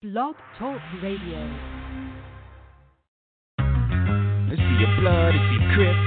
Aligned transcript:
Blog 0.00 0.36
Talk 0.60 0.78
Radio. 1.02 1.42
Is 4.46 4.58
he 4.62 4.84
a 4.86 5.00
blood? 5.00 5.34
Is 5.34 5.42
he 5.50 5.58
Crip? 5.74 5.98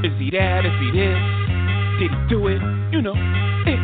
Is 0.00 0.16
he 0.16 0.30
that? 0.32 0.64
Is 0.64 0.72
he 0.80 0.88
this? 0.96 1.20
Did 2.00 2.08
he 2.08 2.16
do 2.32 2.48
it? 2.48 2.56
You 2.88 3.02
know. 3.02 3.12
Eh. 3.12 3.76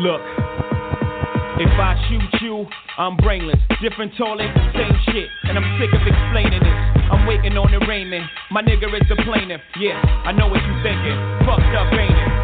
Look, 0.00 0.24
if 1.60 1.68
I 1.76 2.00
shoot 2.08 2.40
you, 2.40 2.64
I'm 2.96 3.18
brainless. 3.18 3.60
Different 3.82 4.16
toilet, 4.16 4.48
same 4.72 4.96
shit. 5.12 5.28
And 5.42 5.58
I'm 5.58 5.78
sick 5.78 5.92
of 5.92 6.00
explaining 6.08 6.64
this. 6.64 6.80
I'm 7.12 7.26
waiting 7.28 7.52
on 7.58 7.70
the 7.70 7.84
raiment. 7.86 8.24
My 8.50 8.62
nigga 8.62 8.88
is 8.96 9.06
the 9.10 9.22
plaintiff. 9.28 9.60
Yeah, 9.78 10.00
I 10.24 10.32
know 10.32 10.48
what 10.48 10.64
you 10.64 10.72
thinking. 10.82 11.20
Fucked 11.44 11.76
up, 11.76 11.92
ain't 11.92 12.16
it? 12.16 12.43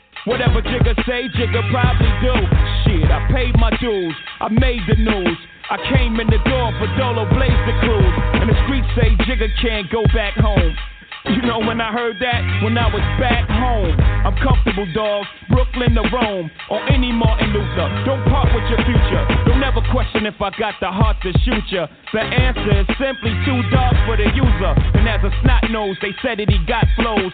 Whatever 0.25 0.61
Jigga 0.61 0.93
say, 1.07 1.29
Jigga 1.33 1.65
probably 1.71 2.13
do. 2.21 2.35
Shit, 2.85 3.09
I 3.09 3.25
paid 3.33 3.57
my 3.57 3.71
dues. 3.81 4.13
I 4.39 4.49
made 4.49 4.81
the 4.87 4.95
news. 5.01 5.37
I 5.69 5.77
came 5.89 6.19
in 6.19 6.27
the 6.27 6.37
door 6.45 6.69
for 6.77 6.85
Dolo 6.93 7.25
Blaze 7.33 7.63
the 7.65 7.73
cruise. 7.81 8.15
And 8.37 8.45
the 8.45 8.57
streets 8.65 8.87
say 8.93 9.09
Jigga 9.25 9.49
can't 9.61 9.89
go 9.89 10.03
back 10.13 10.37
home. 10.37 10.77
You 11.25 11.41
know 11.41 11.59
when 11.59 11.81
I 11.81 11.93
heard 11.93 12.17
that? 12.21 12.41
When 12.61 12.77
I 12.77 12.85
was 12.89 13.01
back 13.21 13.49
home. 13.49 13.93
I'm 14.25 14.37
comfortable, 14.41 14.85
dog. 14.93 15.25
Brooklyn 15.49 15.93
to 15.97 16.05
Rome. 16.13 16.49
Or 16.69 16.81
any 16.89 17.11
Martin 17.11 17.53
Luther. 17.53 17.89
Don't 18.05 18.21
part 18.29 18.49
with 18.53 18.65
your 18.69 18.81
future. 18.85 19.25
Don't 19.45 19.61
ever 19.61 19.81
question 19.89 20.25
if 20.25 20.37
I 20.41 20.49
got 20.57 20.77
the 20.81 20.89
heart 20.89 21.17
to 21.21 21.33
shoot 21.45 21.65
ya. 21.69 21.85
The 22.13 22.21
answer 22.21 22.73
is 22.77 22.87
simply 22.97 23.33
too 23.45 23.61
dark 23.69 23.93
for 24.05 24.17
the 24.17 24.29
user. 24.33 24.73
And 24.97 25.09
as 25.09 25.21
a 25.25 25.33
snot 25.41 25.69
nose, 25.69 25.97
they 26.01 26.13
said 26.21 26.37
that 26.41 26.49
he 26.49 26.57
got 26.65 26.85
flows. 26.97 27.33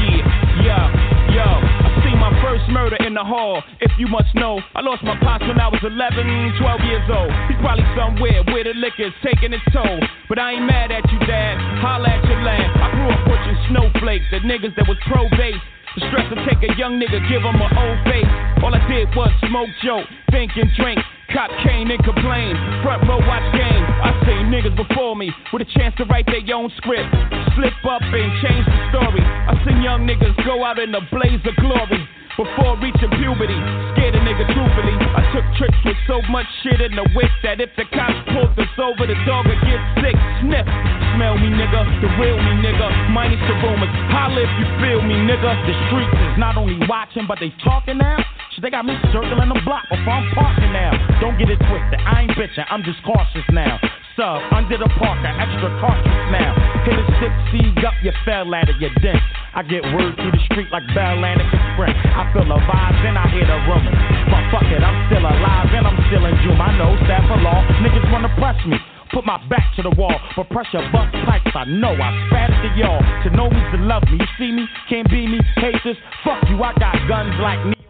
yeah, 0.00 0.22
yeah, 0.64 1.34
yo. 1.34 1.48
I 1.48 1.88
seen 2.04 2.18
my 2.18 2.32
first 2.42 2.68
murder 2.68 2.96
in 3.06 3.14
the 3.14 3.24
hall. 3.24 3.62
If 3.80 3.92
you 3.98 4.06
must 4.06 4.34
know, 4.34 4.60
I 4.74 4.80
lost 4.80 5.02
my 5.04 5.16
pops 5.20 5.46
when 5.46 5.60
I 5.60 5.68
was 5.68 5.80
11, 5.80 6.60
12 6.60 6.80
years 6.84 7.06
old. 7.08 7.32
He's 7.48 7.60
probably 7.60 7.86
somewhere 7.96 8.44
where 8.52 8.64
the 8.64 8.74
liquor's 8.76 9.14
taking 9.24 9.52
its 9.52 9.64
toll. 9.72 10.00
But 10.28 10.38
I 10.38 10.56
ain't 10.56 10.66
mad 10.66 10.92
at 10.92 11.04
you, 11.10 11.18
dad. 11.24 11.56
Holla 11.80 12.08
at 12.08 12.24
your 12.28 12.42
land. 12.42 12.68
I 12.80 12.90
grew 12.92 13.08
up 13.08 13.20
pushing 13.24 13.58
snowflakes, 13.70 14.26
the 14.30 14.40
niggas 14.44 14.76
that 14.76 14.88
was 14.88 14.98
pro 15.08 15.28
base. 15.36 15.60
The 15.94 16.02
stress 16.10 16.26
to 16.26 16.36
take 16.42 16.58
a 16.66 16.74
young 16.74 16.98
nigga, 16.98 17.22
give 17.30 17.46
him 17.46 17.54
an 17.54 17.70
old 17.70 17.98
face. 18.10 18.26
All 18.66 18.74
I 18.74 18.82
did 18.90 19.06
was 19.14 19.30
smoke, 19.46 19.70
joke, 19.84 20.10
think 20.32 20.50
and 20.58 20.66
drink. 20.74 20.98
Cop 21.32 21.50
cane 21.64 21.90
and 21.90 22.02
complain. 22.04 22.52
Front 22.82 23.08
row 23.08 23.20
watch 23.24 23.46
game. 23.56 23.84
I 24.04 24.12
seen 24.26 24.52
niggas 24.52 24.76
before 24.76 25.16
me 25.16 25.32
with 25.52 25.62
a 25.62 25.68
chance 25.72 25.94
to 25.96 26.04
write 26.04 26.26
their 26.26 26.44
own 26.54 26.70
script. 26.76 27.08
Slip 27.56 27.74
up 27.88 28.02
and 28.02 28.30
change 28.44 28.66
the 28.66 28.80
story. 28.92 29.22
I 29.24 29.54
seen 29.64 29.80
young 29.80 30.04
niggas 30.04 30.36
go 30.44 30.64
out 30.64 30.78
in 30.78 30.94
a 30.94 31.00
blaze 31.08 31.40
of 31.46 31.56
glory. 31.56 32.04
Before 32.34 32.74
reaching 32.82 33.14
puberty, 33.14 33.54
scared 33.94 34.18
a 34.18 34.20
nigga 34.26 34.42
truthfully. 34.50 34.96
I 35.14 35.22
took 35.30 35.46
trips 35.54 35.78
with 35.86 35.94
so 36.10 36.18
much 36.34 36.46
shit 36.66 36.82
in 36.82 36.90
the 36.98 37.06
whip 37.14 37.30
that 37.46 37.62
if 37.62 37.70
the 37.78 37.86
cops 37.94 38.18
pulled 38.34 38.58
us 38.58 38.74
over, 38.74 39.06
the 39.06 39.14
dog 39.22 39.46
would 39.46 39.62
get 39.62 39.78
sick. 40.02 40.18
Sniff, 40.42 40.66
smell 41.14 41.38
me, 41.38 41.46
nigga, 41.54 41.86
the 42.02 42.10
real 42.18 42.34
me, 42.34 42.58
nigga. 42.58 42.90
Minus 43.14 43.38
the 43.46 43.54
rumors, 43.62 43.94
holla 44.10 44.42
if 44.42 44.50
you 44.58 44.66
feel 44.82 45.00
me, 45.06 45.14
nigga. 45.30 45.46
The 45.62 45.74
streets 45.86 46.10
is 46.10 46.34
not 46.34 46.58
only 46.58 46.74
watching, 46.90 47.30
but 47.30 47.38
they 47.38 47.54
talking 47.62 48.02
now. 48.02 48.18
They 48.62 48.70
got 48.70 48.86
me 48.86 48.94
circling 49.10 49.50
the 49.50 49.60
block 49.66 49.82
before 49.90 50.14
I'm 50.14 50.30
parking 50.30 50.70
now. 50.70 50.94
Don't 51.18 51.34
get 51.36 51.50
it 51.50 51.58
twisted, 51.58 51.98
I 52.00 52.22
ain't 52.22 52.32
bitching, 52.38 52.62
I'm 52.70 52.86
just 52.86 53.02
cautious 53.02 53.42
now. 53.50 53.82
Sub, 54.14 54.38
under 54.54 54.78
the 54.78 54.86
parker, 54.94 55.26
extra 55.26 55.74
cautious 55.82 56.22
now. 56.30 56.54
Hit 56.86 56.94
a 56.94 57.04
six 57.18 57.34
seed 57.50 57.82
up, 57.82 57.98
you 58.06 58.14
fell 58.22 58.46
at 58.54 58.70
it, 58.70 58.78
you 58.78 58.94
dent. 59.02 59.18
I 59.58 59.66
get 59.66 59.82
word 59.90 60.14
through 60.14 60.30
the 60.30 60.42
street 60.46 60.70
like 60.70 60.86
Atlantic 60.86 61.50
Sprint. 61.74 61.98
I 61.98 62.30
feel 62.30 62.46
the 62.46 62.56
vibes 62.62 63.02
and 63.02 63.18
I 63.18 63.26
hear 63.34 63.42
the 63.42 63.58
rumors. 63.66 63.98
But 64.30 64.42
fuck 64.54 64.68
it, 64.70 64.80
I'm 64.86 64.98
still 65.10 65.26
alive 65.26 65.68
and 65.74 65.84
I'm 65.90 65.98
still 66.06 66.22
in 66.22 66.34
June. 66.46 66.56
I 66.56 66.70
know 66.78 66.94
staff 67.10 67.26
of 67.26 67.42
law, 67.42 67.58
niggas 67.82 68.06
wanna 68.14 68.30
press 68.38 68.56
me. 68.70 68.78
Put 69.10 69.26
my 69.26 69.42
back 69.50 69.74
to 69.76 69.82
the 69.82 69.92
wall, 69.98 70.14
but 70.38 70.48
pressure 70.48 70.82
bust 70.94 71.10
pipes. 71.26 71.50
I 71.52 71.66
know 71.66 71.92
I 71.92 72.10
spat 72.30 72.54
it 72.54 72.60
to 72.64 72.70
y'all. 72.78 73.02
To 73.26 73.28
know 73.34 73.50
me's 73.50 73.66
to 73.74 73.82
love 73.82 74.06
me. 74.08 74.22
You 74.22 74.28
see 74.38 74.50
me, 74.54 74.64
can't 74.88 75.10
be 75.10 75.26
me, 75.26 75.42
hate 75.58 75.82
this. 75.84 75.98
Fuck 76.22 76.38
you, 76.48 76.62
I 76.62 76.72
got 76.78 76.94
guns 77.10 77.34
like 77.42 77.60
me. 77.66 77.83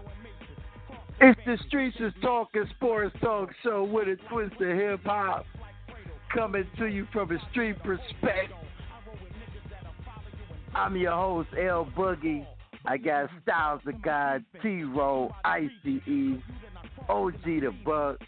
It's 1.27 1.41
the 1.47 1.57
Streets 1.69 1.97
is 2.01 2.13
Talking 2.21 2.67
Sports 2.77 3.17
Talk 3.23 3.49
Show 3.63 3.85
with 3.85 4.09
a 4.09 4.17
twist 4.29 4.61
of 4.61 4.77
hip 4.77 5.01
hop. 5.07 5.47
Coming 6.35 6.67
to 6.77 6.85
you 6.85 7.07
from 7.15 7.33
a 7.33 7.39
street 7.51 7.79
perspective. 7.83 8.55
I'm 10.75 10.95
your 10.99 11.13
host, 11.13 11.49
L 11.59 11.89
Boogie. 11.97 12.47
I 12.85 12.99
got 12.99 13.31
Styles 13.43 13.81
the 13.87 13.95
God, 13.95 14.45
T-Ro, 14.61 15.35
Ice 15.47 15.71
OG 17.09 17.43
the 17.43 17.71
Buck. 17.87 18.19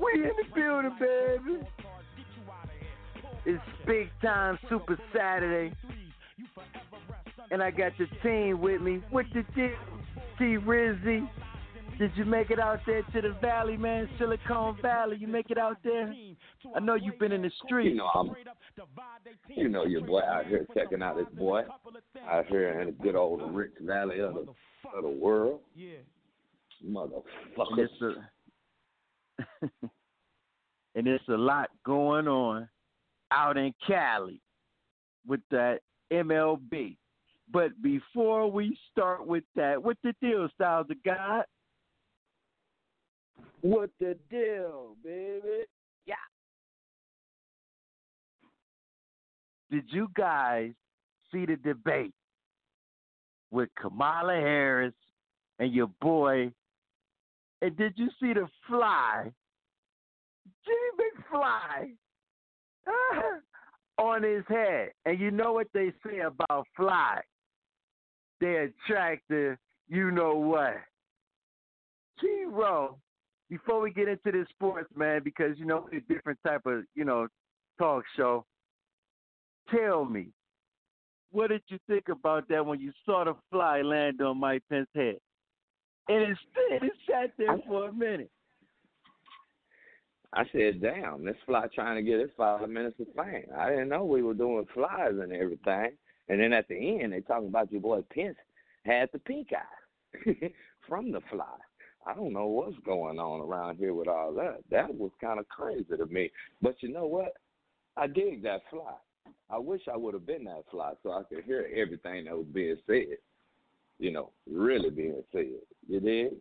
We 0.00 0.14
in 0.14 0.30
the 0.30 0.54
building, 0.54 0.96
baby. 0.98 1.60
It's 3.44 3.62
big 3.86 4.08
time 4.22 4.58
Super 4.70 4.98
Saturday. 5.14 5.76
And 7.50 7.62
I 7.62 7.70
got 7.70 7.92
the 7.98 8.06
team 8.22 8.62
with 8.62 8.80
me. 8.80 9.02
What 9.10 9.26
the 9.34 9.44
deal? 9.54 9.76
T 10.38 10.56
Rizzy. 10.56 11.28
Did 11.98 12.12
you 12.14 12.24
make 12.24 12.50
it 12.50 12.60
out 12.60 12.78
there 12.86 13.02
to 13.02 13.20
the 13.20 13.34
valley, 13.40 13.76
man? 13.76 14.08
Silicon 14.18 14.76
Valley. 14.80 15.16
You 15.18 15.26
make 15.26 15.50
it 15.50 15.58
out 15.58 15.78
there? 15.82 16.14
I 16.74 16.80
know 16.80 16.94
you've 16.94 17.18
been 17.18 17.32
in 17.32 17.42
the 17.42 17.50
street. 17.64 17.90
You 17.90 17.96
know, 17.96 18.06
I'm, 18.14 18.30
you 19.48 19.68
know 19.68 19.84
your 19.84 20.02
boy 20.02 20.20
out 20.20 20.46
here 20.46 20.64
checking 20.74 21.02
out 21.02 21.16
this 21.16 21.26
boy 21.36 21.62
out 22.30 22.46
here 22.46 22.80
in 22.80 22.86
the 22.86 22.92
good 22.92 23.16
old 23.16 23.52
rich 23.52 23.72
valley 23.80 24.20
of 24.20 24.34
the 24.34 24.40
of 24.96 25.02
the 25.02 25.08
world. 25.08 25.60
Motherfucker. 26.86 27.24
And 27.70 27.78
it's 27.80 28.02
a, 28.02 29.88
and 30.94 31.08
it's 31.08 31.28
a 31.28 31.36
lot 31.36 31.70
going 31.84 32.28
on 32.28 32.68
out 33.32 33.56
in 33.56 33.74
Cali 33.84 34.40
with 35.26 35.40
that 35.50 35.80
MLB. 36.12 36.96
But 37.50 37.70
before 37.82 38.50
we 38.50 38.78
start 38.92 39.26
with 39.26 39.44
that, 39.56 39.82
what 39.82 39.96
the 40.04 40.14
deal, 40.20 40.48
Styles 40.54 40.86
of 40.90 41.02
God? 41.02 41.44
What 43.60 43.90
the 43.98 44.16
deal, 44.30 44.96
baby? 45.02 45.64
Yeah. 46.06 46.14
Did 49.70 49.84
you 49.88 50.08
guys 50.16 50.72
see 51.32 51.44
the 51.46 51.56
debate 51.56 52.14
with 53.50 53.68
Kamala 53.80 54.34
Harris 54.34 54.94
and 55.58 55.72
your 55.72 55.90
boy? 56.00 56.52
And 57.60 57.76
did 57.76 57.94
you 57.96 58.08
see 58.20 58.32
the 58.32 58.46
fly, 58.68 59.30
Jimmy 60.64 61.10
McFly, 61.32 61.92
on 63.98 64.22
his 64.22 64.44
head? 64.48 64.90
And 65.04 65.18
you 65.18 65.32
know 65.32 65.52
what 65.52 65.66
they 65.74 65.92
say 66.06 66.20
about 66.20 66.66
fly? 66.76 67.20
They 68.40 68.70
attract 68.88 69.22
the 69.28 69.58
you 69.88 70.10
know 70.10 70.34
what. 70.34 70.76
T-Ro, 72.20 72.98
before 73.48 73.80
we 73.80 73.90
get 73.90 74.08
into 74.08 74.32
this 74.32 74.48
sports, 74.50 74.90
man, 74.94 75.22
because 75.24 75.58
you 75.58 75.64
know 75.64 75.88
it's 75.90 76.04
a 76.08 76.12
different 76.12 76.38
type 76.46 76.62
of, 76.66 76.84
you 76.94 77.04
know, 77.04 77.26
talk 77.78 78.04
show. 78.16 78.44
Tell 79.74 80.04
me, 80.04 80.28
what 81.30 81.50
did 81.50 81.62
you 81.68 81.78
think 81.88 82.08
about 82.08 82.48
that 82.48 82.64
when 82.64 82.80
you 82.80 82.92
saw 83.04 83.24
the 83.24 83.34
fly 83.50 83.82
land 83.82 84.20
on 84.20 84.38
Mike 84.38 84.62
Pence's 84.70 84.88
head? 84.94 85.16
And 86.08 86.22
instead, 86.22 86.88
it 86.88 86.92
sat 87.08 87.32
there 87.36 87.58
for 87.66 87.88
a 87.88 87.92
minute. 87.92 88.30
I 90.32 90.44
said, 90.52 90.80
damn, 90.82 91.24
this 91.24 91.36
fly 91.46 91.66
trying 91.74 91.96
to 91.96 92.02
get 92.02 92.20
his 92.20 92.30
five 92.36 92.68
minutes 92.68 93.00
of 93.00 93.06
fame. 93.16 93.46
I 93.56 93.70
didn't 93.70 93.88
know 93.88 94.04
we 94.04 94.22
were 94.22 94.34
doing 94.34 94.66
flies 94.74 95.14
and 95.20 95.32
everything. 95.32 95.90
And 96.28 96.40
then 96.40 96.52
at 96.52 96.68
the 96.68 97.00
end, 97.00 97.12
they 97.12 97.20
talking 97.20 97.48
about 97.48 97.72
your 97.72 97.80
boy 97.80 98.02
Pence 98.12 98.36
had 98.84 99.08
the 99.12 99.18
pink 99.20 99.48
eye 99.52 100.52
from 100.88 101.12
the 101.12 101.20
fly. 101.30 101.46
I 102.08 102.14
don't 102.14 102.32
know 102.32 102.46
what's 102.46 102.78
going 102.86 103.18
on 103.18 103.40
around 103.40 103.76
here 103.76 103.92
with 103.92 104.08
all 104.08 104.32
that. 104.32 104.60
That 104.70 104.94
was 104.94 105.10
kind 105.20 105.38
of 105.38 105.46
crazy 105.48 105.84
to 105.94 106.06
me. 106.06 106.30
But 106.62 106.76
you 106.80 106.88
know 106.88 107.06
what? 107.06 107.34
I 107.98 108.06
dig 108.06 108.42
that 108.44 108.62
fly. 108.70 108.94
I 109.50 109.58
wish 109.58 109.82
I 109.92 109.96
would 109.96 110.14
have 110.14 110.26
been 110.26 110.44
that 110.44 110.64
fly 110.70 110.92
so 111.02 111.12
I 111.12 111.22
could 111.24 111.44
hear 111.44 111.68
everything 111.76 112.24
that 112.24 112.36
was 112.36 112.46
being 112.50 112.76
said. 112.86 113.18
You 113.98 114.12
know, 114.12 114.30
really 114.50 114.88
being 114.88 115.22
said. 115.32 115.50
You 115.86 116.00
dig? 116.00 116.32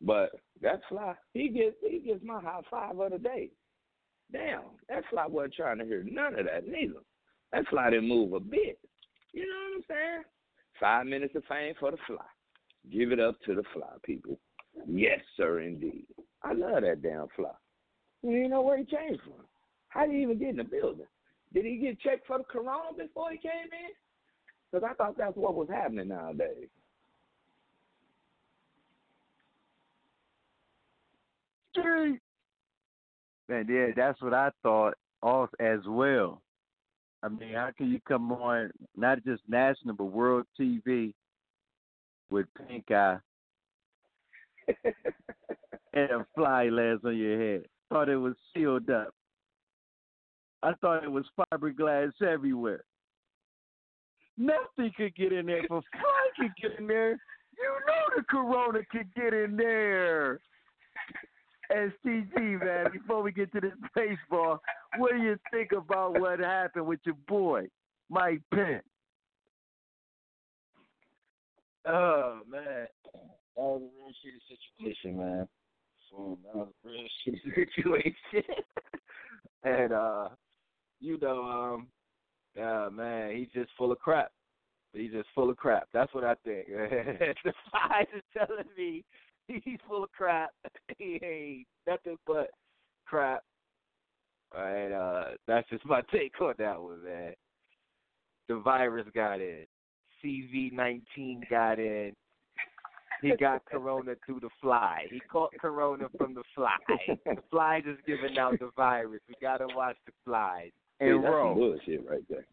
But 0.00 0.30
that 0.62 0.80
fly, 0.88 1.14
he 1.32 1.48
gets 1.48 1.76
he 1.88 2.00
gets 2.00 2.24
my 2.24 2.40
high 2.40 2.62
five 2.68 2.98
of 2.98 3.12
the 3.12 3.18
day. 3.18 3.50
Damn, 4.32 4.62
that 4.88 5.04
fly 5.10 5.26
wasn't 5.28 5.54
trying 5.54 5.78
to 5.78 5.84
hear 5.84 6.04
none 6.10 6.36
of 6.36 6.46
that 6.46 6.66
neither. 6.66 7.00
That 7.52 7.68
fly 7.68 7.90
didn't 7.90 8.08
move 8.08 8.32
a 8.32 8.40
bit. 8.40 8.80
You 9.32 9.42
know 9.42 9.56
what 9.70 9.76
I'm 9.76 9.84
saying? 9.88 10.22
Five 10.80 11.06
minutes 11.06 11.36
of 11.36 11.44
fame 11.48 11.74
for 11.78 11.92
the 11.92 11.98
fly. 12.06 12.16
Give 12.90 13.12
it 13.12 13.20
up 13.20 13.36
to 13.46 13.54
the 13.54 13.62
fly, 13.72 13.86
people. 14.02 14.40
Yes, 14.86 15.20
sir, 15.36 15.60
indeed. 15.60 16.06
I 16.42 16.52
love 16.52 16.82
that 16.82 17.02
damn 17.02 17.28
fly. 17.36 17.50
You 18.22 18.48
know 18.48 18.62
where 18.62 18.78
he 18.78 18.84
came 18.84 19.18
from. 19.24 19.44
How 19.88 20.06
did 20.06 20.14
he 20.14 20.22
even 20.22 20.38
get 20.38 20.50
in 20.50 20.56
the 20.56 20.64
building? 20.64 21.06
Did 21.52 21.66
he 21.66 21.76
get 21.76 22.00
checked 22.00 22.26
for 22.26 22.38
the 22.38 22.44
corona 22.44 22.96
before 22.96 23.30
he 23.30 23.38
came 23.38 23.50
in? 23.64 23.92
Because 24.70 24.88
I 24.88 24.94
thought 24.94 25.18
that's 25.18 25.36
what 25.36 25.54
was 25.54 25.68
happening 25.68 26.08
nowadays. 26.08 26.68
Man, 33.48 33.66
yeah, 33.68 33.88
that's 33.94 34.20
what 34.22 34.32
I 34.32 34.50
thought 34.62 34.94
also 35.22 35.52
as 35.60 35.80
well. 35.86 36.40
I 37.22 37.28
mean, 37.28 37.54
how 37.54 37.70
can 37.76 37.90
you 37.90 38.00
come 38.06 38.32
on 38.32 38.70
not 38.96 39.22
just 39.24 39.42
national 39.48 39.94
but 39.94 40.04
world 40.04 40.46
TV 40.58 41.12
with 42.30 42.46
pink 42.66 42.90
eye 42.90 43.18
and 45.94 46.10
a 46.10 46.26
fly 46.34 46.68
lands 46.68 47.04
on 47.04 47.16
your 47.16 47.40
head? 47.40 47.64
Thought 47.90 48.08
it 48.08 48.16
was 48.16 48.34
sealed 48.54 48.90
up. 48.90 49.14
I 50.62 50.72
thought 50.74 51.04
it 51.04 51.10
was 51.10 51.24
fiberglass 51.38 52.12
everywhere. 52.22 52.84
Nothing 54.38 54.92
could 54.96 55.14
get 55.14 55.32
in 55.32 55.46
there, 55.46 55.62
but 55.68 55.82
fly 55.92 56.28
could 56.38 56.52
get 56.60 56.78
in 56.78 56.86
there. 56.86 57.10
You 57.10 57.76
know 57.86 58.16
the 58.16 58.22
corona 58.22 58.80
could 58.90 59.12
get 59.14 59.34
in 59.34 59.56
there. 59.56 60.40
STG, 61.70 62.62
man, 62.62 62.92
before 62.92 63.22
we 63.22 63.32
get 63.32 63.52
to 63.52 63.60
this 63.60 63.72
baseball, 63.94 64.60
what 64.98 65.12
do 65.12 65.18
you 65.18 65.38
think 65.50 65.72
about 65.72 66.20
what 66.20 66.38
happened 66.38 66.86
with 66.86 67.00
your 67.04 67.14
boy, 67.26 67.66
Mike 68.10 68.42
Pence? 68.52 68.84
Oh, 71.86 72.40
man. 72.48 72.86
That 73.56 73.62
was 73.62 73.82
a 73.82 73.90
real 73.98 74.12
shitty 74.22 74.40
situation, 74.78 75.18
man. 75.18 75.48
That 76.12 76.56
was 76.56 76.68
a 76.84 76.88
real 76.88 77.06
shitty 77.26 77.54
situation. 77.54 78.14
and, 79.64 79.92
uh, 79.92 80.28
you 81.00 81.18
know, 81.20 81.42
um, 81.44 81.88
uh, 82.62 82.90
man, 82.90 83.36
he's 83.36 83.48
just 83.54 83.70
full 83.76 83.92
of 83.92 83.98
crap. 83.98 84.30
He's 84.92 85.12
just 85.12 85.28
full 85.34 85.50
of 85.50 85.56
crap. 85.56 85.88
That's 85.92 86.12
what 86.14 86.24
I 86.24 86.34
think. 86.44 86.66
the 86.68 87.52
five 87.72 88.06
is 88.14 88.22
telling 88.36 88.64
me 88.76 89.04
he's 89.46 89.78
full 89.88 90.04
of 90.04 90.12
crap. 90.12 90.50
he 90.98 91.18
ain't 91.22 91.66
nothing 91.86 92.18
but 92.26 92.50
crap. 93.06 93.42
And 94.54 94.92
uh 94.92 95.24
that's 95.48 95.68
just 95.70 95.86
my 95.86 96.02
take 96.12 96.38
on 96.40 96.54
that 96.58 96.80
one, 96.80 97.02
man. 97.04 97.32
The 98.48 98.56
virus 98.56 99.06
got 99.14 99.40
in. 99.40 99.64
CV 100.22 100.72
nineteen 100.72 101.42
got 101.48 101.78
in. 101.78 102.12
He 103.22 103.36
got 103.36 103.64
corona 103.64 104.14
through 104.26 104.40
the 104.40 104.48
fly. 104.60 105.06
He 105.10 105.20
caught 105.20 105.52
corona 105.60 106.08
from 106.18 106.34
the 106.34 106.42
fly. 106.54 106.76
The 107.24 107.36
fly 107.50 107.80
just 107.80 108.04
giving 108.04 108.36
out 108.36 108.58
the 108.58 108.70
virus. 108.76 109.20
We 109.28 109.34
gotta 109.40 109.66
watch 109.74 109.96
the 110.06 110.12
flies. 110.24 110.70
And 111.00 111.08
Hey, 111.08 111.14
Ro, 111.14 111.54
bullshit 111.54 112.04
right 112.08 112.22
there. 112.28 112.46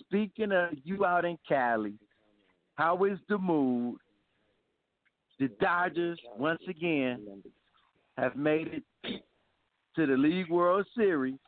speaking 0.00 0.52
of 0.52 0.70
you 0.84 1.04
out 1.04 1.24
in 1.24 1.38
Cali, 1.46 1.94
how 2.76 3.04
is 3.04 3.18
the 3.28 3.38
mood? 3.38 3.98
The 5.38 5.48
Dodgers, 5.60 6.18
once 6.36 6.62
again, 6.68 7.42
have 8.16 8.34
made 8.34 8.82
it 9.04 9.22
to 9.96 10.06
the 10.06 10.16
League 10.16 10.50
World 10.50 10.86
Series 10.96 11.38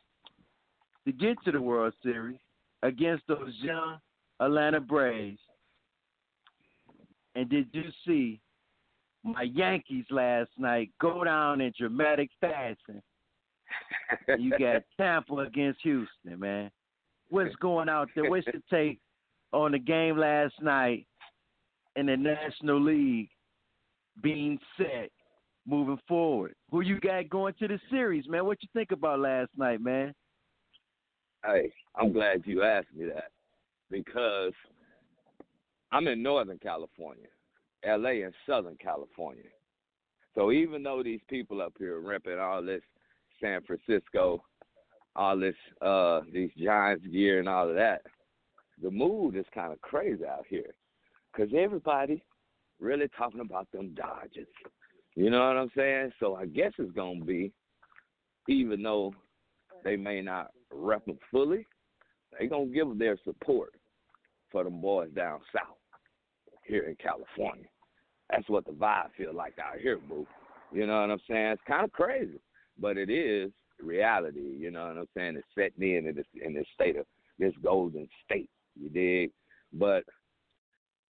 to 1.05 1.11
get 1.11 1.37
to 1.43 1.51
the 1.51 1.61
World 1.61 1.93
Series 2.03 2.39
against 2.83 3.23
those 3.27 3.53
young 3.61 3.97
Atlanta 4.39 4.79
Braves. 4.79 5.39
And 7.35 7.49
did 7.49 7.67
you 7.71 7.83
see 8.05 8.41
my 9.23 9.43
Yankees 9.43 10.05
last 10.09 10.49
night 10.57 10.91
go 10.99 11.23
down 11.23 11.61
in 11.61 11.71
dramatic 11.77 12.29
fashion? 12.39 13.01
You 14.37 14.51
got 14.51 14.83
Tampa 14.97 15.35
against 15.37 15.81
Houston, 15.83 16.39
man. 16.39 16.71
What's 17.29 17.55
going 17.61 17.89
out 17.89 18.09
there? 18.15 18.29
What's 18.29 18.47
your 18.47 18.61
take 18.69 18.99
on 19.53 19.71
the 19.71 19.79
game 19.79 20.17
last 20.17 20.55
night 20.61 21.07
in 21.95 22.07
the 22.07 22.17
National 22.17 22.81
League 22.81 23.29
being 24.21 24.59
set 24.77 25.09
moving 25.65 25.99
forward? 26.07 26.55
Who 26.71 26.81
you 26.81 26.99
got 26.99 27.29
going 27.29 27.53
to 27.59 27.67
the 27.67 27.79
series, 27.89 28.27
man? 28.27 28.45
What 28.45 28.57
you 28.61 28.69
think 28.73 28.91
about 28.91 29.19
last 29.19 29.51
night, 29.57 29.81
man? 29.81 30.13
Hey, 31.45 31.71
I'm 31.95 32.11
glad 32.11 32.43
you 32.45 32.63
asked 32.63 32.93
me 32.95 33.05
that 33.05 33.31
because 33.89 34.53
I'm 35.91 36.07
in 36.07 36.23
Northern 36.23 36.57
California, 36.57 37.27
LA 37.85 38.23
and 38.25 38.33
Southern 38.47 38.77
California. 38.77 39.49
So 40.35 40.51
even 40.51 40.83
though 40.83 41.03
these 41.03 41.19
people 41.27 41.61
up 41.61 41.73
here 41.77 41.99
repping 41.99 42.41
all 42.41 42.63
this 42.63 42.81
San 43.41 43.61
Francisco, 43.63 44.43
all 45.15 45.37
this 45.37 45.55
uh 45.81 46.21
these 46.31 46.51
Giants 46.57 47.05
gear 47.07 47.39
and 47.39 47.49
all 47.49 47.69
of 47.69 47.75
that, 47.75 48.03
the 48.81 48.89
mood 48.89 49.35
is 49.35 49.45
kind 49.53 49.73
of 49.73 49.81
crazy 49.81 50.25
out 50.25 50.45
here 50.47 50.73
because 51.31 51.51
everybody 51.57 52.23
really 52.79 53.09
talking 53.17 53.41
about 53.41 53.69
them 53.71 53.93
Dodgers. 53.93 54.47
You 55.15 55.29
know 55.29 55.39
what 55.39 55.57
I'm 55.57 55.71
saying? 55.75 56.13
So 56.21 56.35
I 56.35 56.45
guess 56.45 56.71
it's 56.77 56.93
gonna 56.93 57.25
be, 57.25 57.51
even 58.47 58.81
though 58.81 59.13
they 59.83 59.97
may 59.97 60.21
not 60.21 60.51
rep 60.71 61.05
them 61.05 61.19
fully, 61.29 61.67
they 62.39 62.47
gonna 62.47 62.67
give 62.67 62.97
their 62.97 63.17
support 63.25 63.73
for 64.49 64.63
them 64.63 64.79
boys 64.79 65.09
down 65.13 65.41
south 65.53 65.80
here 66.71 66.83
in 66.83 66.95
California. 66.95 67.65
That's 68.29 68.47
what 68.49 68.65
the 68.65 68.71
vibe 68.71 69.09
feel 69.17 69.35
like 69.35 69.55
out 69.59 69.79
here, 69.79 69.97
boo. 69.97 70.25
You 70.71 70.87
know 70.87 71.01
what 71.01 71.11
I'm 71.11 71.19
saying? 71.29 71.47
It's 71.47 71.61
kind 71.67 71.83
of 71.83 71.91
crazy, 71.91 72.39
but 72.79 72.97
it 72.97 73.09
is 73.09 73.51
reality. 73.79 74.55
You 74.57 74.71
know 74.71 74.87
what 74.87 74.97
I'm 74.97 75.07
saying? 75.15 75.35
It's 75.35 75.47
setting 75.53 75.97
in 75.97 76.07
in 76.07 76.15
this 76.15 76.25
in 76.43 76.53
this 76.53 76.65
state 76.73 76.95
of 76.95 77.05
this 77.37 77.53
golden 77.61 78.07
state. 78.23 78.49
You 78.79 78.89
dig? 78.89 79.31
But 79.73 80.05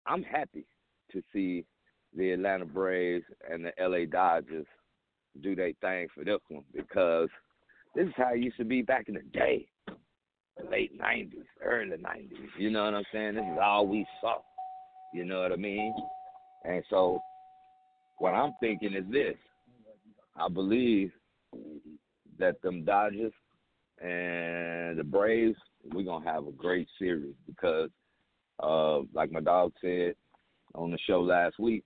I'm 0.06 0.22
happy 0.22 0.66
to 1.12 1.22
see 1.32 1.64
the 2.14 2.32
Atlanta 2.32 2.66
Braves 2.66 3.24
and 3.50 3.64
the 3.64 3.72
LA 3.80 4.04
Dodgers 4.04 4.66
do 5.42 5.56
their 5.56 5.72
thing 5.80 6.08
for 6.14 6.22
this 6.22 6.40
one 6.48 6.64
because 6.74 7.30
this 7.94 8.06
is 8.06 8.14
how 8.16 8.34
it 8.34 8.40
used 8.40 8.58
to 8.58 8.64
be 8.64 8.82
back 8.82 9.08
in 9.08 9.14
the 9.14 9.22
day. 9.32 9.66
late 10.70 11.00
'90s, 11.00 11.46
early 11.62 11.96
'90s. 11.96 12.30
You 12.58 12.70
know 12.70 12.84
what 12.84 12.94
I'm 12.94 13.04
saying? 13.10 13.36
This 13.36 13.44
is 13.44 13.58
all 13.62 13.86
we 13.86 14.06
saw. 14.20 14.36
You 15.16 15.24
know 15.24 15.40
what 15.40 15.50
I 15.50 15.56
mean? 15.56 15.94
And 16.64 16.84
so, 16.90 17.22
what 18.18 18.34
I'm 18.34 18.52
thinking 18.60 18.92
is 18.92 19.10
this: 19.10 19.34
I 20.36 20.46
believe 20.50 21.10
that 22.38 22.60
them 22.60 22.84
Dodgers 22.84 23.32
and 23.98 24.98
the 24.98 25.04
Braves, 25.04 25.56
we're 25.90 26.04
gonna 26.04 26.30
have 26.30 26.46
a 26.46 26.52
great 26.52 26.86
series 26.98 27.32
because, 27.46 27.88
uh, 28.62 28.98
like 29.14 29.32
my 29.32 29.40
dog 29.40 29.72
said 29.80 30.16
on 30.74 30.90
the 30.90 30.98
show 31.06 31.22
last 31.22 31.58
week, 31.58 31.84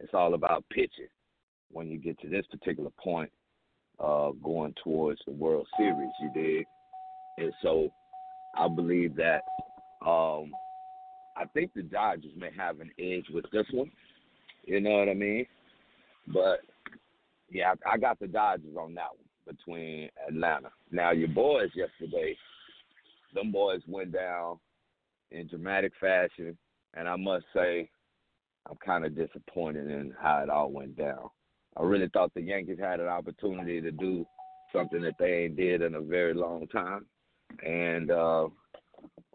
it's 0.00 0.14
all 0.14 0.32
about 0.32 0.64
pitching 0.70 1.08
when 1.70 1.90
you 1.90 1.98
get 1.98 2.18
to 2.20 2.28
this 2.30 2.46
particular 2.50 2.90
point, 2.98 3.30
uh, 4.00 4.30
going 4.42 4.74
towards 4.82 5.20
the 5.26 5.32
World 5.32 5.66
Series. 5.76 6.10
You 6.22 6.30
dig? 6.34 6.64
And 7.36 7.52
so, 7.60 7.92
I 8.56 8.66
believe 8.66 9.14
that. 9.16 9.42
Um, 10.06 10.52
I 11.36 11.44
think 11.46 11.72
the 11.74 11.82
Dodgers 11.82 12.32
may 12.36 12.50
have 12.56 12.80
an 12.80 12.90
edge 12.98 13.26
with 13.32 13.44
this 13.52 13.66
one. 13.72 13.90
You 14.64 14.80
know 14.80 14.98
what 14.98 15.08
I 15.08 15.14
mean? 15.14 15.46
But 16.26 16.60
yeah, 17.50 17.74
I, 17.86 17.94
I 17.94 17.98
got 17.98 18.18
the 18.18 18.26
Dodgers 18.26 18.76
on 18.78 18.94
that 18.94 19.10
one 19.10 19.26
between 19.56 20.08
Atlanta. 20.28 20.70
Now 20.90 21.12
your 21.12 21.28
boys 21.28 21.70
yesterday, 21.74 22.36
them 23.34 23.52
boys 23.52 23.80
went 23.86 24.12
down 24.12 24.58
in 25.30 25.46
dramatic 25.48 25.92
fashion, 26.00 26.56
and 26.94 27.08
I 27.08 27.16
must 27.16 27.44
say, 27.54 27.88
I'm 28.68 28.76
kind 28.84 29.04
of 29.04 29.14
disappointed 29.14 29.88
in 29.88 30.14
how 30.20 30.42
it 30.42 30.50
all 30.50 30.70
went 30.70 30.96
down. 30.96 31.30
I 31.76 31.82
really 31.82 32.08
thought 32.12 32.32
the 32.34 32.40
Yankees 32.40 32.78
had 32.80 33.00
an 33.00 33.06
opportunity 33.06 33.80
to 33.80 33.92
do 33.92 34.26
something 34.72 35.02
that 35.02 35.14
they 35.18 35.44
ain't 35.44 35.56
did 35.56 35.82
in 35.82 35.94
a 35.94 36.00
very 36.00 36.34
long 36.34 36.66
time, 36.68 37.06
and 37.64 38.10
uh, 38.10 38.46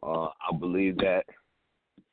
uh, 0.04 0.26
I 0.26 0.58
believe 0.60 0.98
that 0.98 1.24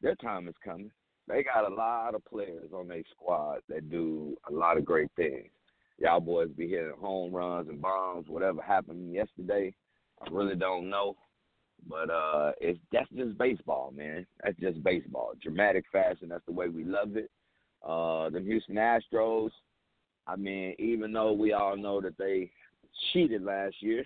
their 0.02 0.14
time 0.17 0.49
is 0.49 0.55
coming. 0.64 0.90
They 1.26 1.43
got 1.43 1.71
a 1.71 1.75
lot 1.75 2.14
of 2.14 2.25
players 2.25 2.71
on 2.75 2.88
their 2.88 3.02
squad 3.11 3.59
that 3.69 3.90
do 3.90 4.37
a 4.49 4.52
lot 4.52 4.78
of 4.78 4.85
great 4.85 5.11
things 5.17 5.50
y'all 5.99 6.21
boys 6.21 6.49
be 6.57 6.69
hitting 6.69 6.93
home 6.99 7.33
runs 7.33 7.69
and 7.69 7.83
bombs. 7.83 8.26
Whatever 8.28 8.62
happened 8.62 9.12
yesterday, 9.12 9.75
I 10.23 10.31
really 10.31 10.57
don't 10.57 10.88
know. 10.88 11.17
But 11.88 12.11
uh 12.11 12.52
it's 12.61 12.78
that's 12.93 13.09
just 13.11 13.38
baseball, 13.38 13.93
man. 13.95 14.26
That's 14.43 14.59
just 14.59 14.83
baseball. 14.83 15.33
Dramatic 15.43 15.85
fashion, 15.93 16.28
that's 16.28 16.47
the 16.47 16.52
way 16.52 16.69
we 16.69 16.85
love 16.85 17.17
it. 17.17 17.31
Uh 17.83 18.31
the 18.31 18.40
Houston 18.40 18.76
Astros, 18.76 19.50
I 20.26 20.37
mean, 20.37 20.75
even 20.78 21.12
though 21.12 21.33
we 21.33 21.52
all 21.52 21.76
know 21.76 22.00
that 22.00 22.19
they 22.19 22.50
cheated 23.12 23.43
last 23.43 23.76
year, 23.81 24.05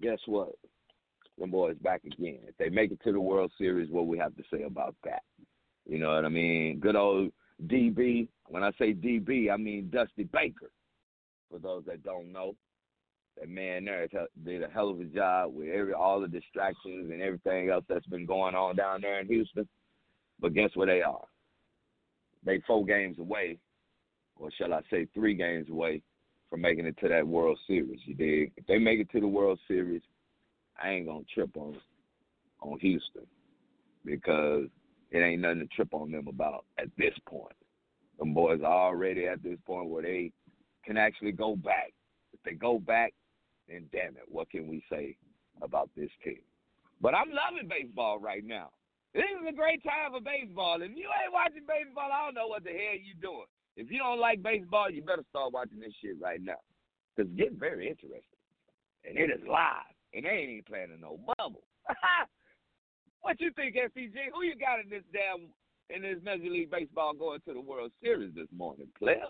guess 0.00 0.18
what? 0.26 0.52
Them 1.38 1.50
boys 1.50 1.76
back 1.82 2.02
again. 2.04 2.38
If 2.46 2.56
they 2.58 2.70
make 2.70 2.92
it 2.92 3.00
to 3.04 3.12
the 3.12 3.20
World 3.20 3.52
Series, 3.58 3.90
what 3.90 4.06
we 4.06 4.18
have 4.18 4.34
to 4.36 4.42
say 4.52 4.62
about 4.62 4.94
that? 5.04 5.22
You 5.86 5.98
know 5.98 6.14
what 6.14 6.24
I 6.24 6.28
mean? 6.28 6.78
Good 6.80 6.96
old 6.96 7.30
DB. 7.66 8.28
When 8.48 8.62
I 8.62 8.70
say 8.78 8.94
DB, 8.94 9.52
I 9.52 9.56
mean 9.56 9.90
Dusty 9.90 10.24
Baker 10.24 10.70
for 11.50 11.58
those 11.58 11.84
that 11.86 12.02
don't 12.02 12.32
know. 12.32 12.54
That 13.38 13.50
man 13.50 13.84
there 13.84 14.08
did 14.44 14.62
a 14.62 14.68
hell 14.68 14.88
of 14.88 15.00
a 15.00 15.04
job 15.04 15.54
with 15.54 15.68
every 15.68 15.92
all 15.92 16.20
the 16.20 16.28
distractions 16.28 17.10
and 17.10 17.20
everything 17.20 17.68
else 17.68 17.84
that's 17.86 18.06
been 18.06 18.24
going 18.24 18.54
on 18.54 18.76
down 18.76 19.02
there 19.02 19.20
in 19.20 19.26
Houston. 19.26 19.68
But 20.40 20.54
guess 20.54 20.70
where 20.74 20.86
they 20.86 21.02
are? 21.02 21.24
They 22.44 22.62
four 22.66 22.86
games 22.86 23.18
away, 23.18 23.58
or 24.36 24.50
shall 24.56 24.72
I 24.72 24.80
say 24.90 25.06
three 25.12 25.34
games 25.34 25.68
away 25.70 26.00
from 26.48 26.62
making 26.62 26.86
it 26.86 26.96
to 26.98 27.08
that 27.08 27.26
World 27.26 27.58
Series. 27.66 28.00
You 28.04 28.14
dig? 28.14 28.52
If 28.56 28.66
they 28.66 28.78
make 28.78 29.00
it 29.00 29.10
to 29.10 29.20
the 29.20 29.28
World 29.28 29.58
Series, 29.68 30.02
I 30.82 30.90
ain't 30.90 31.06
gonna 31.06 31.24
trip 31.32 31.50
on 31.56 31.76
on 32.60 32.78
Houston 32.80 33.26
because 34.04 34.66
it 35.10 35.18
ain't 35.18 35.42
nothing 35.42 35.60
to 35.60 35.66
trip 35.66 35.92
on 35.92 36.10
them 36.10 36.28
about 36.28 36.64
at 36.78 36.88
this 36.96 37.14
point. 37.28 37.54
Them 38.18 38.34
boys 38.34 38.60
are 38.62 38.86
already 38.86 39.26
at 39.26 39.42
this 39.42 39.58
point 39.66 39.88
where 39.88 40.02
they 40.02 40.32
can 40.84 40.96
actually 40.96 41.32
go 41.32 41.56
back. 41.56 41.92
If 42.32 42.40
they 42.44 42.52
go 42.52 42.78
back, 42.78 43.12
then 43.68 43.88
damn 43.92 44.16
it, 44.16 44.24
what 44.28 44.50
can 44.50 44.68
we 44.68 44.82
say 44.90 45.16
about 45.62 45.90
this 45.96 46.10
team? 46.24 46.40
But 47.00 47.14
I'm 47.14 47.30
loving 47.30 47.68
baseball 47.68 48.18
right 48.18 48.44
now. 48.44 48.70
This 49.14 49.24
is 49.40 49.48
a 49.48 49.56
great 49.56 49.82
time 49.82 50.12
for 50.12 50.20
baseball. 50.20 50.82
If 50.82 50.92
you 50.92 51.08
ain't 51.08 51.32
watching 51.32 51.64
baseball, 51.66 52.10
I 52.12 52.26
don't 52.26 52.34
know 52.34 52.48
what 52.48 52.64
the 52.64 52.70
hell 52.70 53.00
you 53.00 53.14
doing. 53.20 53.48
If 53.76 53.90
you 53.90 53.98
don't 53.98 54.20
like 54.20 54.42
baseball, 54.42 54.90
you 54.90 55.02
better 55.02 55.24
start 55.30 55.52
watching 55.52 55.80
this 55.80 55.92
shit 56.02 56.20
right 56.20 56.40
now. 56.40 56.60
Because 57.14 57.30
it's 57.30 57.38
getting 57.38 57.58
very 57.58 57.88
interesting. 57.88 58.20
And 59.08 59.16
it 59.16 59.30
is 59.30 59.46
live. 59.48 59.95
And 60.16 60.24
they 60.24 60.30
ain't 60.30 60.50
even 60.50 60.64
playing 60.64 60.92
in 60.94 61.00
no 61.02 61.20
bubble. 61.36 61.62
what 63.20 63.38
you 63.38 63.50
think, 63.52 63.76
STG? 63.76 64.14
Who 64.32 64.44
you 64.44 64.56
got 64.56 64.80
in 64.80 64.88
this 64.88 65.04
damn 65.12 65.50
in 65.94 66.02
this 66.02 66.18
Major 66.24 66.50
League 66.50 66.70
Baseball 66.70 67.12
going 67.12 67.40
to 67.46 67.52
the 67.52 67.60
World 67.60 67.92
Series 68.02 68.34
this 68.34 68.48
morning, 68.56 68.88
player? 68.98 69.26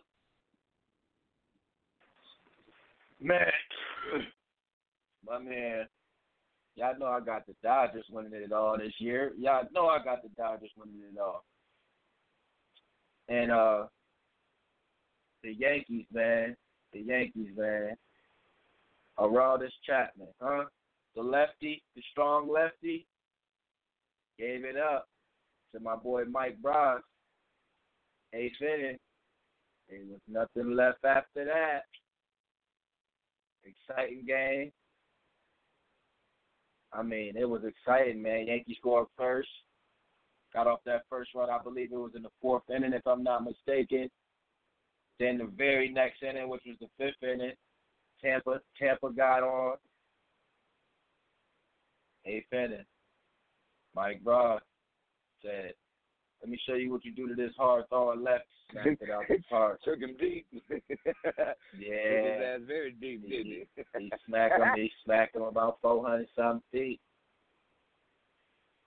Man, 3.21 3.51
my 5.27 5.41
man, 5.41 5.87
y'all 6.77 6.97
know 6.99 7.07
I 7.07 7.19
got 7.19 7.47
the 7.49 7.55
Dodgers 7.65 8.07
winning 8.09 8.31
it 8.33 8.53
all 8.53 8.79
this 8.79 8.95
year. 8.99 9.33
Y'all 9.37 9.67
know 9.73 9.89
I 9.89 10.03
got 10.05 10.23
the 10.23 10.29
Dodgers 10.37 10.71
winning 10.79 11.01
it 11.13 11.19
all. 11.19 11.45
And 13.29 13.51
uh 13.51 13.87
the 15.43 15.53
Yankees, 15.53 16.07
man, 16.13 16.57
the 16.93 17.01
Yankees, 17.01 17.49
man. 17.57 17.97
Aroldis 19.19 19.71
Chapman, 19.85 20.29
huh? 20.41 20.65
The 21.17 21.23
lefty, 21.23 21.83
the 21.97 22.03
strong 22.13 22.49
lefty, 22.49 23.07
gave 24.39 24.65
it 24.65 24.77
up 24.77 25.09
to 25.75 25.81
my 25.81 25.97
boy 25.97 26.25
Mike 26.31 26.59
Brosseau. 26.63 27.01
Eighth 28.35 28.61
inning. 28.61 28.99
There 29.89 30.01
was 30.11 30.21
nothing 30.29 30.77
left 30.77 31.05
after 31.05 31.45
that. 31.47 31.85
Exciting 33.65 34.25
game. 34.27 34.73
I 36.93 37.03
mean, 37.03 37.37
it 37.37 37.49
was 37.49 37.63
exciting, 37.65 38.21
man. 38.21 38.47
Yankees 38.47 38.77
scored 38.79 39.07
first. 39.17 39.49
Got 40.53 40.67
off 40.67 40.81
that 40.87 41.03
first 41.09 41.31
run, 41.35 41.51
I 41.51 41.59
believe 41.63 41.93
it 41.93 41.97
was 41.97 42.13
in 42.15 42.23
the 42.23 42.31
fourth 42.41 42.63
inning, 42.75 42.93
if 42.93 43.07
I'm 43.07 43.23
not 43.23 43.45
mistaken. 43.45 44.09
Then 45.19 45.39
the 45.39 45.51
very 45.57 45.89
next 45.91 46.23
inning, 46.23 46.49
which 46.49 46.63
was 46.67 46.77
the 46.81 46.89
fifth 46.99 47.23
inning, 47.23 47.53
Tampa 48.23 48.61
Tampa 48.79 49.11
got 49.11 49.43
on. 49.43 49.77
Eighth 52.27 52.53
inning. 52.53 52.85
Mike 53.95 54.23
Broad 54.23 54.61
said, 55.43 55.75
let 56.43 56.51
me 56.51 56.61
show 56.67 56.75
you 56.75 56.91
what 56.93 57.05
you 57.05 57.13
do 57.13 57.29
to 57.29 57.35
this 57.35 57.53
hard 57.57 57.89
throwing 57.89 58.23
left. 58.23 58.45
Smacked 58.71 59.03
it 59.03 59.11
out 59.11 59.25
the 59.29 59.39
park. 59.49 59.81
Took 59.85 60.01
him 60.01 60.17
deep. 60.19 60.47
yeah. 60.53 60.69
Took 60.71 60.91
his 61.81 62.43
ass 62.45 62.61
very 62.67 62.93
deep, 63.01 63.23
didn't 63.23 63.47
he? 63.47 63.65
he 63.99 64.13
smacked 64.27 64.61
him. 64.61 64.69
He 64.75 64.91
smacked 65.05 65.37
him 65.37 65.43
about 65.43 65.79
four 65.81 66.05
hundred 66.07 66.29
something 66.37 66.63
feet. 66.73 67.01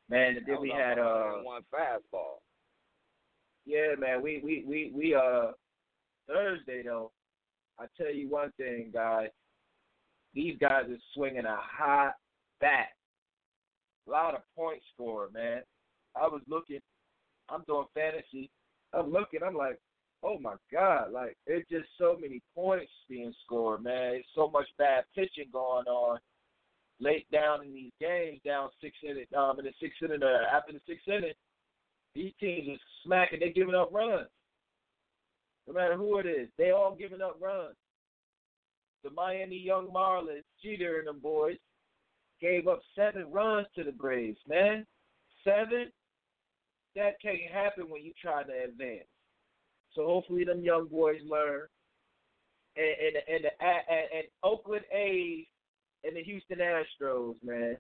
Man, 0.10 0.38
and 0.38 0.46
then 0.46 0.60
we 0.60 0.70
had 0.70 1.00
uh 1.00 1.44
one 1.44 1.62
fastball. 1.74 2.40
Yeah, 3.66 3.96
man. 3.98 4.22
We 4.22 4.42
we 4.44 4.64
we 4.68 4.92
we 4.94 5.16
uh 5.16 5.52
Thursday 6.28 6.84
though. 6.84 7.12
I 7.80 7.86
tell 7.98 8.14
you 8.14 8.30
one 8.30 8.52
thing, 8.58 8.92
guys. 8.94 9.30
These 10.34 10.58
guys 10.60 10.86
are 10.90 10.98
swinging 11.14 11.46
a 11.46 11.58
hot 11.58 12.14
bat. 12.60 12.90
A 14.10 14.12
lot 14.12 14.36
of 14.36 14.42
points 14.56 14.84
scored, 14.94 15.34
man. 15.34 15.62
I 16.16 16.28
was 16.28 16.42
looking 16.48 16.80
I'm 17.52 17.64
doing 17.68 17.86
fantasy. 17.94 18.50
I'm 18.94 19.12
looking. 19.12 19.42
I'm 19.46 19.56
like, 19.56 19.80
oh 20.24 20.40
my 20.40 20.56
god! 20.72 21.12
Like 21.12 21.38
it's 21.46 21.70
just 21.70 21.88
so 21.98 22.18
many 22.20 22.42
points 22.56 22.92
being 23.10 23.34
scored, 23.46 23.84
man. 23.84 24.16
It's 24.16 24.28
so 24.36 24.50
much 24.50 24.68
bad 24.78 25.04
pitching 25.16 25.50
going 25.52 25.86
on 25.88 26.20
late 27.00 27.30
down 27.32 27.64
in 27.66 27.74
these 27.74 27.92
games, 28.00 28.40
down 28.46 28.70
six 28.82 28.96
inning, 29.04 29.26
um, 29.38 29.58
in 29.60 29.66
the 29.66 29.72
sixth 29.82 30.02
inning, 30.04 30.22
uh, 30.22 30.56
after 30.56 30.74
the 30.74 30.82
sixth 30.88 31.08
inning, 31.08 31.34
these 32.14 32.34
teams 32.40 32.68
are 32.68 33.06
smacking. 33.06 33.40
They're 33.40 33.54
giving 33.54 33.76
up 33.76 33.90
runs. 33.94 34.28
No 35.68 35.74
matter 35.74 35.96
who 35.96 36.18
it 36.18 36.26
is, 36.26 36.50
they 36.58 36.72
all 36.72 36.96
giving 37.00 37.22
up 37.22 37.38
runs. 37.40 37.76
The 39.04 39.12
Miami 39.12 39.58
Young 39.58 39.88
Marlins, 39.88 40.44
Jeter 40.62 41.00
and 41.00 41.08
them 41.08 41.20
boys, 41.20 41.56
gave 42.42 42.68
up 42.68 42.82
seven 42.96 43.32
runs 43.32 43.68
to 43.76 43.84
the 43.84 43.92
Braves, 43.92 44.40
man. 44.48 44.86
Seven 45.44 45.92
that 46.96 47.22
can't 47.22 47.52
happen 47.52 47.90
when 47.90 48.04
you 48.04 48.14
try 48.22 48.44
to 48.44 48.64
advance. 48.64 49.08
So 49.96 50.06
hopefully 50.06 50.44
them 50.44 50.62
young 50.62 50.88
boys 50.88 51.22
learn. 51.28 51.68
And 52.76 52.86
and 52.86 53.16
and 53.28 53.44
the 53.46 53.66
and, 53.66 54.08
and 54.16 54.28
Oakland 54.44 54.86
A's 54.94 55.46
and 56.04 56.16
the 56.16 56.24
Houston 56.24 56.60
Astros, 56.60 57.36
man. 57.44 57.78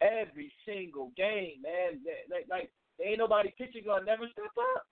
Every 0.00 0.52
single 0.66 1.12
game, 1.16 1.62
man. 1.62 2.00
Like 2.30 2.46
like 2.48 2.70
ain't 3.04 3.18
nobody 3.18 3.52
pitching 3.58 3.84
gonna 3.86 4.04
never 4.04 4.28
step 4.32 4.52
up. 4.76 4.86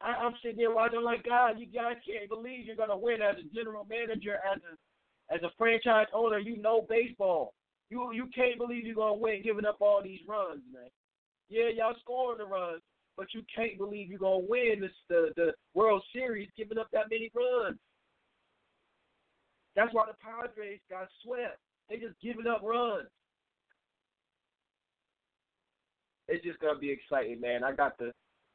I, 0.00 0.10
I'm 0.10 0.34
sitting 0.42 0.58
there 0.58 0.74
watching 0.74 1.02
like 1.02 1.24
God, 1.24 1.58
you 1.58 1.66
guys 1.66 1.96
can't 2.06 2.28
believe 2.28 2.66
you're 2.66 2.76
gonna 2.76 2.96
win 2.96 3.22
as 3.22 3.36
a 3.38 3.54
general 3.54 3.86
manager, 3.88 4.34
as 4.34 4.60
a 4.62 5.34
as 5.34 5.42
a 5.42 5.54
franchise 5.58 6.06
owner. 6.14 6.38
You 6.38 6.56
know 6.58 6.86
baseball. 6.88 7.54
You 7.90 8.12
you 8.12 8.28
can't 8.34 8.58
believe 8.58 8.84
you're 8.84 8.96
gonna 8.96 9.14
win 9.14 9.42
giving 9.42 9.64
up 9.64 9.76
all 9.80 10.02
these 10.02 10.20
runs, 10.26 10.62
man. 10.72 10.90
Yeah, 11.48 11.68
y'all 11.76 11.94
scoring 12.00 12.38
the 12.38 12.46
runs, 12.46 12.82
but 13.16 13.32
you 13.32 13.42
can't 13.54 13.78
believe 13.78 14.10
you're 14.10 14.18
gonna 14.18 14.44
win 14.48 14.80
this, 14.80 14.90
the 15.08 15.32
the 15.36 15.54
World 15.74 16.02
Series 16.12 16.48
giving 16.56 16.78
up 16.78 16.88
that 16.92 17.10
many 17.10 17.30
runs. 17.34 17.78
That's 19.76 19.92
why 19.94 20.06
the 20.06 20.14
Padres 20.14 20.80
got 20.90 21.08
swept. 21.22 21.58
They 21.88 21.96
just 21.96 22.20
giving 22.20 22.46
up 22.46 22.62
runs. 22.64 23.08
It's 26.28 26.44
just 26.44 26.58
gonna 26.58 26.78
be 26.78 26.90
exciting, 26.90 27.40
man. 27.40 27.62
I 27.62 27.72
got 27.72 27.96
the 27.98 28.12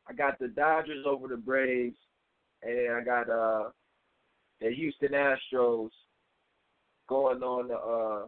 I 0.08 0.14
got 0.14 0.40
the 0.40 0.50
Dodgers 0.50 1.06
over 1.08 1.28
the 1.28 1.38
Braves, 1.38 1.96
and 2.64 2.94
I 2.94 3.02
got 3.02 3.30
uh 3.30 3.70
the 4.60 4.72
Houston 4.74 5.12
Astros 5.12 5.90
going 7.08 7.42
on 7.42 7.68
to 7.70 7.76
uh 7.76 8.28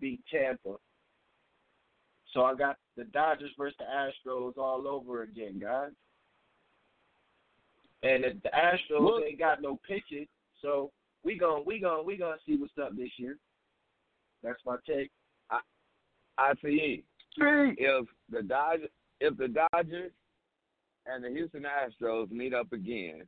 beat 0.00 0.20
Tampa. 0.30 0.76
So 2.32 2.42
I 2.42 2.54
got 2.54 2.76
the 2.96 3.04
Dodgers 3.04 3.50
versus 3.58 3.76
the 3.78 3.84
Astros 3.84 4.56
all 4.56 4.86
over 4.86 5.22
again, 5.22 5.58
guys. 5.60 5.90
And 8.02 8.24
the, 8.24 8.28
the 8.42 8.50
Astros 8.50 9.00
Look. 9.00 9.24
ain't 9.24 9.38
got 9.38 9.60
no 9.60 9.78
pitching, 9.86 10.26
so 10.62 10.90
we 11.22 11.38
gon' 11.38 11.64
we 11.66 11.80
gon' 11.80 12.06
we 12.06 12.16
gonna 12.16 12.36
see 12.46 12.56
what's 12.56 12.72
up 12.82 12.96
this 12.96 13.10
year. 13.16 13.36
That's 14.42 14.60
my 14.64 14.76
take. 14.86 15.10
I 15.50 15.60
I 16.38 16.54
see. 16.62 17.04
If 17.36 18.06
the 18.30 18.42
Dodgers, 18.42 18.88
if 19.20 19.36
the 19.36 19.48
Dodgers 19.48 20.12
and 21.06 21.22
the 21.22 21.28
Houston 21.28 21.64
Astros 21.64 22.30
meet 22.30 22.54
up 22.54 22.72
again, 22.72 23.22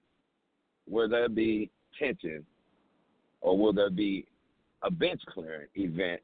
will 0.89 1.09
there 1.09 1.29
be 1.29 1.71
tension, 1.99 2.45
or 3.41 3.59
will 3.59 3.73
there 3.73 3.91
be 3.91 4.27
a 4.83 4.91
bench 4.91 5.21
clearing 5.29 5.69
event 5.75 6.21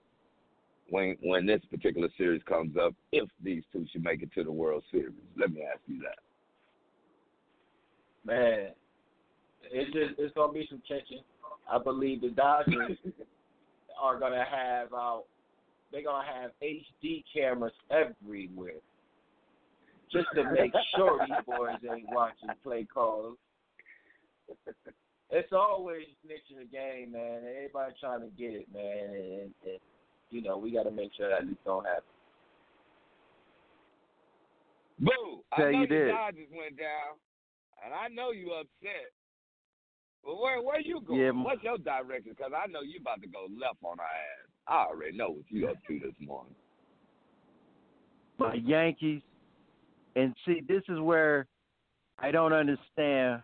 when 0.91 1.17
when 1.21 1.47
this 1.47 1.61
particular 1.71 2.09
series 2.17 2.43
comes 2.45 2.77
up? 2.77 2.95
If 3.13 3.29
these 3.43 3.63
two 3.73 3.87
should 3.93 4.05
make 4.05 4.23
it 4.23 4.33
to 4.35 4.45
the 4.45 4.53
World 4.53 4.85
Series, 4.91 5.13
let 5.37 5.53
me 5.53 5.63
ask 5.63 5.81
you 5.87 6.01
that. 6.01 6.19
Man, 8.25 8.71
it's 9.71 9.93
just 9.93 10.19
it's 10.19 10.35
gonna 10.35 10.53
be 10.53 10.67
some 10.69 10.83
tension. 10.89 11.19
I 11.71 11.79
believe 11.79 12.21
the 12.21 12.31
Dodgers 12.31 12.97
are 14.03 14.19
gonna 14.19 14.45
have 14.45 14.93
out. 14.93 15.25
They're 15.93 16.05
gonna 16.05 16.27
have 16.27 16.51
HD 16.63 17.25
cameras 17.35 17.73
everywhere, 17.91 18.81
just 20.13 20.27
to 20.35 20.51
make 20.53 20.73
sure 20.97 21.19
these 21.21 21.37
boys 21.47 21.77
ain't 21.91 22.07
watching 22.11 22.51
play 22.63 22.87
calls. 22.93 23.37
It's 25.31 25.53
always 25.53 26.07
snitching 26.25 26.59
the 26.59 26.65
game, 26.65 27.13
man. 27.13 27.43
Everybody 27.57 27.95
trying 28.01 28.21
to 28.21 28.29
get 28.37 28.53
it, 28.53 28.67
man, 28.73 29.15
and, 29.15 29.53
and 29.65 29.79
you 30.31 30.43
know 30.43 30.59
we 30.59 30.73
got 30.73 30.85
to 30.85 30.91
make 30.91 31.11
sure 31.17 31.29
that 31.31 31.47
this 31.47 31.57
don't 31.65 31.85
happen. 31.85 32.03
Boo! 35.01 35.43
Tell 35.57 35.67
I 35.67 35.73
know 35.73 35.81
you 35.81 35.87
the 35.87 35.95
this. 35.95 36.11
Dodgers 36.11 36.49
went 36.51 36.77
down, 36.77 37.17
and 37.85 37.95
I 37.95 38.09
know 38.09 38.33
you 38.33 38.53
upset. 38.53 39.13
But 40.25 40.41
where 40.41 40.61
where 40.61 40.81
you 40.81 41.01
going? 41.07 41.21
Yeah, 41.21 41.31
What's 41.31 41.63
your 41.63 41.79
direction? 41.79 42.35
Because 42.37 42.53
I 42.53 42.67
know 42.71 42.83
you 42.83 42.99
about 43.01 43.23
to 43.23 43.29
go 43.29 43.47
left 43.61 43.79
on 43.85 43.99
our 44.01 44.05
ass. 44.05 44.49
I 44.67 44.85
already 44.87 45.17
know 45.17 45.31
what 45.31 45.45
you 45.49 45.69
up 45.69 45.77
to 45.89 45.99
this 46.01 46.15
morning. 46.21 46.55
my 48.39 48.55
Yankees. 48.55 49.23
And 50.17 50.35
see, 50.45 50.63
this 50.67 50.83
is 50.89 50.99
where 50.99 51.47
I 52.19 52.31
don't 52.31 52.53
understand 52.53 53.43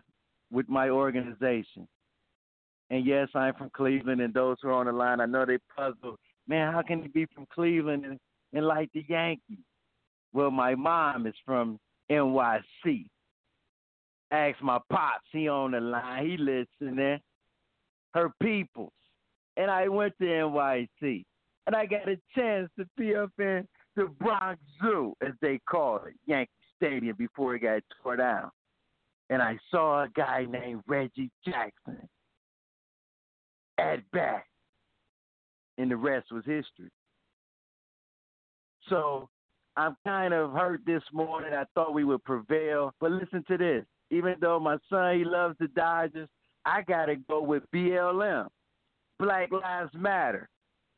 with 0.51 0.67
my 0.67 0.89
organization. 0.89 1.87
And 2.89 3.05
yes, 3.05 3.29
I'm 3.33 3.55
from 3.55 3.71
Cleveland, 3.71 4.21
and 4.21 4.33
those 4.33 4.57
who 4.61 4.69
are 4.69 4.73
on 4.73 4.85
the 4.85 4.91
line, 4.91 5.21
I 5.21 5.25
know 5.25 5.45
they 5.45 5.57
puzzled. 5.75 6.19
Man, 6.47 6.71
how 6.71 6.81
can 6.81 7.03
you 7.03 7.09
be 7.09 7.25
from 7.33 7.47
Cleveland 7.53 8.05
and, 8.05 8.19
and 8.53 8.65
like 8.65 8.89
the 8.93 9.03
Yankees? 9.07 9.57
Well, 10.33 10.51
my 10.51 10.75
mom 10.75 11.27
is 11.27 11.35
from 11.45 11.79
NYC. 12.11 13.07
Ask 14.31 14.61
my 14.61 14.79
pops, 14.91 15.27
he 15.31 15.47
on 15.47 15.71
the 15.71 15.79
line, 15.79 16.25
he 16.25 16.37
listening. 16.37 17.19
Her 18.13 18.31
peoples. 18.41 18.91
And 19.57 19.71
I 19.71 19.87
went 19.87 20.13
to 20.19 20.25
NYC. 20.25 21.25
And 21.67 21.75
I 21.75 21.85
got 21.85 22.07
a 22.07 22.19
chance 22.35 22.69
to 22.77 22.85
be 22.97 23.15
up 23.15 23.31
in 23.39 23.67
the 23.95 24.05
Bronx 24.05 24.61
Zoo, 24.81 25.13
as 25.25 25.33
they 25.41 25.59
call 25.67 25.97
it, 26.05 26.13
Yankee 26.27 26.51
Stadium, 26.75 27.15
before 27.17 27.55
it 27.55 27.59
got 27.59 27.81
tore 28.03 28.17
down. 28.17 28.51
And 29.29 29.41
I 29.41 29.57
saw 29.71 30.03
a 30.03 30.09
guy 30.09 30.45
named 30.47 30.83
Reggie 30.85 31.31
Jackson 31.43 32.07
at 33.79 33.99
bat. 34.11 34.43
And 35.77 35.91
the 35.91 35.97
rest 35.97 36.31
was 36.31 36.45
history. 36.45 36.89
So 38.89 39.29
I'm 39.75 39.95
kind 40.05 40.33
of 40.33 40.51
hurt 40.53 40.81
this 40.85 41.03
morning. 41.11 41.53
I 41.53 41.65
thought 41.73 41.93
we 41.93 42.03
would 42.03 42.23
prevail. 42.23 42.93
But 42.99 43.11
listen 43.11 43.43
to 43.47 43.57
this. 43.57 43.85
Even 44.11 44.35
though 44.39 44.59
my 44.59 44.77
son, 44.89 45.17
he 45.17 45.25
loves 45.25 45.55
the 45.59 45.67
Dodgers, 45.69 46.29
I 46.65 46.81
got 46.83 47.05
to 47.07 47.15
go 47.15 47.41
with 47.41 47.63
BLM. 47.73 48.47
Black 49.19 49.51
Lives 49.51 49.91
Matter. 49.93 50.47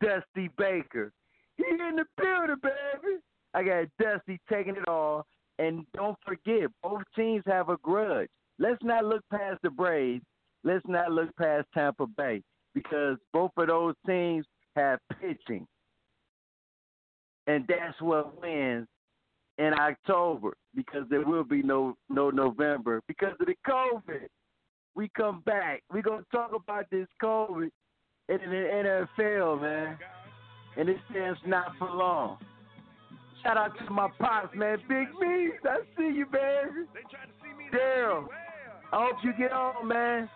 Dusty 0.01 0.49
Baker. 0.57 1.11
He 1.57 1.63
in 1.63 1.95
the 1.95 2.05
building, 2.17 2.55
baby. 2.61 3.17
I 3.53 3.63
got 3.63 3.87
Dusty 3.99 4.39
taking 4.49 4.75
it 4.75 4.87
all. 4.87 5.25
And 5.59 5.85
don't 5.95 6.17
forget, 6.25 6.69
both 6.83 7.01
teams 7.15 7.43
have 7.47 7.69
a 7.69 7.77
grudge. 7.77 8.29
Let's 8.59 8.83
not 8.83 9.05
look 9.05 9.23
past 9.31 9.59
the 9.63 9.71
Braves. 9.71 10.23
Let's 10.63 10.85
not 10.87 11.11
look 11.11 11.35
past 11.37 11.67
Tampa 11.73 12.05
Bay 12.05 12.43
because 12.73 13.17
both 13.33 13.51
of 13.57 13.67
those 13.67 13.95
teams 14.05 14.45
have 14.77 14.99
pitching. 15.19 15.67
And 17.47 17.65
that's 17.67 17.99
what 18.01 18.41
wins 18.41 18.87
in 19.57 19.73
October 19.73 20.53
because 20.75 21.03
there 21.09 21.25
will 21.25 21.43
be 21.43 21.63
no 21.63 21.95
no 22.09 22.29
November 22.29 23.01
because 23.07 23.33
of 23.39 23.47
the 23.47 23.55
COVID. 23.67 24.27
We 24.95 25.09
come 25.15 25.41
back. 25.45 25.83
We're 25.91 26.01
gonna 26.01 26.25
talk 26.31 26.51
about 26.53 26.85
this 26.91 27.07
COVID 27.21 27.69
in 28.29 28.37
the 28.37 29.07
NFL, 29.19 29.61
man. 29.61 29.97
And 30.75 30.89
it 30.89 30.97
stands 31.09 31.39
not 31.45 31.71
for 31.79 31.89
long. 31.89 32.37
Shout 33.43 33.57
out 33.57 33.71
to 33.79 33.91
my 33.91 34.09
pops, 34.19 34.55
man. 34.55 34.77
Big 34.89 35.07
Me's, 35.19 35.51
I 35.63 35.77
see 35.97 36.15
you, 36.15 36.25
baby. 36.25 36.87
Daryl, 37.73 38.27
I 38.91 39.05
hope 39.05 39.17
you 39.23 39.33
get 39.37 39.51
on, 39.51 39.87
man. 39.87 40.29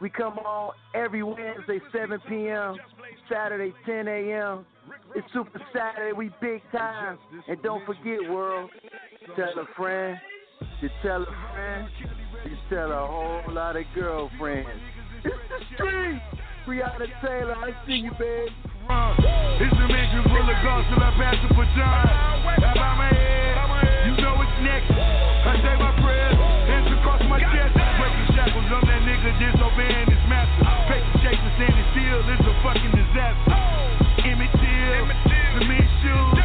We 0.00 0.10
come 0.10 0.38
on 0.38 0.74
every 0.94 1.24
Wednesday, 1.24 1.80
7 1.92 2.20
p.m., 2.28 2.76
Saturday, 3.28 3.74
10 3.84 4.06
a.m. 4.06 4.64
It's 5.16 5.26
Super 5.32 5.60
Saturday. 5.74 6.12
We 6.12 6.30
big 6.40 6.62
time. 6.70 7.18
And 7.48 7.60
don't 7.62 7.84
forget, 7.84 8.30
world, 8.30 8.70
tell 9.34 9.58
a 9.58 9.66
friend, 9.76 10.16
to 10.80 10.88
tell 11.02 11.22
a 11.22 11.52
friend, 11.52 11.88
you 12.44 12.56
tell 12.70 12.92
a 12.92 13.06
whole 13.06 13.52
lot 13.52 13.76
of 13.76 13.84
girlfriends. 13.94 14.70
It's 15.24 15.34
the 15.48 15.74
street. 15.74 16.22
Breonna 16.66 17.08
Taylor, 17.24 17.56
I 17.56 17.72
see 17.86 18.04
you, 18.04 18.12
babe. 18.20 18.52
Uh, 18.88 19.16
it's 19.58 19.72
a 19.72 19.86
mansion 19.88 20.22
full 20.28 20.46
of 20.46 20.58
ghosts 20.62 20.88
till 20.92 21.02
I 21.02 21.10
pass 21.16 21.36
the 21.42 21.54
baton. 21.54 21.74
I 21.74 22.72
bow 22.76 22.94
my 22.96 23.08
head, 23.08 24.06
you 24.06 24.14
know 24.22 24.36
it's 24.36 24.58
next. 24.60 24.92
I 24.92 25.56
say 25.64 25.74
my 25.80 25.92
prayers, 26.04 26.36
hands 26.68 26.92
across 26.92 27.22
my 27.24 27.40
chest. 27.40 27.72
Breaking 27.72 28.28
shackles 28.36 28.87
that 29.38 29.52
nigga 29.52 29.52
disobeying 29.52 30.10
his 30.10 30.28
master. 30.28 30.64
Oh. 30.66 30.88
Paper 30.88 31.18
chasing, 31.22 31.52
standing 31.56 31.86
still, 31.92 32.20
it's 32.28 32.46
a 32.46 32.54
fucking 32.62 32.92
disaster. 32.92 33.54
Emmett 34.26 34.50
Till, 34.52 35.06
cement 35.58 35.88
shoes. 36.02 36.37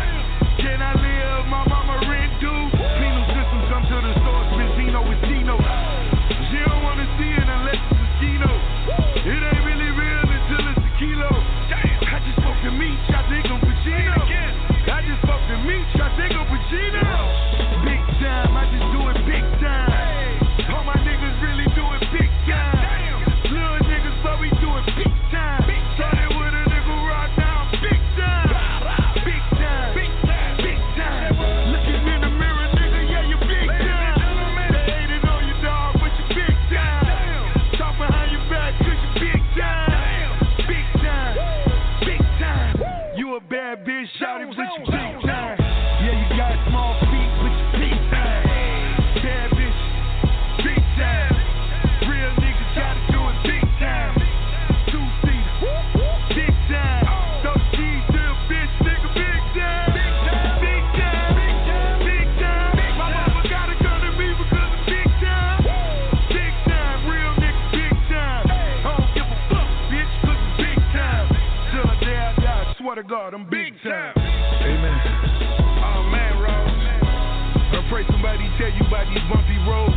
Tell 78.63 78.71
you 78.80 78.88
about 78.88 79.04
these 79.12 79.26
bumpy 79.28 79.60
roads. 79.67 79.91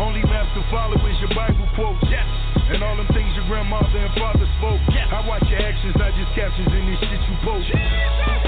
Only 0.00 0.24
maps 0.24 0.48
to 0.56 0.64
follow 0.72 0.96
is 0.96 1.16
your 1.20 1.28
Bible 1.36 1.68
quotes. 1.76 2.00
Yes. 2.08 2.24
And 2.72 2.80
all 2.80 2.96
them 2.96 3.04
things 3.12 3.28
your 3.36 3.44
grandmother 3.52 3.84
and 3.92 4.08
father 4.16 4.48
spoke. 4.56 4.80
Yes. 4.88 5.12
I 5.12 5.20
watch 5.28 5.44
your 5.52 5.60
actions, 5.60 5.92
not 6.00 6.16
just 6.16 6.32
captions 6.32 6.72
in 6.72 6.88
this 6.88 6.96
shit 7.04 7.20
you 7.28 7.36
post. 7.44 7.68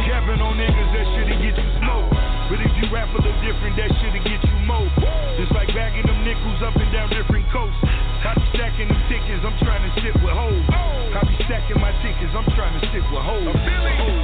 Capping 0.08 0.40
on 0.40 0.56
niggas, 0.56 0.90
that 0.96 1.06
shit'll 1.12 1.36
get 1.44 1.60
you 1.60 1.70
smoke. 1.76 2.08
But 2.48 2.64
if 2.64 2.72
you 2.80 2.88
rap 2.88 3.12
a 3.12 3.20
little 3.20 3.36
different, 3.44 3.76
that 3.76 3.92
shit'll 4.00 4.24
get 4.24 4.40
you 4.40 4.56
mo. 4.64 4.80
Just 5.36 5.52
like 5.52 5.68
bagging 5.76 6.08
them 6.08 6.24
nickels 6.24 6.64
up 6.64 6.72
and 6.80 6.88
down 6.88 7.12
different 7.12 7.44
coasts. 7.52 7.76
I 7.84 8.32
be 8.40 8.48
stacking 8.56 8.88
them 8.88 9.02
tickets, 9.12 9.44
I'm 9.44 9.60
trying 9.60 9.84
to 9.84 9.92
sit 10.00 10.16
with 10.24 10.32
hoes. 10.32 10.64
I 10.72 11.20
be 11.28 11.36
stacking 11.44 11.76
my 11.84 11.92
tickets, 12.00 12.32
I'm 12.32 12.48
trying 12.56 12.80
to 12.80 12.82
sit 12.96 13.04
with 13.12 13.20
hoes. 13.20 14.23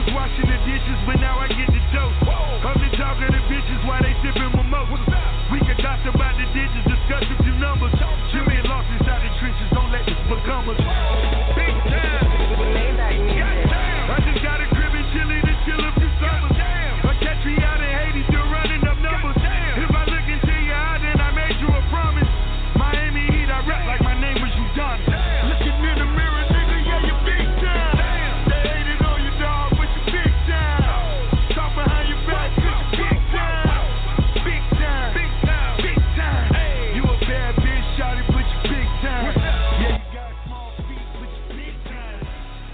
Was 0.00 0.16
washing 0.16 0.48
the 0.48 0.56
dishes, 0.64 0.96
but 1.04 1.20
now 1.20 1.36
I 1.36 1.48
get 1.48 1.68
the 1.68 1.82
dope. 1.92 2.24
I'm 2.24 2.72
the 2.80 2.88
talk 2.96 3.20
of 3.20 3.36
the 3.36 3.42
bitches 3.52 3.84
while 3.84 4.00
they 4.00 4.16
sipping 4.24 4.48
mimosas. 4.56 5.04
We 5.52 5.60
can 5.60 5.76
talk 5.76 6.00
about 6.08 6.40
the 6.40 6.48
digits, 6.56 6.88
discuss 6.88 7.20
a 7.28 7.42
few 7.44 7.52
numbers. 7.60 7.92
Been 8.32 8.64
lost 8.64 8.88
inside 8.96 9.28
the 9.28 9.30
trenches, 9.36 9.68
don't 9.76 9.92
let 9.92 10.06
this 10.06 10.16
become 10.24 10.70
us. 10.70 11.39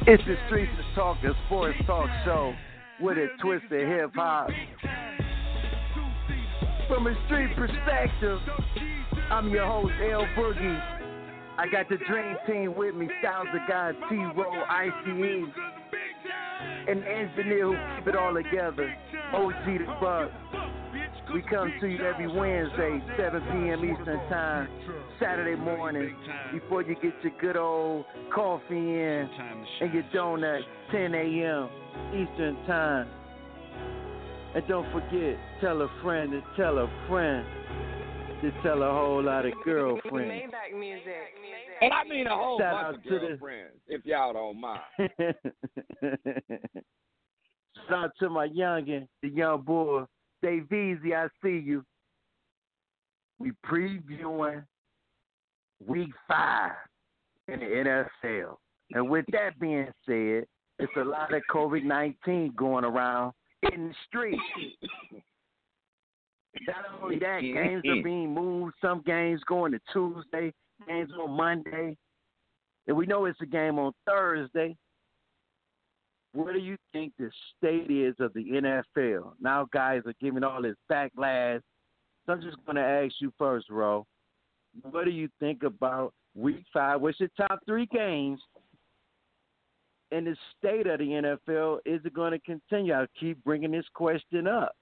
It's 0.08 0.22
the 0.24 0.36
Streets 0.46 0.70
of 0.78 0.94
Talk, 0.94 1.16
a 1.24 1.32
sports 1.46 1.76
talk 1.84 2.08
show 2.24 2.54
with 3.00 3.18
a 3.18 3.26
twist 3.42 3.64
of 3.64 3.88
hip 3.88 4.12
hop. 4.14 4.48
From 6.86 7.08
a 7.08 7.14
street 7.26 7.50
perspective, 7.56 8.38
I'm 9.32 9.50
your 9.50 9.66
host, 9.66 9.92
L 10.08 10.24
Boogie. 10.36 10.80
I 11.58 11.66
got 11.72 11.88
the 11.88 11.96
dream 12.08 12.36
team 12.46 12.76
with 12.76 12.94
me, 12.94 13.08
Styles 13.18 13.48
of 13.52 13.68
God, 13.68 13.96
T-Ro, 14.08 14.62
ICE, 14.70 14.92
and 16.86 17.02
engineer 17.02 17.66
who 17.66 17.98
keep 17.98 18.06
it 18.06 18.14
all 18.14 18.32
together, 18.32 18.94
OG 19.34 19.64
the 19.66 19.96
Buck. 20.00 20.30
We 21.34 21.42
come 21.42 21.72
to 21.80 21.86
you 21.86 21.98
every 22.06 22.28
Wednesday, 22.28 23.02
7 23.18 23.40
p.m. 23.42 23.84
Eastern 23.84 24.18
Time, 24.28 24.68
Saturday 25.20 25.60
morning, 25.60 26.14
before 26.52 26.82
you 26.82 26.94
get 26.94 27.12
your 27.22 27.32
good 27.40 27.56
old 27.56 28.04
coffee 28.34 28.74
in 28.76 29.28
and 29.80 29.92
your 29.92 30.04
donut, 30.14 30.60
10 30.92 31.14
a.m. 31.14 31.68
Eastern 32.14 32.56
Time. 32.66 33.08
And 34.54 34.66
don't 34.68 34.90
forget, 34.92 35.36
tell 35.60 35.82
a 35.82 35.88
friend 36.02 36.30
to 36.30 36.42
tell 36.56 36.78
a 36.78 36.88
friend 37.08 37.44
to 38.42 38.50
tell 38.62 38.82
a 38.82 38.90
whole 38.92 39.22
lot 39.22 39.44
of 39.44 39.52
girlfriends. 39.64 40.30
Maybach 40.54 40.78
music. 40.78 41.04
And 41.82 41.92
I 41.92 42.04
mean 42.04 42.26
a 42.26 42.34
whole 42.36 42.58
Shout 42.58 42.94
bunch 42.94 42.96
of 42.98 43.02
to 43.04 43.10
the- 43.10 43.18
girlfriends, 43.28 43.80
if 43.88 44.06
y'all 44.06 44.32
don't 44.32 44.60
mind. 44.60 44.80
Shout 47.88 48.04
out 48.04 48.10
to 48.20 48.30
my 48.30 48.48
youngin, 48.48 49.06
the 49.22 49.28
young 49.28 49.60
boy, 49.62 50.04
Dave 50.46 50.72
Easy, 50.72 51.12
I 51.12 51.26
see 51.42 51.58
you. 51.58 51.84
We 53.40 53.50
previewing 53.66 54.62
week 55.84 56.10
five 56.28 56.70
in 57.48 57.58
the 57.58 57.66
NFL. 58.24 58.54
And 58.92 59.10
with 59.10 59.24
that 59.32 59.58
being 59.58 59.88
said, 60.06 60.46
it's 60.78 60.92
a 60.96 61.02
lot 61.02 61.34
of 61.34 61.42
COVID 61.52 61.82
19 61.82 62.52
going 62.56 62.84
around 62.84 63.32
in 63.72 63.88
the 63.88 63.94
streets. 64.06 64.40
Not 66.68 67.02
only 67.02 67.18
that, 67.18 67.40
games 67.40 67.82
are 67.84 68.02
being 68.04 68.32
moved. 68.32 68.74
Some 68.80 69.02
games 69.04 69.40
going 69.48 69.72
to 69.72 69.80
Tuesday, 69.92 70.52
games 70.86 71.10
on 71.20 71.32
Monday. 71.32 71.96
And 72.86 72.96
we 72.96 73.04
know 73.06 73.24
it's 73.24 73.40
a 73.40 73.46
game 73.46 73.80
on 73.80 73.90
Thursday. 74.06 74.76
What 76.36 76.52
do 76.52 76.58
you 76.58 76.76
think 76.92 77.14
the 77.18 77.30
state 77.56 77.90
is 77.90 78.14
of 78.20 78.34
the 78.34 78.44
NFL? 78.44 79.32
Now 79.40 79.66
guys 79.72 80.02
are 80.04 80.12
giving 80.20 80.44
all 80.44 80.60
this 80.60 80.76
backlash. 80.92 81.62
So 82.26 82.34
I'm 82.34 82.42
just 82.42 82.58
going 82.66 82.76
to 82.76 82.82
ask 82.82 83.14
you 83.20 83.32
first, 83.38 83.70
Ro. 83.70 84.06
What 84.82 85.06
do 85.06 85.10
you 85.10 85.30
think 85.40 85.62
about 85.62 86.12
week 86.34 86.62
five? 86.74 87.00
What's 87.00 87.18
your 87.20 87.30
top 87.38 87.60
three 87.64 87.86
games? 87.86 88.38
In 90.12 90.26
the 90.26 90.36
state 90.58 90.86
of 90.86 90.98
the 90.98 91.38
NFL, 91.48 91.78
is 91.86 92.04
it 92.04 92.12
going 92.12 92.32
to 92.32 92.38
continue? 92.40 92.92
I 92.92 93.06
keep 93.18 93.42
bringing 93.42 93.70
this 93.70 93.86
question 93.94 94.46
up, 94.46 94.76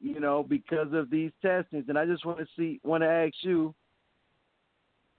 you 0.00 0.20
know, 0.20 0.44
because 0.48 0.92
of 0.92 1.10
these 1.10 1.32
testings. 1.42 1.86
And 1.88 1.98
I 1.98 2.06
just 2.06 2.24
want 2.24 2.38
to 2.38 2.46
see, 2.56 2.78
want 2.84 3.02
to 3.02 3.08
ask 3.08 3.34
you, 3.40 3.74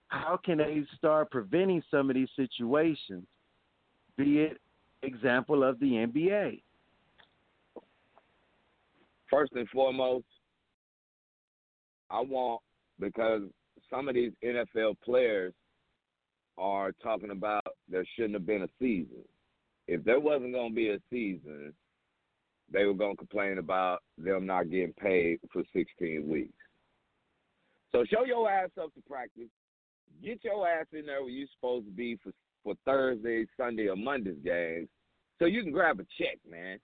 how 0.07 0.39
can 0.41 0.59
they 0.59 0.83
start 0.97 1.31
preventing 1.31 1.83
some 1.91 2.09
of 2.09 2.15
these 2.15 2.29
situations? 2.37 3.25
Be 4.15 4.39
it 4.39 4.57
example 5.03 5.63
of 5.63 5.79
the 5.79 5.91
NBA. 5.91 6.61
First 9.29 9.53
and 9.53 9.67
foremost, 9.69 10.25
I 12.09 12.21
want 12.21 12.61
because 12.99 13.41
some 13.89 14.07
of 14.07 14.15
these 14.15 14.31
NFL 14.43 14.95
players 15.03 15.53
are 16.57 16.91
talking 17.03 17.31
about 17.31 17.65
there 17.89 18.05
shouldn't 18.15 18.35
have 18.35 18.45
been 18.45 18.63
a 18.63 18.67
season. 18.79 19.23
If 19.87 20.03
there 20.03 20.19
wasn't 20.19 20.53
going 20.53 20.69
to 20.69 20.75
be 20.75 20.89
a 20.89 20.99
season, 21.09 21.73
they 22.71 22.85
were 22.85 22.93
going 22.93 23.13
to 23.13 23.17
complain 23.17 23.57
about 23.57 24.03
them 24.17 24.45
not 24.45 24.69
getting 24.69 24.93
paid 24.93 25.39
for 25.51 25.63
16 25.73 26.27
weeks. 26.27 26.53
So 27.91 28.03
show 28.05 28.25
your 28.25 28.49
ass 28.49 28.69
up 28.81 28.93
to 28.93 29.01
practice. 29.07 29.49
Get 30.23 30.43
your 30.43 30.67
ass 30.67 30.85
in 30.93 31.05
there 31.05 31.21
where 31.21 31.31
you're 31.31 31.47
supposed 31.55 31.85
to 31.85 31.91
be 31.91 32.17
for 32.23 32.31
for 32.63 32.75
Thursday, 32.85 33.45
Sunday, 33.57 33.87
or 33.87 33.95
Monday's 33.95 34.37
games, 34.43 34.87
so 35.39 35.45
you 35.45 35.63
can 35.63 35.71
grab 35.71 35.99
a 35.99 36.05
check, 36.17 36.37
man. 36.49 36.79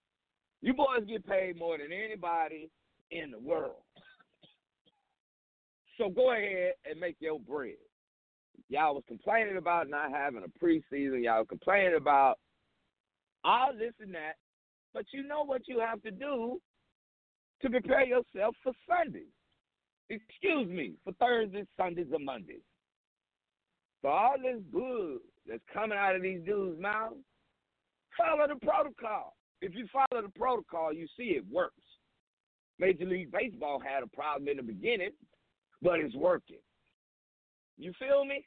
You 0.62 0.74
boys 0.74 1.06
get 1.08 1.26
paid 1.26 1.58
more 1.58 1.78
than 1.78 1.92
anybody 1.92 2.70
in 3.12 3.32
the 3.32 3.40
world. 3.40 3.84
So 5.98 6.10
go 6.10 6.34
ahead 6.34 6.74
and 6.90 7.00
make 7.00 7.16
your 7.20 7.40
bread. 7.40 7.76
Y'all 8.70 8.96
was 8.96 9.04
complaining 9.08 9.58
about 9.58 9.90
not 9.90 10.12
having 10.12 10.44
a 10.44 10.66
preseason. 10.66 11.24
Y'all 11.24 11.46
complaining 11.46 11.96
about 11.98 12.40
all 13.44 13.72
this 13.78 13.94
and 14.00 14.14
that. 14.14 14.34
But 14.94 15.06
you 15.12 15.24
know 15.24 15.44
what 15.44 15.68
you 15.68 15.80
have 15.80 16.02
to 16.04 16.12
do 16.12 16.60
to 17.62 17.70
prepare 17.70 18.06
yourself 18.06 18.56
for 18.64 18.74
Sundays. 18.88 19.24
Excuse 20.10 20.68
me, 20.70 20.94
for 21.04 21.14
Thursdays, 21.14 21.68
Sundays, 21.78 22.08
or 22.12 22.20
Mondays. 22.20 22.62
For 24.02 24.12
all 24.12 24.36
this 24.42 24.62
good 24.72 25.20
that's 25.48 25.64
coming 25.74 25.98
out 25.98 26.16
of 26.16 26.22
these 26.22 26.42
dudes' 26.46 26.82
mouths, 26.82 27.16
follow 28.18 28.48
the 28.48 28.66
protocol. 28.66 29.36
If 29.62 29.76
you 29.76 29.88
follow 29.92 30.22
the 30.22 30.30
protocol, 30.30 30.94
you 30.94 31.08
see 31.18 31.36
it 31.36 31.44
works. 31.52 31.76
Major 32.80 33.06
League 33.06 33.32
Baseball 33.32 33.80
had 33.80 34.04
a 34.04 34.08
problem 34.08 34.48
in 34.48 34.58
the 34.58 34.64
beginning, 34.64 35.12
but 35.82 36.00
it's 36.00 36.16
working. 36.16 36.60
You 37.78 37.92
feel 38.00 38.24
me? 38.24 38.46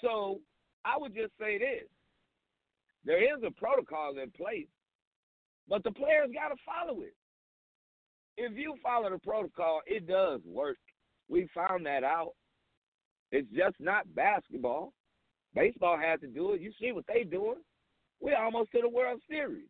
So 0.00 0.40
I 0.84 0.96
would 0.98 1.14
just 1.14 1.32
say 1.38 1.58
this. 1.58 1.88
There 3.04 3.22
is 3.22 3.42
a 3.46 3.50
protocol 3.50 4.14
in 4.22 4.30
place, 4.30 4.68
but 5.68 5.84
the 5.84 5.92
players 5.92 6.30
got 6.34 6.48
to 6.48 6.56
follow 6.64 7.02
it. 7.02 7.14
If 8.36 8.56
you 8.56 8.74
follow 8.82 9.10
the 9.10 9.18
protocol, 9.18 9.80
it 9.86 10.06
does 10.06 10.40
work. 10.44 10.78
We 11.28 11.48
found 11.54 11.86
that 11.86 12.04
out. 12.04 12.32
It's 13.36 13.52
just 13.54 13.76
not 13.78 14.14
basketball. 14.14 14.94
Baseball 15.54 15.98
has 15.98 16.20
to 16.20 16.26
do 16.26 16.54
it. 16.54 16.62
You 16.62 16.72
see 16.80 16.92
what 16.92 17.04
they 17.06 17.22
doing? 17.22 17.60
We're 18.18 18.42
almost 18.42 18.72
to 18.72 18.80
the 18.80 18.88
World 18.88 19.20
Series. 19.28 19.68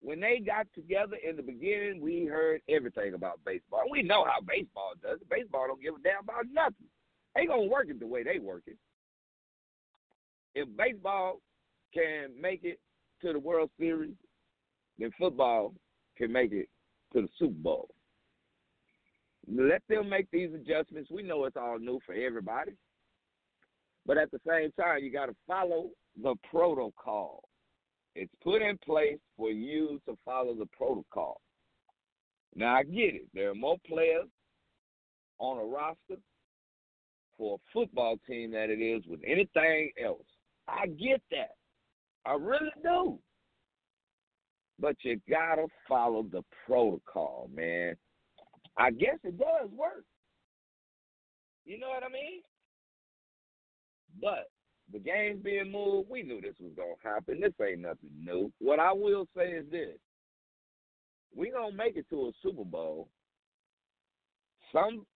When 0.00 0.18
they 0.18 0.38
got 0.38 0.66
together 0.74 1.16
in 1.22 1.36
the 1.36 1.42
beginning, 1.42 2.00
we 2.00 2.24
heard 2.24 2.62
everything 2.70 3.12
about 3.12 3.40
baseball. 3.44 3.82
We 3.90 4.02
know 4.02 4.24
how 4.24 4.40
baseball 4.40 4.92
does. 5.02 5.18
Baseball 5.30 5.66
don't 5.66 5.82
give 5.82 5.96
a 5.96 6.02
damn 6.02 6.22
about 6.22 6.46
nothing. 6.50 6.86
They 7.34 7.44
gonna 7.44 7.64
work 7.64 7.88
it 7.90 8.00
the 8.00 8.06
way 8.06 8.22
they 8.22 8.38
work 8.38 8.62
it. 8.66 8.78
If 10.54 10.66
baseball 10.74 11.40
can 11.92 12.30
make 12.40 12.64
it 12.64 12.80
to 13.20 13.34
the 13.34 13.38
World 13.38 13.68
Series, 13.78 14.14
then 14.98 15.10
football 15.18 15.74
can 16.16 16.32
make 16.32 16.52
it 16.52 16.70
to 17.12 17.20
the 17.20 17.28
Super 17.38 17.60
Bowl. 17.60 17.93
Let 19.46 19.82
them 19.88 20.08
make 20.08 20.30
these 20.30 20.50
adjustments. 20.54 21.10
We 21.10 21.22
know 21.22 21.44
it's 21.44 21.56
all 21.56 21.78
new 21.78 22.00
for 22.06 22.14
everybody. 22.14 22.72
But 24.06 24.18
at 24.18 24.30
the 24.30 24.40
same 24.46 24.70
time, 24.72 25.02
you 25.02 25.10
got 25.10 25.26
to 25.26 25.36
follow 25.46 25.90
the 26.22 26.34
protocol. 26.50 27.42
It's 28.14 28.32
put 28.42 28.62
in 28.62 28.78
place 28.78 29.18
for 29.36 29.50
you 29.50 30.00
to 30.06 30.16
follow 30.24 30.54
the 30.54 30.66
protocol. 30.66 31.40
Now 32.54 32.76
I 32.76 32.84
get 32.84 33.14
it. 33.14 33.26
There 33.34 33.50
are 33.50 33.54
more 33.54 33.76
players 33.86 34.28
on 35.38 35.58
a 35.58 35.64
roster 35.64 36.20
for 37.36 37.56
a 37.56 37.72
football 37.72 38.16
team 38.28 38.52
than 38.52 38.70
it 38.70 38.80
is 38.80 39.02
with 39.08 39.20
anything 39.26 39.90
else. 40.02 40.26
I 40.68 40.86
get 40.86 41.20
that. 41.32 41.56
I 42.24 42.34
really 42.34 42.70
do. 42.82 43.18
But 44.78 44.96
you 45.02 45.20
gotta 45.28 45.66
follow 45.88 46.22
the 46.22 46.42
protocol, 46.66 47.50
man. 47.54 47.96
I 48.76 48.90
guess 48.90 49.18
it 49.22 49.38
does 49.38 49.70
work. 49.70 50.04
You 51.64 51.78
know 51.78 51.88
what 51.88 52.02
I 52.02 52.08
mean? 52.08 52.42
But 54.20 54.50
the 54.92 54.98
game's 54.98 55.42
being 55.42 55.72
moved. 55.72 56.10
We 56.10 56.22
knew 56.22 56.40
this 56.40 56.54
was 56.60 56.72
gonna 56.76 56.94
happen. 57.02 57.40
This 57.40 57.52
ain't 57.60 57.80
nothing 57.80 58.10
new. 58.20 58.52
What 58.58 58.78
I 58.78 58.92
will 58.92 59.26
say 59.36 59.52
is 59.52 59.64
this: 59.70 59.98
we 61.34 61.50
gonna 61.50 61.74
make 61.74 61.96
it 61.96 62.06
to 62.10 62.28
a 62.28 62.32
Super 62.42 62.64
Bowl. 62.64 63.08
Some 64.72 65.06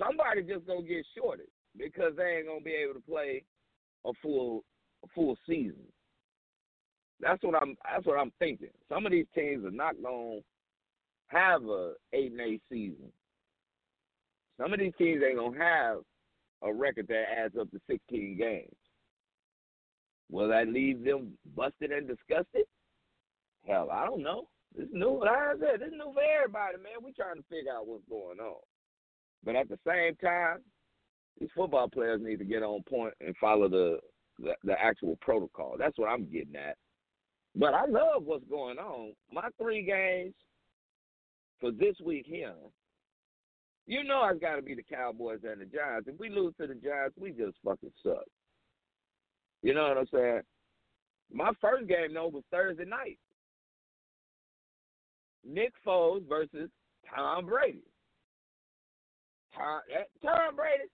somebody 0.00 0.42
just 0.42 0.66
gonna 0.66 0.82
get 0.82 1.04
shorted 1.16 1.48
because 1.76 2.12
they 2.16 2.38
ain't 2.38 2.46
gonna 2.46 2.60
be 2.60 2.72
able 2.72 2.94
to 2.94 3.06
play 3.06 3.44
a 4.04 4.10
full 4.22 4.64
a 5.04 5.08
full 5.14 5.36
season. 5.46 5.86
That's 7.20 7.42
what 7.42 7.60
I'm 7.60 7.76
that's 7.90 8.06
what 8.06 8.18
I'm 8.18 8.32
thinking. 8.38 8.70
Some 8.88 9.06
of 9.06 9.12
these 9.12 9.26
teams 9.34 9.64
are 9.64 9.70
not 9.70 10.02
gonna 10.02 10.40
have 11.28 11.64
a 11.64 11.92
eight 12.12 12.32
and 12.32 12.40
eight 12.40 12.62
season. 12.70 13.10
Some 14.60 14.72
of 14.72 14.78
these 14.78 14.92
teams 14.98 15.22
ain't 15.26 15.38
gonna 15.38 15.58
have 15.58 15.98
a 16.62 16.72
record 16.72 17.08
that 17.08 17.24
adds 17.38 17.56
up 17.60 17.70
to 17.70 17.80
sixteen 17.88 18.36
games. 18.38 18.74
Will 20.30 20.48
that 20.48 20.68
leave 20.68 21.04
them 21.04 21.32
busted 21.54 21.92
and 21.92 22.08
disgusted? 22.08 22.64
Hell, 23.66 23.88
I 23.92 24.06
don't 24.06 24.22
know. 24.22 24.48
This 24.74 24.86
is 24.86 24.92
new, 24.92 25.20
like 25.20 25.30
I 25.30 25.52
new 25.54 26.12
for 26.12 26.22
everybody, 26.22 26.76
man. 26.76 27.02
We 27.02 27.12
trying 27.12 27.36
to 27.36 27.44
figure 27.48 27.72
out 27.72 27.86
what's 27.86 28.04
going 28.08 28.40
on. 28.40 28.60
But 29.44 29.56
at 29.56 29.68
the 29.68 29.78
same 29.86 30.16
time, 30.16 30.58
these 31.38 31.48
football 31.54 31.88
players 31.88 32.20
need 32.22 32.38
to 32.38 32.44
get 32.44 32.62
on 32.62 32.82
point 32.88 33.14
and 33.20 33.36
follow 33.40 33.68
the, 33.68 33.98
the 34.38 34.54
the 34.64 34.80
actual 34.80 35.16
protocol. 35.20 35.76
That's 35.78 35.98
what 35.98 36.08
I'm 36.08 36.30
getting 36.30 36.56
at. 36.56 36.76
But 37.54 37.74
I 37.74 37.86
love 37.86 38.24
what's 38.24 38.44
going 38.50 38.78
on. 38.78 39.12
My 39.32 39.48
three 39.58 39.82
games 39.82 40.34
for 41.60 41.70
this 41.70 41.96
week 42.04 42.26
here, 42.26 42.54
you 43.86 44.02
know 44.04 44.26
it's 44.30 44.40
got 44.40 44.56
to 44.56 44.62
be 44.62 44.74
the 44.74 44.82
Cowboys 44.82 45.40
and 45.44 45.60
the 45.60 45.66
Giants. 45.66 46.08
If 46.08 46.18
we 46.18 46.28
lose 46.28 46.54
to 46.60 46.66
the 46.66 46.74
Giants, 46.74 47.16
we 47.18 47.30
just 47.30 47.56
fucking 47.64 47.92
suck. 48.02 48.24
You 49.62 49.74
know 49.74 49.88
what 49.88 49.98
I'm 49.98 50.06
saying? 50.12 50.40
My 51.32 51.50
first 51.60 51.88
game 51.88 52.14
though 52.14 52.28
was 52.28 52.44
Thursday 52.50 52.84
night. 52.84 53.18
Nick 55.44 55.72
Foles 55.86 56.28
versus 56.28 56.70
Tom 57.14 57.46
Brady. 57.46 57.82
Tom, 59.54 59.80
Tom 60.22 60.56
Brady, 60.56 60.90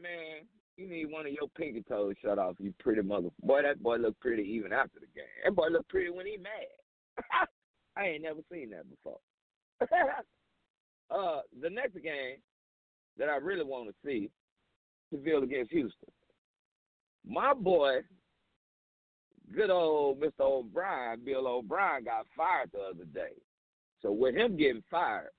man, 0.00 0.46
you 0.76 0.88
need 0.88 1.10
one 1.10 1.26
of 1.26 1.32
your 1.32 1.48
pinky 1.56 1.82
toes 1.88 2.14
shut 2.22 2.38
off, 2.38 2.54
you 2.58 2.72
pretty 2.78 3.02
mother. 3.02 3.28
Boy, 3.42 3.62
that 3.62 3.82
boy 3.82 3.96
looked 3.96 4.20
pretty 4.20 4.42
even 4.42 4.72
after 4.72 5.00
the 5.00 5.06
game. 5.14 5.24
That 5.44 5.54
boy 5.54 5.68
looked 5.68 5.88
pretty 5.88 6.10
when 6.10 6.26
he 6.26 6.36
mad. 6.36 6.52
I 7.96 8.06
ain't 8.06 8.22
never 8.22 8.40
seen 8.50 8.70
that 8.70 8.88
before. 8.88 9.18
uh, 11.10 11.40
the 11.60 11.70
next 11.70 11.94
game 11.94 12.36
that 13.18 13.28
I 13.28 13.36
really 13.36 13.64
want 13.64 13.88
to 13.88 13.94
see, 14.04 14.30
Seville 15.10 15.42
against 15.42 15.72
Houston. 15.72 16.08
My 17.26 17.54
boy, 17.54 18.00
good 19.54 19.70
old 19.70 20.20
Mr. 20.20 20.40
O'Brien, 20.40 21.20
Bill 21.24 21.46
O'Brien, 21.46 22.04
got 22.04 22.26
fired 22.36 22.70
the 22.72 22.80
other 22.80 23.04
day. 23.12 23.34
So 24.02 24.12
with 24.12 24.34
him 24.34 24.56
getting 24.56 24.82
fired, 24.90 25.30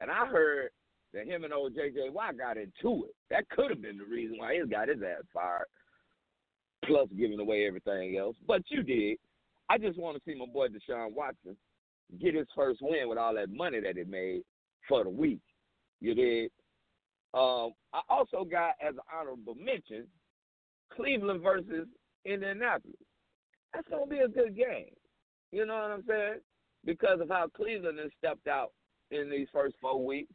and 0.00 0.10
I 0.10 0.26
heard 0.26 0.70
that 1.12 1.26
him 1.26 1.44
and 1.44 1.52
old 1.52 1.74
JJ 1.74 2.12
Watt 2.12 2.38
got 2.38 2.56
into 2.56 3.06
it. 3.06 3.14
That 3.30 3.48
could 3.48 3.70
have 3.70 3.82
been 3.82 3.98
the 3.98 4.04
reason 4.04 4.38
why 4.38 4.54
he 4.54 4.66
got 4.68 4.88
his 4.88 5.02
ass 5.02 5.24
fired. 5.32 5.66
Plus 6.84 7.08
giving 7.16 7.40
away 7.40 7.66
everything 7.66 8.16
else. 8.16 8.36
But 8.46 8.62
you 8.68 8.82
did. 8.82 9.18
I 9.68 9.78
just 9.78 9.98
want 9.98 10.16
to 10.16 10.22
see 10.24 10.38
my 10.38 10.46
boy 10.46 10.68
Deshaun 10.68 11.12
Watson 11.12 11.56
get 12.20 12.34
his 12.34 12.46
first 12.54 12.80
win 12.82 13.08
with 13.08 13.18
all 13.18 13.34
that 13.34 13.50
money 13.50 13.80
that 13.80 13.96
he 13.96 14.04
made 14.04 14.42
for 14.88 15.04
the 15.04 15.10
week. 15.10 15.40
You 16.00 16.14
did. 16.14 16.50
Um, 17.34 17.72
I 17.92 18.00
also 18.08 18.44
got 18.44 18.74
as 18.80 18.94
an 18.94 19.00
honorable 19.14 19.54
mention 19.54 20.06
Cleveland 20.94 21.42
versus 21.42 21.86
Indianapolis. 22.24 22.96
That's 23.74 23.88
gonna 23.88 24.06
be 24.06 24.18
a 24.18 24.28
good 24.28 24.56
game. 24.56 24.94
You 25.52 25.66
know 25.66 25.74
what 25.74 25.90
I'm 25.90 26.04
saying? 26.08 26.40
Because 26.84 27.20
of 27.20 27.28
how 27.28 27.48
Cleveland 27.48 27.98
has 27.98 28.10
stepped 28.18 28.46
out 28.46 28.72
in 29.10 29.30
these 29.30 29.48
first 29.52 29.76
four 29.80 30.04
weeks. 30.04 30.32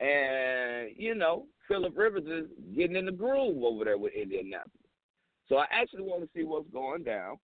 And, 0.00 0.90
you 0.96 1.14
know, 1.14 1.46
Philip 1.68 1.96
Rivers 1.96 2.24
is 2.24 2.50
getting 2.74 2.96
in 2.96 3.06
the 3.06 3.12
groove 3.12 3.62
over 3.62 3.84
there 3.84 3.98
with 3.98 4.14
Indianapolis. 4.14 4.72
So 5.48 5.56
I 5.56 5.66
actually 5.70 6.02
want 6.02 6.22
to 6.22 6.28
see 6.34 6.44
what's 6.44 6.70
going 6.70 7.02
down. 7.02 7.36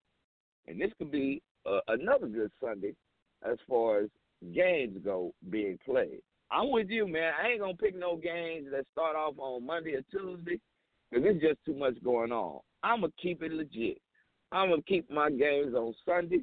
And 0.67 0.81
this 0.81 0.91
could 0.99 1.12
be 1.12 1.43
uh, 1.67 1.81
another 1.89 2.27
good 2.27 2.51
Sunday 2.62 2.95
as 3.44 3.59
far 3.68 4.01
as 4.01 4.09
games 4.55 4.99
go 5.05 5.33
being 5.51 5.79
played. 5.85 6.20
I'm 6.51 6.70
with 6.70 6.88
you, 6.90 7.09
man. 7.09 7.33
I 7.42 7.49
ain't 7.49 7.61
to 7.61 7.75
pick 7.83 7.96
no 7.96 8.16
games 8.16 8.68
that 8.70 8.85
start 8.92 9.16
off 9.16 9.35
on 9.38 9.66
Monday 9.66 9.94
or 9.94 10.03
Tuesday 10.11 10.61
because 11.11 11.25
there's 11.25 11.40
just 11.40 11.64
too 11.64 11.75
much 11.75 12.03
going 12.05 12.33
on. 12.33 12.61
I'm 12.83 13.01
to 13.03 13.12
keep 13.20 13.42
it 13.42 13.53
legit. 13.53 13.99
I'm 14.53 14.70
to 14.70 14.83
keep 14.83 15.11
my 15.11 15.31
games 15.31 15.75
on 15.75 15.94
Sunday 16.05 16.42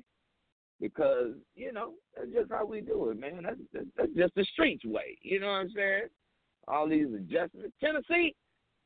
because, 0.81 1.31
you 1.55 1.71
know, 1.71 1.93
that's 2.17 2.31
just 2.31 2.51
how 2.51 2.65
we 2.65 2.81
do 2.81 3.09
it, 3.09 3.19
man. 3.19 3.43
That's, 3.43 3.57
that's, 3.73 3.85
that's 3.95 4.13
just 4.13 4.35
the 4.35 4.45
streets 4.51 4.83
way. 4.83 5.17
You 5.21 5.39
know 5.39 5.47
what 5.47 5.53
I'm 5.53 5.71
saying? 5.73 6.07
All 6.67 6.89
these 6.89 7.07
adjustments. 7.15 7.73
Tennessee, 7.79 8.35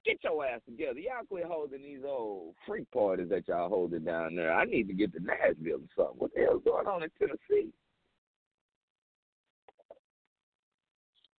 get 0.06 0.24
your 0.24 0.46
ass 0.46 0.62
together. 0.66 1.00
Y'all 1.00 1.26
quit 1.28 1.46
holding 1.46 1.82
these 1.82 2.04
old 2.06 2.54
freak 2.68 2.90
parties 2.92 3.30
that 3.30 3.48
y'all 3.48 3.70
holding 3.70 4.04
down 4.04 4.36
there. 4.36 4.54
I 4.54 4.66
need 4.66 4.88
to 4.88 4.94
get 4.94 5.14
to 5.14 5.20
Nashville 5.20 5.80
or 5.80 5.90
something. 5.96 6.20
What 6.20 6.32
the 6.36 6.42
hell's 6.42 6.64
going 6.64 6.86
on 6.86 7.04
in 7.04 7.10
Tennessee? 7.18 7.72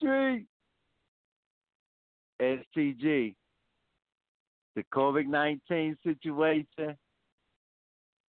Street. 0.00 0.46
STG 2.40 3.34
the 4.78 4.84
COVID 4.94 5.26
nineteen 5.26 5.96
situation, 6.04 6.96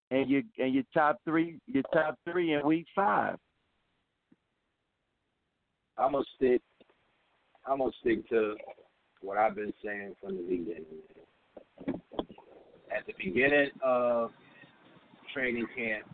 and 0.09 0.27
your 0.27 0.41
and 0.57 0.73
your 0.73 0.83
top 0.95 1.17
three, 1.23 1.59
your 1.67 1.83
top 1.93 2.15
three 2.27 2.53
in 2.53 2.65
week 2.65 2.87
five. 2.95 3.37
I'm 5.95 6.13
gonna 6.13 6.23
stick. 6.35 6.61
I'm 7.67 7.77
gonna 7.77 7.91
stick 8.01 8.27
to 8.29 8.55
what 9.21 9.37
I've 9.37 9.55
been 9.55 9.73
saying 9.85 10.15
from 10.19 10.37
the 10.37 10.41
beginning. 10.41 10.85
At 12.91 13.05
the 13.05 13.13
beginning 13.23 13.69
of 13.83 14.31
training 15.31 15.67
camp, 15.77 16.05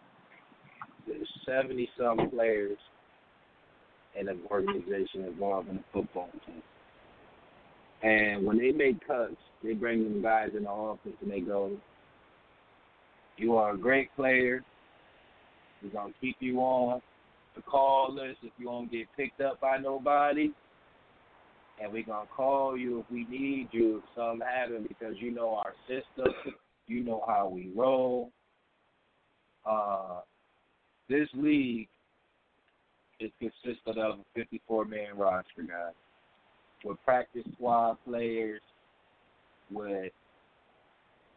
there's 1.07 1.29
70 1.45 1.89
some 1.97 2.29
players 2.29 2.77
in 4.19 4.27
an 4.27 4.39
organization 4.49 5.25
involved 5.25 5.69
in 5.69 5.77
the 5.77 5.83
football 5.93 6.29
team. 6.45 6.61
And 8.03 8.45
when 8.45 8.57
they 8.57 8.71
make 8.71 9.05
cuts, 9.05 9.35
they 9.63 9.73
bring 9.73 10.03
them 10.03 10.21
guys 10.21 10.49
in 10.55 10.63
the 10.63 10.69
office 10.69 11.13
and 11.21 11.31
they 11.31 11.39
go, 11.39 11.71
You 13.37 13.55
are 13.57 13.73
a 13.73 13.77
great 13.77 14.15
player. 14.15 14.63
We're 15.81 15.89
going 15.89 16.13
to 16.13 16.19
keep 16.19 16.37
you 16.39 16.59
on 16.59 17.01
the 17.55 17.61
call 17.61 18.13
list 18.13 18.39
if 18.43 18.51
you 18.57 18.67
won't 18.67 18.91
get 18.91 19.07
picked 19.15 19.41
up 19.41 19.59
by 19.61 19.77
nobody. 19.77 20.51
And 21.81 21.91
we're 21.91 22.03
going 22.03 22.25
to 22.25 22.33
call 22.33 22.77
you 22.77 22.99
if 22.99 23.05
we 23.11 23.25
need 23.25 23.69
you 23.71 23.97
if 23.97 24.03
something 24.15 24.47
happens 24.47 24.87
because 24.87 25.15
you 25.19 25.31
know 25.31 25.55
our 25.55 25.73
system. 25.87 26.33
You 26.87 27.03
know 27.03 27.23
how 27.27 27.49
we 27.49 27.71
roll. 27.75 28.31
Uh, 29.65 30.19
this 31.09 31.27
league 31.33 31.87
is 33.19 33.31
consisted 33.39 33.97
of 33.97 34.19
a 34.19 34.23
54 34.35 34.85
man 34.85 35.17
roster, 35.17 35.61
guys 35.61 35.93
with 36.85 36.97
practice 37.03 37.43
squad 37.53 37.97
players, 38.05 38.61
with 39.71 40.11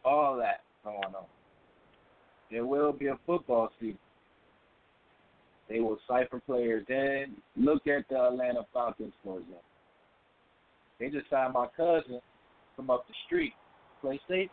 all 0.05 0.37
that 0.37 0.61
going 0.83 0.97
on. 0.97 1.25
There 2.51 2.65
will 2.65 2.93
be 2.93 3.07
a 3.07 3.19
football 3.25 3.69
season. 3.79 3.97
They 5.67 5.79
will 5.79 5.99
cipher 6.07 6.39
players 6.45 6.85
in. 6.89 7.35
Look 7.55 7.85
at 7.87 8.07
the 8.09 8.19
Atlanta 8.19 8.61
Falcons, 8.73 9.13
for 9.23 9.37
example. 9.37 9.61
They 10.99 11.09
just 11.09 11.29
signed 11.29 11.53
my 11.53 11.67
cousin 11.77 12.19
from 12.75 12.89
up 12.89 13.07
the 13.07 13.13
street, 13.25 13.53
play 14.01 14.19
state. 14.25 14.51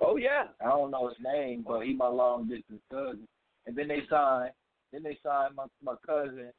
Oh 0.00 0.16
yeah. 0.16 0.44
I 0.60 0.68
don't 0.68 0.90
know 0.90 1.08
his 1.08 1.16
name, 1.22 1.64
but 1.66 1.80
he 1.80 1.94
my 1.94 2.08
long 2.08 2.48
distance 2.48 2.80
cousin. 2.90 3.26
And 3.66 3.76
then 3.76 3.88
they 3.88 4.02
signed 4.08 4.52
then 4.94 5.02
they 5.02 5.18
signed 5.22 5.56
my 5.56 5.64
my 5.82 5.94
cousin 6.06 6.52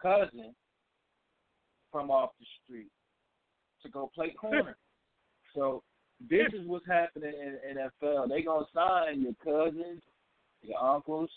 cousin 0.00 0.54
from 1.92 2.10
off 2.10 2.30
the 2.40 2.46
street 2.64 2.90
to 3.82 3.88
go 3.90 4.10
play 4.14 4.30
corner. 4.40 4.76
so 5.54 5.82
this 6.30 6.46
is 6.54 6.66
what's 6.66 6.86
happening 6.86 7.32
in 7.34 7.76
NFL. 7.76 8.28
They 8.28 8.42
gonna 8.42 8.64
sign 8.74 9.20
your 9.20 9.34
cousins, 9.44 10.02
your 10.62 10.82
uncles, 10.82 11.30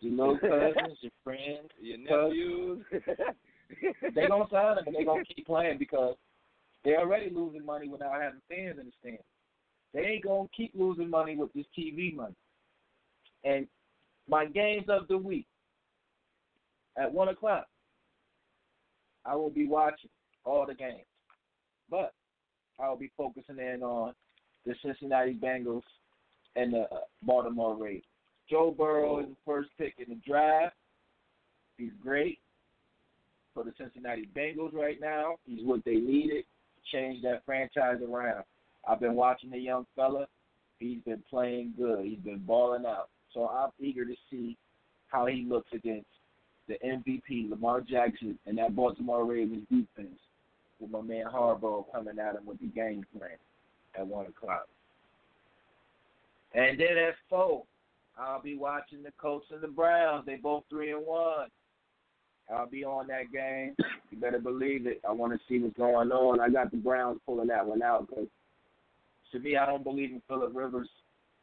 your 0.00 0.12
little 0.12 0.38
cousins, 0.40 0.98
your 1.00 1.12
friends, 1.22 1.70
Your 1.80 1.98
nephews. 1.98 2.84
they 4.14 4.26
gonna 4.26 4.46
sign 4.50 4.76
them 4.76 4.84
and 4.86 4.96
they 4.96 5.04
gonna 5.04 5.24
keep 5.24 5.46
playing 5.46 5.78
because 5.78 6.14
they're 6.84 7.00
already 7.00 7.30
losing 7.30 7.66
money 7.66 7.88
without 7.88 8.20
having 8.20 8.40
fans 8.48 8.78
in 8.78 8.86
the 8.86 8.92
stands. 9.00 9.22
They 9.92 10.00
ain't 10.00 10.24
gonna 10.24 10.48
keep 10.56 10.72
losing 10.74 11.10
money 11.10 11.36
with 11.36 11.52
this 11.52 11.66
TV 11.76 12.14
money. 12.14 12.36
And 13.44 13.66
my 14.28 14.46
games 14.46 14.86
of 14.88 15.08
the 15.08 15.18
week 15.18 15.46
at 16.96 17.12
one 17.12 17.28
o'clock, 17.28 17.66
I 19.24 19.34
will 19.34 19.50
be 19.50 19.66
watching 19.66 20.10
all 20.44 20.66
the 20.66 20.74
games, 20.74 21.06
but 21.90 22.12
I 22.78 22.88
will 22.88 22.96
be 22.96 23.10
focusing 23.16 23.58
in 23.58 23.82
on 23.82 24.14
the 24.64 24.74
Cincinnati 24.84 25.34
Bengals 25.34 25.82
and 26.54 26.72
the 26.72 26.82
uh, 26.82 27.00
Baltimore 27.22 27.76
Ravens. 27.76 28.04
Joe 28.48 28.74
Burrow 28.76 29.20
is 29.20 29.26
the 29.26 29.36
first 29.44 29.70
pick 29.78 29.94
in 29.98 30.14
the 30.14 30.20
draft. 30.26 30.76
He's 31.76 31.90
great 32.02 32.38
for 33.52 33.64
the 33.64 33.72
Cincinnati 33.78 34.28
Bengals 34.36 34.72
right 34.72 35.00
now. 35.00 35.36
He's 35.46 35.64
what 35.64 35.84
they 35.84 35.96
needed 35.96 36.44
to 36.44 36.96
change 36.96 37.22
that 37.22 37.44
franchise 37.44 37.96
around. 38.08 38.44
I've 38.88 39.00
been 39.00 39.14
watching 39.14 39.50
the 39.50 39.58
young 39.58 39.86
fella. 39.96 40.26
He's 40.78 41.00
been 41.04 41.22
playing 41.28 41.74
good. 41.76 42.04
He's 42.04 42.18
been 42.18 42.44
balling 42.46 42.86
out. 42.86 43.08
So 43.34 43.48
I'm 43.48 43.70
eager 43.80 44.04
to 44.04 44.14
see 44.30 44.56
how 45.08 45.26
he 45.26 45.46
looks 45.48 45.70
against 45.72 46.06
the 46.68 46.76
MVP, 46.84 47.50
Lamar 47.50 47.80
Jackson, 47.80 48.38
and 48.46 48.58
that 48.58 48.74
Baltimore 48.74 49.24
Ravens 49.24 49.66
defense 49.70 50.18
with 50.80 50.90
my 50.90 51.00
man 51.00 51.26
Harbaugh 51.32 51.84
coming 51.92 52.18
at 52.18 52.34
him 52.34 52.46
with 52.46 52.58
the 52.60 52.66
game 52.66 53.04
plan 53.16 53.30
at 53.98 54.06
1 54.06 54.26
o'clock. 54.26 54.66
And 56.54 56.78
then 56.78 56.96
at 56.96 57.14
4, 57.28 57.62
I'll 58.18 58.42
be 58.42 58.56
watching 58.56 59.02
the 59.02 59.12
Colts 59.20 59.46
and 59.50 59.60
the 59.60 59.68
Browns. 59.68 60.24
They 60.26 60.36
both 60.36 60.64
3 60.70 60.92
and 60.92 61.06
1. 61.06 61.48
I'll 62.50 62.68
be 62.68 62.84
on 62.84 63.08
that 63.08 63.32
game. 63.32 63.74
You 64.10 64.18
better 64.18 64.38
believe 64.38 64.86
it. 64.86 65.00
I 65.06 65.12
want 65.12 65.32
to 65.32 65.38
see 65.48 65.58
what's 65.58 65.76
going 65.76 66.12
on. 66.12 66.40
I 66.40 66.48
got 66.48 66.70
the 66.70 66.76
Browns 66.76 67.18
pulling 67.26 67.48
that 67.48 67.66
one 67.66 67.82
out 67.82 68.08
because 68.08 68.28
to 69.32 69.38
me, 69.40 69.56
I 69.56 69.66
don't 69.66 69.82
believe 69.82 70.10
in 70.12 70.22
Philip 70.28 70.52
Rivers. 70.54 70.88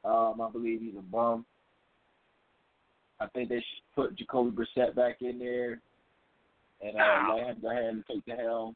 Um, 0.06 0.42
I 0.42 0.50
believe 0.50 0.82
he's 0.82 0.96
a 0.98 1.02
bum. 1.02 1.46
I 3.19 3.28
think 3.28 3.49
they 3.49 3.56
should 3.56 3.95
put 3.95 4.17
Jacoby 4.17 4.52
Brissett 4.52 4.95
back 4.95 5.17
in 5.21 5.39
there 5.39 5.82
and 6.82 6.97
uh, 6.97 7.36
let 7.36 7.47
him 7.47 7.58
go 7.62 7.71
ahead 7.71 7.86
and 7.86 8.04
take 8.10 8.26
the 8.26 8.36
helm. 8.36 8.76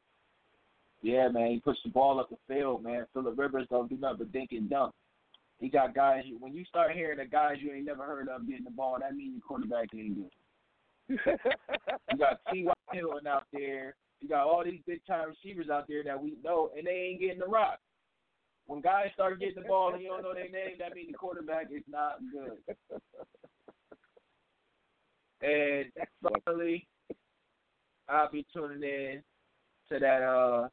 Yeah, 1.02 1.28
man, 1.28 1.52
he 1.52 1.60
pushed 1.60 1.84
the 1.84 1.90
ball 1.90 2.18
up 2.18 2.30
the 2.30 2.36
field, 2.52 2.82
man. 2.82 3.06
Philip 3.12 3.38
Rivers 3.38 3.66
don't 3.70 3.88
do 3.88 3.96
nothing 3.96 4.18
but 4.18 4.32
dink 4.32 4.50
and 4.52 4.68
dunk. 4.68 4.94
He 5.60 5.68
got 5.68 5.94
guys. 5.94 6.24
When 6.40 6.54
you 6.54 6.64
start 6.64 6.92
hearing 6.92 7.18
the 7.18 7.24
guys 7.24 7.56
you 7.60 7.72
ain't 7.72 7.86
never 7.86 8.04
heard 8.04 8.28
of 8.28 8.48
getting 8.48 8.64
the 8.64 8.70
ball, 8.70 8.98
that 9.00 9.14
means 9.14 9.34
your 9.34 9.42
quarterback 9.42 9.88
ain't 9.94 10.16
good. 10.16 10.30
You 12.12 12.18
got 12.18 12.40
T.Y. 12.52 12.72
Hilton 12.92 13.26
out 13.26 13.44
there. 13.52 13.94
You 14.20 14.28
got 14.28 14.46
all 14.46 14.64
these 14.64 14.80
big 14.86 15.00
time 15.06 15.28
receivers 15.28 15.70
out 15.70 15.86
there 15.88 16.02
that 16.04 16.22
we 16.22 16.34
know, 16.42 16.70
and 16.76 16.86
they 16.86 17.10
ain't 17.10 17.20
getting 17.20 17.38
the 17.38 17.46
rock. 17.46 17.78
When 18.66 18.80
guys 18.80 19.08
start 19.14 19.40
getting 19.40 19.62
the 19.62 19.68
ball 19.68 19.94
and 19.94 20.02
you 20.02 20.08
don't 20.08 20.22
know 20.22 20.34
their 20.34 20.50
name, 20.50 20.76
that 20.78 20.94
means 20.94 21.12
the 21.12 21.18
quarterback 21.18 21.68
is 21.74 21.82
not 21.88 22.18
good. 22.32 22.58
And 25.40 25.86
finally, 26.44 26.86
I'll 28.08 28.30
be 28.30 28.46
tuning 28.52 28.82
in 28.82 29.22
to 29.90 29.98
that. 29.98 30.22
uh 30.22 30.68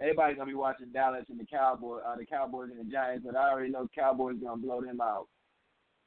Everybody's 0.00 0.36
gonna 0.36 0.50
be 0.50 0.54
watching 0.54 0.90
Dallas 0.92 1.24
and 1.30 1.38
the 1.38 1.46
Cowboys, 1.46 2.02
uh, 2.04 2.16
the 2.16 2.26
Cowboys 2.26 2.70
and 2.76 2.80
the 2.80 2.90
Giants, 2.90 3.24
but 3.24 3.36
I 3.36 3.50
already 3.50 3.70
know 3.70 3.88
Cowboys 3.94 4.34
gonna 4.42 4.60
blow 4.60 4.80
them 4.80 5.00
out. 5.00 5.28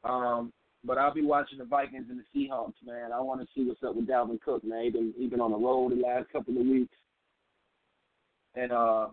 Um, 0.04 0.52
but 0.84 0.98
I'll 0.98 1.14
be 1.14 1.24
watching 1.24 1.60
the 1.60 1.66
Vikings 1.66 2.08
and 2.10 2.20
the 2.20 2.26
Seahawks, 2.36 2.74
man. 2.86 3.14
I 3.14 3.22
want 3.22 3.42
to 3.42 3.48
see 3.56 3.66
what's 3.66 3.82
up 3.84 3.96
with 3.96 4.08
Dalvin 4.08 4.42
Cook, 4.42 4.64
man. 4.66 4.84
He 4.84 4.90
been 4.90 5.14
he 5.18 5.28
been 5.28 5.40
on 5.40 5.52
the 5.52 5.58
road 5.58 5.94
the 5.94 5.96
last 5.96 6.30
couple 6.32 6.60
of 6.60 6.66
weeks, 6.66 6.96
and 8.56 8.74
uh, 8.74 9.08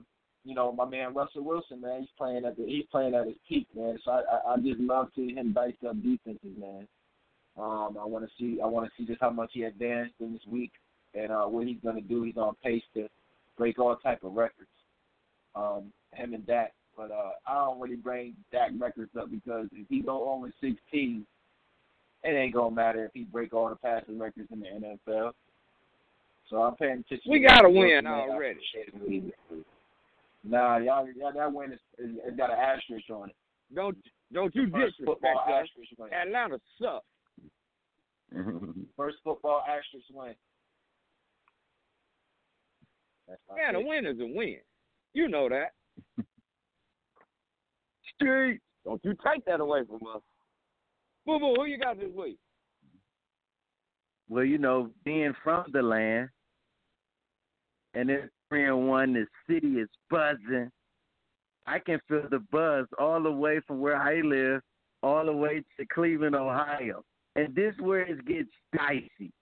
you 0.44 0.56
know 0.56 0.72
my 0.72 0.84
man 0.84 1.14
Russell 1.14 1.44
Wilson, 1.44 1.80
man. 1.80 2.00
He's 2.00 2.10
playing 2.18 2.44
at 2.44 2.56
the 2.56 2.64
he's 2.66 2.86
playing 2.90 3.14
at 3.14 3.26
his 3.26 3.36
peak, 3.48 3.68
man. 3.76 3.98
So 4.04 4.10
I 4.10 4.20
I, 4.20 4.52
I 4.54 4.56
just 4.56 4.80
love 4.80 5.08
seeing 5.14 5.36
him 5.36 5.52
dice 5.52 5.74
up 5.88 5.94
defenses, 6.02 6.58
man. 6.58 6.88
Um, 7.58 7.98
I 8.00 8.06
want 8.06 8.24
to 8.24 8.30
see 8.38 8.60
I 8.62 8.66
want 8.66 8.86
to 8.86 8.92
see 8.96 9.06
just 9.06 9.20
how 9.20 9.30
much 9.30 9.50
he 9.52 9.64
advanced 9.64 10.14
in 10.20 10.32
this 10.32 10.42
week 10.46 10.72
and 11.14 11.30
uh, 11.30 11.44
what 11.44 11.66
he's 11.66 11.80
going 11.82 11.96
to 11.96 12.08
do. 12.08 12.22
He's 12.22 12.36
on 12.36 12.54
pace 12.64 12.82
to 12.94 13.08
break 13.58 13.78
all 13.78 13.96
type 13.96 14.24
of 14.24 14.32
records. 14.32 14.70
Um, 15.54 15.92
him 16.14 16.32
and 16.32 16.46
Dak, 16.46 16.72
but 16.96 17.10
uh, 17.10 17.32
I 17.46 17.54
don't 17.54 17.80
really 17.80 17.96
bring 17.96 18.34
Dak 18.50 18.70
records 18.78 19.10
up 19.18 19.30
because 19.30 19.66
if 19.72 19.86
he 19.88 20.00
go 20.00 20.28
on 20.30 20.42
with 20.42 20.52
16, 20.60 21.26
it 22.24 22.28
ain't 22.28 22.54
gonna 22.54 22.74
matter 22.74 23.04
if 23.04 23.10
he 23.12 23.24
break 23.24 23.52
all 23.52 23.68
the 23.68 23.76
passing 23.76 24.18
records 24.18 24.48
in 24.50 24.60
the 24.60 24.66
NFL. 25.10 25.32
So 26.48 26.62
I'm 26.62 26.76
paying 26.76 27.04
attention. 27.06 27.30
We 27.30 27.40
got 27.40 27.64
a 27.64 27.70
Wilson, 27.70 28.04
win. 28.04 28.06
Already. 28.06 28.58
appreciate 28.58 28.94
what 28.94 29.10
he 29.10 29.20
did. 29.20 29.64
Nah, 30.44 30.78
y'all, 30.78 31.06
y'all, 31.16 31.32
that 31.32 31.52
win 31.52 31.72
is, 31.72 31.78
is, 31.98 32.10
is 32.16 32.36
got 32.36 32.50
an 32.50 32.58
asterisk 32.58 33.08
on 33.10 33.30
it. 33.30 33.36
Don't 33.74 33.96
don't 34.32 34.54
you 34.54 34.66
disrespect 34.66 35.04
football 35.04 35.44
us. 35.46 35.64
asterisk 35.64 35.92
win. 35.98 36.12
Atlanta 36.12 36.58
sucks. 36.80 37.04
Mm-hmm. 38.34 38.82
First 38.96 39.18
football 39.24 39.62
asterisk 39.68 40.06
win. 40.12 40.34
That's 43.28 43.40
my 43.48 43.56
Man, 43.56 43.74
a 43.76 43.80
win 43.80 44.06
is 44.06 44.20
a 44.20 44.26
win. 44.26 44.58
You 45.12 45.28
know 45.28 45.48
that. 45.48 45.72
Street. 48.14 48.60
Don't 48.84 49.00
you 49.04 49.14
take 49.24 49.44
that 49.44 49.60
away 49.60 49.82
from 49.86 50.00
us. 50.14 50.22
Boo 51.24 51.38
boo, 51.38 51.54
who 51.56 51.66
you 51.66 51.78
got 51.78 51.98
this 51.98 52.10
week? 52.16 52.38
Well, 54.28 54.44
you 54.44 54.58
know, 54.58 54.90
being 55.04 55.34
from 55.44 55.66
the 55.72 55.82
land, 55.82 56.28
and 57.94 58.08
then 58.08 58.30
three 58.48 58.66
and 58.66 58.88
one, 58.88 59.12
the 59.12 59.26
city 59.48 59.74
is 59.74 59.88
buzzing. 60.10 60.70
I 61.66 61.78
can 61.78 62.00
feel 62.08 62.28
the 62.28 62.40
buzz 62.50 62.86
all 62.98 63.22
the 63.22 63.30
way 63.30 63.60
from 63.66 63.80
where 63.80 63.96
I 63.96 64.20
live, 64.22 64.62
all 65.02 65.26
the 65.26 65.32
way 65.32 65.62
to 65.78 65.86
Cleveland, 65.86 66.34
Ohio. 66.34 67.04
And 67.36 67.54
this 67.54 67.74
where 67.80 68.02
it 68.02 68.26
gets 68.26 68.50
dicey. 68.76 69.32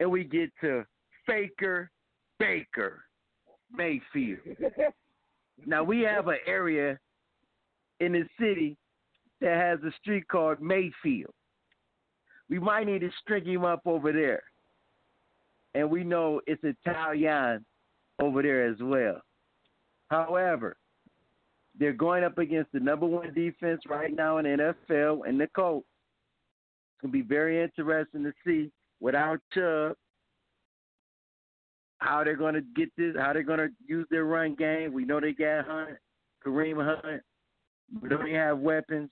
And 0.00 0.10
we 0.10 0.24
get 0.24 0.50
to 0.60 0.84
Faker, 1.26 1.90
Baker, 2.38 3.04
Mayfield. 3.72 4.40
now 5.66 5.82
we 5.82 6.00
have 6.00 6.28
an 6.28 6.38
area 6.46 6.98
in 8.00 8.12
the 8.12 8.24
city 8.38 8.76
that 9.40 9.56
has 9.56 9.78
a 9.82 9.94
street 10.00 10.26
called 10.28 10.60
Mayfield. 10.60 11.32
We 12.48 12.58
might 12.58 12.86
need 12.86 13.00
to 13.00 13.10
string 13.20 13.44
him 13.44 13.64
up 13.64 13.82
over 13.86 14.12
there. 14.12 14.42
And 15.74 15.90
we 15.90 16.04
know 16.04 16.40
it's 16.46 16.62
Italian 16.62 17.64
over 18.20 18.42
there 18.42 18.66
as 18.66 18.76
well. 18.80 19.22
However, 20.10 20.76
they're 21.78 21.92
going 21.92 22.24
up 22.24 22.38
against 22.38 22.72
the 22.72 22.80
number 22.80 23.06
one 23.06 23.32
defense 23.32 23.80
right 23.88 24.14
now 24.14 24.38
in 24.38 24.44
the 24.44 24.74
NFL 24.90 25.26
and 25.26 25.40
the 25.40 25.46
Colts. 25.48 25.86
To 27.02 27.08
be 27.08 27.22
very 27.22 27.60
interesting 27.62 28.22
to 28.22 28.32
see 28.46 28.70
without 29.00 29.40
Chubb 29.52 29.96
how 31.98 32.22
they're 32.24 32.36
to 32.54 32.62
get 32.76 32.90
this, 32.96 33.14
how 33.18 33.32
they're 33.32 33.42
to 33.58 33.74
use 33.86 34.06
their 34.10 34.24
run 34.24 34.54
game. 34.54 34.92
We 34.92 35.04
know 35.04 35.20
they 35.20 35.32
got 35.32 35.66
Hunt, 35.66 35.98
Kareem 36.44 36.76
Hunt. 36.84 37.22
We 38.00 38.08
know 38.08 38.22
they 38.22 38.32
have 38.32 38.58
weapons. 38.58 39.10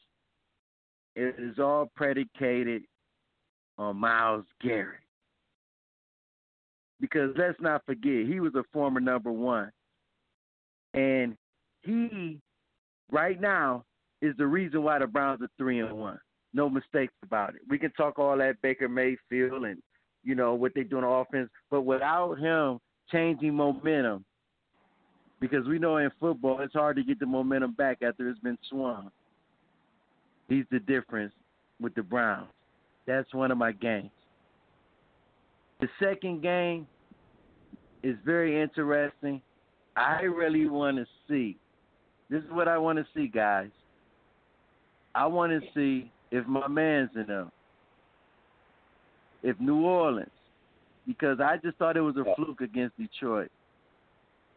It 1.17 1.35
is 1.39 1.59
all 1.59 1.91
predicated 1.97 2.83
on 3.79 3.97
Myles 3.97 4.45
Garrett. 4.63 5.01
Because 7.01 7.31
let's 7.37 7.61
not 7.61 7.85
forget, 7.87 8.27
he 8.27 8.41
was 8.41 8.55
a 8.55 8.63
former 8.73 9.01
number 9.01 9.33
one. 9.33 9.71
And 10.95 11.37
he, 11.83 12.39
right 13.11 13.41
now, 13.41 13.85
is 14.23 14.37
the 14.37 14.47
reason 14.47 14.83
why 14.83 14.99
the 14.99 15.07
Browns 15.07 15.43
are 15.43 15.49
three 15.57 15.81
and 15.81 15.93
one. 15.97 16.21
No 16.53 16.69
mistakes 16.69 17.15
about 17.23 17.55
it. 17.55 17.63
We 17.69 17.79
can 17.79 17.93
talk 17.93 18.19
all 18.19 18.37
that 18.39 18.61
Baker 18.63 18.89
Mayfield 18.89 19.65
and 19.65 19.81
you 20.25 20.35
know 20.35 20.55
what 20.55 20.73
they 20.75 20.83
do 20.83 20.99
on 20.99 21.05
offense, 21.05 21.49
but 21.71 21.83
without 21.83 22.35
him 22.35 22.81
changing 23.11 23.55
momentum, 23.55 24.25
because 25.41 25.67
we 25.67 25.79
know 25.79 25.97
in 25.97 26.11
football 26.21 26.61
it's 26.61 26.75
hard 26.75 26.97
to 26.97 27.03
get 27.03 27.19
the 27.19 27.27
momentum 27.27 27.73
back 27.73 27.99
after 28.03 28.29
it's 28.29 28.39
been 28.41 28.59
swung. 28.69 29.11
He's 30.49 30.65
the 30.71 30.81
difference 30.81 31.33
with 31.81 31.95
the 31.95 32.03
Browns. 32.03 32.49
That's 33.07 33.33
one 33.33 33.51
of 33.51 33.57
my 33.57 33.73
games. 33.73 34.11
The 35.81 35.89
second 35.99 36.43
game 36.43 36.87
is 38.03 38.17
very 38.25 38.61
interesting. 38.61 39.41
I 39.97 40.23
really 40.23 40.67
want 40.67 40.99
to 40.99 41.07
see. 41.29 41.57
This 42.29 42.43
is 42.43 42.51
what 42.51 42.69
I 42.69 42.77
want 42.79 42.99
to 42.99 43.07
see, 43.15 43.27
guys. 43.27 43.71
I 45.15 45.27
want 45.27 45.53
to 45.53 45.61
see 45.75 46.11
if 46.31 46.47
my 46.47 46.69
man's 46.69 47.11
in 47.15 47.27
them. 47.27 47.51
If 49.43 49.59
New 49.59 49.83
Orleans, 49.85 50.31
because 51.07 51.41
I 51.41 51.57
just 51.57 51.77
thought 51.79 51.97
it 51.97 52.03
was 52.03 52.17
a 52.17 52.35
fluke 52.37 52.61
against 52.61 52.97
Detroit. 52.99 53.51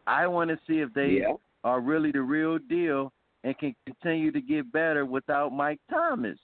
I 0.06 0.26
want 0.26 0.50
to 0.50 0.58
see 0.66 0.80
if 0.80 0.92
they 0.92 1.20
Yeah. 1.20 1.32
are 1.64 1.80
really 1.80 2.12
the 2.12 2.20
real 2.20 2.58
deal 2.58 3.12
and 3.42 3.56
can 3.58 3.74
continue 3.86 4.30
to 4.30 4.40
get 4.40 4.70
better 4.70 5.06
without 5.06 5.52
Mike 5.52 5.80
Thomas. 5.88 6.38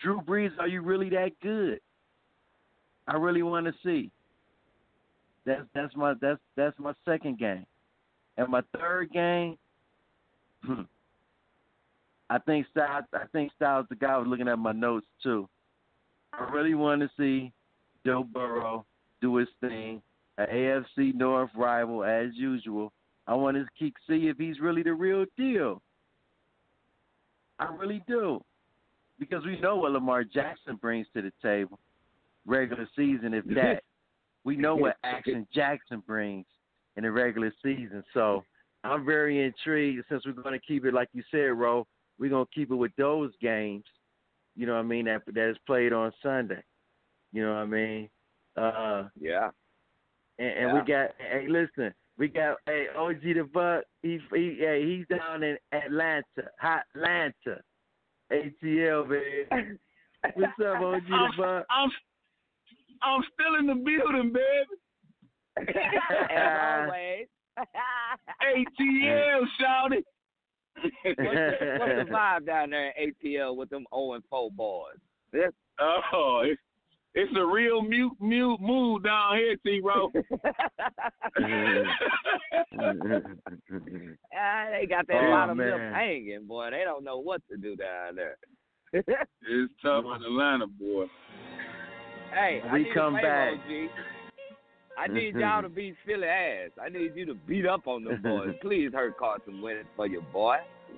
Drew 0.00 0.20
Brees, 0.22 0.58
are 0.58 0.66
you 0.66 0.80
really 0.80 1.10
that 1.10 1.38
good? 1.40 1.80
I 3.06 3.16
really 3.16 3.42
want 3.42 3.66
to 3.66 3.74
see. 3.84 4.10
That's 5.44 5.66
that's 5.74 5.94
my 5.96 6.14
that's 6.14 6.40
that's 6.56 6.78
my 6.78 6.92
second 7.04 7.38
game, 7.38 7.64
and 8.36 8.48
my 8.48 8.62
third 8.76 9.10
game. 9.12 9.56
Hmm, 10.62 10.82
I 12.30 12.38
think 12.38 12.66
Styles. 12.70 13.04
I 13.12 13.24
think 13.32 13.52
Styles. 13.56 13.86
The 13.88 13.96
guy 13.96 14.16
was 14.18 14.26
looking 14.28 14.48
at 14.48 14.58
my 14.58 14.72
notes 14.72 15.06
too. 15.22 15.48
I 16.32 16.44
really 16.50 16.74
want 16.74 17.00
to 17.00 17.10
see 17.16 17.52
Joe 18.04 18.22
Burrow 18.22 18.84
do 19.20 19.36
his 19.36 19.48
thing, 19.60 20.02
an 20.36 20.46
AFC 20.46 21.14
North 21.14 21.50
rival 21.56 22.04
as 22.04 22.28
usual. 22.34 22.92
I 23.26 23.34
want 23.34 23.56
to 23.56 23.66
keep 23.78 23.94
see 24.08 24.28
if 24.28 24.36
he's 24.38 24.60
really 24.60 24.82
the 24.82 24.92
real 24.92 25.24
deal. 25.36 25.82
I 27.58 27.74
really 27.74 28.04
do, 28.06 28.40
because 29.18 29.44
we 29.44 29.58
know 29.60 29.76
what 29.76 29.92
Lamar 29.92 30.22
Jackson 30.22 30.76
brings 30.76 31.06
to 31.14 31.22
the 31.22 31.32
table, 31.42 31.78
regular 32.46 32.88
season. 32.94 33.34
If 33.34 33.44
that, 33.46 33.82
we 34.44 34.56
know 34.56 34.76
what 34.76 34.96
Action 35.02 35.46
Jackson 35.52 36.02
brings 36.06 36.46
in 36.96 37.02
the 37.02 37.10
regular 37.10 37.52
season. 37.62 38.04
So 38.14 38.44
I'm 38.84 39.04
very 39.04 39.44
intrigued 39.44 40.04
since 40.08 40.24
we're 40.24 40.32
going 40.40 40.58
to 40.58 40.64
keep 40.64 40.84
it 40.84 40.94
like 40.94 41.08
you 41.12 41.22
said, 41.30 41.58
Ro. 41.58 41.86
We're 42.18 42.30
going 42.30 42.46
to 42.46 42.50
keep 42.54 42.70
it 42.70 42.74
with 42.74 42.92
those 42.96 43.32
games. 43.40 43.84
You 44.56 44.66
know 44.66 44.74
what 44.74 44.80
I 44.80 44.82
mean? 44.82 45.04
That 45.04 45.22
that 45.26 45.50
is 45.50 45.56
played 45.66 45.92
on 45.92 46.12
Sunday. 46.22 46.62
You 47.32 47.42
know 47.44 47.52
what 47.54 47.60
I 47.60 47.66
mean? 47.66 48.10
Uh, 48.56 49.08
Yeah. 49.20 49.50
and, 50.38 50.48
and 50.48 50.72
we 50.72 50.80
got 50.80 51.10
hey, 51.18 51.46
listen, 51.48 51.94
we 52.16 52.26
got 52.28 52.56
hey 52.66 52.86
OG 52.96 53.20
the 53.22 53.48
Buck. 53.52 53.84
He 54.02 54.18
he 54.34 54.56
hey, 54.58 54.84
he's 54.84 55.16
down 55.16 55.42
in 55.44 55.56
Atlanta, 55.72 56.24
hot 56.58 56.82
Atlanta, 56.96 57.60
ATL 58.32 59.08
baby. 59.08 59.78
What's 60.34 60.52
up, 60.60 60.82
OG 60.82 61.02
the 61.08 61.14
I'm, 61.14 61.30
Buck? 61.36 61.66
I'm 61.70 61.90
I'm 63.02 63.22
still 63.32 63.54
in 63.60 63.66
the 63.66 63.74
building, 63.74 64.32
baby. 64.32 65.72
As 66.30 66.84
always. 66.84 67.26
ATL, 68.42 69.42
shouted. 69.60 70.04
what's, 71.04 71.16
the, 71.18 71.76
what's 71.78 72.08
the 72.08 72.14
vibe 72.14 72.46
down 72.46 72.70
there 72.70 72.92
in 72.98 73.14
ATL 73.24 73.56
with 73.56 73.70
them 73.70 73.86
0 73.94 74.12
and 74.14 74.24
4 74.30 74.50
boys? 74.52 74.96
Oh, 75.80 76.42
it's, 76.44 76.60
it's 77.14 77.32
a 77.36 77.44
real 77.44 77.82
mute 77.82 78.12
mute 78.20 78.60
mood 78.60 79.04
down 79.04 79.36
here, 79.36 79.56
T-Ro. 79.64 80.10
Ah, 84.40 84.66
they 84.70 84.86
got 84.86 85.06
that 85.08 85.16
Oh, 85.24 85.30
bottom 85.30 85.58
lip 85.58 85.76
man. 85.76 85.92
hanging, 85.94 86.46
boy. 86.46 86.70
They 86.70 86.84
don't 86.84 87.04
know 87.04 87.18
what 87.18 87.42
to 87.50 87.56
do 87.56 87.76
down 87.76 88.16
there. 88.16 88.36
it's 88.92 89.72
tough 89.82 90.04
in 90.04 90.22
Atlanta, 90.24 90.66
boy. 90.66 91.06
hey, 92.32 92.62
I 92.64 92.72
we 92.72 92.90
come 92.94 93.14
back-. 93.14 93.54
I 94.98 95.06
need 95.06 95.34
y'all 95.36 95.62
to 95.62 95.68
beat 95.68 95.94
Philly 96.04 96.26
ass. 96.26 96.70
I 96.82 96.88
need 96.88 97.12
you 97.14 97.24
to 97.26 97.34
beat 97.34 97.66
up 97.66 97.86
on 97.86 98.04
them 98.04 98.20
boys. 98.22 98.54
Please 98.62 98.90
hurt 98.92 99.16
Carson 99.18 99.60
Wentz 99.62 99.88
for 99.96 100.06
your 100.06 100.22
boy. 100.22 100.56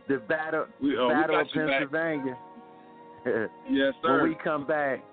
the 0.09 0.17
battle, 0.19 0.67
We, 0.81 0.91
we 0.91 0.97
battle 0.97 1.37
got 1.37 1.41
of 1.43 1.47
you 1.55 1.67
back. 1.67 1.79
Pennsylvania. 1.81 2.37
Yes, 3.71 3.93
sir. 4.03 4.23
when 4.23 4.31
we 4.31 4.37
come 4.43 4.67
back, 4.67 5.05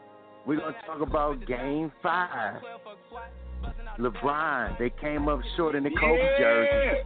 we're 0.46 0.60
gonna 0.60 0.74
talk 0.86 1.02
about 1.02 1.46
Game 1.46 1.92
Five. 2.02 2.62
LeBron, 4.00 4.78
they 4.80 4.90
came 5.02 5.28
up 5.28 5.42
short 5.58 5.76
in 5.76 5.84
the 5.84 5.90
Kobe 5.90 6.38
jersey. 6.40 7.04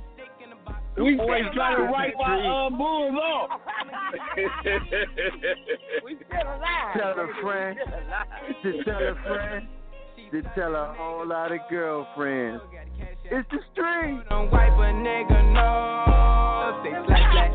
We 0.98 1.16
boys 1.16 1.44
got 1.56 1.76
to 1.78 1.84
write 1.84 2.14
my 2.20 2.68
uh, 2.68 2.70
bulls 2.70 3.16
off. 3.16 3.62
We 6.06 6.18
still 6.28 6.48
alive. 6.48 6.98
Tell 6.98 7.12
a 7.12 7.16
baby. 7.16 7.32
We 7.34 7.42
friend. 7.42 7.78
still 7.82 8.00
alive. 8.00 8.28
to 8.64 8.84
tell 8.84 9.02
a 9.02 9.16
friend, 9.28 9.68
to 10.32 10.42
tell 10.56 10.76
a 10.76 10.96
whole 10.98 11.28
lot 11.28 11.52
of 11.52 11.60
girlfriends. 11.70 12.64
It's 13.26 13.48
the 13.52 13.60
street. 13.74 14.24
Don't 14.30 14.50
wipe 14.50 14.72
a 14.72 14.92
nigga 14.96 15.44
no. 15.52 16.80
Slack. 17.06 17.52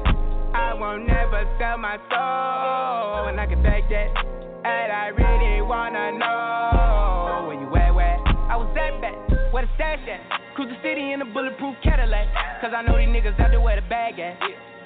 I 0.54 0.74
won't 0.74 1.06
never 1.06 1.48
sell 1.58 1.78
my 1.78 1.96
soul, 2.12 3.28
and 3.28 3.40
I 3.40 3.46
can 3.48 3.62
take 3.62 3.88
that. 3.88 4.12
And 4.64 4.92
I 4.92 5.08
really 5.08 5.62
wanna 5.62 6.18
know 6.18 7.48
where 7.48 7.60
you 7.60 7.76
at, 7.76 7.94
where? 7.94 8.18
I 8.52 8.56
was 8.56 8.68
that 8.74 9.00
bad. 9.00 9.52
Where 9.52 9.64
the 9.64 9.72
stash 9.76 10.00
at? 10.08 10.54
Cruise 10.54 10.68
the 10.68 10.76
city 10.82 11.12
in 11.12 11.22
a 11.22 11.24
bulletproof 11.24 11.76
Cadillac. 11.82 12.28
Cause 12.60 12.72
I 12.76 12.82
know 12.82 12.98
these 12.98 13.08
niggas 13.08 13.40
out 13.40 13.50
there 13.50 13.60
where 13.60 13.80
the 13.80 13.88
bag 13.88 14.18
at. 14.18 14.36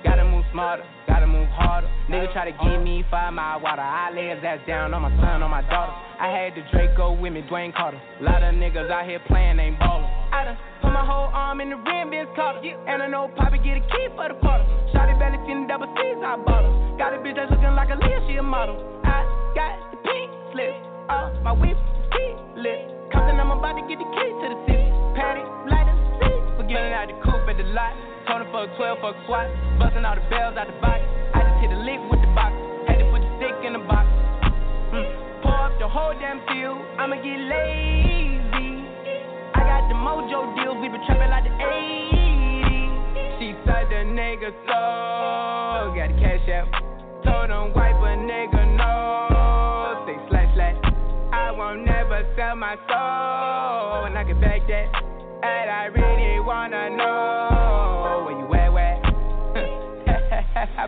Gotta 0.03 0.24
move 0.24 0.44
smarter, 0.53 0.84
gotta 1.07 1.26
move 1.26 1.48
harder. 1.48 1.88
Nigga 2.09 2.32
try 2.32 2.51
to 2.51 2.57
give 2.64 2.80
me 2.82 3.05
five 3.11 3.32
mile 3.32 3.61
water. 3.61 3.82
I 3.82 4.11
lay 4.11 4.28
his 4.34 4.42
ass 4.42 4.61
down 4.66 4.94
on 4.94 5.03
my 5.03 5.12
son, 5.20 5.42
on 5.42 5.51
my 5.51 5.62
daughter. 5.62 5.92
I 6.18 6.28
had 6.28 6.55
the 6.57 6.64
Draco 6.72 7.12
with 7.12 7.32
me, 7.32 7.42
Dwayne 7.42 7.74
Carter. 7.74 8.01
Lot 8.20 8.42
of 8.42 8.55
niggas 8.55 8.90
out 8.90 9.05
here 9.05 9.20
playing, 9.28 9.59
ain't 9.59 9.78
ballin'. 9.78 10.09
I 10.32 10.44
done 10.44 10.59
put 10.80 10.92
my 10.92 11.05
whole 11.05 11.28
arm 11.32 11.61
in 11.61 11.70
the 11.70 11.76
rim, 11.76 12.11
Vince 12.11 12.30
Carter. 12.34 12.61
And 12.64 13.03
I 13.03 13.09
know 13.09 13.30
Poppy 13.36 13.59
get 13.59 13.76
a 13.76 13.80
key 13.80 14.09
for 14.16 14.28
the 14.28 14.36
quarter. 14.40 14.64
Shotty 14.92 15.18
belly 15.18 15.38
the 15.44 15.66
double 15.68 15.88
C's, 15.92 16.18
I 16.24 16.36
bought 16.40 16.64
her. 16.64 16.72
Got 16.96 17.14
a 17.14 17.18
bitch 17.20 17.36
that's 17.36 17.51
looking 17.51 17.76
like 17.76 17.90
a 17.90 17.96
Leah, 18.01 18.20
she 18.26 18.36
a 18.36 18.42
model. 18.42 18.80
I 19.05 19.22
got 19.55 19.76
the 19.92 19.98
pink 20.01 20.30
slip, 20.53 20.74
uh, 21.09 21.30
my 21.44 21.53
whip 21.53 21.76
key 22.11 22.30
lit. 22.57 22.88
Compton, 23.12 23.36
I'm 23.38 23.53
about 23.53 23.76
to 23.76 23.84
get 23.84 24.01
the 24.01 24.09
key 24.16 24.30
to 24.32 24.46
the 24.48 24.59
city. 24.64 24.88
Patty, 25.14 25.44
light 25.68 25.86
the 25.88 25.94
seat. 26.24 26.40
Forgetting 26.57 26.92
out 26.96 27.07
the 27.09 27.16
coupe 27.22 27.48
at 27.48 27.57
the 27.57 27.68
lot. 27.70 27.92
Tony 28.31 28.47
fuck 28.55 28.70
12, 28.78 29.03
fuck 29.03 29.16
SWAT. 29.26 29.51
Busting 29.83 30.07
all 30.07 30.14
the 30.14 30.22
bells 30.31 30.55
out 30.55 30.70
the 30.70 30.78
box. 30.78 31.03
I 31.35 31.43
just 31.43 31.66
hit 31.66 31.74
a 31.74 31.81
lick 31.83 31.99
with 32.14 32.22
the 32.22 32.31
box. 32.31 32.55
Had 32.87 33.03
to 33.03 33.07
put 33.11 33.26
the 33.26 33.31
stick 33.43 33.59
in 33.66 33.74
the 33.74 33.83
box. 33.91 34.07
Mm. 34.95 35.43
Pour 35.43 35.59
up 35.59 35.74
the 35.83 35.91
whole 35.91 36.14
damn 36.14 36.39
field. 36.47 36.78
I'ma 36.95 37.18
get 37.18 37.43
lazy. 37.51 38.87
I 39.51 39.66
got 39.66 39.91
the 39.91 39.99
mojo 39.99 40.47
deals. 40.55 40.78
We 40.78 40.87
been 40.95 41.03
trapping 41.11 41.26
like 41.26 41.43
the 41.43 41.59
80s. 41.59 43.43
She 43.43 43.51
said 43.66 43.91
the 43.91 44.07
nigga 44.14 44.55
so. 44.62 45.91
Got 45.91 46.14
the 46.14 46.22
cash 46.22 46.47
out. 46.55 46.70
Told 47.26 47.51
him 47.51 47.74
wipe 47.74 47.99
a 47.99 48.14
nigga 48.14 48.62
no. 48.78 50.07
Say 50.07 50.14
slash 50.31 50.55
slash. 50.55 50.78
I 51.35 51.51
won't 51.51 51.83
never 51.83 52.22
sell 52.39 52.55
my 52.55 52.78
soul. 52.87 54.07
And 54.07 54.14
I 54.14 54.22
can 54.22 54.41
back 54.41 54.62
that. 54.70 54.87
And 55.43 55.66
I 55.66 55.91
really 55.91 56.39
wanna 56.39 56.95
know 56.95 57.59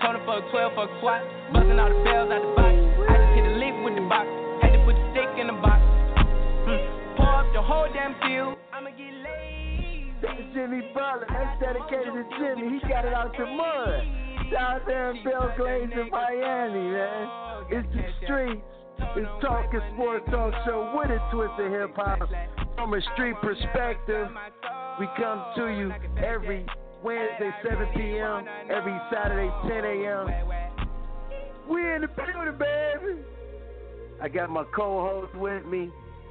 Told 0.00 0.16
her 0.16 0.24
fuck 0.24 0.48
12, 0.50 0.72
fuck 0.74 0.90
SWAT. 1.00 1.20
Busting 1.52 1.76
all 1.76 1.92
the 1.92 2.00
bells 2.04 2.32
out 2.32 2.40
the 2.40 2.52
box. 2.56 2.72
I 3.04 3.20
just 3.20 3.32
hit 3.36 3.44
a 3.44 3.54
lick 3.60 3.76
with 3.84 3.94
the 4.00 4.06
box. 4.08 4.24
Had 4.64 4.72
to 4.72 4.80
put 4.88 4.96
the 4.96 5.06
stick 5.12 5.28
in 5.36 5.46
the 5.52 5.58
box. 5.60 5.80
Mm. 6.64 7.16
Pour 7.20 7.28
up 7.28 7.48
the 7.52 7.60
whole 7.60 7.84
damn 7.92 8.16
field. 8.24 8.56
I'ma 8.72 8.96
get 8.96 9.12
lazy. 9.12 10.08
That's 10.24 10.40
Jimmy 10.56 10.88
Butler. 10.96 11.28
That's 11.28 11.52
dedicated 11.60 12.16
to 12.16 12.24
Jimmy. 12.40 12.80
He 12.80 12.88
got 12.88 13.04
it 13.04 13.12
out 13.12 13.36
the 13.36 13.44
mud. 13.44 14.00
Down 14.48 14.80
there 14.88 15.12
in 15.12 15.22
Belle 15.22 15.52
Glades 15.56 15.92
in 15.92 16.08
Miami, 16.08 16.96
man. 16.96 17.24
It's 17.68 17.88
the 17.92 18.04
streets. 18.24 18.64
It's 19.16 19.28
Talking 19.44 19.80
Sports 19.94 20.24
Talk 20.30 20.54
Show 20.64 20.92
with 20.96 21.10
a 21.10 21.20
twist 21.32 21.60
of 21.60 21.70
hip 21.70 21.92
hop. 21.96 22.28
From 22.74 22.94
a 22.94 23.00
street 23.12 23.36
perspective, 23.42 24.28
we 24.98 25.06
come 25.16 25.44
to 25.56 25.68
you 25.68 25.92
every 26.24 26.64
Wednesday, 27.02 27.50
7 27.66 27.88
p.m., 27.96 28.44
every 28.70 28.96
Saturday, 29.12 29.50
10 29.68 29.84
a.m. 29.84 30.28
We 31.68 31.80
in 31.94 32.02
the 32.02 32.08
building, 32.08 32.58
baby. 32.58 33.20
I 34.20 34.28
got 34.28 34.50
my 34.50 34.64
co-host 34.74 35.34
with 35.34 35.64
me, 35.64 35.90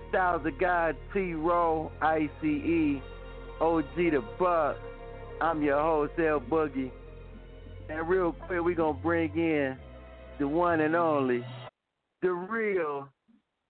Styles 0.10 0.46
of 0.46 0.60
God, 0.60 0.96
T-Ro, 1.14 1.92
ICE, 2.02 3.02
OG 3.62 3.96
the 3.96 4.24
Buck. 4.38 4.78
I'm 5.42 5.62
your 5.64 5.80
host, 5.82 6.14
L 6.20 6.40
Boogie. 6.40 6.92
And 7.90 8.08
real 8.08 8.34
quick, 8.34 8.62
we 8.62 8.76
gonna 8.76 8.94
bring 8.94 9.32
in 9.36 9.78
the 10.40 10.48
one 10.48 10.82
and 10.82 10.96
only, 10.96 11.44
the 12.22 12.32
real 12.32 13.08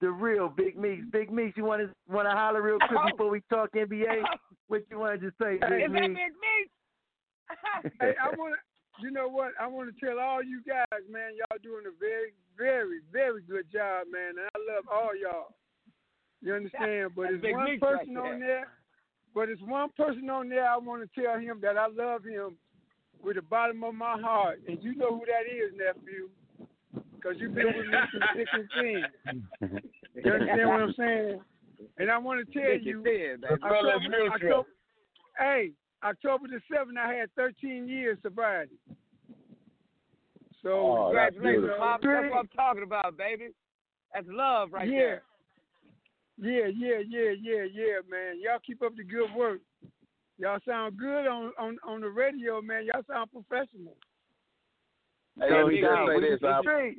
the 0.02 0.10
real 0.10 0.50
Big 0.50 0.78
Meeks. 0.78 1.04
Big 1.12 1.32
Meeks, 1.32 1.56
you 1.58 1.64
want 1.66 1.82
to 1.82 1.90
want 2.14 2.28
to 2.28 2.32
holler 2.36 2.62
real 2.62 2.78
quick 2.80 3.00
Oh. 3.02 3.12
before 3.12 3.30
we 3.30 3.42
talk 3.50 3.70
NBA? 3.74 4.22
What 4.68 4.84
you 4.92 5.00
want 5.00 5.20
to 5.20 5.28
just 5.28 5.38
say, 5.42 5.56
Is 5.56 5.62
Big 5.62 5.82
that 5.82 5.90
Meeks? 5.90 6.08
Big 6.08 6.16
Meeks? 6.16 6.72
hey, 8.02 8.14
I 8.22 8.30
want 8.36 8.56
to, 8.56 8.60
you 9.04 9.12
know 9.12 9.28
what? 9.28 9.54
I 9.60 9.68
want 9.68 9.94
to 9.94 10.06
tell 10.06 10.20
all 10.20 10.44
you 10.44 10.62
guys, 10.68 11.04
man, 11.10 11.34
y'all 11.38 11.60
doing 11.64 11.86
a 11.88 11.96
very, 12.00 12.34
very, 12.58 13.00
very 13.12 13.42
good 13.42 13.66
job, 13.72 14.08
man. 14.12 14.36
And 14.38 14.48
I 14.54 14.58
love 14.76 14.86
all 14.92 15.16
y'all. 15.16 15.56
You 16.42 16.56
understand? 16.56 17.12
But 17.16 17.24
that's 17.24 17.44
it's 17.44 17.54
one 17.54 17.66
Meeks 17.66 17.82
right 17.82 18.00
person 18.00 18.18
on 18.18 18.40
there. 18.40 18.48
there. 18.48 18.68
But 19.36 19.50
it's 19.50 19.62
one 19.62 19.90
person 19.96 20.30
on 20.30 20.50
there. 20.50 20.68
I 20.70 20.78
want 20.78 21.04
to 21.04 21.22
tell 21.22 21.40
him 21.40 21.60
that 21.62 21.78
I 21.78 21.88
love 21.88 22.24
him 22.24 22.58
with 23.24 23.36
the 23.36 23.42
bottom 23.42 23.84
of 23.84 23.94
my 23.94 24.20
heart, 24.20 24.62
and 24.68 24.82
you 24.82 24.96
know 24.96 25.20
who 25.20 25.26
that 25.26 25.46
is, 25.52 25.74
nephew. 25.76 26.30
Because 27.16 27.36
you've 27.38 27.54
been 27.54 27.68
with 27.68 27.86
me 27.86 27.98
through 28.12 28.22
thick 28.36 28.48
and 28.54 28.70
thin. 29.62 29.82
You 30.16 30.34
understand 30.34 30.68
what 30.68 30.82
I'm 30.82 30.94
saying? 30.98 31.40
And 31.98 32.12
I 32.12 32.18
want 32.18 32.46
to 32.46 32.52
tell 32.52 32.78
you, 32.82 32.98
and 32.98 33.04
thin, 33.06 33.38
baby. 33.42 33.54
October, 33.64 34.34
October, 34.34 34.68
hey, 35.38 35.72
October 36.04 36.48
the 36.48 36.62
seventh, 36.74 36.98
I 36.98 37.14
had 37.14 37.30
13 37.36 37.88
years 37.88 38.18
sobriety. 38.22 38.76
So 40.64 40.70
Oh, 40.72 41.04
Congratulations, 41.08 41.70
Pop. 41.78 42.02
That's 42.02 42.30
what 42.32 42.40
I'm 42.40 42.48
talking 42.56 42.84
about, 42.84 43.18
baby. 43.18 43.50
That's 44.14 44.28
love 44.30 44.72
right 44.74 44.88
yeah. 44.88 44.98
there. 45.00 45.24
Yeah, 46.42 46.68
yeah, 46.68 47.00
yeah, 47.08 47.32
yeah, 47.42 47.64
yeah, 47.72 48.00
man. 48.10 48.40
Y'all 48.42 48.60
keep 48.66 48.82
up 48.82 48.96
the 48.96 49.04
good 49.04 49.34
work. 49.36 49.60
Y'all 50.38 50.60
sound 50.66 50.98
good 50.98 51.28
on 51.28 51.52
on 51.60 51.78
on 51.86 52.00
the 52.02 52.08
radio, 52.10 52.62
man. 52.62 52.86
Y'all 52.86 53.04
sound 53.10 53.30
professional. 53.32 53.96
Hey, 55.38 55.48
So 55.50 55.56
let 55.56 55.68
me 55.68 55.74
we 55.76 55.82
just 55.82 55.90
got- 55.92 56.08
say 56.08 56.16
we 56.16 56.22
this. 56.22 56.40
just 56.40 56.44
I, 56.46 56.62
straight. 56.62 56.98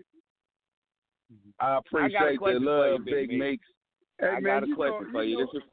I 1.58 1.64
I 1.64 1.68
got 1.68 1.74
a 1.74 1.78
appreciate 1.78 2.38
the 2.40 2.60
love, 2.60 2.92
you, 2.92 2.98
Big 3.04 3.14
Big 3.14 3.28
Meeks. 3.30 3.40
Meeks. 3.40 3.66
Hey, 4.20 4.26
I 4.28 4.40
man, 4.40 4.42
got 4.42 4.70
a 4.70 4.74
question 4.74 5.04
know, 5.06 5.10
for 5.12 5.24
you. 5.24 5.38
know- 5.38 5.46
This 5.52 5.62
is 5.62 5.68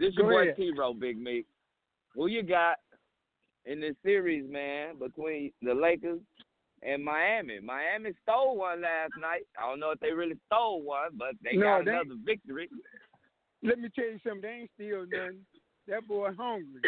this 0.00 0.14
Go 0.16 0.30
your 0.30 0.44
boy. 0.46 0.52
T-Ro, 0.54 0.94
Big 0.94 1.18
Meek. 1.18 1.46
Who 2.16 2.26
you 2.28 2.42
got 2.42 2.76
in 3.66 3.80
this 3.80 3.94
series, 4.02 4.50
man, 4.50 4.98
between 4.98 5.52
the 5.62 5.74
Lakers 5.74 6.20
and 6.82 7.04
Miami? 7.04 7.60
Miami 7.60 8.12
stole 8.22 8.56
one 8.56 8.82
last 8.82 9.12
night. 9.20 9.42
I 9.58 9.68
don't 9.68 9.80
know 9.80 9.90
if 9.90 10.00
they 10.00 10.12
really 10.12 10.38
stole 10.46 10.82
one, 10.82 11.10
but 11.18 11.34
they 11.44 11.56
No, 11.56 11.62
got 11.78 11.84
they- 11.84 11.90
another 11.92 12.16
victory. 12.24 12.68
let 13.62 13.78
me 13.78 13.88
tell 13.90 14.06
you 14.06 14.18
something. 14.20 14.40
They 14.42 14.48
ain't 14.48 14.70
steal 14.74 15.06
nothing. 15.06 15.44
That 15.88 16.06
boy 16.08 16.32
hungry. 16.32 16.82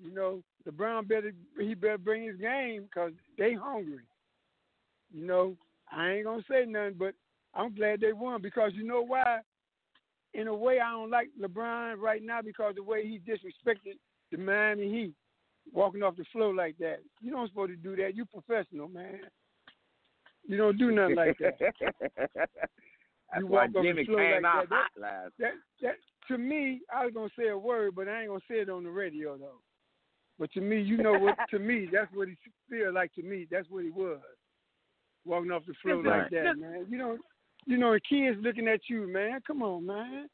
You 0.00 0.12
know, 0.14 0.42
LeBron 0.66 1.08
better 1.08 1.32
he 1.58 1.74
better 1.74 1.98
bring 1.98 2.24
his 2.24 2.36
game 2.36 2.84
because 2.84 3.12
they 3.36 3.52
hungry. 3.54 4.04
You 5.12 5.26
know, 5.26 5.56
I 5.90 6.12
ain't 6.12 6.24
gonna 6.24 6.42
say 6.50 6.64
nothing, 6.66 6.94
but 6.98 7.14
I'm 7.54 7.74
glad 7.74 8.00
they 8.00 8.12
won 8.12 8.40
because 8.42 8.72
you 8.74 8.84
know 8.84 9.02
why? 9.02 9.40
In 10.34 10.46
a 10.46 10.54
way, 10.54 10.78
I 10.80 10.90
don't 10.92 11.10
like 11.10 11.28
LeBron 11.40 11.98
right 11.98 12.22
now 12.22 12.42
because 12.42 12.74
the 12.76 12.82
way 12.82 13.06
he 13.06 13.18
disrespected 13.18 13.98
the 14.30 14.38
Miami 14.38 14.88
Heat, 14.90 15.12
walking 15.72 16.02
off 16.02 16.16
the 16.16 16.24
floor 16.32 16.54
like 16.54 16.76
that. 16.78 16.98
You 17.20 17.30
don't 17.32 17.48
supposed 17.48 17.70
to 17.72 17.76
do 17.76 17.96
that. 18.02 18.14
You 18.16 18.24
professional, 18.26 18.88
man. 18.88 19.20
You 20.46 20.56
don't 20.56 20.78
do 20.78 20.90
nothing 20.90 21.16
like 21.16 21.36
that. 21.38 21.58
That's 22.36 23.40
You 23.40 23.46
walk 23.46 23.64
off 23.68 23.72
the 23.74 23.82
Jimmy 23.82 24.04
floor 24.06 24.18
came 24.18 24.42
like 24.42 24.44
out 24.44 24.68
that. 24.70 24.74
hot 24.74 24.90
last. 25.00 25.32
that 25.38 25.52
that 25.82 25.94
to 26.28 26.38
me, 26.38 26.80
I 26.94 27.04
was 27.04 27.14
gonna 27.14 27.28
say 27.38 27.48
a 27.48 27.58
word, 27.58 27.94
but 27.94 28.08
I 28.08 28.20
ain't 28.20 28.28
gonna 28.28 28.40
say 28.48 28.56
it 28.56 28.70
on 28.70 28.84
the 28.84 28.90
radio 28.90 29.36
though. 29.36 29.60
But 30.38 30.52
to 30.52 30.60
me, 30.60 30.80
you 30.80 30.96
know 30.96 31.18
what? 31.18 31.36
to 31.50 31.58
me, 31.58 31.88
that's 31.92 32.12
what 32.14 32.28
he 32.28 32.36
feel 32.70 32.92
like. 32.92 33.12
To 33.14 33.22
me, 33.22 33.46
that's 33.50 33.68
what 33.70 33.84
he 33.84 33.90
was, 33.90 34.20
walking 35.26 35.50
off 35.50 35.62
the 35.66 35.74
floor 35.82 36.02
Right. 36.02 36.22
like 36.22 36.30
that, 36.30 36.56
man. 36.58 36.86
You 36.88 36.96
know, 36.98 37.18
you 37.66 37.76
know, 37.76 37.92
the 37.92 38.00
kids 38.00 38.38
looking 38.40 38.68
at 38.68 38.80
you, 38.88 39.06
man. 39.06 39.40
Come 39.46 39.62
on, 39.62 39.84
man. 39.84 40.28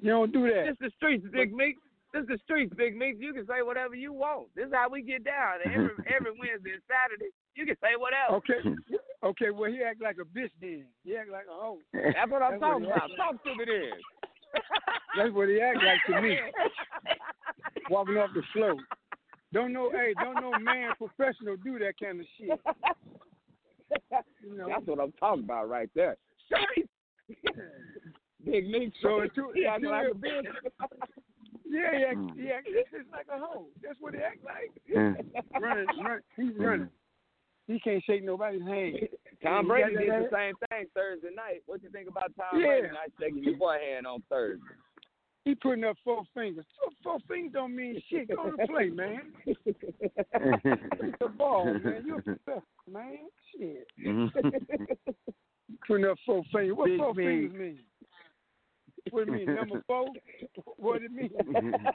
You 0.00 0.10
don't 0.10 0.32
do 0.32 0.48
that. 0.48 0.64
This 0.68 0.76
the 0.80 0.90
streets, 0.96 1.26
Big 1.32 1.52
Meek. 1.54 1.76
This 2.12 2.22
is 2.22 2.28
the 2.28 2.38
streets, 2.44 2.72
Big 2.76 2.96
Meek. 2.96 3.16
You 3.18 3.34
can 3.34 3.46
say 3.46 3.60
whatever 3.62 3.94
you 3.94 4.12
want. 4.12 4.48
This 4.56 4.66
is 4.68 4.72
how 4.72 4.88
we 4.88 5.02
get 5.02 5.24
down. 5.24 5.58
Every 5.64 5.90
every 6.14 6.32
Wednesday 6.38 6.72
and 6.72 6.82
Saturday, 6.88 7.30
you 7.54 7.66
can 7.66 7.76
say 7.82 7.96
whatever. 7.98 8.36
Okay, 8.36 8.60
okay. 9.22 9.50
Well, 9.50 9.70
he 9.70 9.82
act 9.82 10.00
like 10.00 10.16
a 10.16 10.24
bitch 10.24 10.50
then. 10.60 10.86
He 11.04 11.16
act 11.16 11.28
like 11.30 11.44
a 11.46 11.54
hoe. 11.54 11.78
That's 11.92 12.30
what 12.30 12.42
I'm 12.42 12.52
That's 12.52 12.62
talking 12.62 12.84
he 12.84 12.90
about. 12.90 13.10
Talk 13.16 13.44
to 13.44 13.54
me 13.56 13.64
then. 13.66 13.92
That's 15.18 15.32
what 15.34 15.48
he 15.48 15.60
act 15.60 15.78
like 15.84 16.00
to 16.16 16.22
me. 16.22 16.36
Walking 17.90 18.16
off 18.16 18.30
the 18.34 18.42
floor. 18.52 18.74
Don't 19.52 19.72
know, 19.72 19.90
hey, 19.90 20.12
don't 20.22 20.34
know 20.40 20.52
man 20.58 20.92
professional 20.98 21.56
do 21.62 21.78
that 21.78 21.94
kind 22.02 22.20
of 22.20 22.26
shit. 22.38 22.58
You 24.42 24.56
know. 24.56 24.68
That's 24.68 24.86
what 24.86 25.00
I'm 25.00 25.12
talking 25.12 25.44
about 25.44 25.68
right 25.68 25.88
there. 25.94 26.16
Streets. 26.46 26.88
Big 28.44 28.68
Meek. 28.68 28.92
So 29.02 29.18
streets. 29.18 29.24
it's 29.26 29.34
too- 29.36 29.52
he 29.54 29.60
it's 29.62 29.68
acting 29.70 29.84
too- 29.84 29.90
like 29.90 30.06
a 30.08 30.14
bitch. 30.14 30.44
Yeah, 31.70 31.96
he 31.98 32.04
act, 32.04 32.16
Mm. 32.16 32.36
he 32.40 32.50
act 32.50 32.66
just 32.66 33.10
like 33.12 33.26
a 33.28 33.38
hoe. 33.38 33.66
That's 33.82 34.00
what 34.00 34.14
he 34.14 34.20
act 34.20 34.42
like. 34.44 34.72
Mm. 34.88 35.60
running, 35.60 35.86
run, 36.02 36.20
he's 36.36 36.56
running. 36.58 36.88
He 37.66 37.78
can't 37.80 38.02
shake 38.04 38.24
nobody's 38.24 38.62
hand. 38.62 38.96
Tom 39.42 39.66
You 39.66 39.68
Brady 39.72 39.96
did 39.96 40.08
the 40.08 40.28
same 40.32 40.54
thing 40.70 40.86
Thursday 40.94 41.28
night. 41.36 41.62
What 41.66 41.82
you 41.82 41.90
think 41.90 42.08
about 42.08 42.32
Tom 42.36 42.58
Yeah. 42.60 42.66
Brady 42.66 42.88
not 42.88 43.10
shaking 43.20 43.44
your 43.44 43.56
boy 43.56 43.76
hand 43.78 44.06
on 44.06 44.22
Thursday? 44.30 44.64
He 45.44 45.54
putting 45.54 45.84
up 45.84 45.96
four 46.04 46.24
fingers. 46.34 46.64
Four, 46.82 46.90
four 47.02 47.18
fingers 47.28 47.52
don't 47.52 47.74
mean 47.76 48.02
shit. 48.10 48.28
Go 48.34 48.50
to 48.50 48.66
play, 48.66 48.88
man. 48.90 49.32
It's 49.46 51.18
the 51.20 51.28
ball, 51.28 51.66
man. 51.66 52.02
You're 52.06 52.18
a 52.18 52.22
professional, 52.22 52.62
man. 52.90 53.18
Shit. 53.52 53.86
Putting 55.86 56.06
up 56.06 56.18
four 56.26 56.42
fingers. 56.52 56.76
What 56.76 56.86
Big 56.86 56.98
four 56.98 57.14
me. 57.14 57.24
fingers 57.24 57.52
mean? 57.58 57.78
What 59.10 59.28
it 59.28 59.32
mean? 59.32 59.54
Number 59.54 59.82
four? 59.86 60.08
What 60.76 61.02
it 61.02 61.12
mean? 61.12 61.30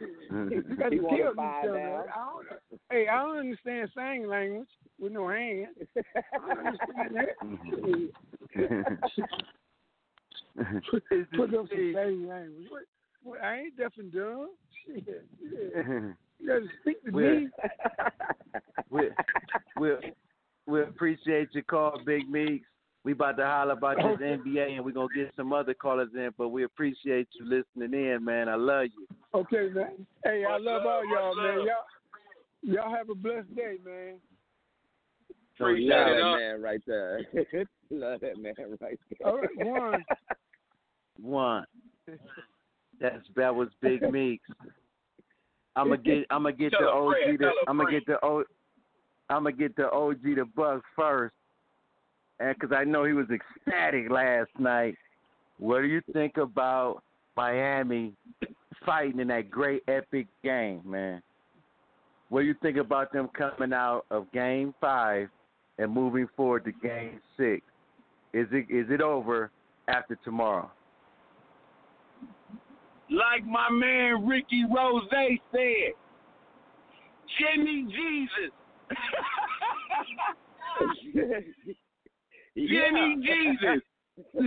You 0.00 0.76
got 0.76 0.92
He 0.92 0.98
to 0.98 1.04
wanna 1.04 1.22
tell 1.22 1.30
me 1.30 1.36
find 1.36 1.70
I 1.70 2.04
don't, 2.04 2.46
hey, 2.90 3.06
I 3.08 3.22
don't 3.22 3.38
understand 3.38 3.90
sign 3.94 4.28
language 4.28 4.68
with 5.00 5.12
no 5.12 5.28
hands. 5.28 5.68
I 5.96 6.54
don't 6.54 6.58
understand 6.66 7.16
that. 7.16 7.28
Put, 10.90 11.02
put 11.36 11.54
up 11.54 11.68
some 11.68 11.92
sign 11.94 12.28
language. 12.28 12.66
What, 12.68 12.82
what, 13.22 13.42
I 13.42 13.60
ain't 13.60 13.76
deaf 13.76 13.92
and 13.98 14.12
dumb. 14.12 14.50
Shit. 14.86 15.04
Yeah. 15.40 15.82
You 16.40 16.46
got 16.46 16.58
to 16.58 16.68
speak 16.82 17.04
to 17.04 17.10
Well, 17.10 17.34
me. 17.34 17.48
we 18.90 19.10
we 19.80 19.90
we 20.66 20.82
appreciate 20.82 21.48
your 21.52 21.62
call, 21.64 22.00
Big 22.04 22.28
Meeks. 22.28 22.66
We 23.04 23.12
about 23.12 23.36
to 23.36 23.44
holler 23.44 23.72
about 23.72 23.96
this 23.96 24.04
NBA, 24.20 24.76
and 24.76 24.84
we're 24.84 24.92
gonna 24.92 25.08
get 25.14 25.32
some 25.36 25.52
other 25.52 25.74
callers 25.74 26.08
in. 26.14 26.30
But 26.38 26.48
we 26.48 26.64
appreciate 26.64 27.28
you 27.38 27.44
listening 27.44 27.92
in, 27.92 28.24
man. 28.24 28.48
I 28.48 28.54
love 28.54 28.86
you. 28.96 29.06
Okay, 29.34 29.68
man. 29.74 30.06
Hey, 30.24 30.44
I 30.48 30.56
love 30.58 30.86
all 30.86 31.02
y'all, 31.06 31.36
man. 31.36 31.66
Y'all, 31.66 31.84
y'all 32.62 32.96
have 32.96 33.10
a 33.10 33.14
blessed 33.14 33.54
day, 33.54 33.76
man. 33.84 34.14
So 35.58 35.64
Love 35.66 35.78
yeah, 35.78 36.04
that 36.04 36.36
man 36.38 36.62
right 36.62 36.80
there. 36.86 37.20
Love 37.90 38.20
that 38.22 38.38
man 38.38 38.54
right 38.80 38.98
there. 39.08 39.28
All 39.28 39.38
right, 39.38 39.48
one. 39.56 40.04
one. 41.20 41.64
That's 43.00 43.22
that 43.36 43.54
was 43.54 43.68
Big 43.80 44.02
Meeks. 44.12 44.48
I'm 45.76 45.88
gonna 45.88 45.98
get 45.98 46.26
I'm 46.30 46.42
gonna 46.44 46.56
get 46.56 46.72
the 46.72 46.78
Tell 46.78 46.88
a 46.88 47.06
OG 47.06 47.12
friend, 47.12 47.38
the 47.38 47.44
tell 47.44 47.48
a 47.48 47.70
I'm 47.70 47.76
gonna 47.76 47.88
friend. 47.88 48.04
get 48.06 48.20
the 48.20 48.26
O 48.26 48.44
I'm 49.30 49.44
gonna 49.44 49.52
get 49.52 49.76
the 49.76 49.90
OG 49.90 50.22
to 50.36 50.44
Bucks 50.56 50.84
first, 50.96 51.34
and 51.36 51.43
because 52.38 52.70
I 52.76 52.84
know 52.84 53.04
he 53.04 53.12
was 53.12 53.26
ecstatic 53.30 54.10
last 54.10 54.50
night. 54.58 54.96
What 55.58 55.80
do 55.82 55.86
you 55.86 56.00
think 56.12 56.36
about 56.36 57.02
Miami 57.36 58.14
fighting 58.84 59.20
in 59.20 59.28
that 59.28 59.50
great 59.50 59.82
epic 59.88 60.26
game, 60.42 60.82
man? 60.84 61.22
What 62.28 62.40
do 62.40 62.46
you 62.46 62.54
think 62.62 62.76
about 62.76 63.12
them 63.12 63.28
coming 63.36 63.72
out 63.72 64.04
of 64.10 64.30
Game 64.32 64.74
Five 64.80 65.28
and 65.78 65.92
moving 65.92 66.26
forward 66.36 66.64
to 66.64 66.72
Game 66.72 67.20
Six? 67.36 67.62
Is 68.32 68.48
it 68.50 68.66
is 68.68 68.86
it 68.90 69.00
over 69.00 69.50
after 69.86 70.18
tomorrow? 70.24 70.70
Like 73.10 73.44
my 73.46 73.70
man 73.70 74.26
Ricky 74.26 74.64
Rose 74.64 75.08
said, 75.10 75.92
Jimmy 77.38 77.86
Jesus. 77.86 78.50
Jimmy 82.56 83.16
Jesus. 83.22 83.82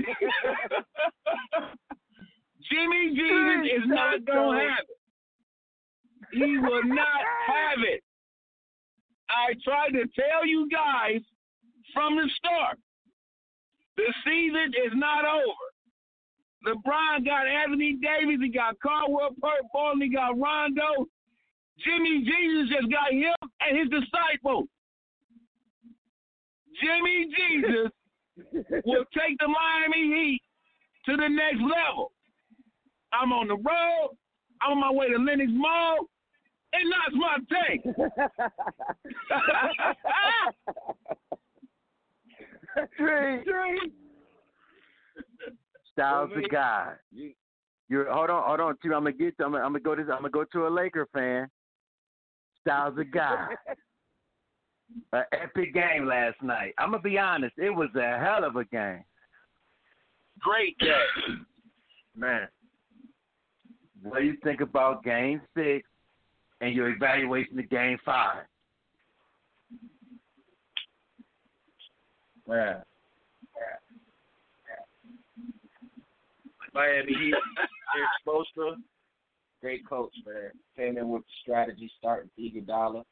Jimmy 2.72 3.10
Jesus 3.16 3.68
is 3.76 3.86
not 3.88 4.26
going 4.26 4.60
to 4.60 4.66
have 4.66 4.86
it. 4.88 4.98
He 6.32 6.58
will 6.58 6.84
not 6.84 7.22
have 7.48 7.80
it. 7.84 8.04
I 9.30 9.54
tried 9.64 9.92
to 9.92 10.06
tell 10.16 10.46
you 10.46 10.70
guys 10.70 11.22
from 11.94 12.16
the 12.16 12.30
start. 12.38 12.78
The 13.98 14.14
season 14.26 14.74
is 14.86 14.94
not 14.94 15.26
over. 15.26 15.68
LeBron 16.66 17.26
got 17.26 17.48
Anthony 17.48 17.98
Davis, 18.02 18.40
he 18.42 18.50
got 18.50 18.80
Caldwell 18.82 19.36
Pope, 19.42 19.98
he 20.00 20.10
got 20.10 20.38
Rondo. 20.38 21.08
Jimmy 21.84 22.26
Jesus 22.26 22.70
just 22.76 22.92
got 22.92 23.12
him 23.12 23.36
and 23.62 23.78
his 23.78 23.90
disciple. 23.90 24.68
Jimmy 26.82 27.28
Jesus 27.36 27.92
will 28.86 29.06
take 29.14 29.38
the 29.40 29.48
Miami 29.48 30.16
Heat 30.16 30.42
to 31.06 31.18
the 31.18 31.28
next 31.28 31.62
level. 31.62 32.12
I'm 33.14 33.32
on 33.32 33.48
the 33.48 33.56
road. 33.56 34.18
I'm 34.62 34.72
on 34.74 34.80
my 34.80 34.92
way 34.92 35.10
to 35.10 35.18
Lenox 35.18 35.50
Mall. 35.54 36.08
And 36.74 36.92
that's 36.92 37.16
my 37.16 37.38
take. 37.50 37.84
Tree. 42.98 43.42
Styles 45.94 46.30
the 46.36 46.48
guy. 46.50 46.94
You, 47.12 47.32
You're 47.90 48.12
hold 48.14 48.30
on, 48.30 48.44
hold 48.46 48.60
on. 48.60 48.76
I'm 48.84 48.90
gonna 48.90 49.12
get. 49.12 49.38
To, 49.38 49.46
I'm 49.46 49.52
gonna, 49.54 49.64
I'm 49.64 49.72
gonna 49.72 49.80
go 49.80 49.96
to. 49.96 50.02
I'm 50.02 50.20
gonna 50.20 50.30
go 50.30 50.44
to 50.44 50.68
a 50.68 50.70
Laker 50.70 51.08
fan. 51.12 51.50
Styles 52.62 52.96
the 52.96 53.06
guy. 53.06 53.48
An 55.14 55.24
epic 55.34 55.74
game 55.74 56.06
last 56.06 56.42
night. 56.42 56.74
I'm 56.78 56.92
gonna 56.92 57.02
be 57.04 57.18
honest. 57.18 57.54
It 57.58 57.70
was 57.70 57.90
a 57.96 58.18
hell 58.18 58.44
of 58.44 58.56
a 58.56 58.66
game, 58.66 59.04
Great 60.40 60.78
game. 60.80 61.46
man. 62.16 62.48
What 64.04 64.20
do 64.20 64.26
you 64.26 64.38
think 64.44 64.62
about 64.62 65.04
Game 65.04 65.42
Six 65.56 65.88
and 66.62 66.74
your 66.74 66.90
evaluation 66.90 67.60
of 67.60 67.70
Game 67.70 67.98
Five? 68.06 68.44
Man. 72.48 72.82
Miami 76.74 77.14
Heat, 77.14 77.34
Erik 77.34 78.10
Spoelstra, 78.26 78.76
great 79.62 79.88
coach, 79.88 80.14
man. 80.28 80.52
Came 80.76 80.98
in 81.00 81.10
with 81.10 81.24
the 81.24 81.32
strategy, 81.42 81.92
starting 81.98 82.30
Iguodala. 82.40 83.04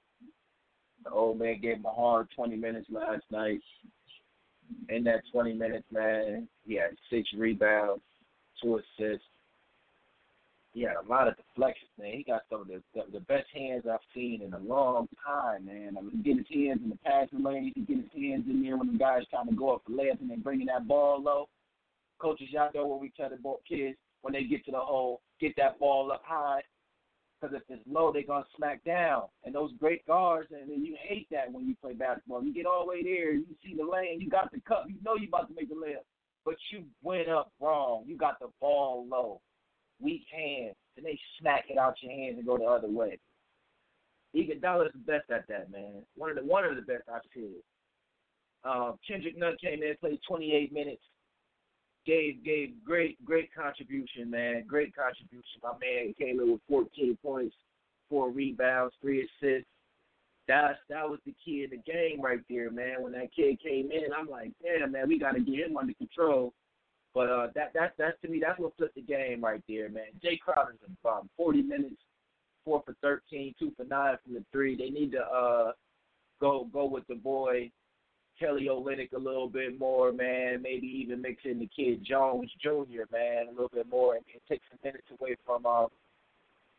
The 1.06 1.12
old 1.12 1.40
man 1.40 1.62
gave 1.62 1.78
him 1.78 1.86
a 1.86 1.92
hard 1.92 2.28
20 2.36 2.56
minutes 2.56 2.88
last 2.90 3.24
night. 3.32 3.62
In 4.90 5.04
that 5.04 5.22
20 5.32 5.54
minutes, 5.54 5.86
man, 5.92 6.48
he 6.66 6.76
had 6.76 6.98
six 7.10 7.30
rebounds, 7.38 8.02
two 8.62 8.80
assists. 8.80 9.28
He 10.74 10.82
had 10.82 10.96
a 10.96 11.08
lot 11.08 11.28
of 11.28 11.36
deflections, 11.38 11.92
man. 11.98 12.14
He 12.18 12.24
got 12.24 12.42
some 12.50 12.62
of 12.62 12.68
the 12.68 12.82
the, 12.94 13.04
the 13.14 13.20
best 13.22 13.46
hands 13.54 13.84
I've 13.90 14.00
seen 14.14 14.42
in 14.42 14.54
a 14.54 14.60
long 14.60 15.08
time, 15.26 15.68
man. 15.68 15.96
I 15.98 16.02
mean, 16.02 16.12
he 16.12 16.18
get 16.18 16.38
his 16.38 16.48
hands 16.52 16.82
in 16.84 16.90
the 16.90 16.98
passing 16.98 17.44
lane. 17.44 17.72
He 17.74 17.82
get 17.82 17.98
his 17.98 18.12
hands 18.12 18.46
in 18.50 18.62
there 18.62 18.76
when 18.76 18.92
the 18.92 18.98
guys 18.98 19.22
trying 19.30 19.48
to 19.48 19.56
go 19.56 19.76
up 19.76 19.84
for 19.86 19.92
layups 19.92 20.20
and 20.20 20.30
then 20.30 20.42
bringing 20.42 20.68
that 20.68 20.88
ball 20.88 21.22
low. 21.22 21.48
Coaches, 22.18 22.48
y'all 22.50 22.72
know 22.74 22.88
what 22.88 23.00
we 23.00 23.12
tell 23.16 23.30
the 23.30 23.38
kids 23.70 23.98
when 24.22 24.34
they 24.34 24.44
get 24.44 24.66
to 24.66 24.72
the 24.72 24.80
hole, 24.80 25.22
get 25.40 25.54
that 25.56 25.80
ball 25.80 26.12
up 26.12 26.24
high. 26.26 26.62
Because 27.40 27.56
if 27.56 27.64
it's 27.70 27.88
low, 27.88 28.12
they're 28.12 28.24
gonna 28.24 28.46
smack 28.56 28.84
down. 28.84 29.24
And 29.44 29.54
those 29.54 29.72
great 29.80 30.06
guards, 30.08 30.50
and 30.52 30.86
you 30.86 30.96
hate 31.02 31.28
that 31.32 31.52
when 31.52 31.68
you 31.68 31.76
play 31.82 31.94
basketball. 31.94 32.44
You 32.44 32.54
get 32.54 32.66
all 32.66 32.86
the 32.86 32.90
way 32.90 33.04
there, 33.04 33.34
you 33.34 33.46
see 33.64 33.76
the 33.76 33.84
lane, 33.84 34.22
you 34.22 34.30
got 34.30 34.52
the 34.52 34.62
cup, 34.62 34.86
you 34.88 34.96
know 35.04 35.16
you 35.16 35.28
about 35.28 35.50
to 35.50 35.56
make 35.56 35.70
the 35.70 35.76
layup, 35.76 36.06
but 36.46 36.56
you 36.72 36.86
went 37.04 37.30
up 37.30 37.52
wrong. 37.60 38.04
You 38.06 38.18
got 38.18 38.40
the 38.40 38.48
ball 38.62 39.06
low, 39.10 39.42
weak 40.00 40.26
hands, 40.32 40.76
and 40.98 41.06
they 41.06 41.20
smack 41.40 41.66
it 41.70 41.78
out 41.78 41.96
your 42.02 42.12
hands 42.12 42.38
and 42.38 42.46
go 42.46 42.58
the 42.58 42.66
other 42.66 42.90
way. 42.90 43.20
Iguodala 44.36 44.88
is 44.88 44.94
the 44.94 45.12
best 45.12 45.30
at 45.30 45.48
that, 45.48 45.72
man. 45.72 46.04
One 46.16 46.30
of 46.30 46.36
the 46.36 46.44
one 46.44 46.66
of 46.66 46.76
the 46.76 46.82
best 46.82 47.04
I've 47.14 47.22
seen. 47.34 47.56
Um, 48.66 48.98
Kendrick 49.08 49.38
Nunn 49.38 49.56
came 49.62 49.84
in, 49.84 49.96
played 50.00 50.20
28 50.28 50.74
minutes, 50.74 51.04
gave 52.06 52.44
gave 52.44 52.74
great 52.86 53.24
great 53.26 53.54
contribution, 53.54 54.30
man. 54.30 54.64
Great 54.68 54.96
contribution. 54.96 55.62
My 55.64 55.74
man 55.80 56.14
came 56.18 56.40
in 56.40 56.52
with 56.52 56.62
14 56.70 57.18
points, 57.24 57.56
four 58.10 58.30
rebounds, 58.30 58.94
three 59.02 59.22
assists. 59.22 59.68
That's 60.48 60.78
that 60.90 61.10
was 61.10 61.20
the 61.26 61.34
key 61.44 61.64
in 61.64 61.72
the 61.72 61.92
game 61.92 62.22
right 62.22 62.42
there, 62.50 62.70
man. 62.70 63.02
When 63.02 63.14
that 63.14 63.34
kid 63.36 63.62
came 63.62 63.92
in, 63.92 64.14
I'm 64.16 64.30
like, 64.30 64.52
damn, 64.62 64.92
man, 64.92 65.08
we 65.08 65.20
got 65.20 65.32
to 65.32 65.40
get 65.40 65.68
him 65.68 65.78
under 65.78 65.94
control. 65.94 66.54
But 67.14 67.30
uh, 67.30 67.48
that 67.56 67.74
that 67.74 67.94
that's 67.98 68.20
to 68.22 68.28
me, 68.28 68.42
that's 68.46 68.60
what 68.60 68.76
flipped 68.78 68.96
the 68.96 69.02
game 69.02 69.44
right 69.44 69.64
there, 69.68 69.90
man. 69.90 70.06
Jae 70.24 70.40
Crowder's 70.40 70.80
a 70.86 70.92
bum. 71.02 71.30
40 71.38 71.64
minutes, 71.64 71.96
four 72.64 72.84
for 72.86 72.96
13, 73.02 73.56
two 73.58 73.72
for 73.76 73.86
nine 73.86 74.18
from 74.24 74.36
the 74.36 74.44
three. 74.52 74.76
They 74.76 74.90
need 74.90 75.14
to 75.14 75.22
uh 75.22 75.72
go 76.40 76.68
go 76.72 76.86
with 76.86 77.08
the 77.08 77.16
boy 77.16 77.72
Kelly 78.40 78.68
Olynyk 78.70 79.14
a 79.14 79.20
little 79.20 79.48
bit 79.48 79.80
more, 79.80 80.12
man. 80.12 80.62
Maybe 80.62 80.88
even 80.88 81.22
mix 81.22 81.44
in 81.46 81.60
the 81.60 81.70
kid 81.76 82.04
Jones 82.04 82.52
Jr. 82.62 83.04
man 83.12 83.48
a 83.48 83.52
little 83.52 83.72
bit 83.74 83.88
more 83.90 84.16
and, 84.16 84.26
and 84.34 84.42
take 84.50 84.62
some 84.70 84.80
minutes 84.84 85.08
away 85.20 85.36
from 85.46 85.66
uh, 85.66 85.88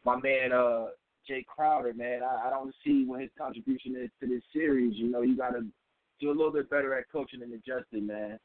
my 0.05 0.21
man 0.21 0.53
uh 0.53 0.87
Jae 1.29 1.45
Crowder, 1.45 1.93
man. 1.95 2.21
I, 2.23 2.47
I 2.47 2.51
don't 2.51 2.75
see 2.85 3.05
what 3.05 3.21
his 3.21 3.31
contribution 3.37 3.97
is 3.97 4.11
to 4.21 4.29
this 4.29 4.43
series. 4.53 4.95
You 4.97 5.11
know, 5.11 5.23
you 5.23 5.37
got 5.37 5.51
to 5.51 5.67
do 6.21 6.31
a 6.31 6.37
little 6.37 6.53
bit 6.53 6.71
better 6.71 6.95
at 6.97 7.11
coaching 7.11 7.43
and 7.43 7.53
adjusting, 7.53 8.07
man. 8.07 8.39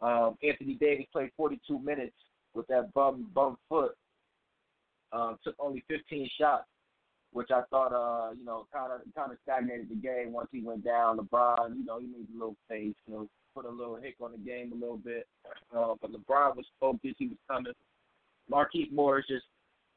Um, 0.00 0.36
Anthony 0.42 0.74
Davis 0.74 1.06
played 1.12 1.30
42 1.36 1.78
minutes 1.78 2.14
with 2.54 2.66
that 2.68 2.92
bum 2.94 3.30
bum 3.34 3.56
foot. 3.68 3.96
Um, 5.12 5.38
took 5.42 5.54
only 5.58 5.82
15 5.88 6.28
shots, 6.38 6.66
which 7.32 7.50
I 7.50 7.62
thought, 7.70 7.92
uh, 7.92 8.32
you 8.32 8.44
know, 8.44 8.66
kind 8.72 8.92
of 8.92 9.00
kind 9.14 9.32
of 9.32 9.38
stagnated 9.42 9.88
the 9.90 9.96
game 9.96 10.32
once 10.32 10.48
he 10.50 10.62
went 10.62 10.84
down. 10.84 11.18
LeBron, 11.18 11.76
you 11.76 11.84
know, 11.84 11.98
he 11.98 12.06
made 12.06 12.26
a 12.34 12.38
little 12.38 12.56
face, 12.68 12.94
you 13.06 13.14
know, 13.14 13.28
put 13.54 13.64
a 13.64 13.70
little 13.70 13.96
hick 13.96 14.16
on 14.20 14.32
the 14.32 14.38
game 14.38 14.72
a 14.72 14.74
little 14.74 14.98
bit. 14.98 15.26
Uh, 15.76 15.94
but 16.00 16.12
LeBron 16.12 16.56
was 16.56 16.66
focused; 16.80 17.16
he 17.18 17.28
was 17.28 17.38
coming. 17.48 17.72
Marquise 18.48 18.88
Morris 18.92 19.26
just 19.28 19.44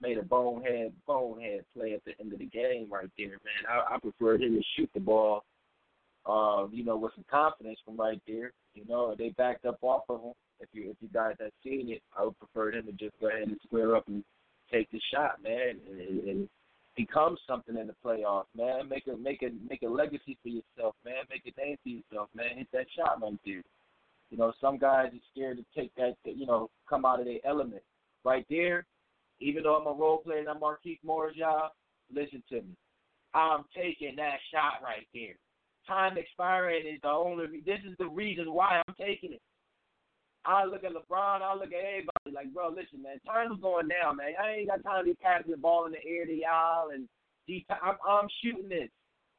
made 0.02 0.18
a 0.18 0.24
bonehead 0.24 0.92
bonehead 1.08 1.64
play 1.76 1.94
at 1.94 2.04
the 2.06 2.14
end 2.20 2.34
of 2.34 2.40
the 2.40 2.46
game 2.46 2.88
right 2.92 3.10
there, 3.18 3.28
man. 3.30 3.70
I, 3.70 3.96
I 3.96 4.00
preferred 4.00 4.42
him 4.42 4.56
to 4.56 4.64
shoot 4.76 4.90
the 4.94 5.00
ball, 5.00 5.44
uh, 6.26 6.68
you 6.72 6.84
know, 6.84 6.98
with 6.98 7.14
some 7.16 7.26
confidence 7.30 7.80
from 7.86 7.98
right 7.98 8.22
there. 8.28 8.52
You 8.74 8.84
know, 8.90 9.16
they 9.18 9.30
backed 9.30 9.66
up 9.66 9.78
off 9.82 10.04
of 10.10 10.22
him. 10.22 10.34
If 10.60 10.70
you 10.74 10.92
if 10.92 10.98
you 11.00 11.10
guys 11.14 11.36
had 11.40 11.52
seen 11.64 11.92
it, 11.92 12.02
I 12.18 12.26
would 12.26 12.38
prefer 12.40 12.72
him 12.72 12.88
to 12.88 12.92
just 12.92 13.20
go 13.22 13.30
ahead 13.30 13.48
and 13.48 13.58
square 13.66 13.96
up 13.96 14.08
and 14.08 14.24
take 14.72 14.90
the 14.92 15.02
shot, 15.14 15.42
man, 15.44 15.76
and, 15.90 16.20
and 16.28 16.50
become 17.06 17.38
something 17.48 17.78
in 17.78 17.88
the 17.88 17.96
playoffs, 18.06 18.46
man. 18.56 18.88
Make 18.90 19.08
a 19.08 19.18
make 19.18 19.42
a 19.42 19.50
make 19.68 19.82
a 19.84 19.88
legacy 19.88 20.38
for 20.42 20.50
yourself, 20.50 20.96
man. 21.04 21.24
Make 21.30 21.54
a 21.54 21.60
name 21.60 21.78
for 21.84 21.90
yourself, 21.90 22.30
man. 22.36 22.58
Hit 22.58 22.68
that 22.74 22.86
shot 22.96 23.22
right 23.22 23.40
there. 23.46 23.64
You 24.30 24.38
know, 24.38 24.54
some 24.62 24.78
guys 24.78 25.08
are 25.08 25.26
scared 25.32 25.58
to 25.58 25.66
take 25.80 25.94
that, 25.96 26.16
you 26.24 26.46
know, 26.46 26.70
come 26.90 27.06
out 27.06 27.20
of 27.20 27.26
their 27.26 27.40
element. 27.46 27.82
Right 28.24 28.46
there, 28.50 28.86
even 29.40 29.64
though 29.64 29.76
I'm 29.76 29.88
a 29.88 30.00
role 30.00 30.20
player 30.20 30.40
and 30.40 30.48
I'm 30.48 30.60
Marquise 30.60 31.00
Morris, 31.04 31.36
y'all, 31.36 31.72
listen 32.14 32.44
to 32.50 32.56
me. 32.56 32.76
I'm 33.34 33.66
taking 33.76 34.16
that 34.18 34.38
shot 34.54 34.84
right 34.84 35.08
there. 35.14 35.36
Time 35.88 36.18
expiring 36.18 36.86
is 36.86 37.02
the 37.02 37.10
only. 37.10 37.48
This 37.66 37.80
is 37.90 37.98
the 37.98 38.08
reason 38.08 38.54
why 38.54 38.82
I'm 38.88 38.96
taking 38.96 39.34
it. 39.34 39.42
I 40.46 40.66
look 40.66 40.84
at 40.84 40.92
LeBron. 40.92 41.42
I 41.42 41.54
look 41.54 41.72
at 41.74 41.86
everybody 41.86 42.32
like, 42.34 42.54
bro, 42.54 42.70
listen, 42.70 43.02
man. 43.02 43.20
Time's 43.26 43.62
going 43.62 43.88
down, 43.88 44.18
man. 44.18 44.34
I 44.42 44.52
ain't 44.52 44.68
got 44.68 44.84
time 44.84 45.06
to 45.06 45.12
be 45.12 45.18
passing 45.22 45.52
the 45.52 45.58
ball 45.58 45.86
in 45.86 45.92
the 45.92 46.04
air 46.06 46.26
to 46.26 46.34
y'all 46.34 46.90
and 46.90 47.08
deep. 47.48 47.66
I'm, 47.70 47.96
I'm 48.08 48.28
shooting 48.44 48.70
this. 48.70 48.90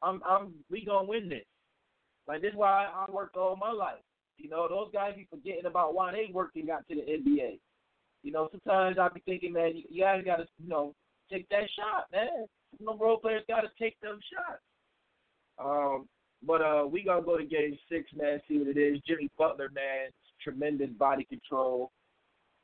I'm, 0.01 0.21
I'm. 0.27 0.53
We 0.69 0.85
gonna 0.85 1.07
win 1.07 1.29
this. 1.29 1.45
Like 2.27 2.41
this 2.41 2.51
is 2.51 2.57
why 2.57 2.85
I 2.85 3.05
I 3.07 3.11
worked 3.11 3.35
all 3.35 3.55
my 3.55 3.71
life. 3.71 4.03
You 4.37 4.49
know, 4.49 4.67
those 4.67 4.91
guys 4.93 5.15
be 5.15 5.27
forgetting 5.29 5.65
about 5.65 5.93
why 5.93 6.11
they 6.11 6.29
worked 6.31 6.55
and 6.55 6.67
got 6.67 6.87
to 6.87 6.95
the 6.95 7.01
NBA. 7.01 7.59
You 8.23 8.31
know, 8.31 8.49
sometimes 8.51 8.97
I 8.99 9.09
be 9.09 9.21
thinking, 9.25 9.53
man, 9.53 9.75
you, 9.75 9.83
you 9.89 10.03
guys 10.03 10.23
got 10.25 10.37
to, 10.37 10.45
you 10.57 10.69
know, 10.69 10.95
take 11.31 11.47
that 11.49 11.69
shot, 11.77 12.07
man. 12.11 12.47
You 12.79 12.97
role 12.99 13.17
players 13.17 13.43
got 13.47 13.61
to 13.61 13.69
take 13.79 13.99
them 14.01 14.19
shots. 14.33 14.61
Um, 15.63 16.07
but 16.45 16.61
uh, 16.61 16.85
we 16.89 17.03
gonna 17.03 17.21
go 17.21 17.37
to 17.37 17.45
game 17.45 17.77
six, 17.89 18.09
man. 18.15 18.41
See 18.47 18.57
what 18.57 18.67
it 18.67 18.77
is. 18.77 18.99
Jimmy 19.07 19.29
Butler, 19.37 19.69
man, 19.73 20.09
tremendous 20.43 20.89
body 20.91 21.23
control. 21.23 21.91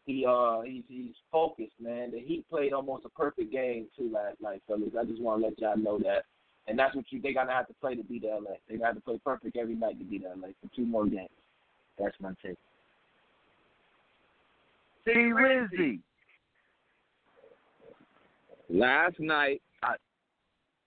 He 0.06 0.26
uh, 0.28 0.62
he's 0.62 0.84
he's 0.88 1.14
focused, 1.32 1.80
man. 1.80 2.12
The 2.12 2.20
Heat 2.20 2.46
played 2.50 2.74
almost 2.74 3.06
a 3.06 3.10
perfect 3.10 3.52
game 3.52 3.88
too 3.98 4.12
last 4.12 4.42
night, 4.42 4.62
fellas. 4.68 4.90
I 5.00 5.06
just 5.06 5.22
want 5.22 5.42
to 5.42 5.48
let 5.48 5.60
y'all 5.60 5.78
know 5.78 6.00
that. 6.00 6.24
And 6.68 6.78
that's 6.78 6.96
what 6.96 7.06
you 7.10 7.22
they 7.22 7.34
gotta 7.34 7.52
have 7.52 7.68
to 7.68 7.74
play 7.76 7.96
to 7.96 8.04
beat 8.04 8.24
LA. 8.24 8.56
They 8.68 8.76
got 8.76 8.80
to 8.80 8.86
have 8.88 8.96
to 8.96 9.02
play 9.02 9.20
perfect 9.24 9.58
every 9.58 9.76
night 9.76 9.98
to 10.00 10.06
beat 10.06 10.24
LA 10.24 10.50
for 10.62 10.76
two 10.76 10.86
more 10.86 11.06
games. 11.06 11.30
That's 11.98 12.16
my 12.20 12.32
take. 12.44 12.58
See, 15.06 15.12
Rizzy. 15.12 16.00
Last 18.70 19.20
night, 19.20 19.62
I, 19.82 19.94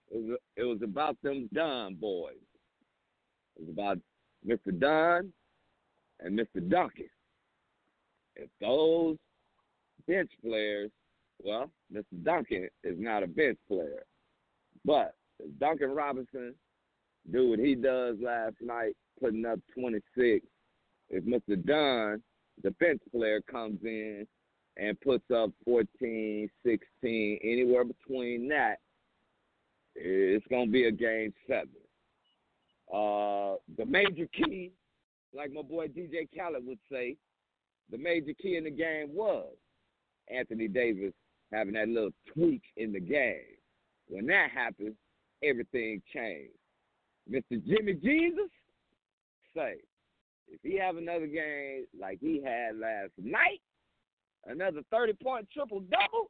it, 0.09 0.25
was, 0.25 0.37
it 0.55 0.63
was 0.63 0.79
about 0.81 1.17
them 1.21 1.49
Dunn 1.53 1.95
boys. 1.95 2.35
It 3.57 3.67
was 3.67 3.69
about 3.69 3.97
Mr. 4.47 4.77
Dunn 4.79 5.33
and 6.23 6.39
Mr. 6.39 6.67
Duncan. 6.67 7.09
If 8.35 8.49
those 8.59 9.17
bench 10.07 10.31
players, 10.43 10.89
well, 11.43 11.69
Mr. 11.93 12.23
Duncan 12.23 12.69
is 12.83 12.95
not 12.97 13.23
a 13.23 13.27
bench 13.27 13.59
player, 13.67 14.05
but 14.85 15.13
if 15.39 15.59
Duncan 15.59 15.91
Robinson 15.91 16.55
do 17.31 17.49
what 17.49 17.59
he 17.59 17.75
does 17.75 18.17
last 18.21 18.55
night, 18.61 18.95
putting 19.21 19.45
up 19.45 19.59
26, 19.77 20.45
if 21.09 21.23
Mr. 21.25 21.63
Dunn, 21.63 22.21
the 22.63 22.71
bench 22.71 23.01
player, 23.11 23.41
comes 23.41 23.79
in 23.83 24.25
and 24.77 24.99
puts 25.01 25.25
up 25.31 25.51
14, 25.65 26.49
16, 26.65 27.39
anywhere 27.43 27.83
between 27.85 28.47
that, 28.49 28.77
it's 29.95 30.45
going 30.47 30.67
to 30.67 30.71
be 30.71 30.85
a 30.85 30.91
game 30.91 31.33
seven. 31.47 31.69
Uh, 32.91 33.55
the 33.77 33.85
major 33.85 34.27
key 34.33 34.71
like 35.35 35.51
my 35.51 35.61
boy 35.61 35.87
DJ 35.87 36.27
Khaled 36.35 36.65
would 36.65 36.79
say, 36.91 37.15
the 37.91 37.97
major 37.97 38.33
key 38.41 38.55
in 38.55 38.63
the 38.63 38.71
game 38.71 39.13
was 39.13 39.53
Anthony 40.29 40.67
Davis 40.67 41.13
having 41.51 41.73
that 41.73 41.89
little 41.89 42.11
tweak 42.33 42.61
in 42.77 42.91
the 42.91 42.99
game. 42.99 43.57
When 44.07 44.25
that 44.27 44.49
happened, 44.51 44.95
everything 45.43 46.01
changed. 46.13 46.53
Mr. 47.29 47.63
Jimmy 47.65 47.93
Jesus, 47.93 48.49
say, 49.55 49.75
if 50.49 50.59
he 50.61 50.77
have 50.77 50.97
another 50.97 51.27
game 51.27 51.85
like 51.99 52.19
he 52.19 52.41
had 52.43 52.77
last 52.77 53.11
night, 53.17 53.61
another 54.45 54.81
30 54.91 55.13
point 55.23 55.47
triple 55.53 55.81
double, 55.81 56.29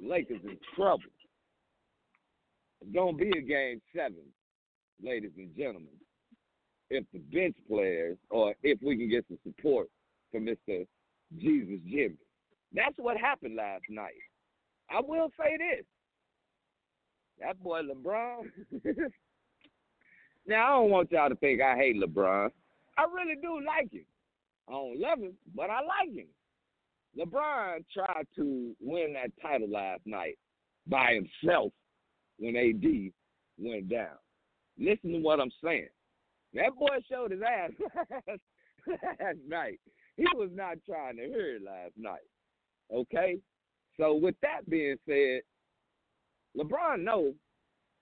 Lakers 0.00 0.40
in 0.44 0.58
trouble. 0.74 1.02
It's 2.80 2.92
to 2.92 3.12
be 3.12 3.38
a 3.38 3.42
game 3.42 3.80
seven, 3.94 4.24
ladies 5.02 5.30
and 5.36 5.54
gentlemen, 5.56 5.88
if 6.90 7.04
the 7.12 7.18
bench 7.18 7.56
players 7.68 8.16
or 8.30 8.54
if 8.62 8.78
we 8.82 8.96
can 8.96 9.08
get 9.08 9.24
some 9.28 9.38
support 9.44 9.88
from 10.30 10.46
Mr. 10.46 10.86
Jesus 11.38 11.80
Jimmy. 11.88 12.16
That's 12.72 12.94
what 12.96 13.16
happened 13.16 13.56
last 13.56 13.84
night. 13.88 14.14
I 14.90 15.00
will 15.00 15.30
say 15.38 15.56
this. 15.56 15.84
That 17.40 17.62
boy 17.62 17.82
LeBron. 17.82 18.50
now, 20.46 20.64
I 20.64 20.68
don't 20.80 20.90
want 20.90 21.10
y'all 21.10 21.28
to 21.28 21.36
think 21.36 21.60
I 21.60 21.76
hate 21.76 21.96
LeBron. 21.96 22.50
I 22.96 23.04
really 23.04 23.36
do 23.40 23.60
like 23.64 23.92
him. 23.92 24.04
I 24.68 24.72
don't 24.72 25.00
love 25.00 25.18
him, 25.18 25.34
but 25.54 25.70
I 25.70 25.80
like 25.80 26.14
him. 26.14 26.26
LeBron 27.18 27.84
tried 27.92 28.26
to 28.36 28.74
win 28.80 29.14
that 29.14 29.30
title 29.40 29.70
last 29.70 30.00
night 30.04 30.38
by 30.86 31.14
himself 31.14 31.72
when 32.38 32.56
AD 32.56 33.12
went 33.58 33.88
down. 33.88 34.16
Listen 34.78 35.12
to 35.12 35.18
what 35.18 35.40
I'm 35.40 35.52
saying. 35.62 35.88
That 36.54 36.74
boy 36.78 36.98
showed 37.10 37.32
his 37.32 37.40
ass 37.42 37.70
last 38.86 39.38
night. 39.46 39.80
He 40.16 40.26
was 40.34 40.50
not 40.52 40.76
trying 40.86 41.16
to 41.16 41.24
hear 41.24 41.56
it 41.56 41.62
last 41.62 41.92
night. 41.96 42.26
Okay? 42.92 43.38
So 43.98 44.14
with 44.14 44.36
that 44.42 44.68
being 44.68 44.96
said, 45.06 45.40
LeBron 46.56 47.02
knows 47.02 47.34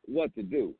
what 0.04 0.34
to 0.34 0.42
do. 0.42 0.74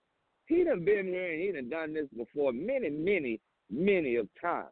He 0.47 0.65
done 0.65 0.85
been 0.85 1.07
here 1.07 1.33
and 1.33 1.41
he 1.43 1.53
done 1.53 1.71
done 1.71 1.95
this 1.95 2.09
before 2.17 2.53
many, 2.53 2.91
many, 2.91 3.41
many 3.71 4.17
of 4.17 4.29
times. 4.41 4.69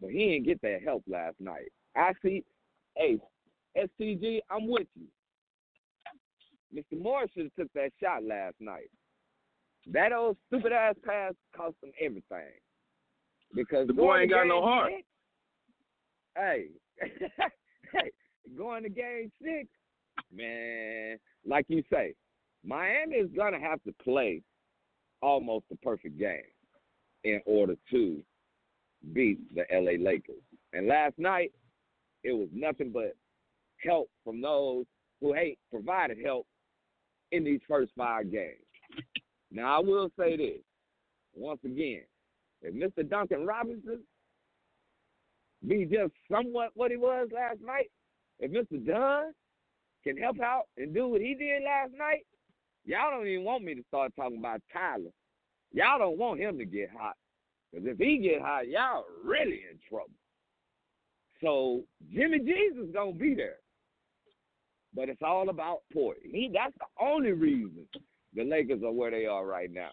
But 0.00 0.10
he 0.10 0.30
didn't 0.30 0.46
get 0.46 0.62
that 0.62 0.80
help 0.82 1.02
last 1.06 1.36
night. 1.40 1.70
I 1.94 2.12
see, 2.22 2.42
hey, 2.96 3.18
STG, 3.76 4.38
I'm 4.50 4.68
with 4.68 4.86
you. 4.94 5.06
Mr. 6.74 7.00
Morris 7.02 7.30
should 7.34 7.44
have 7.44 7.54
took 7.54 7.72
that 7.74 7.90
shot 8.00 8.22
last 8.24 8.54
night. 8.60 8.90
That 9.86 10.12
old 10.12 10.36
stupid 10.46 10.72
ass 10.72 10.94
pass 11.04 11.34
cost 11.56 11.74
him 11.82 11.92
everything. 12.00 12.52
Because 13.54 13.86
The 13.86 13.92
boy 13.92 14.20
ain't 14.20 14.30
got 14.30 14.46
no 14.46 14.62
heart. 14.62 14.92
six- 14.94 15.08
hey, 16.36 16.66
hey, 17.92 18.10
going 18.56 18.82
to 18.84 18.88
game 18.88 19.32
six, 19.42 19.68
man, 20.32 21.18
like 21.44 21.64
you 21.68 21.82
say, 21.92 22.14
Miami 22.64 23.16
is 23.16 23.30
gonna 23.34 23.58
have 23.58 23.82
to 23.84 23.92
play 24.04 24.42
almost 25.22 25.64
a 25.72 25.76
perfect 25.76 26.18
game 26.18 26.42
in 27.24 27.40
order 27.46 27.74
to 27.90 28.22
beat 29.12 29.38
the 29.54 29.64
LA 29.72 29.92
Lakers. 30.02 30.42
And 30.72 30.86
last 30.86 31.18
night, 31.18 31.52
it 32.22 32.32
was 32.32 32.48
nothing 32.52 32.90
but 32.92 33.16
help 33.82 34.10
from 34.24 34.40
those 34.40 34.84
who 35.20 35.32
hate 35.32 35.58
provided 35.70 36.18
help 36.24 36.46
in 37.32 37.44
these 37.44 37.60
first 37.66 37.92
five 37.96 38.30
games. 38.30 38.56
Now 39.50 39.76
I 39.76 39.80
will 39.80 40.10
say 40.18 40.36
this 40.36 40.62
once 41.34 41.60
again, 41.64 42.02
if 42.62 42.74
Mr. 42.74 43.08
Duncan 43.08 43.46
Robinson 43.46 44.00
be 45.66 45.84
just 45.84 46.12
somewhat 46.30 46.70
what 46.74 46.90
he 46.90 46.96
was 46.96 47.28
last 47.32 47.60
night, 47.64 47.90
if 48.38 48.50
Mr. 48.50 48.84
Dunn 48.86 49.32
can 50.04 50.16
help 50.16 50.40
out 50.40 50.64
and 50.76 50.94
do 50.94 51.08
what 51.08 51.20
he 51.20 51.34
did 51.34 51.62
last 51.62 51.92
night, 51.96 52.24
y'all 52.84 53.10
don't 53.10 53.26
even 53.26 53.44
want 53.44 53.64
me 53.64 53.74
to 53.74 53.82
start 53.88 54.12
talking 54.16 54.38
about 54.38 54.62
Tyler. 54.72 55.10
Y'all 55.72 55.98
don't 55.98 56.18
want 56.18 56.40
him 56.40 56.58
to 56.58 56.64
get 56.64 56.90
hot. 56.96 57.14
Because 57.72 57.88
if 57.88 57.98
he 57.98 58.18
get 58.18 58.40
hot, 58.40 58.68
y'all 58.68 59.04
really 59.24 59.62
in 59.70 59.78
trouble. 59.88 60.10
So 61.42 61.82
Jimmy 62.12 62.40
Jesus 62.40 62.88
gonna 62.92 63.12
be 63.12 63.34
there. 63.34 63.56
But 64.94 65.08
it's 65.08 65.22
all 65.22 65.48
about 65.48 65.82
Porter. 65.92 66.20
He 66.24 66.50
that's 66.52 66.74
the 66.78 67.04
only 67.04 67.32
reason 67.32 67.86
the 68.34 68.44
Lakers 68.44 68.82
are 68.84 68.92
where 68.92 69.10
they 69.10 69.26
are 69.26 69.46
right 69.46 69.70
now. 69.70 69.90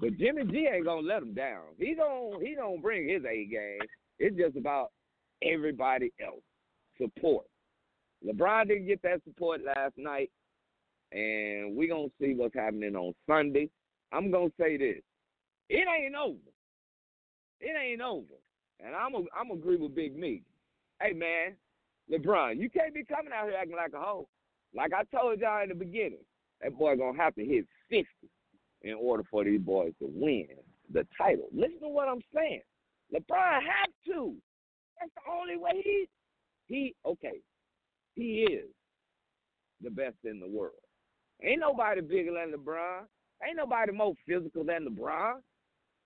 But 0.00 0.16
Jimmy 0.18 0.44
G 0.44 0.68
ain't 0.72 0.84
gonna 0.84 1.06
let 1.06 1.22
him 1.22 1.32
down. 1.32 1.62
He 1.78 1.94
gonna 1.94 2.38
he 2.40 2.56
gonna 2.56 2.80
bring 2.80 3.08
his 3.08 3.24
A 3.24 3.46
game. 3.46 3.78
It's 4.18 4.36
just 4.36 4.56
about 4.56 4.90
everybody 5.42 6.12
else 6.24 6.42
support. 7.00 7.46
LeBron 8.26 8.68
didn't 8.68 8.86
get 8.86 9.02
that 9.02 9.22
support 9.24 9.60
last 9.64 9.94
night, 9.96 10.30
and 11.12 11.76
we 11.76 11.88
gonna 11.88 12.08
see 12.20 12.34
what's 12.34 12.54
happening 12.54 12.96
on 12.96 13.14
Sunday. 13.28 13.68
I'm 14.12 14.30
gonna 14.30 14.50
say 14.58 14.76
this: 14.76 15.02
it 15.68 15.86
ain't 15.88 16.14
over. 16.14 16.38
It 17.60 17.76
ain't 17.80 18.00
over, 18.00 18.34
and 18.80 18.94
I'm 18.94 19.14
a, 19.14 19.24
I'm 19.38 19.50
agree 19.52 19.76
with 19.76 19.94
Big 19.94 20.16
Me. 20.16 20.42
Hey 21.00 21.12
man, 21.12 21.54
LeBron, 22.10 22.58
you 22.58 22.68
can't 22.70 22.94
be 22.94 23.04
coming 23.04 23.32
out 23.32 23.46
here 23.46 23.56
acting 23.56 23.76
like 23.76 23.92
a 23.94 24.00
hoe. 24.00 24.28
Like 24.74 24.92
I 24.92 25.04
told 25.16 25.40
y'all 25.40 25.62
in 25.62 25.68
the 25.68 25.74
beginning, 25.74 26.24
that 26.62 26.76
boy 26.78 26.96
gonna 26.96 27.16
have 27.18 27.34
to 27.34 27.44
hit 27.44 27.66
50 27.90 28.06
in 28.82 28.94
order 28.94 29.24
for 29.30 29.44
these 29.44 29.60
boys 29.60 29.92
to 30.00 30.08
win 30.12 30.48
the 30.92 31.06
title. 31.16 31.48
Listen 31.52 31.80
to 31.80 31.88
what 31.88 32.08
I'm 32.08 32.22
saying. 32.34 32.62
LeBron 33.14 33.54
have 33.54 33.90
to. 34.06 34.34
That's 35.00 35.12
the 35.14 35.32
only 35.32 35.56
way 35.56 35.82
he 35.84 36.06
he 36.66 36.94
okay. 37.04 37.40
He 38.14 38.46
is 38.50 38.68
the 39.82 39.90
best 39.90 40.16
in 40.24 40.40
the 40.40 40.48
world. 40.48 40.74
Ain't 41.42 41.60
nobody 41.60 42.00
bigger 42.00 42.32
than 42.32 42.58
LeBron. 42.58 43.02
Ain't 43.46 43.56
nobody 43.56 43.92
more 43.92 44.14
physical 44.26 44.64
than 44.64 44.86
LeBron. 44.86 45.40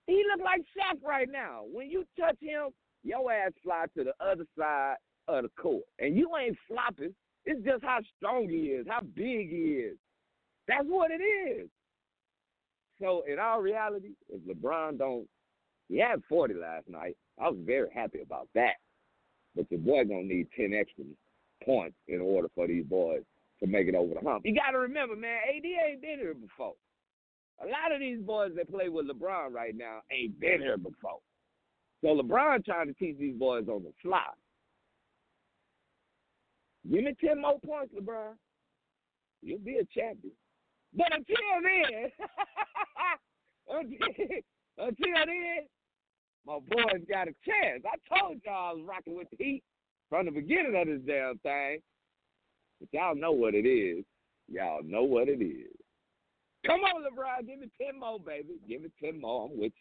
He 0.07 0.23
look 0.31 0.43
like 0.43 0.61
Shaq 0.61 1.03
right 1.05 1.27
now. 1.29 1.61
When 1.71 1.89
you 1.89 2.05
touch 2.19 2.37
him, 2.39 2.69
your 3.03 3.31
ass 3.31 3.51
fly 3.63 3.85
to 3.95 4.03
the 4.03 4.13
other 4.19 4.45
side 4.57 4.95
of 5.27 5.43
the 5.43 5.49
court. 5.61 5.83
And 5.99 6.15
you 6.15 6.31
ain't 6.37 6.57
flopping. 6.67 7.13
It's 7.45 7.63
just 7.63 7.83
how 7.83 7.99
strong 8.17 8.49
he 8.49 8.71
is, 8.71 8.87
how 8.89 9.01
big 9.01 9.49
he 9.49 9.83
is. 9.85 9.97
That's 10.67 10.85
what 10.87 11.11
it 11.11 11.21
is. 11.21 11.69
So 12.99 13.23
in 13.31 13.39
all 13.39 13.61
reality, 13.61 14.11
if 14.29 14.41
LeBron 14.41 14.97
don't 14.97 15.27
he 15.89 15.97
had 15.99 16.21
40 16.27 16.55
last 16.55 16.89
night. 16.89 17.15
I 17.39 17.49
was 17.49 17.57
very 17.65 17.89
happy 17.93 18.21
about 18.21 18.49
that. 18.55 18.75
But 19.55 19.71
your 19.71 19.79
boy 19.79 20.05
gonna 20.05 20.23
need 20.23 20.47
10 20.55 20.73
extra 20.73 21.05
points 21.63 21.95
in 22.07 22.21
order 22.21 22.49
for 22.53 22.67
these 22.67 22.85
boys 22.85 23.23
to 23.59 23.67
make 23.67 23.87
it 23.87 23.95
over 23.95 24.13
the 24.13 24.27
hump. 24.27 24.45
You 24.45 24.53
gotta 24.53 24.77
remember, 24.77 25.15
man, 25.15 25.39
AD 25.47 25.65
ain't 25.65 26.01
been 26.01 26.19
here 26.19 26.33
before. 26.33 26.73
A 27.63 27.65
lot 27.65 27.91
of 27.91 27.99
these 27.99 28.19
boys 28.19 28.51
that 28.55 28.69
play 28.69 28.89
with 28.89 29.07
LeBron 29.07 29.51
right 29.51 29.75
now 29.75 30.01
ain't 30.11 30.39
been 30.39 30.59
here 30.59 30.77
before. 30.77 31.19
So 32.01 32.09
LeBron 32.09 32.65
trying 32.65 32.87
to 32.87 32.93
teach 32.93 33.17
these 33.17 33.35
boys 33.35 33.67
on 33.67 33.83
the 33.83 33.91
fly. 34.01 34.27
Give 36.91 37.03
me 37.03 37.15
10 37.19 37.41
more 37.41 37.59
points, 37.59 37.93
LeBron. 37.99 38.33
You'll 39.41 39.59
be 39.59 39.77
a 39.77 39.85
champion. 39.85 40.33
But 40.93 41.07
until 41.11 41.35
then, 41.63 42.11
until, 43.69 44.07
until 44.77 45.25
then, 45.25 45.67
my 46.45 46.59
boys 46.59 47.03
got 47.09 47.27
a 47.27 47.35
chance. 47.45 47.83
I 47.85 47.97
told 48.07 48.41
y'all 48.45 48.69
I 48.69 48.73
was 48.73 48.85
rocking 48.87 49.17
with 49.17 49.27
the 49.31 49.43
Heat 49.43 49.63
from 50.09 50.25
the 50.25 50.31
beginning 50.31 50.75
of 50.79 50.87
this 50.87 51.01
damn 51.05 51.37
thing. 51.39 51.79
But 52.79 52.89
y'all 52.91 53.15
know 53.15 53.31
what 53.31 53.53
it 53.53 53.67
is. 53.67 54.05
Y'all 54.47 54.83
know 54.83 55.03
what 55.03 55.27
it 55.27 55.41
is. 55.41 55.75
Come 56.65 56.81
on, 56.81 57.03
LeBron, 57.03 57.47
give 57.47 57.59
me 57.59 57.67
10 57.81 57.99
more, 57.99 58.19
baby. 58.19 58.55
Give 58.67 58.81
me 58.81 58.89
10 59.03 59.21
more. 59.21 59.49
I'm 59.49 59.59
with 59.59 59.73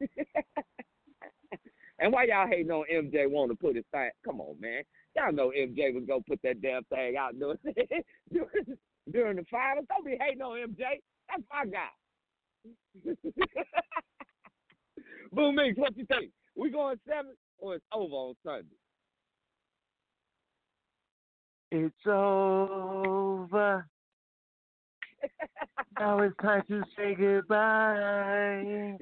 you. 0.00 0.08
and 1.98 2.12
why 2.12 2.24
y'all 2.24 2.48
hating 2.48 2.70
on 2.70 2.84
MJ 2.92 3.30
wanting 3.30 3.56
to 3.56 3.60
put 3.60 3.76
his 3.76 3.84
thing? 3.92 4.10
Come 4.24 4.40
on, 4.40 4.60
man. 4.60 4.82
Y'all 5.16 5.32
know 5.32 5.52
MJ 5.56 5.94
was 5.94 6.04
to 6.06 6.20
put 6.28 6.40
that 6.42 6.60
damn 6.60 6.84
thing 6.84 7.16
out 7.16 7.38
during, 7.38 7.58
during, 9.10 9.36
the 9.36 9.44
finals. 9.50 9.86
Don't 9.88 10.04
be 10.04 10.16
hating 10.20 10.42
on 10.42 10.58
MJ. 10.58 11.00
That's 11.28 11.42
my 11.52 11.64
guy. 11.66 11.88
Boom 15.32 15.54
Mix, 15.56 15.76
what 15.78 15.96
you 15.96 16.06
think? 16.06 16.30
We 16.54 16.70
going 16.70 16.98
seven 17.06 17.32
or 17.58 17.74
it's 17.76 17.84
over 17.92 18.14
on 18.14 18.34
Sunday? 18.44 18.66
It's 21.72 22.06
over. 22.06 23.86
now 25.98 26.20
it's 26.20 26.36
time 26.40 26.62
to 26.68 26.82
say 26.96 27.14
goodbye. 27.14 28.96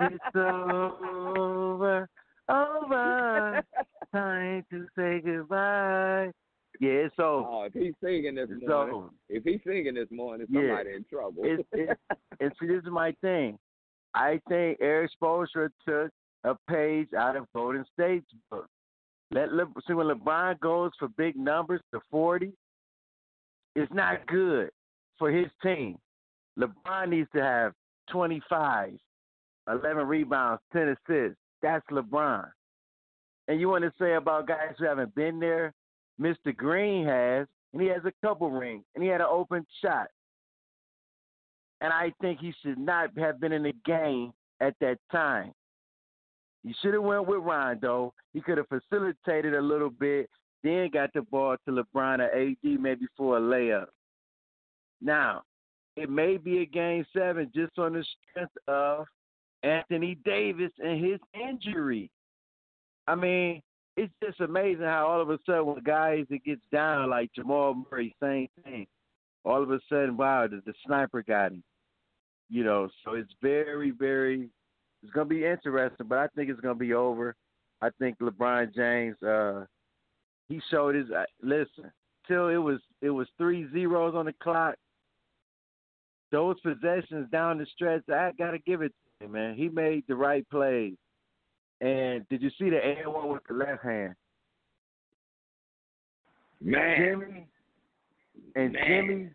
It's 0.00 0.36
over. 0.36 2.08
Over. 2.48 3.62
Time 4.12 4.64
to 4.70 4.86
say 4.96 5.20
goodbye. 5.22 6.30
Yeah, 6.80 7.08
so. 7.16 7.46
Oh, 7.48 7.62
if 7.66 7.72
he's 7.72 7.94
singing 8.02 8.36
this 8.36 8.48
morning, 8.66 9.10
if 9.28 9.42
he's 9.44 9.60
singing 9.66 9.94
this 9.94 10.08
morning, 10.10 10.46
Yeah. 10.50 10.60
somebody 10.68 10.94
in 10.94 11.04
trouble. 11.04 11.42
It's, 11.44 11.62
it's, 11.72 11.92
and 12.40 12.52
see, 12.60 12.66
this 12.68 12.82
is 12.84 12.90
my 12.90 13.12
thing. 13.20 13.58
I 14.14 14.40
think 14.48 14.78
Erik 14.80 15.10
Spoelstra 15.20 15.70
took 15.86 16.10
a 16.44 16.54
page 16.70 17.08
out 17.16 17.36
of 17.36 17.46
Golden 17.54 17.84
State's 17.92 18.26
book. 18.50 18.66
Let 19.30 19.52
Le- 19.52 19.66
see 19.86 19.92
when 19.92 20.06
LeBron 20.06 20.58
goes 20.60 20.92
for 20.98 21.08
big 21.08 21.36
numbers 21.36 21.80
to 21.92 22.00
forty, 22.10 22.52
it's 23.74 23.92
not 23.92 24.26
good 24.26 24.70
for 25.18 25.30
his 25.30 25.46
team. 25.62 25.98
LeBron 26.58 27.08
needs 27.10 27.28
to 27.34 27.42
have 27.42 27.72
25, 28.10 28.94
11 29.68 30.06
rebounds, 30.06 30.62
10 30.72 30.88
assists. 31.06 31.36
That's 31.60 31.84
LeBron. 31.90 32.48
And 33.48 33.60
you 33.60 33.68
want 33.68 33.84
to 33.84 33.92
say 34.00 34.14
about 34.14 34.46
guys 34.48 34.74
who 34.78 34.84
haven't 34.86 35.14
been 35.14 35.38
there? 35.38 35.72
Mr. 36.20 36.56
Green 36.56 37.06
has, 37.06 37.46
and 37.72 37.82
he 37.82 37.88
has 37.88 38.02
a 38.04 38.12
couple 38.26 38.50
rings, 38.50 38.84
and 38.94 39.04
he 39.04 39.10
had 39.10 39.20
an 39.20 39.28
open 39.30 39.66
shot. 39.82 40.08
And 41.80 41.92
I 41.92 42.12
think 42.20 42.40
he 42.40 42.52
should 42.62 42.78
not 42.78 43.10
have 43.18 43.40
been 43.40 43.52
in 43.52 43.62
the 43.62 43.74
game 43.84 44.32
at 44.60 44.74
that 44.80 44.98
time. 45.12 45.52
He 46.64 46.74
should 46.82 46.94
have 46.94 47.04
went 47.04 47.28
with 47.28 47.38
Rondo. 47.40 48.12
He 48.34 48.40
could 48.40 48.58
have 48.58 48.66
facilitated 48.68 49.54
a 49.54 49.62
little 49.62 49.90
bit, 49.90 50.28
then 50.64 50.90
got 50.92 51.12
the 51.14 51.22
ball 51.22 51.56
to 51.64 51.70
LeBron 51.70 52.18
or 52.18 52.30
AD 52.34 52.80
maybe 52.80 53.06
for 53.16 53.38
a 53.38 53.40
layup. 53.40 53.86
Now, 55.00 55.42
it 55.96 56.10
may 56.10 56.36
be 56.36 56.58
a 56.58 56.66
game 56.66 57.06
seven 57.16 57.50
just 57.54 57.78
on 57.78 57.92
the 57.92 58.04
strength 58.30 58.52
of 58.66 59.06
Anthony 59.62 60.16
Davis 60.24 60.72
and 60.78 61.04
his 61.04 61.20
injury. 61.34 62.10
I 63.06 63.14
mean, 63.14 63.62
it's 63.98 64.12
just 64.22 64.40
amazing 64.40 64.84
how 64.84 65.08
all 65.08 65.20
of 65.20 65.28
a 65.28 65.38
sudden 65.44 65.66
when 65.66 65.82
guys 65.82 66.24
it 66.30 66.44
gets 66.44 66.62
down 66.72 67.10
like 67.10 67.32
Jamal 67.34 67.84
Murray, 67.90 68.14
same 68.22 68.48
thing. 68.62 68.86
All 69.44 69.60
of 69.62 69.70
a 69.70 69.80
sudden, 69.88 70.16
wow, 70.16 70.46
the, 70.46 70.62
the 70.64 70.72
sniper 70.86 71.22
got 71.22 71.50
him. 71.50 71.64
You 72.48 72.62
know, 72.62 72.88
so 73.04 73.14
it's 73.14 73.32
very, 73.42 73.90
very 73.90 74.48
it's 75.02 75.12
gonna 75.12 75.26
be 75.26 75.44
interesting, 75.44 76.06
but 76.06 76.18
I 76.18 76.28
think 76.28 76.48
it's 76.48 76.60
gonna 76.60 76.76
be 76.76 76.94
over. 76.94 77.34
I 77.82 77.90
think 77.98 78.18
LeBron 78.20 78.74
James, 78.74 79.20
uh, 79.22 79.64
he 80.48 80.60
showed 80.70 80.94
his 80.94 81.10
uh, 81.10 81.24
listen 81.42 81.90
till 82.26 82.48
it 82.48 82.56
was 82.56 82.78
it 83.02 83.10
was 83.10 83.26
three 83.36 83.68
zeros 83.72 84.14
on 84.14 84.26
the 84.26 84.34
clock. 84.40 84.76
Those 86.30 86.56
possessions 86.60 87.28
down 87.32 87.58
the 87.58 87.66
stretch, 87.74 88.02
I 88.08 88.30
gotta 88.38 88.58
give 88.60 88.82
it 88.82 88.92
to 89.18 89.26
him, 89.26 89.32
man. 89.32 89.56
He 89.56 89.68
made 89.68 90.04
the 90.06 90.14
right 90.14 90.48
plays. 90.50 90.94
And 91.80 92.28
did 92.28 92.42
you 92.42 92.50
see 92.58 92.70
the 92.70 92.84
air 92.84 93.08
one 93.08 93.28
with 93.28 93.42
the 93.48 93.54
left 93.54 93.84
hand? 93.84 94.14
Man. 96.60 96.98
Jimmy 96.98 97.46
and 98.56 98.72
Man. 98.72 98.84
Jimmy 98.86 99.30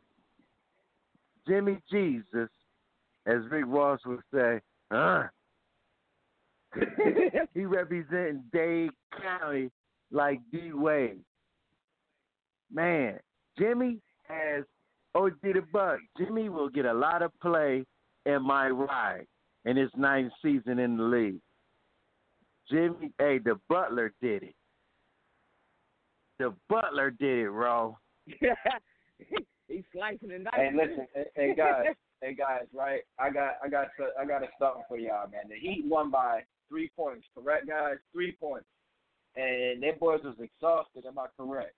Jimmy 1.48 1.78
Jesus, 1.92 2.50
as 3.26 3.40
Rick 3.50 3.66
Ross 3.68 4.00
would 4.06 4.20
say, 4.34 4.62
huh? 4.92 5.24
he 7.54 7.66
representing 7.66 8.44
Dade 8.52 8.92
County 9.22 9.70
like 10.12 10.40
D 10.52 10.72
Wade. 10.74 11.20
Man, 12.72 13.20
Jimmy 13.58 14.00
has 14.24 14.64
OG 15.16 15.34
the 15.44 15.62
Buck. 15.72 16.00
Jimmy 16.18 16.50
will 16.50 16.70
get 16.70 16.86
a 16.86 16.94
lot 16.94 17.22
of 17.22 17.32
play 17.42 17.86
in 18.26 18.42
my 18.42 18.70
ride 18.70 19.28
in 19.66 19.78
his 19.78 19.92
ninth 19.96 20.32
season 20.42 20.80
in 20.80 20.98
the 20.98 21.04
league. 21.04 21.42
Jimmy, 22.70 23.12
hey, 23.20 23.40
the 23.40 23.60
Butler 23.70 24.14
did 24.22 24.44
it. 24.44 24.56
The 26.40 26.54
Butler 26.70 27.12
did 27.12 27.40
it, 27.40 27.50
Ro. 27.50 27.98
He's 29.68 29.84
slicing 29.94 30.32
and 30.32 30.48
Hey, 30.54 30.70
dicing. 30.72 30.78
listen, 30.78 31.08
hey, 31.14 31.26
hey 31.36 31.56
guys, 31.56 31.86
hey 32.22 32.34
guys, 32.34 32.64
right? 32.74 33.02
I 33.20 33.30
got, 33.30 33.56
I 33.64 33.70
got, 33.70 33.88
to, 33.98 34.08
I 34.20 34.26
got 34.26 34.44
a 34.44 34.48
something 34.60 34.84
for 34.88 34.98
y'all, 34.98 35.28
man. 35.30 35.44
The 35.50 35.56
Heat 35.56 35.84
won 35.86 36.12
by 36.12 36.42
three 36.70 36.92
points, 36.96 37.26
correct, 37.36 37.68
guys? 37.68 37.96
Three 38.12 38.34
points, 38.34 38.66
and 39.36 39.82
their 39.82 39.96
boys 39.96 40.22
was 40.24 40.36
exhausted. 40.40 41.06
Am 41.06 41.18
I 41.18 41.28
correct? 41.38 41.74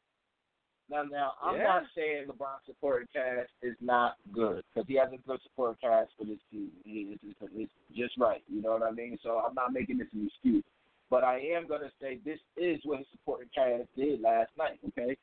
Now, 0.90 1.04
now, 1.04 1.34
I'm 1.42 1.56
Yeah. 1.58 1.64
not 1.64 1.84
saying 1.96 2.28
LeBron's 2.28 2.66
supporting 2.66 3.08
cast 3.14 3.50
is 3.64 3.76
not 3.82 4.18
good 4.32 4.64
because 4.74 4.88
he 4.88 4.96
has 4.96 5.10
a 5.14 5.18
good 5.28 5.40
supporting 5.44 5.78
cast 5.82 6.12
for 6.18 6.26
this 6.26 6.40
team. 6.52 6.72
He- 6.84 7.14
It's, 7.14 7.24
it's, 7.42 7.52
it's 7.56 7.72
just 7.98 8.18
right. 8.18 8.44
You 8.48 8.62
know 8.62 8.72
what 8.74 8.84
I 8.84 8.92
mean? 8.92 9.18
So 9.24 9.40
I'm 9.40 9.56
not 9.56 9.74
making 9.74 9.98
this 10.00 10.08
an 10.14 10.28
excuse, 10.28 10.64
but 11.10 11.24
I 11.24 11.40
am 11.40 11.68
gonna 11.68 11.92
say 12.02 12.20
this 12.24 12.40
is 12.58 12.80
what 12.84 13.00
his 13.00 13.08
supporting 13.12 13.50
cast 13.54 13.84
did 13.96 14.22
last 14.22 14.52
night. 14.58 14.80
Okay, 14.90 15.18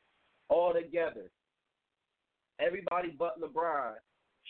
all 0.49 0.73
together, 0.73 1.31
everybody 2.59 3.15
but 3.19 3.41
LeBron 3.41 3.95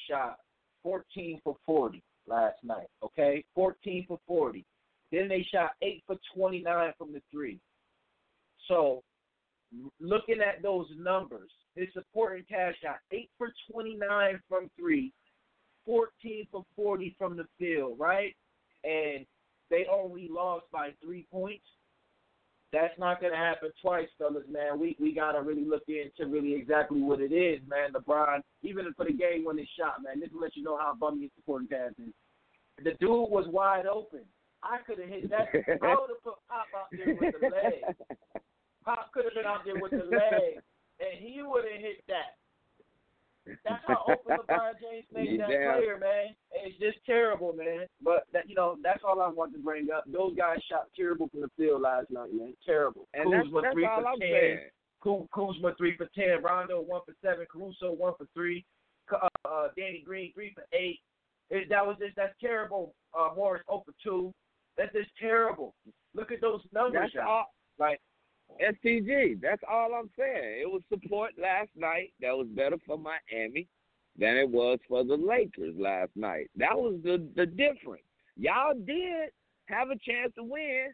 shot 0.09 0.39
14 0.83 1.41
for 1.45 1.57
40 1.65 2.03
last 2.27 2.57
night. 2.63 2.89
Okay, 3.03 3.45
14 3.55 4.05
for 4.09 4.19
40. 4.27 4.65
Then 5.11 5.29
they 5.29 5.47
shot 5.53 5.73
eight 5.83 6.03
for 6.07 6.17
29 6.35 6.93
from 6.99 7.13
the 7.13 7.21
three. 7.31 7.61
So 8.69 9.03
looking 10.01 10.41
at 10.41 10.63
those 10.63 10.87
numbers, 10.99 11.51
his 11.75 11.89
supporting 11.93 12.45
cast 12.49 12.81
shot 12.83 12.99
8 13.11 13.29
for 13.39 13.53
29 13.71 14.41
from 14.49 14.71
3, 14.79 15.13
14 15.87 16.47
for 16.51 16.65
40 16.77 17.15
from 17.19 17.37
the 17.37 17.47
field, 17.59 17.99
right? 17.99 18.35
And 18.85 19.25
they 19.73 19.87
only 19.91 20.29
lost 20.31 20.67
by 20.71 20.91
3 21.03 21.27
points. 21.33 21.65
That's 22.73 22.97
not 22.99 23.21
going 23.21 23.33
to 23.33 23.39
happen 23.39 23.71
twice, 23.83 24.09
fellas, 24.17 24.45
man. 24.51 24.79
We 24.79 24.97
we 24.99 25.15
got 25.15 25.33
to 25.33 25.43
really 25.43 25.65
look 25.65 25.83
into 25.89 26.31
really 26.31 26.55
exactly 26.55 27.03
what 27.03 27.21
it 27.21 27.33
is, 27.33 27.61
man. 27.69 27.93
LeBron, 27.93 28.41
even 28.63 28.87
for 28.97 29.05
the 29.05 29.13
game 29.13 29.45
when 29.45 29.57
they 29.57 29.69
shot, 29.79 30.03
man, 30.03 30.21
this 30.21 30.31
will 30.33 30.41
let 30.41 30.57
you 30.57 30.63
know 30.63 30.79
how 30.79 30.95
bummy 30.95 31.23
his 31.23 31.31
supporting 31.37 31.69
cast 31.69 31.97
is. 31.99 32.15
The 32.83 32.93
dude 32.93 33.29
was 33.29 33.47
wide 33.49 33.87
open. 33.87 34.25
I 34.63 34.79
could 34.87 34.99
have 35.01 35.09
hit 35.09 35.29
that. 35.31 35.49
I 35.83 35.97
would 36.01 36.13
have 36.17 36.25
put 36.25 36.41
Pop 36.49 36.67
out 36.73 36.89
there 36.93 37.15
with 37.21 37.35
the 37.41 37.49
leg. 37.49 37.97
Pop 38.85 39.13
could 39.13 39.25
have 39.25 39.35
been 39.35 39.45
out 39.45 39.65
there 39.65 39.81
with 39.81 39.91
the 39.91 40.09
leg, 40.09 40.63
and 41.01 41.13
he 41.19 41.43
would 41.43 41.65
have 41.65 41.81
hit 41.81 42.05
that. 42.09 42.41
That's 43.47 43.83
how 43.87 44.05
open 44.09 44.37
LeBron 44.49 44.73
James 44.81 45.05
made 45.13 45.41
that 45.41 45.49
damn- 45.49 45.75
player, 45.75 45.99
man. 45.99 46.35
It's 46.53 46.79
just 46.79 47.05
terrible, 47.05 47.53
man. 47.53 47.87
But 48.03 48.27
that 48.33 48.49
you 48.49 48.55
know, 48.55 48.77
that's 48.83 49.03
all 49.05 49.21
I 49.21 49.29
want 49.29 49.53
to 49.55 49.59
bring 49.59 49.89
up. 49.91 50.05
Those 50.07 50.37
guys 50.37 50.59
shot 50.71 50.87
terrible 50.97 51.29
from 51.29 51.41
the 51.41 51.51
field 51.57 51.83
last 51.83 52.11
night, 52.11 52.33
man. 52.33 52.55
Terrible. 52.65 53.09
And 53.15 53.25
Kuzma 53.33 53.63
that's 53.63 53.75
three 53.75 53.87
all 53.87 54.01
for 54.03 54.09
I'm 54.09 54.21
ten. 54.21 54.31
saying. 54.31 55.29
Kuzma 55.35 55.75
three 55.77 55.97
for 55.97 56.09
ten. 56.15 56.43
Rondo 56.43 56.81
one 56.81 57.01
for 57.05 57.15
seven. 57.23 57.47
Caruso 57.51 57.93
one 57.93 58.15
for 58.17 58.27
three. 58.35 58.65
Uh, 59.13 59.29
uh, 59.45 59.69
Danny 59.77 60.03
Green 60.07 60.33
three 60.33 60.55
for 60.55 60.65
eight. 60.73 61.01
It, 61.51 61.69
that 61.69 61.85
was 61.85 61.97
just 62.01 62.17
that's 62.17 62.35
terrible. 62.41 62.95
Uh, 63.19 63.31
Morris 63.35 63.63
zero 63.69 63.83
for 63.85 63.95
two. 64.03 64.33
That's 64.79 64.93
just 64.93 65.11
terrible. 65.21 65.75
Look 66.15 66.31
at 66.33 66.41
those 66.41 66.61
numbers. 66.73 67.11
That's 67.15 67.27
all. 67.29 67.53
Like 67.79 68.01
STG. 68.61 69.41
That's 69.41 69.63
all 69.69 69.95
I'm 69.95 70.11
saying. 70.19 70.61
It 70.63 70.71
was 70.71 70.83
support 70.89 71.33
last 71.41 71.71
night 71.77 72.13
that 72.21 72.33
was 72.33 72.47
better 72.55 72.77
for 72.87 72.99
Miami 72.99 73.69
than 74.19 74.37
it 74.37 74.49
was 74.49 74.79
for 74.89 75.05
the 75.05 75.17
Lakers 75.17 75.75
last 75.79 76.11
night. 76.15 76.51
That 76.57 76.77
was 76.77 77.01
the 77.03 77.27
the 77.37 77.47
difference. 77.47 78.05
Y'all 78.37 78.75
did 78.75 79.31
have 79.67 79.91
a 79.91 79.99
chance 79.99 80.33
to 80.37 80.45
win 80.45 80.89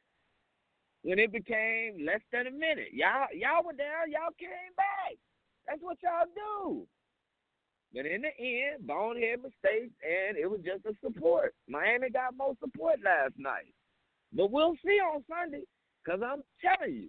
when 1.02 1.18
it 1.18 1.32
became 1.32 2.04
less 2.04 2.20
than 2.32 2.46
a 2.46 2.50
minute. 2.50 2.92
Y'all 2.92 3.26
y'all 3.34 3.64
were 3.64 3.72
down. 3.72 4.11
Y'all 4.11 4.34
came 4.38 4.74
back. 4.76 5.16
That's 5.66 5.82
what 5.82 5.98
y'all 6.02 6.26
do. 6.34 6.86
But 7.94 8.04
in 8.06 8.22
the 8.22 8.34
end, 8.38 8.86
bonehead 8.86 9.40
mistakes, 9.42 9.94
and 10.04 10.36
it 10.36 10.48
was 10.48 10.61
just 10.61 10.84
a 10.84 10.94
support. 11.02 11.54
Miami 11.68 12.11
got 12.11 12.36
more 12.36 12.54
support 12.61 12.96
last 13.02 13.32
night. 13.38 13.72
But 14.32 14.50
we'll 14.50 14.76
see 14.84 15.00
on 15.00 15.24
Sunday, 15.28 15.64
because 16.04 16.20
I'm 16.22 16.42
telling 16.61 16.94
you, 16.94 17.09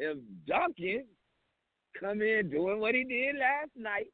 if 0.00 0.16
Duncan 0.46 1.04
come 1.98 2.22
in 2.22 2.50
doing 2.50 2.80
what 2.80 2.94
he 2.94 3.04
did 3.04 3.36
last 3.36 3.70
night, 3.76 4.10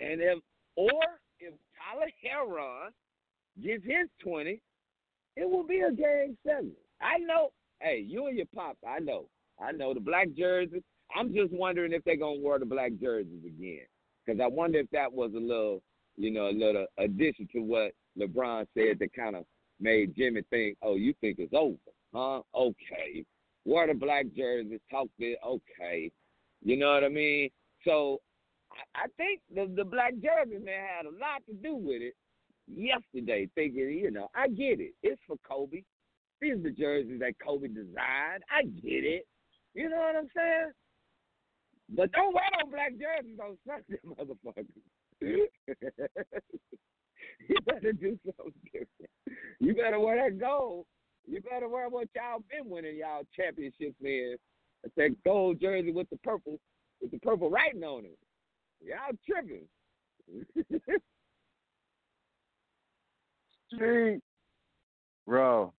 and 0.00 0.20
if 0.20 0.40
or 0.76 0.90
if 1.38 1.54
Tyler 1.78 2.10
Herro 2.22 2.90
gets 3.62 3.84
his 3.84 4.08
twenty, 4.20 4.60
it 5.36 5.48
will 5.48 5.62
be 5.64 5.80
a 5.80 5.92
game 5.92 6.36
seven. 6.44 6.72
I 7.00 7.18
know. 7.18 7.52
Hey, 7.80 8.04
you 8.06 8.26
and 8.26 8.36
your 8.36 8.46
pop, 8.54 8.76
I 8.86 8.98
know. 8.98 9.26
I 9.62 9.70
know 9.70 9.94
the 9.94 10.00
black 10.00 10.28
jerseys. 10.36 10.82
I'm 11.14 11.32
just 11.32 11.52
wondering 11.52 11.92
if 11.92 12.02
they're 12.02 12.16
gonna 12.16 12.40
wear 12.40 12.58
the 12.58 12.64
black 12.64 12.92
jerseys 13.00 13.44
again, 13.46 13.86
because 14.26 14.40
I 14.40 14.48
wonder 14.48 14.80
if 14.80 14.90
that 14.90 15.12
was 15.12 15.30
a 15.36 15.40
little, 15.40 15.80
you 16.16 16.32
know, 16.32 16.48
a 16.48 16.50
little 16.50 16.86
addition 16.98 17.48
to 17.52 17.60
what 17.60 17.92
LeBron 18.18 18.66
said 18.74 18.98
that 18.98 19.12
kind 19.14 19.36
of 19.36 19.44
made 19.78 20.16
Jimmy 20.16 20.42
think, 20.50 20.76
oh, 20.82 20.96
you 20.96 21.14
think 21.20 21.38
it's 21.38 21.54
over, 21.54 21.76
huh? 22.12 22.40
Okay. 22.54 23.24
Wear 23.64 23.86
the 23.86 23.94
black 23.94 24.26
jerseys, 24.36 24.80
talk 24.90 25.08
this, 25.18 25.36
okay. 25.46 26.10
You 26.62 26.76
know 26.76 26.92
what 26.92 27.04
I 27.04 27.08
mean? 27.08 27.50
So 27.84 28.20
I, 28.72 29.04
I 29.04 29.06
think 29.16 29.40
the 29.54 29.72
the 29.74 29.84
black 29.84 30.14
jersey 30.14 30.58
man 30.58 30.86
had 30.96 31.06
a 31.06 31.10
lot 31.10 31.42
to 31.48 31.54
do 31.54 31.74
with 31.76 32.02
it 32.02 32.14
yesterday, 32.66 33.48
thinking, 33.54 33.98
you 34.02 34.10
know, 34.10 34.28
I 34.34 34.48
get 34.48 34.80
it. 34.80 34.94
It's 35.02 35.20
for 35.26 35.36
Kobe. 35.48 35.82
These 36.40 36.54
are 36.54 36.62
the 36.62 36.70
jerseys 36.70 37.20
that 37.20 37.34
Kobe 37.44 37.68
designed. 37.68 38.44
I 38.50 38.64
get 38.64 39.04
it. 39.04 39.26
You 39.74 39.88
know 39.88 39.96
what 39.96 40.16
I'm 40.16 40.28
saying? 40.34 40.72
But 41.90 42.12
don't 42.12 42.34
wear 42.34 42.44
no 42.58 42.70
black 42.70 42.92
jerseys 42.92 43.38
on 43.40 43.58
Sunday, 43.66 44.00
motherfuckers. 44.06 44.66
you 47.48 47.56
better 47.66 47.92
do 47.92 48.18
something 48.24 48.52
different. 48.72 49.10
You 49.60 49.74
better 49.74 50.00
wear 50.00 50.30
that 50.30 50.38
gold. 50.38 50.86
You 51.26 51.40
better 51.40 51.68
wear 51.68 51.88
what 51.88 52.08
y'all 52.14 52.42
been 52.50 52.70
winning 52.70 52.96
y'all 52.96 53.22
championships 53.34 53.96
in. 54.02 54.36
It's 54.82 54.94
that 54.96 55.16
gold 55.24 55.60
jersey 55.60 55.92
with 55.92 56.10
the 56.10 56.18
purple 56.18 56.58
with 57.00 57.10
the 57.10 57.18
purple 57.18 57.50
writing 57.50 57.82
on 57.82 58.04
it. 58.04 58.18
Y'all 58.80 59.16
tripping. 59.26 59.66
Street. 63.72 64.20
Bro, 65.26 65.72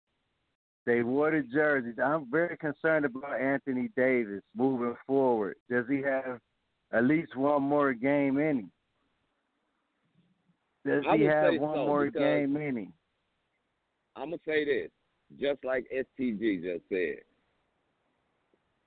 they 0.86 1.02
wore 1.02 1.30
the 1.30 1.42
jerseys. 1.52 1.98
I'm 2.02 2.30
very 2.30 2.56
concerned 2.56 3.04
about 3.04 3.38
Anthony 3.40 3.90
Davis 3.96 4.42
moving 4.56 4.94
forward. 5.06 5.56
Does 5.70 5.84
he 5.88 6.00
have 6.02 6.40
at 6.92 7.04
least 7.04 7.36
one 7.36 7.62
more 7.62 7.92
game 7.92 8.38
in 8.38 8.58
him? 8.58 8.70
Does 10.86 11.04
he 11.16 11.24
have 11.24 11.54
one 11.60 11.76
so, 11.76 11.86
more 11.86 12.10
game 12.10 12.56
in 12.56 12.76
him? 12.76 12.92
I'm 14.16 14.30
gonna 14.30 14.38
say 14.46 14.64
this, 14.64 14.90
just 15.40 15.64
like 15.64 15.86
STG 15.94 16.62
just 16.62 16.88
said. 16.88 17.22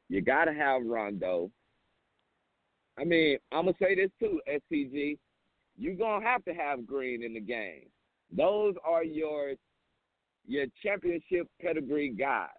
You 0.10 0.22
gotta 0.22 0.54
have 0.54 0.86
Rondo. 0.86 1.52
I 2.98 3.04
mean, 3.04 3.38
I'm 3.52 3.66
gonna 3.66 3.78
say 3.80 3.96
this 3.96 4.12
too, 4.20 4.42
STG. 4.48 5.18
You're 5.78 5.96
gonna 5.96 6.26
have 6.26 6.44
to 6.46 6.54
have 6.54 6.88
Green 6.88 7.24
in 7.24 7.34
the 7.34 7.40
game. 7.40 7.88
Those 8.36 8.76
are 8.86 9.04
your 9.04 9.54
your 10.48 10.66
championship 10.82 11.48
pedigree 11.62 12.10
guys. 12.10 12.50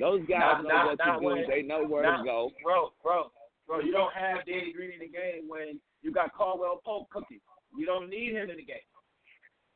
Those 0.00 0.20
guys 0.26 0.62
Not- 0.62 0.62
know 0.62 0.68
not- 0.70 0.86
what 0.86 0.98
not 0.98 1.14
to 1.14 1.20
do. 1.20 1.26
when- 1.26 1.46
they 1.48 1.62
know 1.62 1.86
where 1.86 2.02
to 2.16 2.22
go. 2.24 2.50
Bro, 2.62 2.92
bro, 3.02 3.30
bro, 3.66 3.80
you 3.80 3.92
don't 3.92 4.12
have 4.14 4.44
Danny 4.46 4.72
Green 4.72 4.92
in 4.92 5.00
the 5.00 5.08
game 5.08 5.46
when 5.48 5.80
you 6.02 6.12
got 6.12 6.32
Caldwell 6.32 6.78
Pope 6.84 7.08
cooking. 7.10 7.40
You 7.76 7.84
don't 7.86 8.08
need 8.08 8.32
him 8.32 8.48
in 8.50 8.56
the 8.56 8.62
game. 8.64 8.80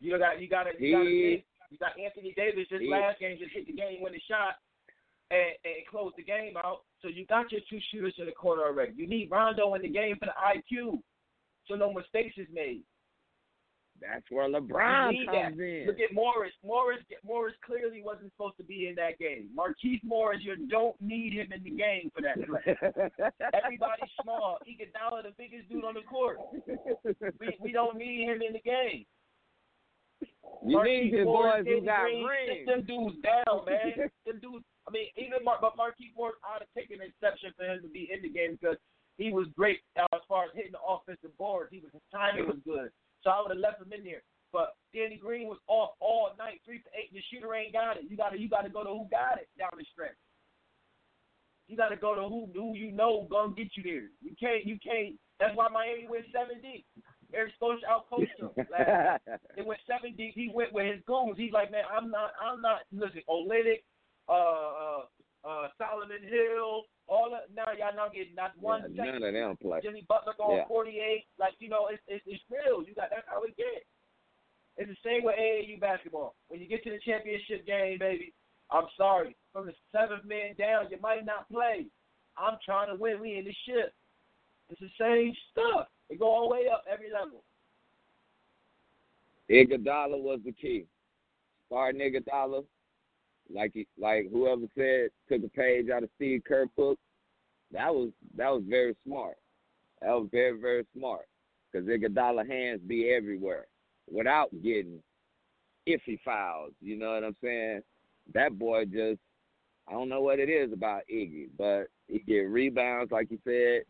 You 0.00 0.16
got 0.18 0.40
you 0.40 0.48
got 0.48 0.64
to 0.64 0.82
you 0.82 0.92
got 0.96 1.06
He- 1.06 1.44
you 1.70 1.78
got 1.78 1.98
Anthony 1.98 2.34
Davis 2.36 2.68
just 2.68 2.82
he- 2.82 2.90
last 2.90 3.18
game 3.20 3.38
just 3.38 3.52
hit 3.52 3.66
the 3.66 3.72
game 3.72 4.02
winning 4.02 4.20
shot 4.28 4.58
and 5.30 5.54
and 5.64 5.86
close 5.90 6.12
the 6.16 6.22
game 6.22 6.56
out. 6.56 6.82
So 7.02 7.08
you 7.08 7.26
got 7.26 7.50
your 7.52 7.62
two 7.70 7.78
shooters 7.90 8.14
in 8.18 8.26
the 8.26 8.32
corner 8.32 8.62
already. 8.62 8.92
You 8.96 9.06
need 9.06 9.30
Rondo 9.30 9.74
in 9.74 9.82
the 9.82 9.88
game 9.88 10.16
for 10.18 10.26
the 10.26 10.36
IQ, 10.36 11.00
so 11.66 11.74
no 11.74 11.92
mistakes 11.92 12.34
is 12.36 12.48
made. 12.52 12.82
That's 14.00 14.24
where 14.30 14.48
LeBron 14.48 15.12
comes 15.26 15.58
that. 15.58 15.62
in. 15.62 15.84
Look 15.86 16.00
at 16.00 16.14
Morris. 16.14 16.52
Morris 16.64 17.00
Morris 17.24 17.54
clearly 17.64 18.02
wasn't 18.02 18.32
supposed 18.32 18.56
to 18.56 18.64
be 18.64 18.88
in 18.88 18.94
that 18.96 19.18
game. 19.18 19.48
Marquise 19.54 20.00
Morris, 20.02 20.40
you 20.42 20.56
don't 20.68 20.98
need 21.00 21.34
him 21.34 21.52
in 21.52 21.62
the 21.62 21.70
game 21.70 22.10
for 22.14 22.22
that 22.22 22.36
play. 22.36 22.64
Everybody's 23.52 24.10
small. 24.22 24.58
Iguodala, 24.66 25.22
the 25.22 25.32
biggest 25.36 25.68
dude 25.68 25.84
on 25.84 25.94
the 25.94 26.02
court. 26.02 26.38
We 27.38 27.56
we 27.60 27.72
don't 27.72 27.96
need 27.96 28.24
him 28.24 28.40
in 28.40 28.54
the 28.54 28.60
game. 28.60 29.04
You 30.66 30.82
need 30.82 31.12
his 31.12 31.24
boys 31.24 31.64
who 31.64 31.80
got 31.84 32.04
rings. 32.04 32.66
Them 32.66 32.82
dudes 32.84 33.16
down, 33.22 33.64
man. 33.66 34.10
them 34.26 34.38
dudes. 34.40 34.64
I 34.88 34.90
mean, 34.90 35.08
even 35.16 35.44
Mar- 35.44 35.60
but 35.60 35.76
Marquise 35.76 36.12
Morris, 36.16 36.36
I'd 36.44 36.64
have 36.64 36.72
taken 36.76 37.00
an 37.00 37.08
exception 37.08 37.52
for 37.56 37.64
him 37.64 37.80
to 37.82 37.88
be 37.88 38.10
in 38.12 38.22
the 38.22 38.32
game 38.32 38.58
because 38.58 38.76
he 39.18 39.30
was 39.32 39.46
great 39.56 39.80
uh, 40.00 40.08
as 40.16 40.24
far 40.26 40.44
as 40.48 40.50
hitting 40.56 40.72
the 40.72 40.82
offensive 40.82 41.36
boards. 41.36 41.70
He 41.72 41.80
was 41.80 41.92
his 41.92 42.04
timing 42.12 42.48
was 42.48 42.60
good, 42.64 42.90
so 43.22 43.30
I 43.30 43.40
would 43.40 43.52
have 43.52 43.62
left 43.62 43.80
him 43.80 43.92
in 43.92 44.04
there. 44.04 44.24
But 44.52 44.74
Danny 44.92 45.16
Green 45.16 45.46
was 45.46 45.62
off 45.68 45.94
all 46.00 46.34
night, 46.36 46.58
three 46.64 46.82
for 46.82 46.90
eight. 46.98 47.12
The 47.14 47.22
shooter 47.30 47.54
ain't 47.54 47.72
got 47.72 47.96
it. 47.96 48.04
You 48.08 48.16
gotta 48.16 48.40
you 48.40 48.48
gotta 48.48 48.68
go 48.68 48.82
to 48.82 48.90
who 48.90 49.06
got 49.10 49.38
it 49.38 49.46
down 49.58 49.70
the 49.78 49.86
stretch. 49.92 50.18
You 51.68 51.76
gotta 51.76 51.96
go 51.96 52.16
to 52.16 52.26
who 52.26 52.50
who 52.52 52.74
you 52.74 52.90
know 52.90 53.28
gonna 53.30 53.54
get 53.54 53.76
you 53.76 53.84
there. 53.84 54.10
You 54.20 54.34
can't 54.40 54.66
you 54.66 54.76
can't. 54.82 55.14
That's 55.38 55.54
why 55.54 55.68
Miami 55.68 56.08
went 56.10 56.26
seven 56.34 56.58
deep. 56.60 56.84
Erik 57.34 57.52
Spoelstra 57.60 57.88
outcoached 57.88 58.38
last 58.70 58.70
night. 59.26 59.38
They 59.56 59.62
went 59.62 59.80
seven 59.86 60.14
deep. 60.16 60.34
He 60.34 60.50
went 60.52 60.72
with 60.72 60.86
his 60.86 61.02
goons. 61.06 61.36
He's 61.36 61.52
like, 61.52 61.70
man, 61.70 61.84
I'm 61.90 62.10
not, 62.10 62.32
I'm 62.40 62.60
not. 62.60 62.80
Listen, 62.92 63.22
Olynyk, 63.28 63.82
uh, 64.28 64.32
uh, 64.32 65.02
uh, 65.44 65.68
Solomon 65.78 66.22
Hill, 66.22 66.84
all 67.08 67.30
that. 67.30 67.48
Now 67.54 67.72
y'all 67.76 67.96
not 67.96 68.14
getting 68.14 68.34
not 68.34 68.52
one 68.60 68.84
Yeah, 68.94 69.04
none 69.04 69.22
of 69.22 69.32
them 69.34 69.56
play. 69.56 69.80
Jimmy 69.82 70.04
Butler 70.08 70.34
going 70.38 70.58
Yeah. 70.58 70.68
48. 70.68 71.24
Like 71.38 71.54
you 71.58 71.68
know, 71.68 71.88
it's, 71.88 72.02
it's 72.06 72.24
it's 72.26 72.42
real. 72.50 72.82
You 72.86 72.94
got 72.94 73.10
that's 73.10 73.26
how 73.26 73.42
it 73.42 73.56
get. 73.56 73.84
It's 74.76 74.88
the 74.88 74.96
same 75.04 75.24
with 75.24 75.36
AAU 75.36 75.80
basketball. 75.80 76.34
When 76.48 76.60
you 76.60 76.68
get 76.68 76.82
to 76.84 76.90
the 76.90 77.00
championship 77.04 77.66
game, 77.66 77.98
baby, 77.98 78.32
I'm 78.70 78.86
sorry. 78.96 79.36
From 79.52 79.66
the 79.66 79.74
seventh 79.92 80.24
man 80.24 80.54
down, 80.56 80.86
you 80.90 80.98
might 81.02 81.24
not 81.26 81.50
play. 81.50 81.86
I'm 82.38 82.56
trying 82.64 82.88
to 82.88 82.94
win. 83.00 83.20
We 83.20 83.36
in 83.36 83.44
the 83.44 83.54
ship. 83.66 83.92
It's 84.70 84.80
the 84.80 84.88
same 84.98 85.34
stuff. 85.50 85.88
It 86.10 86.18
go 86.18 86.26
all 86.26 86.48
the 86.48 86.54
way 86.54 86.68
up 86.68 86.84
every 86.92 87.10
level. 87.10 87.44
Iguodala 89.48 90.20
was 90.20 90.40
the 90.44 90.52
key. 90.52 90.84
Starting 91.66 92.00
Iguodala, 92.00 92.64
like 93.52 93.72
he, 93.74 93.86
like 93.98 94.28
whoever 94.30 94.62
said, 94.76 95.10
took 95.28 95.44
a 95.44 95.48
page 95.56 95.88
out 95.88 96.02
of 96.02 96.10
Steve 96.16 96.42
Kerr 96.46 96.66
book. 96.76 96.98
That 97.72 97.94
was 97.94 98.10
that 98.36 98.48
was 98.50 98.62
very 98.68 98.96
smart. 99.06 99.36
That 100.02 100.10
was 100.10 100.28
very 100.32 100.60
very 100.60 100.84
smart 100.96 101.26
because 101.70 101.86
Iguodala 101.88 102.48
hands 102.48 102.80
be 102.86 103.10
everywhere 103.10 103.66
without 104.10 104.50
getting 104.62 105.00
iffy 105.88 106.18
fouls. 106.24 106.72
You 106.80 106.96
know 106.96 107.14
what 107.14 107.24
I'm 107.24 107.36
saying? 107.42 107.82
That 108.34 108.58
boy 108.58 108.84
just 108.86 109.20
I 109.88 109.92
don't 109.92 110.08
know 110.08 110.20
what 110.20 110.38
it 110.38 110.48
is 110.48 110.72
about 110.72 111.02
Iggy, 111.12 111.48
but 111.56 111.86
he 112.08 112.18
get 112.20 112.48
rebounds 112.48 113.12
like 113.12 113.30
you 113.30 113.38
said. 113.44 113.82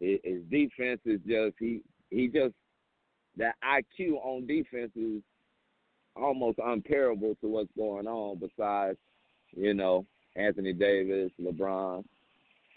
His, 0.00 0.42
defense 0.50 1.00
is 1.04 1.20
just 1.26 1.56
he 1.58 1.82
he 2.10 2.28
just 2.28 2.54
that 3.36 3.54
IQ 3.62 4.14
on 4.24 4.46
defense 4.46 4.90
is 4.96 5.22
almost 6.16 6.58
unparable 6.64 7.36
to 7.40 7.48
what's 7.48 7.70
going 7.76 8.06
on. 8.06 8.38
Besides, 8.38 8.98
you 9.52 9.74
know, 9.74 10.06
Anthony 10.36 10.72
Davis, 10.72 11.30
LeBron, 11.40 12.04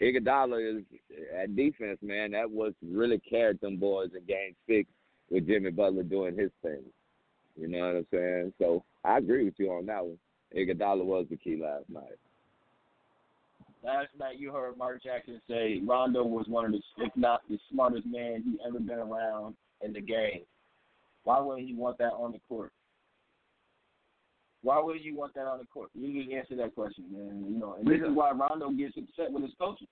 Iguodala 0.00 0.78
is 0.78 0.84
at 1.36 1.56
defense, 1.56 1.98
man. 2.02 2.32
That 2.32 2.50
was 2.50 2.72
really 2.82 3.18
carried 3.18 3.60
them 3.60 3.76
boys 3.76 4.10
in 4.16 4.24
Game 4.26 4.54
Six 4.68 4.88
with 5.30 5.46
Jimmy 5.46 5.70
Butler 5.70 6.02
doing 6.02 6.36
his 6.36 6.50
thing. 6.62 6.82
You 7.56 7.68
know 7.68 7.78
what 7.78 7.96
I'm 7.96 8.06
saying? 8.12 8.52
So 8.58 8.84
I 9.04 9.18
agree 9.18 9.44
with 9.44 9.54
you 9.58 9.70
on 9.72 9.86
that 9.86 10.04
one. 10.04 10.18
Iguodala 10.56 11.04
was 11.04 11.26
the 11.30 11.36
key 11.36 11.60
last 11.62 11.88
night. 11.88 12.18
Last 13.84 14.08
night 14.18 14.38
you 14.38 14.50
heard 14.50 14.78
Mark 14.78 15.02
Jackson 15.02 15.40
say 15.48 15.80
Rondo 15.84 16.24
was 16.24 16.46
one 16.48 16.64
of 16.64 16.72
the, 16.72 16.80
if 16.98 17.12
not 17.16 17.42
the 17.50 17.58
smartest 17.70 18.06
man 18.06 18.42
he 18.42 18.56
ever 18.66 18.80
been 18.80 18.98
around 18.98 19.54
in 19.82 19.92
the 19.92 20.00
game. 20.00 20.42
Why 21.24 21.40
would 21.40 21.60
he 21.60 21.74
want 21.74 21.98
that 21.98 22.12
on 22.12 22.32
the 22.32 22.40
court? 22.48 22.72
Why 24.62 24.80
would 24.80 25.04
you 25.04 25.14
want 25.14 25.34
that 25.34 25.46
on 25.46 25.58
the 25.58 25.66
court? 25.66 25.90
You 25.94 26.22
just 26.22 26.34
answer 26.34 26.56
that 26.56 26.74
question, 26.74 27.04
man. 27.12 27.44
You 27.46 27.58
know, 27.58 27.76
and 27.78 27.86
this 27.86 27.98
is 27.98 28.14
why 28.14 28.30
Rondo 28.30 28.70
gets 28.70 28.96
upset 28.96 29.30
with 29.30 29.42
his 29.42 29.52
coaches. 29.58 29.88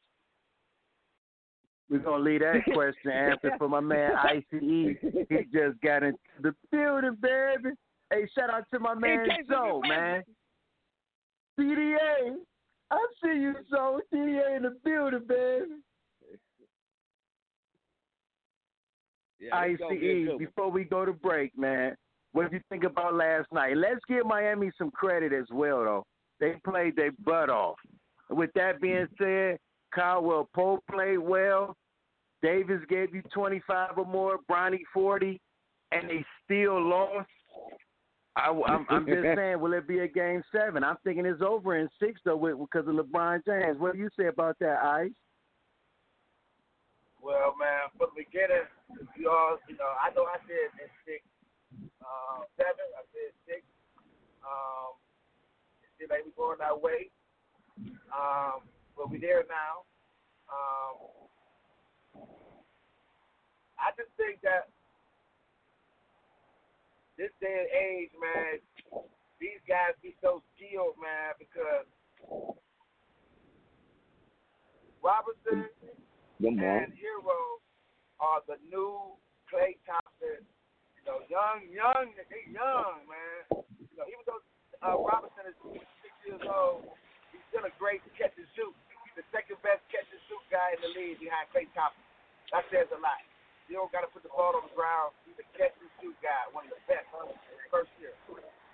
We're 1.90 1.99
gonna 1.99 2.22
leave 2.22 2.40
that 2.40 2.64
question 2.72 3.11
answered 3.11 3.53
for 3.59 3.68
my 3.68 3.80
man 3.80 4.12
ICE. 4.16 4.43
He 4.51 4.97
just 5.53 5.78
got 5.82 6.03
into 6.03 6.18
the 6.40 6.55
building, 6.70 7.18
baby. 7.20 7.74
Hey, 8.11 8.26
shout 8.34 8.49
out 8.49 8.64
to 8.72 8.78
my 8.78 8.95
man 8.95 9.26
Joe, 9.49 9.82
man. 9.86 10.22
CDA. 11.61 12.36
I 12.93 13.07
see 13.22 13.40
you, 13.40 13.55
so 13.70 14.01
CDA 14.12 14.57
in 14.57 14.62
the 14.64 14.76
building, 14.84 15.22
baby. 15.26 15.66
Yeah, 19.40 19.66
this 19.66 19.78
gonna 19.78 19.99
be 19.99 20.28
a 20.28 20.32
ICE, 20.32 20.38
before 20.38 20.70
we 20.70 20.84
go 20.84 21.05
to 21.05 21.12
break, 21.12 21.57
man, 21.59 21.97
what 22.32 22.45
did 22.45 22.53
you 22.53 22.61
think 22.68 22.84
about 22.84 23.14
last 23.14 23.51
night? 23.51 23.76
Let's 23.76 24.01
give 24.09 24.26
Miami 24.26 24.70
some 24.76 24.90
credit 24.90 25.32
as 25.32 25.47
well, 25.51 25.84
though. 25.84 26.07
They 26.38 26.55
played 26.64 26.97
their 26.97 27.12
butt 27.24 27.49
off. 27.51 27.78
With 28.28 28.51
that 28.55 28.80
being 28.80 29.09
said, 29.18 29.59
Caldwell 29.95 30.49
Pope 30.55 30.84
played 30.90 31.18
well. 31.18 31.76
Davis 32.43 32.80
gave 32.88 33.14
you 33.14 33.22
25 33.32 33.99
or 33.99 34.05
more, 34.05 34.38
Bronny 34.51 34.80
40, 34.93 35.40
and 35.93 36.11
they 36.11 36.24
still 36.45 36.80
lost. 36.80 37.28
I, 38.37 38.49
am 38.49 38.87
I'm 38.89 39.07
just 39.07 39.22
saying, 39.37 39.61
will 39.61 39.74
it 39.74 39.87
be 39.87 40.01
a 40.01 40.09
game 40.09 40.43
seven? 40.53 40.85
I'm 40.85 40.97
thinking 41.05 41.26
it's 41.26 41.43
over 41.43 41.76
in 41.76 41.89
six, 42.01 42.20
though, 42.24 42.39
because 42.39 42.89
of 42.89 42.95
LeBron 42.95 43.45
James. 43.45 43.78
What 43.78 43.93
do 43.93 43.99
you 43.99 44.09
say 44.18 44.26
about 44.26 44.59
that, 44.61 44.78
Ice? 44.83 45.11
Well, 47.22 47.55
man, 47.55 47.93
from 47.99 48.11
the 48.16 48.24
beginning, 48.24 48.66
you 49.14 49.30
all, 49.30 49.59
you 49.68 49.76
know, 49.76 49.95
I 50.01 50.11
know 50.14 50.26
I 50.26 50.43
said 50.43 50.74
in 50.80 50.91
six, 51.07 51.22
uh, 52.03 52.43
seven. 52.57 52.87
I 52.99 53.03
said 53.14 53.30
six. 53.47 53.62
Um, 54.43 54.99
it 55.87 55.91
seems 55.99 56.11
like 56.11 56.26
we're 56.26 56.35
going 56.35 56.59
that 56.59 56.74
way. 56.74 57.14
Um, 58.11 58.66
but 58.97 59.07
we're 59.11 59.22
there 59.22 59.45
now. 59.47 59.87
Um, 60.51 60.97
I 63.78 63.95
just 63.95 64.11
think 64.18 64.43
that 64.43 64.74
this 67.23 67.31
day 67.39 67.55
and 67.55 67.70
age, 67.70 68.11
man, 68.18 68.59
these 69.39 69.62
guys 69.70 69.95
be 70.03 70.11
so 70.18 70.43
skilled, 70.51 70.99
man, 70.99 71.39
because 71.39 71.87
Robertson 74.99 75.70
and 76.43 76.91
Herro 76.99 77.62
are 78.18 78.43
the 78.51 78.59
new 78.66 79.14
Klay 79.47 79.79
Thompson 79.87 80.43
You 80.99 81.03
know, 81.07 81.23
young, 81.31 81.62
young, 81.70 82.11
they 82.27 82.43
young, 82.51 83.07
man. 83.07 83.62
You 83.79 83.95
know, 83.95 84.07
even 84.11 84.27
though 84.27 84.43
uh, 84.83 84.99
Robinson 84.99 85.47
is 85.47 85.55
six 86.03 86.14
years 86.27 86.43
old, 86.43 86.91
he's 87.31 87.45
still 87.55 87.62
a 87.62 87.75
great 87.79 88.03
catch 88.18 88.35
and 88.35 88.51
shoot. 88.59 88.75
He's 89.07 89.23
the 89.23 89.27
second 89.31 89.62
best 89.62 89.87
catch 89.95 90.11
and 90.11 90.23
shoot 90.27 90.43
guy 90.51 90.75
in 90.75 90.83
the 90.83 90.91
league 90.91 91.23
behind 91.23 91.47
Klay 91.55 91.70
Thompson. 91.70 92.03
That 92.51 92.66
says 92.75 92.91
a 92.91 92.99
lot. 92.99 93.23
You 93.71 93.79
don't 93.79 93.93
got 93.95 94.03
to 94.05 94.11
put 94.11 94.27
the 94.27 94.33
ball 94.33 94.59
on 94.59 94.67
the 94.67 94.75
ground. 94.75 95.15
He's 95.25 95.39
a 95.39 95.47
catch 95.57 95.75
and 95.79 95.91
shoot 96.03 96.17
guy, 96.21 96.51
one 96.51 96.67
of 96.69 96.75
the 96.75 96.83
best 96.91 97.07
first 97.71 97.93
year. 98.03 98.13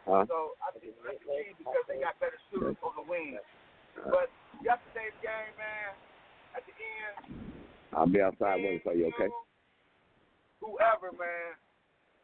Huh? 0.09 0.25
So 0.25 0.57
I 0.65 0.73
think 0.77 0.97
that's 1.05 1.21
the 1.21 1.29
key 1.29 1.53
because 1.61 1.85
they 1.85 2.01
got 2.01 2.17
better 2.19 2.41
shooters 2.49 2.81
on 2.81 2.97
the 2.97 3.05
wings. 3.05 3.45
But 4.09 4.33
yesterday's 4.65 5.17
game, 5.21 5.53
man, 5.61 5.93
at 6.57 6.63
the 6.65 6.73
end, 6.73 7.17
I'll 7.93 8.09
be 8.09 8.21
outside 8.21 8.61
waiting 8.61 8.85
for 8.85 8.93
you, 8.93 9.09
okay? 9.17 9.33
whoever, 10.61 11.15
man, 11.17 11.57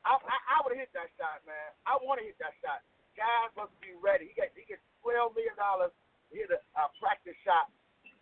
I 0.04 0.20
I, 0.20 0.36
I 0.48 0.56
would 0.62 0.76
have 0.76 0.82
hit 0.84 0.92
that 0.92 1.08
shot, 1.16 1.40
man. 1.48 1.72
I 1.88 1.96
want 2.00 2.20
to 2.20 2.26
hit 2.26 2.36
that 2.42 2.52
shot. 2.60 2.84
Guys 3.16 3.52
must 3.56 3.72
be 3.80 3.96
ready. 3.96 4.28
He 4.28 4.34
gets 4.36 4.52
he 4.52 4.66
gets 4.68 4.84
twelve 5.00 5.32
million 5.32 5.56
dollars 5.56 5.94
to 6.28 6.32
hit 6.36 6.52
a, 6.52 6.60
a 6.76 6.92
practice 7.00 7.36
shot. 7.46 7.72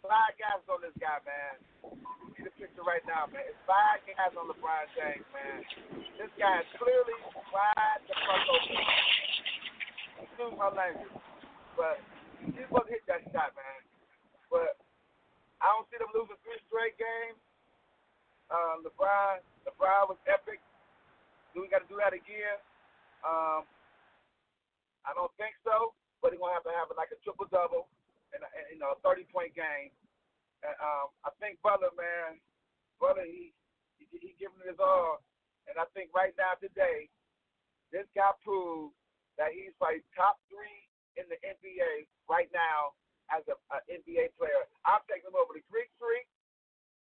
Five 0.03 0.35
guys 0.35 0.59
on 0.67 0.83
this 0.83 0.99
guy, 0.99 1.23
man. 1.23 1.63
See 2.35 2.43
the 2.43 2.51
picture 2.59 2.83
right 2.83 3.07
now, 3.07 3.31
man. 3.31 3.47
It's 3.47 3.63
five 3.71 4.03
guys 4.03 4.35
on 4.35 4.51
LeBron 4.51 4.91
James, 4.99 5.23
man. 5.31 5.63
This 6.19 6.33
guy 6.35 6.59
is 6.59 6.67
clearly 6.75 7.15
wide 7.55 8.03
the 8.11 8.15
fuck 8.19 8.43
open. 8.51 8.83
Excuse 10.27 10.59
my 10.59 10.75
language, 10.75 11.15
but 11.79 12.03
he's 12.43 12.67
supposed 12.67 12.91
to 12.91 12.99
hit 12.99 13.07
that 13.07 13.23
shot, 13.31 13.55
man. 13.55 13.79
But 14.51 14.75
I 15.63 15.71
don't 15.71 15.87
see 15.87 16.03
them 16.03 16.11
losing 16.11 16.35
three 16.43 16.59
straight 16.67 16.99
games. 16.99 17.39
Um, 18.51 18.83
LeBron, 18.83 19.39
LeBron 19.71 20.11
was 20.11 20.19
epic. 20.27 20.59
Do 21.55 21.63
we 21.63 21.71
got 21.71 21.87
to 21.87 21.91
do 21.91 22.03
that 22.03 22.11
again? 22.11 22.59
Um, 23.23 23.63
I 25.07 25.15
don't 25.15 25.31
think 25.39 25.55
so. 25.63 25.95
But 26.19 26.35
he's 26.35 26.43
gonna 26.43 26.59
have 26.59 26.67
to 26.67 26.75
have 26.75 26.91
like 26.99 27.15
a 27.15 27.19
triple 27.23 27.47
double 27.55 27.87
and, 28.33 28.43
you 28.73 28.79
know 28.81 28.97
a 28.97 28.99
thirty 29.05 29.29
point 29.29 29.53
game. 29.57 29.93
And, 30.63 30.77
um, 30.79 31.13
I 31.27 31.31
think 31.43 31.59
Butler, 31.61 31.93
man, 31.95 32.39
Butler, 32.99 33.27
he 33.29 33.53
he, 33.99 34.07
he 34.19 34.31
giving 34.41 34.61
it 34.65 34.73
his 34.73 34.83
all. 34.83 35.23
And 35.71 35.79
I 35.79 35.87
think 35.95 36.11
right 36.11 36.35
now 36.35 36.59
today, 36.59 37.07
this 37.95 38.09
guy 38.19 38.35
proved 38.43 38.97
that 39.39 39.55
he's 39.55 39.75
like 39.79 40.03
top 40.17 40.43
three 40.51 40.89
in 41.15 41.29
the 41.29 41.39
NBA 41.45 42.09
right 42.27 42.51
now 42.51 42.97
as 43.31 43.45
a, 43.49 43.57
a 43.73 43.79
NBA 43.89 44.35
player. 44.37 44.67
I'm 44.85 45.05
taking 45.07 45.31
him 45.31 45.39
over 45.39 45.55
the 45.55 45.65
Greek 45.71 45.93
Freak, 46.01 46.27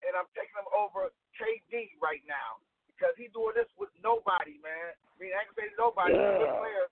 and 0.04 0.16
I'm 0.16 0.28
taking 0.34 0.56
him 0.56 0.68
over 0.74 1.12
KD 1.36 1.96
right 2.02 2.24
now 2.26 2.60
because 2.92 3.16
he's 3.16 3.32
doing 3.32 3.56
this 3.56 3.70
with 3.80 3.92
nobody, 4.04 4.60
man. 4.60 4.92
I 4.92 5.14
mean, 5.16 5.32
I 5.32 5.44
can 5.48 5.56
say 5.56 5.68
nobody, 5.76 6.12
he's 6.16 6.36
a 6.36 6.40
good 6.44 6.56
player, 6.60 6.86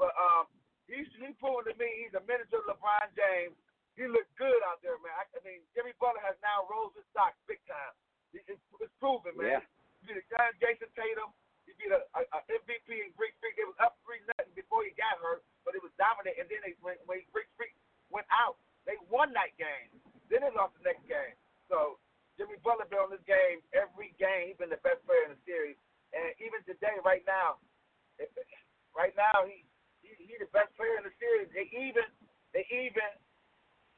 but 0.00 0.12
um, 0.16 0.48
he's 0.88 1.08
he's 1.20 1.36
proving 1.38 1.68
to 1.70 1.74
me 1.76 1.88
he's 2.04 2.16
a 2.16 2.22
miniature 2.24 2.64
LeBron 2.66 3.12
James. 3.14 3.54
He 3.94 4.06
looked 4.06 4.30
good 4.38 4.62
out 4.62 4.78
there, 4.78 4.94
man. 5.02 5.10
I, 5.10 5.26
I 5.26 5.42
mean, 5.42 5.58
Jimmy 5.74 5.90
Butler 5.98 6.22
has 6.22 6.38
now 6.38 6.70
rose 6.70 6.94
his 6.94 7.02
stock 7.10 7.34
big 7.50 7.58
time. 7.66 7.94
It, 8.30 8.46
it's, 8.46 8.62
it's 8.78 8.94
proven, 9.02 9.34
man. 9.34 9.58
Yeah. 9.58 9.62
You 10.06 10.14
beat 10.14 10.22
a 10.22 10.26
guy, 10.30 10.54
Jayson 10.62 10.86
Tatum. 10.94 11.34
He 11.66 11.74
beat 11.74 11.90
a, 11.90 12.06
a, 12.14 12.22
a 12.30 12.40
MVP 12.46 12.86
in 12.86 13.10
Greek 13.18 13.34
Freak. 13.42 13.58
It 13.58 13.66
was 13.66 13.74
up 13.82 13.98
three 14.06 14.22
nothing 14.30 14.54
before 14.54 14.86
he 14.86 14.94
got 14.94 15.18
hurt, 15.18 15.42
but 15.66 15.74
it 15.74 15.82
was 15.82 15.90
dominant. 15.98 16.38
And 16.38 16.46
then 16.46 16.62
they 16.62 16.78
when, 16.78 16.94
when 17.10 17.26
Greek 17.34 17.50
Freak 17.58 17.74
went 18.14 18.30
out, 18.30 18.54
they 18.86 18.94
won 19.10 19.34
that 19.34 19.50
game. 19.58 19.90
Then 20.30 20.46
they 20.46 20.52
lost 20.54 20.78
the 20.78 20.86
next 20.86 21.02
game. 21.10 21.34
So 21.66 21.98
Jimmy 22.40 22.56
Butler 22.64 22.88
been 22.88 23.02
on 23.02 23.12
this 23.12 23.24
game 23.28 23.60
every 23.74 24.14
game. 24.16 24.54
He's 24.54 24.60
been 24.62 24.72
the 24.72 24.80
best 24.80 25.02
player 25.04 25.26
in 25.26 25.34
the 25.34 25.42
series. 25.42 25.76
And 26.14 26.32
even 26.40 26.64
today, 26.64 26.96
right 27.04 27.20
now, 27.28 27.60
if, 28.16 28.32
right 28.96 29.12
now 29.12 29.44
he, 29.44 29.67
he 30.16 30.24
he 30.24 30.34
the 30.40 30.48
best 30.50 30.72
player 30.74 30.96
in 30.96 31.04
the 31.04 31.14
series. 31.20 31.48
They 31.52 31.68
even 31.76 32.06
they 32.56 32.64
even 32.72 33.08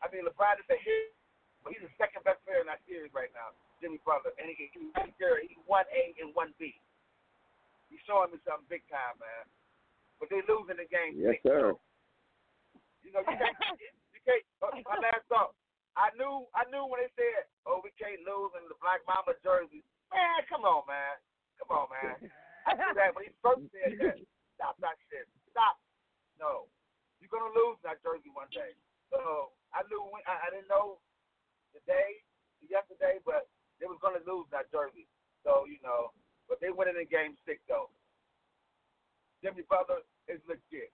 I 0.03 0.11
mean 0.11 0.27
LeBron 0.27 0.59
is 0.59 0.69
a 0.71 0.79
hit, 0.79 1.15
but 1.63 1.75
he's 1.77 1.85
the 1.85 1.93
second 2.01 2.27
best 2.27 2.43
player 2.43 2.65
in 2.65 2.69
that 2.69 2.83
series 2.89 3.15
right 3.15 3.31
now, 3.31 3.55
Jimmy 3.79 4.03
Butler. 4.03 4.35
And 4.41 4.51
he 4.51 4.71
he 4.75 4.91
right 4.99 5.15
there, 5.23 5.39
he 5.41 5.55
one 5.65 5.87
A 5.95 6.15
and 6.19 6.35
one 6.35 6.51
B. 6.59 6.75
He's 7.91 8.03
showing 8.07 8.31
me 8.31 8.39
something 8.47 8.67
big 8.71 8.87
time, 8.87 9.19
man. 9.19 9.45
But 10.23 10.31
they 10.31 10.43
losing 10.47 10.79
the 10.79 10.87
game. 10.87 11.19
Yes, 11.19 11.41
six, 11.41 11.49
sir. 11.49 11.75
You 13.03 13.11
know, 13.11 13.25
you 13.25 13.35
can't, 13.35 13.57
you 14.15 14.21
can't. 14.23 14.45
Uh, 14.63 14.79
my 14.87 14.99
last 15.01 15.27
thought. 15.27 15.57
I 15.99 16.15
knew, 16.15 16.47
I 16.55 16.63
knew 16.71 16.87
when 16.87 17.03
they 17.03 17.11
said, 17.19 17.51
"Oh, 17.67 17.83
we 17.83 17.91
can't 17.99 18.23
lose 18.23 18.55
in 18.55 18.71
the 18.71 18.79
Black 18.79 19.03
Mamba 19.11 19.35
jersey." 19.43 19.83
Man, 20.15 20.47
come 20.47 20.63
on, 20.63 20.87
man, 20.87 21.19
come 21.59 21.75
on, 21.75 21.91
man. 21.91 22.31
I 22.69 22.79
knew 22.79 22.93
that 22.95 23.11
when 23.17 23.27
he 23.27 23.33
first 23.43 23.67
said 23.75 23.99
that. 23.99 24.17
Stop 24.61 24.77
that 24.85 25.01
shit. 25.09 25.25
Stop. 25.51 25.81
No, 26.41 26.67
you're 27.21 27.31
gonna 27.31 27.53
lose 27.53 27.77
that 27.85 28.01
jersey 28.01 28.33
one 28.33 28.49
day. 28.51 28.73
So 29.13 29.53
I 29.77 29.85
knew 29.93 30.01
when 30.09 30.25
I, 30.25 30.49
I 30.49 30.51
didn't 30.51 30.73
know 30.73 30.99
the 31.77 31.85
day, 31.85 32.25
yesterday, 32.65 33.21
but 33.23 33.47
they 33.79 33.87
was 33.87 34.01
gonna 34.01 34.25
lose 34.25 34.49
that 34.51 34.73
jersey. 34.73 35.05
So 35.45 35.69
you 35.69 35.77
know, 35.85 36.17
but 36.49 36.59
they 36.65 36.73
went 36.73 36.91
in 36.91 36.97
game 37.13 37.37
six 37.45 37.61
though. 37.69 37.93
Jimmy 39.45 39.63
Butler 39.69 40.01
is 40.29 40.41
legit. 40.49 40.93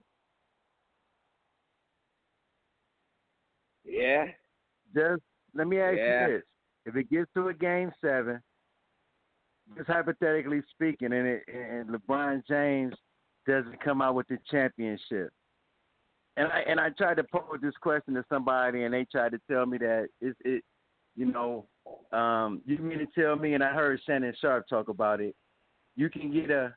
Yeah. 3.84 4.26
Just 4.94 5.22
let 5.54 5.66
me 5.66 5.78
ask 5.80 5.96
Yeah. 5.96 6.26
you 6.26 6.34
this: 6.34 6.44
If 6.86 6.96
it 6.96 7.10
gets 7.10 7.32
to 7.34 7.48
a 7.48 7.54
game 7.54 7.92
seven, 8.00 8.42
just 9.76 9.88
hypothetically 9.88 10.62
speaking, 10.70 11.12
and 11.12 11.26
it, 11.26 11.44
and 11.48 11.88
LeBron 11.88 12.44
James 12.46 12.94
doesn't 13.46 13.80
come 13.80 14.02
out 14.02 14.14
with 14.14 14.26
the 14.28 14.38
championship, 14.50 15.32
and 16.36 16.48
I 16.52 16.60
and 16.68 16.78
I 16.80 16.90
tried 16.90 17.16
to 17.16 17.24
pose 17.24 17.58
this 17.62 17.74
question 17.80 18.14
to 18.14 18.24
somebody, 18.28 18.84
and 18.84 18.92
they 18.94 19.04
tried 19.04 19.32
to 19.32 19.40
tell 19.50 19.66
me 19.66 19.78
that 19.78 20.08
it's 20.20 20.38
it, 20.44 20.62
you 21.16 21.26
know, 21.26 21.66
um, 22.12 22.60
you 22.66 22.78
mean 22.78 22.98
to 22.98 23.06
tell 23.18 23.36
me, 23.36 23.54
and 23.54 23.64
I 23.64 23.72
heard 23.72 24.00
Shannon 24.06 24.34
Sharpe 24.40 24.68
talk 24.68 24.88
about 24.88 25.20
it. 25.20 25.34
You 25.96 26.10
can 26.10 26.32
get 26.32 26.50
a 26.50 26.74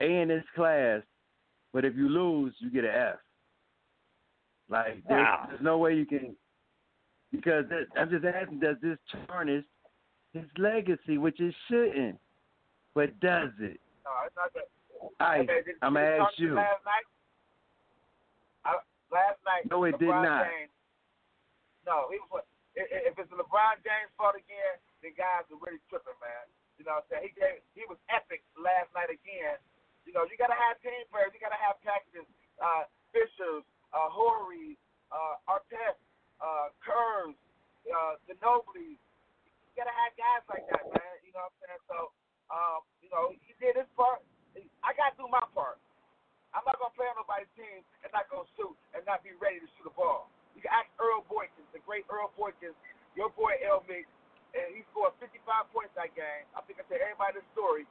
A 0.00 0.20
in 0.22 0.28
this 0.28 0.44
class, 0.54 1.02
but 1.72 1.84
if 1.84 1.94
you 1.94 2.08
lose, 2.08 2.54
you 2.58 2.70
get 2.70 2.84
an 2.84 2.90
F. 2.90 3.16
Like 4.68 5.02
there's, 5.08 5.24
Wow. 5.24 5.46
there's 5.48 5.60
no 5.62 5.78
way 5.78 5.94
you 5.94 6.06
can 6.06 6.34
because 7.30 7.64
that, 7.68 7.86
I'm 7.96 8.10
just 8.10 8.24
asking, 8.24 8.60
does 8.60 8.76
this 8.82 8.98
tarnish 9.28 9.64
his 10.32 10.44
legacy, 10.58 11.18
which 11.18 11.38
it 11.40 11.54
shouldn't, 11.68 12.18
but 12.94 13.18
does 13.20 13.50
it? 13.60 13.80
No, 14.04 14.10
it's 14.26 14.34
not 14.36 14.52
that. 14.54 14.64
I, 15.20 15.38
Okay, 15.40 15.62
did- 15.64 15.76
I'm 15.82 15.94
gonna 15.94 16.06
ask 16.06 16.38
you. 16.38 16.54
Last 16.54 16.84
night, 16.84 16.92
I, 16.94 17.15
last 19.10 19.38
night. 19.46 19.66
No, 19.70 19.84
it 19.86 19.98
did 19.98 20.10
not. 20.10 20.46
James, 20.50 20.72
no, 21.86 22.10
he 22.10 22.18
was. 22.30 22.42
If, 22.76 22.86
if 22.92 23.14
it's 23.16 23.32
LeBron 23.32 23.80
James' 23.80 24.12
fault 24.20 24.36
again, 24.36 24.76
the 25.00 25.08
guys 25.16 25.48
are 25.48 25.60
really 25.64 25.80
tripping, 25.88 26.18
man. 26.20 26.44
You 26.76 26.84
know 26.84 27.00
what 27.00 27.08
I'm 27.08 27.24
saying? 27.24 27.24
He 27.24 27.30
gave, 27.32 27.64
he 27.72 27.82
was 27.88 27.96
epic 28.12 28.44
last 28.52 28.92
night 28.92 29.08
again. 29.08 29.56
You 30.04 30.12
know, 30.12 30.28
you 30.28 30.36
gotta 30.36 30.56
have 30.56 30.76
team 30.84 31.08
players. 31.08 31.32
You 31.32 31.40
gotta 31.40 31.58
have 31.58 31.80
packages. 31.80 32.28
Uh, 32.60 32.84
Fishers, 33.16 33.64
uh, 33.96 34.08
Horry, 34.12 34.76
uh, 35.08 35.40
Artest, 35.48 35.96
uh, 36.44 36.68
Curves, 36.84 37.40
uh, 37.88 38.20
Ginobili. 38.28 39.00
You 39.00 39.72
gotta 39.72 39.96
have 39.96 40.12
guys 40.20 40.44
like 40.52 40.68
that, 40.68 40.84
man. 40.84 41.14
You 41.24 41.32
know 41.32 41.48
what 41.48 41.56
I'm 41.56 41.60
saying? 41.64 41.82
So, 41.88 41.98
um, 42.52 42.80
you 43.00 43.08
know, 43.08 43.32
he 43.32 43.56
did 43.56 43.80
his 43.80 43.88
part. 43.96 44.20
I 44.84 44.92
gotta 44.92 45.16
do 45.16 45.26
my 45.32 45.42
part. 45.56 45.80
I'm 46.56 46.64
not 46.64 46.80
gonna 46.80 46.96
play 46.96 47.04
on 47.12 47.20
nobody's 47.20 47.52
team 47.52 47.84
and 48.00 48.08
not 48.16 48.32
gonna 48.32 48.48
shoot 48.56 48.72
and 48.96 49.04
not 49.04 49.20
be 49.20 49.36
ready 49.36 49.60
to 49.60 49.68
shoot 49.76 49.84
a 49.84 49.92
ball. 49.92 50.32
You 50.56 50.64
can 50.64 50.72
ask 50.72 50.88
Earl 50.96 51.20
Boykins, 51.28 51.68
the 51.76 51.84
great 51.84 52.08
Earl 52.08 52.32
Boykins, 52.32 52.72
your 53.12 53.28
boy 53.36 53.60
El 53.60 53.84
Mix, 53.84 54.08
and 54.56 54.72
he 54.72 54.80
scored 54.88 55.12
55 55.20 55.44
points 55.68 55.92
that 56.00 56.16
game. 56.16 56.48
I 56.56 56.64
think 56.64 56.80
I 56.80 56.88
tell 56.88 56.96
everybody 56.96 57.44
the 57.44 57.44
story, 57.52 57.84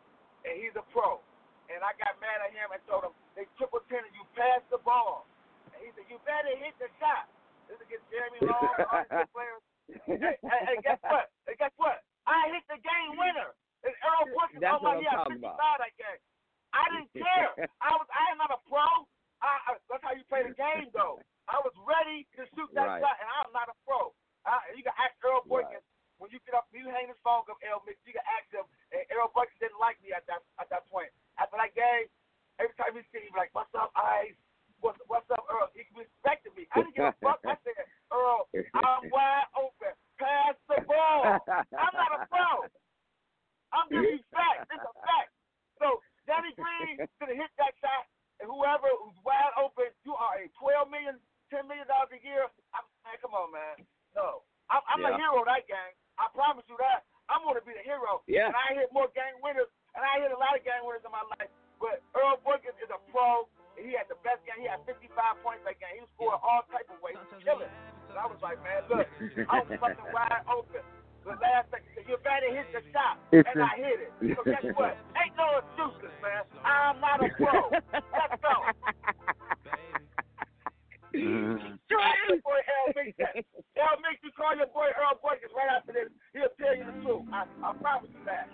and 0.49 0.57
he's 0.57 0.73
a 0.73 0.81
pro. 0.89 1.21
And 1.69 1.85
I 1.85 1.93
got 2.01 2.17
mad 2.17 2.41
at 2.41 2.49
him 2.53 2.73
and 2.73 2.81
told 2.89 3.05
him 3.05 3.13
they 3.37 3.45
triple 3.61 3.85
tennis 3.85 4.09
you 4.17 4.25
pass 4.33 4.65
the 4.73 4.81
ball. 4.81 5.29
And 5.69 5.81
he 5.85 5.93
said 5.93 6.09
you 6.09 6.17
better 6.25 6.53
hit 6.57 6.73
the 6.81 6.89
shot. 6.97 7.29
This 7.69 7.77
is 7.77 7.85
against 7.85 8.05
Jeremy 8.09 8.41
Long, 8.49 8.73
all 8.89 9.05
these 9.05 9.29
players. 9.37 9.61
hey, 10.09 10.37
hey, 10.41 10.61
hey, 10.73 10.77
guess 10.81 11.01
what? 11.05 11.29
Hey, 11.45 11.57
guess 11.57 11.73
what? 11.77 12.01
I 12.25 12.49
hit 12.53 12.65
the 12.69 12.81
game 12.81 13.13
winner. 13.17 13.53
And 13.85 13.93
Earl 14.01 14.25
Boykins, 14.33 14.61
oh 14.65 14.81
my, 14.81 14.97
he 14.97 15.05
had 15.05 15.25
55 15.29 15.53
that 15.53 15.93
game. 15.97 16.21
I 16.75 16.83
didn't 16.91 17.11
care. 17.15 17.55
I 17.79 17.95
was 17.95 18.07
I 18.11 18.23
am 18.35 18.37
not 18.37 18.51
a 18.51 18.59
pro. 18.67 18.83
I, 19.39 19.51
I, 19.67 19.69
that's 19.87 20.03
how 20.03 20.11
you 20.11 20.23
play 20.27 20.43
the 20.43 20.55
game, 20.57 20.91
though. 20.91 21.23
I 21.47 21.61
was 21.63 21.71
ready 21.87 22.25
to 22.35 22.43
shoot 22.57 22.67
that 22.75 22.99
Right. 22.99 23.01
shot, 23.03 23.15
and 23.21 23.29
I'm 23.31 23.51
not 23.55 23.69
a 23.71 23.75
pro. 23.87 24.11
I, 24.43 24.59
you 24.75 24.83
can 24.83 24.93
ask 24.99 25.15
Earl 25.23 25.41
Right. 25.47 25.63
Boykins 25.65 25.85
when 26.19 26.31
you 26.31 26.39
get 26.47 26.55
up, 26.55 26.67
you 26.71 26.87
hang 26.91 27.11
the 27.11 27.17
phone 27.27 27.43
up, 27.51 27.59
Earl 27.59 27.83
Mix. 27.83 27.99
You 28.07 28.15
can 28.15 28.23
ask 28.39 28.47
him. 28.51 28.63
And 28.95 29.03
Earl 29.11 29.31
Boykins 29.35 29.59
didn't 29.59 29.79
like 29.79 29.99
me 30.03 30.11
at 30.15 30.23
that 30.31 30.43
at 30.59 30.67
that 30.71 30.87
point. 30.91 31.11
After 31.39 31.59
that 31.59 31.75
game, 31.75 32.07
every 32.59 32.75
time 32.79 32.95
he 32.95 33.03
see 33.11 33.19
me, 33.23 33.27
he 33.27 33.35
be 33.35 33.39
like, 33.39 33.51
"What's 33.55 33.71
up, 33.75 33.91
Ice? 33.95 34.35
What's 34.79 34.99
what's 35.11 35.27
up, 35.31 35.43
Earl?" 35.51 35.69
He 35.75 35.83
respected 35.95 36.55
me. 36.55 36.67
I 36.75 36.81
didn't 36.87 36.95
give 36.95 37.07
a 37.11 37.15
fuck. 37.25 37.43
I 37.43 37.59
said, 37.67 37.75
"Earl, 38.11 38.47
I'm 38.79 39.11
wide 39.11 39.47
open. 39.59 39.91
Pass 40.17 40.55
the 40.71 40.79
ball." 40.87 41.39
I'm 41.75 41.93
not 41.93 42.11
a 42.15 42.19
pro. 42.31 42.71
I'm 43.75 43.87
giving 43.91 44.23
you 44.23 44.25
facts. 44.31 44.71
It's 44.71 44.81
a 44.87 44.93
fact. 45.03 45.29
So 45.83 45.99
Danny 46.25 46.51
Green 46.57 47.01
could 47.17 47.29
have 47.31 47.39
hit 47.39 47.53
that 47.57 47.73
shot, 47.81 48.09
and 48.41 48.49
whoever 48.49 48.89
who's 49.01 49.17
wide 49.25 49.53
open, 49.57 49.89
you 50.05 50.13
are 50.17 50.41
a 50.41 50.49
twelve 50.57 50.89
million, 50.89 51.17
ten 51.49 51.65
million 51.69 51.85
dollars 51.85 52.13
a 52.13 52.21
year. 52.21 52.49
I'm 52.73 52.85
man, 53.05 53.17
come 53.21 53.33
on, 53.33 53.49
man. 53.53 53.85
No, 54.13 54.45
I'm, 54.69 54.81
I'm 54.89 55.01
yeah. 55.01 55.13
a 55.13 55.21
hero 55.21 55.45
that 55.45 55.65
gang. 55.69 55.93
I 56.17 56.31
promise 56.33 56.65
you 56.67 56.77
that. 56.81 57.05
I'm 57.29 57.41
gonna 57.41 57.63
be 57.65 57.73
the 57.73 57.85
hero. 57.85 58.21
Yeah. 58.29 58.49
And 58.49 58.57
I 58.57 58.77
hit 58.77 58.93
more 58.93 59.09
gang 59.17 59.37
winners, 59.41 59.69
and 59.97 60.05
I 60.05 60.21
hit 60.21 60.29
a 60.29 60.37
lot 60.37 60.53
of 60.53 60.61
gang 60.61 60.85
winners 60.85 61.05
in 61.05 61.13
my 61.13 61.25
life. 61.37 61.49
But 61.81 62.01
Earl 62.15 62.39
Boykins 62.45 62.77
is 62.79 62.89
a 62.93 63.01
pro. 63.11 63.49
He 63.75 63.91
had 63.91 64.07
the 64.07 64.15
best 64.23 64.39
game. 64.47 64.63
He 64.63 64.67
had 64.71 64.79
55 64.87 65.11
points 65.43 65.67
that 65.67 65.75
game. 65.83 65.99
He 65.99 66.01
was 66.05 66.11
scored 66.15 66.39
all 66.39 66.63
type 66.71 66.87
of 66.87 66.95
ways, 67.03 67.19
killing. 67.43 67.67
And 68.07 68.15
I 68.15 68.23
was 68.23 68.39
like, 68.39 68.55
man, 68.63 68.87
look, 68.87 69.03
I 69.51 69.59
was 69.59 69.75
fucking 69.75 70.09
wide 70.15 70.47
open. 70.47 70.79
The 71.25 71.33
last 71.41 71.73
second, 71.73 71.89
he 71.89 72.05
said, 72.05 72.09
you 72.09 72.17
better 72.21 72.53
hit 72.53 72.69
the 72.69 72.81
shot. 72.93 73.17
It's 73.33 73.49
and 73.49 73.61
a- 73.61 73.65
I 73.65 73.73
hit 73.81 73.97
it. 73.97 74.13
So 74.37 74.45
guess 74.45 74.61
what? 74.77 74.93
Ain't 75.17 75.33
no 75.33 75.57
excuses, 75.57 76.13
man. 76.21 76.45
I'm 76.61 77.01
not 77.01 77.17
a 77.17 77.29
pro. 77.33 77.73
Let's 77.73 78.37
go. 78.45 78.53
Call 81.15 82.13
your 82.27 82.37
boy 82.43 82.59
L 82.61 82.93
Mix 82.95 83.17
that. 83.17 83.35
L 83.37 83.97
Mix, 84.03 84.21
you 84.21 84.31
call 84.35 84.55
your 84.55 84.67
boy 84.67 84.87
Earl 84.99 85.17
Boykins 85.23 85.53
right 85.55 85.71
after 85.77 85.93
this. 85.93 86.09
He'll 86.33 86.51
tell 86.59 86.75
you 86.75 86.85
the 86.85 86.91
truth. 87.01 87.25
I, 87.31 87.45
I 87.63 87.73
promise 87.73 88.11
you 88.11 88.19
that. 88.25 88.49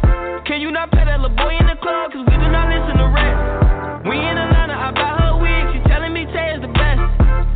Can 0.45 0.59
you 0.59 0.71
not 0.71 0.89
pet 0.91 1.05
that 1.05 1.21
little 1.21 1.37
boy 1.37 1.53
in 1.53 1.67
the 1.69 1.77
club? 1.77 2.11
Cause 2.11 2.25
we 2.25 2.33
do 2.33 2.49
not 2.49 2.67
listen 2.67 2.97
to 2.97 3.07
rap. 3.13 4.03
We 4.09 4.17
in 4.17 4.35
Atlanta, 4.35 4.73
I 4.73 4.89
buy 4.91 5.13
her 5.21 5.37
wig. 5.37 5.63
She 5.71 5.79
telling 5.87 6.11
me 6.11 6.25
Tay 6.33 6.57
is 6.57 6.61
the 6.65 6.71
best. 6.73 6.99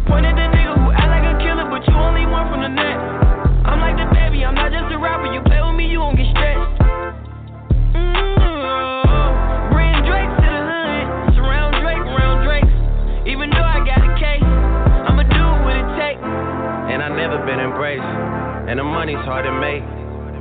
Point 0.05 0.23
at 0.23 0.37
the 0.37 0.47
nigga 0.53 0.77
who 0.79 0.93
act 0.93 1.09
like 1.09 1.25
a 1.25 1.35
killer, 1.41 1.65
but 1.65 1.81
you 1.89 1.95
only 1.97 2.29
one 2.29 2.45
from 2.47 2.61
the 2.61 2.69
net. 2.69 2.97
I'm 3.65 3.81
like 3.81 3.97
the 3.97 4.05
baby, 4.13 4.45
I'm 4.45 4.53
not 4.53 4.69
just 4.69 4.93
a 4.93 4.97
rapper. 5.01 5.33
You 5.33 5.41
play 5.43 5.59
with 5.65 5.73
me, 5.75 5.89
you 5.89 5.97
gon' 5.97 6.13
get 6.13 6.29
stretched. 6.29 6.77
Mm-hmm. 7.97 9.73
Drake 10.05 10.31
to 10.45 10.45
the 10.45 10.61
hood. 10.69 11.05
Surround 11.41 11.73
Drake, 11.81 12.05
around 12.05 12.45
Drake. 12.45 12.69
Even 13.25 13.49
though 13.49 13.65
I 13.65 13.81
got 13.81 14.05
a 14.05 14.13
case, 14.21 14.45
I'ma 15.09 15.25
do 15.25 15.45
what 15.65 15.73
it 15.73 15.89
takes. 15.97 16.21
And 16.21 17.01
I 17.01 17.09
never 17.09 17.41
been 17.49 17.59
embraced. 17.59 18.05
And 18.69 18.77
the 18.77 18.85
money's 18.85 19.25
hard 19.25 19.49
to 19.49 19.53
make. 19.57 19.81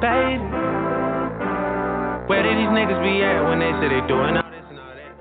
baby. 0.00 0.40
Where 2.26 2.42
did 2.42 2.56
these 2.56 2.72
niggas 2.72 3.02
be 3.04 3.22
at 3.22 3.42
when 3.44 3.58
they 3.60 3.72
say 3.82 3.88
they 3.92 4.06
doing 4.06 4.36
all 4.38 4.50
this 4.50 4.64
and 4.70 4.78
all 4.78 4.94
that? 4.94 5.12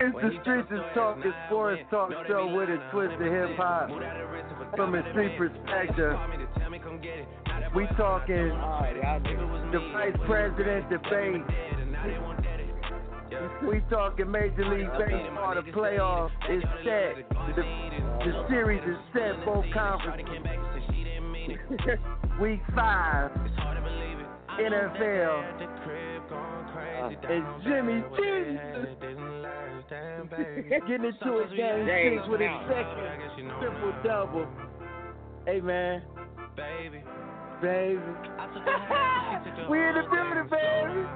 It's 0.00 0.16
the 0.16 0.30
Streets 0.42 0.68
is 0.72 0.80
Talking 0.94 1.32
Sports 1.46 1.82
Talk 1.90 2.10
Show 2.26 2.48
with 2.54 2.68
a 2.68 2.78
twist 2.90 3.14
of 3.14 3.32
hip 3.32 3.56
hop. 3.56 3.90
From 4.76 4.94
a 4.94 5.02
street 5.12 5.38
perspective, 5.38 6.16
we 7.76 7.86
talking 7.96 8.48
the 9.70 9.80
vice 9.92 10.16
president 10.26 10.90
debate. 10.90 11.42
We 13.66 13.80
talking 13.90 14.30
Major 14.30 14.64
League 14.64 14.90
Baseball. 14.98 15.54
The 15.54 15.70
playoff 15.72 16.30
is 16.50 16.62
set. 16.84 17.28
The, 17.56 17.62
the 18.24 18.46
series 18.48 18.82
is 18.82 18.96
set. 19.12 19.44
Both 19.44 19.66
conferences. 19.72 21.03
Week 22.40 22.60
five. 22.74 23.30
NFL. 24.60 25.44
And 26.24 27.16
uh, 27.16 27.58
Jimmy 27.64 28.02
Jesus 28.16 28.88
getting 30.86 31.04
into 31.04 31.38
a 31.38 31.46
game 31.54 32.18
six 32.18 32.28
with 32.28 32.40
his 32.40 32.50
second 32.68 33.50
triple 33.60 33.92
double. 34.04 34.46
Hey 35.46 35.60
man, 35.60 36.02
baby, 36.56 37.02
baby, 37.60 38.00
we 39.68 39.78
in 39.78 39.94
the 39.94 40.02
building, 40.10 40.48
baby. 40.50 41.06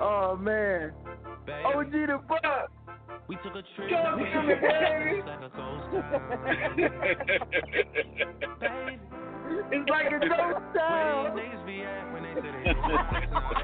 Oh 0.00 0.36
man, 0.40 0.92
OG 1.64 1.92
the 1.92 2.20
Buck. 2.28 2.70
We 3.28 3.36
took 3.36 3.54
a 3.54 3.62
trip. 3.76 3.90
Come 3.90 4.18
to 4.20 4.42
me, 4.42 4.54
baby. 4.54 5.22
It's 9.70 9.90
like 9.90 10.06
a 10.06 10.18
ghost 10.18 10.64
town. 10.74 11.38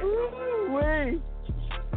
Ooh, 0.05 0.71
wait. 0.71 1.19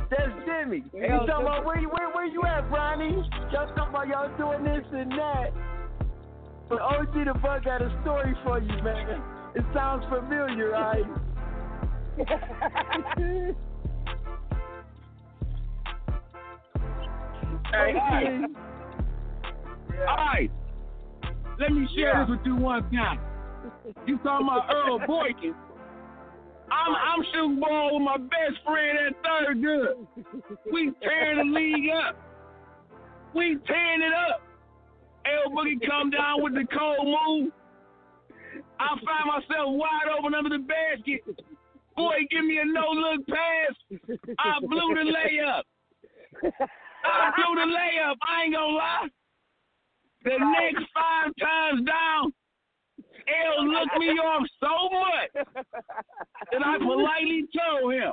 That's 0.09 0.31
Jimmy. 0.45 0.83
You 0.93 1.07
talking 1.27 1.41
about 1.41 1.65
where 1.65 1.77
you 1.79 1.89
where, 1.89 2.09
where 2.11 2.25
you 2.25 2.41
at, 2.43 2.69
Ronnie? 2.71 3.21
Y'all 3.51 3.67
talking 3.75 3.89
about 3.89 4.07
y'all 4.07 4.29
doing 4.37 4.63
this 4.63 4.85
and 4.93 5.11
that. 5.11 5.51
But 6.69 6.79
OG 6.79 7.13
the 7.13 7.33
Bug 7.41 7.65
got 7.65 7.81
a 7.81 7.89
story 8.01 8.33
for 8.45 8.59
you, 8.61 8.81
man. 8.81 9.21
It 9.55 9.65
sounds 9.73 10.05
familiar, 10.09 10.69
right? 10.71 11.03
Hey. 17.71 18.39
All 20.07 20.15
right. 20.15 20.51
Let 21.59 21.71
me 21.71 21.87
share 21.95 22.25
this 22.25 22.29
with 22.29 22.45
you 22.45 22.55
one 22.55 22.83
time. 22.91 23.19
You 24.05 24.17
talking 24.19 24.47
about 24.47 24.69
Earl 24.73 24.99
Boykins. 24.99 25.55
I'm 26.69 26.95
I'm 26.95 27.23
shooting 27.33 27.59
ball 27.59 27.95
with 27.95 28.03
my 28.03 28.17
best 28.17 28.63
friend 28.65 28.97
at 29.07 29.13
third 29.23 29.61
good. 29.61 30.07
We 30.71 30.91
tearing 31.01 31.37
the 31.37 31.59
league 31.59 31.89
up. 31.91 32.15
We 33.33 33.57
tearing 33.65 34.01
it 34.01 34.13
up. 34.13 34.41
L 35.25 35.51
Boogie 35.51 35.79
come 35.87 36.09
down 36.09 36.43
with 36.43 36.53
the 36.53 36.65
cold 36.77 37.07
move. 37.07 37.51
I 38.79 38.87
find 38.89 39.27
myself 39.27 39.67
wide 39.67 40.09
open 40.17 40.35
under 40.35 40.49
the 40.49 40.63
basket. 40.63 41.23
Boy, 41.95 42.13
give 42.29 42.45
me 42.45 42.59
a 42.59 42.65
no 42.65 42.87
look 42.91 43.27
pass. 43.27 43.75
I 44.39 44.59
blew 44.59 44.95
the 44.95 45.11
layup. 45.11 45.63
I 47.07 47.31
blew 47.35 47.55
the 47.55 47.67
layup. 47.71 48.15
I 48.21 48.43
ain't 48.43 48.53
gonna 48.53 48.73
lie. 48.73 49.07
The 50.23 50.37
next 50.37 50.85
five 50.93 51.31
times 51.39 51.85
down, 51.85 52.33
L 53.27 53.65
looked 53.65 53.97
me 53.97 54.07
off 54.19 54.47
so 54.59 54.89
much 54.91 55.31
that 56.51 56.65
I 56.65 56.77
politely 56.77 57.45
told 57.55 57.93
him, 57.93 58.11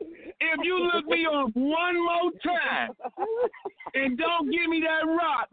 if 0.00 0.60
you 0.62 0.90
look 0.92 1.06
me 1.06 1.26
off 1.26 1.50
one 1.54 1.96
more 1.96 2.32
time 2.44 2.90
and 3.94 4.18
don't 4.18 4.50
give 4.50 4.68
me 4.68 4.80
that 4.80 5.06
rock, 5.06 5.48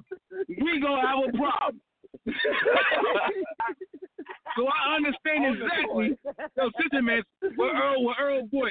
we 0.47 0.79
gonna 0.81 1.07
have 1.07 1.19
a 1.27 1.37
problem. 1.37 1.81
so 4.57 4.67
I 4.67 4.95
understand 4.95 5.55
exactly 5.55 6.17
those 6.55 6.71
sentiments 6.81 7.27
with 7.41 7.71
Earl 7.73 8.03
with 8.05 8.17
Earl 8.19 8.47
Boy. 8.51 8.69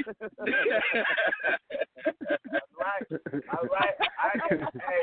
right. 2.78 3.05
All 3.52 3.66
right. 3.68 3.94
I 4.18 4.39
get 4.48 4.60
it. 4.60 4.68
Hey, 4.74 5.02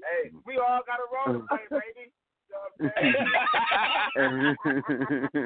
hey, 0.00 0.30
we 0.46 0.56
all 0.58 0.80
got 0.86 0.98
a 1.00 1.06
role 1.10 1.40
to 1.40 1.46
play, 1.48 1.64
baby. 1.70 2.10
You 2.50 2.56
know 2.56 2.62
what 2.76 2.90
I'm 4.16 4.56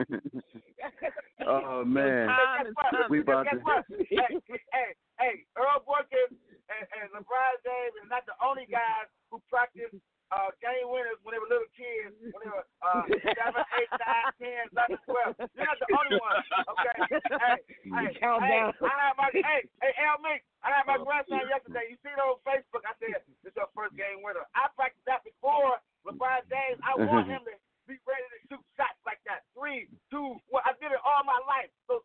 saying? 0.01 0.21
oh 1.47 1.85
man, 1.85 2.29
Hey, 2.29 2.65
guess 2.65 2.73
what? 2.75 3.11
we 3.11 3.21
about 3.21 3.45
to. 3.45 3.61
hey, 4.09 4.41
hey, 4.73 4.89
hey, 5.21 5.35
Earl 5.57 5.85
Boykins 5.85 6.33
and, 6.73 6.85
and 6.97 7.13
LeBron 7.13 7.53
James 7.61 7.95
is 8.03 8.09
not 8.09 8.25
the 8.25 8.33
only 8.41 8.65
guys 8.71 9.05
who 9.31 9.37
practice 9.51 9.93
uh, 10.33 10.51
game 10.63 10.89
winners 10.89 11.21
when 11.21 11.37
they 11.37 11.41
were 11.43 11.51
little 11.51 11.69
kids, 11.77 12.17
when 12.33 12.41
they 12.41 12.53
were 12.53 12.65
uh, 12.81 13.05
7, 13.09 13.61
8, 13.61 14.73
9, 14.73 14.73
10, 14.73 14.97
11, 14.97 15.37
12. 15.37 15.53
You're 15.53 15.69
not 15.69 15.79
the 15.81 15.89
only 15.93 16.17
one, 16.17 16.39
okay? 16.73 16.97
Hey, 17.45 17.59
hey, 17.93 18.09
Count 18.17 18.41
hey, 18.45 18.65
down. 18.65 18.73
I 18.81 18.95
had 18.97 19.15
my, 19.21 19.29
hey, 19.35 19.69
hey, 19.85 19.93
Al 20.01 20.23
Mink, 20.25 20.41
I 20.65 20.73
had 20.73 20.89
my 20.89 20.97
grandson 20.97 21.45
yesterday. 21.51 21.93
You 21.93 21.97
see 22.01 22.13
it 22.13 22.21
on 22.21 22.41
Facebook. 22.47 22.87
I 22.89 22.97
said, 22.97 23.21
this 23.45 23.53
is 23.53 23.57
your 23.59 23.69
first 23.77 23.93
game 24.01 24.25
winner. 24.25 24.47
I 24.57 24.73
practiced 24.73 25.05
that 25.05 25.27
before 25.27 25.77
LeBron 26.09 26.49
James. 26.49 26.81
I 26.81 26.97
want 26.97 27.29
him 27.33 27.45
to 27.45 27.55
be 27.85 28.01
ready 28.09 28.25
to 28.33 28.39
shoot 28.49 28.63
shots 28.81 28.99
like 29.05 29.21
that. 29.29 29.45
Three, 29.53 29.93
two, 30.09 30.41
one. 30.49 30.65
I 30.65 30.73
did 30.81 30.89
it 30.91 31.03
all 31.05 31.21
my 31.23 31.37
life. 31.45 31.69
So 31.85 32.01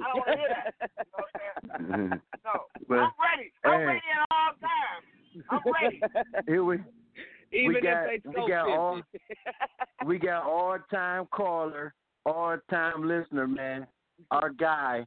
I 0.00 0.08
don't 0.08 0.24
want 0.24 0.30
to 0.32 0.40
hear 0.40 0.50
that. 0.56 0.72
You 0.72 1.10
know 1.12 1.20
what 1.20 1.28
I'm 1.28 1.36
saying? 1.36 2.22
No. 2.48 2.64
But, 2.88 3.04
I'm 3.04 3.12
ready. 3.20 3.52
I'm 3.60 3.84
hey. 3.84 4.00
ready 4.00 4.08
at 4.08 4.24
all 4.32 4.56
times. 4.56 5.04
I'm 5.52 5.60
ready. 5.68 6.00
Here 6.48 6.64
we 6.64 6.80
Even 7.52 7.68
we 7.74 7.80
got 7.80 8.04
if 8.12 8.22
they 8.22 8.28
we 8.28 8.34
throw 8.34 8.48
got 8.48 8.68
all 8.68 9.00
we 10.06 10.18
got 10.18 10.44
all 10.44 10.76
time 10.90 11.26
caller, 11.32 11.94
all 12.26 12.56
time 12.70 13.06
listener, 13.06 13.46
man. 13.46 13.86
Our 14.30 14.50
guy, 14.50 15.06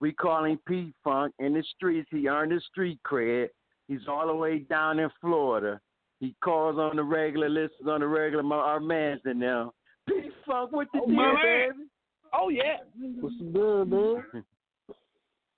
we 0.00 0.12
call 0.12 0.44
him 0.44 0.58
P 0.66 0.92
Funk 1.02 1.34
in 1.38 1.54
the 1.54 1.62
streets. 1.76 2.08
He 2.10 2.28
earned 2.28 2.52
his 2.52 2.64
street 2.70 2.98
cred. 3.10 3.48
He's 3.88 4.06
all 4.08 4.26
the 4.26 4.34
way 4.34 4.58
down 4.60 4.98
in 4.98 5.08
Florida. 5.20 5.80
He 6.20 6.34
calls 6.44 6.78
on 6.78 6.96
the 6.96 7.02
regular, 7.02 7.48
listens 7.48 7.88
on 7.88 8.00
the 8.00 8.06
regular. 8.06 8.42
My, 8.42 8.56
our 8.56 8.78
man's 8.80 9.22
in 9.24 9.40
there. 9.40 9.66
P 10.06 10.30
Funk, 10.46 10.72
what 10.72 10.88
the 10.92 11.00
Oh, 11.02 11.06
deal, 11.06 11.16
man. 11.16 11.34
baby? 11.42 11.84
Oh 12.32 12.48
yeah. 12.50 12.76
What's 13.20 13.38
the 13.38 13.44
good, 13.44 13.90
man? 13.90 14.44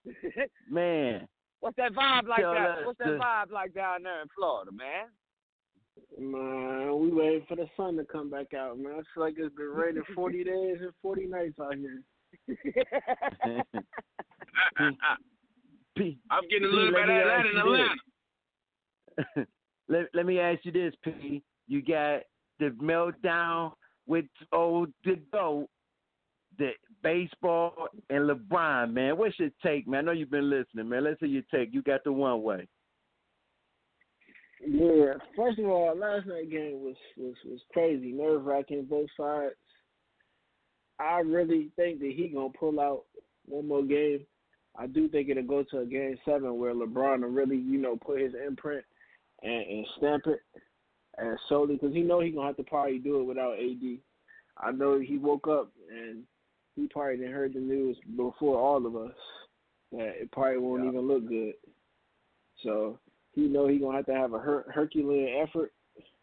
Man, 0.70 1.28
What's 1.60 1.76
that 1.76 1.92
vibe 1.92 2.26
like 2.26 2.42
that? 2.42 2.84
What's 2.84 2.98
that 2.98 3.06
the- 3.06 3.18
vibe 3.18 3.52
like 3.52 3.72
down 3.72 4.02
there 4.02 4.20
in 4.22 4.28
Florida, 4.36 4.72
man? 4.72 5.06
Man, 6.19 6.98
we 7.01 7.12
waiting 7.12 7.44
for 7.48 7.56
the 7.56 7.66
sun 7.77 7.97
to 7.97 8.05
come 8.05 8.31
back 8.31 8.55
out, 8.55 8.78
man. 8.78 8.93
I 8.93 9.02
feel 9.14 9.23
like 9.24 9.35
it's 9.36 9.55
been 9.55 9.66
raining 9.66 10.02
40 10.14 10.44
days 10.44 10.77
and 10.81 10.93
40 11.01 11.27
nights 11.27 11.59
out 11.60 11.74
here. 11.74 12.02
P, 15.97 16.19
I'm 16.31 16.48
getting 16.48 16.64
a 16.64 16.70
P, 16.70 16.77
little 16.77 16.93
let 16.93 17.06
bit 17.06 17.16
of 17.16 17.27
that 17.27 17.47
in 17.47 17.56
Atlanta. 17.59 19.47
let, 19.89 20.06
let 20.14 20.27
me 20.27 20.39
ask 20.39 20.64
you 20.64 20.73
this, 20.73 20.94
P. 21.05 21.43
You 21.66 21.82
got 21.82 22.23
the 22.59 22.70
meltdown 22.82 23.73
with 24.06 24.27
old 24.52 24.89
the 25.05 25.16
GOAT, 25.32 25.69
the 26.59 26.70
baseball 27.02 27.89
and 28.10 28.28
LeBron, 28.28 28.93
man. 28.93 29.16
What's 29.16 29.39
your 29.39 29.51
take, 29.62 29.89
man? 29.89 30.01
I 30.01 30.02
know 30.06 30.12
you've 30.12 30.31
been 30.31 30.51
listening, 30.51 30.89
man. 30.89 31.05
Let's 31.05 31.20
hear 31.20 31.28
your 31.28 31.43
take. 31.52 31.73
You 31.73 31.82
got 31.82 32.05
the 32.05 32.12
one 32.12 32.43
way. 32.43 32.69
Yeah, 34.64 35.14
first 35.36 35.59
of 35.59 35.66
all, 35.66 35.97
last 35.97 36.26
night 36.26 36.51
game 36.51 36.82
was 36.82 36.94
was 37.16 37.34
was 37.44 37.60
crazy, 37.72 38.12
nerve 38.12 38.44
wracking 38.44 38.86
both 38.89 39.09
sides. 39.16 39.55
I 41.01 41.18
really 41.20 41.70
think 41.74 41.98
that 41.98 42.12
he 42.14 42.28
gonna 42.28 42.51
pull 42.51 42.78
out 42.78 43.05
one 43.47 43.66
more 43.66 43.82
game. 43.82 44.24
I 44.76 44.86
do 44.86 45.09
think 45.09 45.28
it'll 45.28 45.43
go 45.43 45.64
to 45.64 45.80
a 45.80 45.86
game 45.86 46.16
seven 46.24 46.59
where 46.59 46.74
LeBron 46.74 47.22
will 47.22 47.28
really, 47.28 47.56
you 47.56 47.78
know, 47.78 47.97
put 47.97 48.20
his 48.20 48.32
imprint 48.47 48.84
and, 49.43 49.66
and 49.66 49.86
stamp 49.98 50.26
it, 50.26 50.40
and 51.18 51.39
solely 51.48 51.74
because 51.74 51.93
he 51.93 52.02
know 52.02 52.20
he 52.20 52.30
gonna 52.30 52.47
have 52.47 52.56
to 52.56 52.62
probably 52.62 52.98
do 52.98 53.20
it 53.20 53.24
without 53.24 53.55
AD. 53.55 53.98
I 54.59 54.70
know 54.70 55.01
he 55.01 55.18
woke 55.18 55.48
up 55.48 55.72
and 55.90 56.22
he 56.76 56.86
probably 56.89 57.16
didn't 57.16 57.32
heard 57.32 57.55
the 57.55 57.60
news 57.60 57.97
before 58.16 58.59
all 58.59 58.86
of 58.86 58.94
us 58.94 59.16
that 59.90 60.12
it 60.20 60.30
probably 60.30 60.59
won't 60.59 60.84
even 60.84 61.01
look 61.01 61.28
good. 61.28 61.55
So 62.62 62.98
he 63.34 63.42
know 63.42 63.66
he 63.66 63.78
gonna 63.78 63.96
have 63.96 64.06
to 64.06 64.14
have 64.14 64.34
a 64.34 64.38
her- 64.38 64.66
Herculean 64.72 65.42
effort 65.42 65.72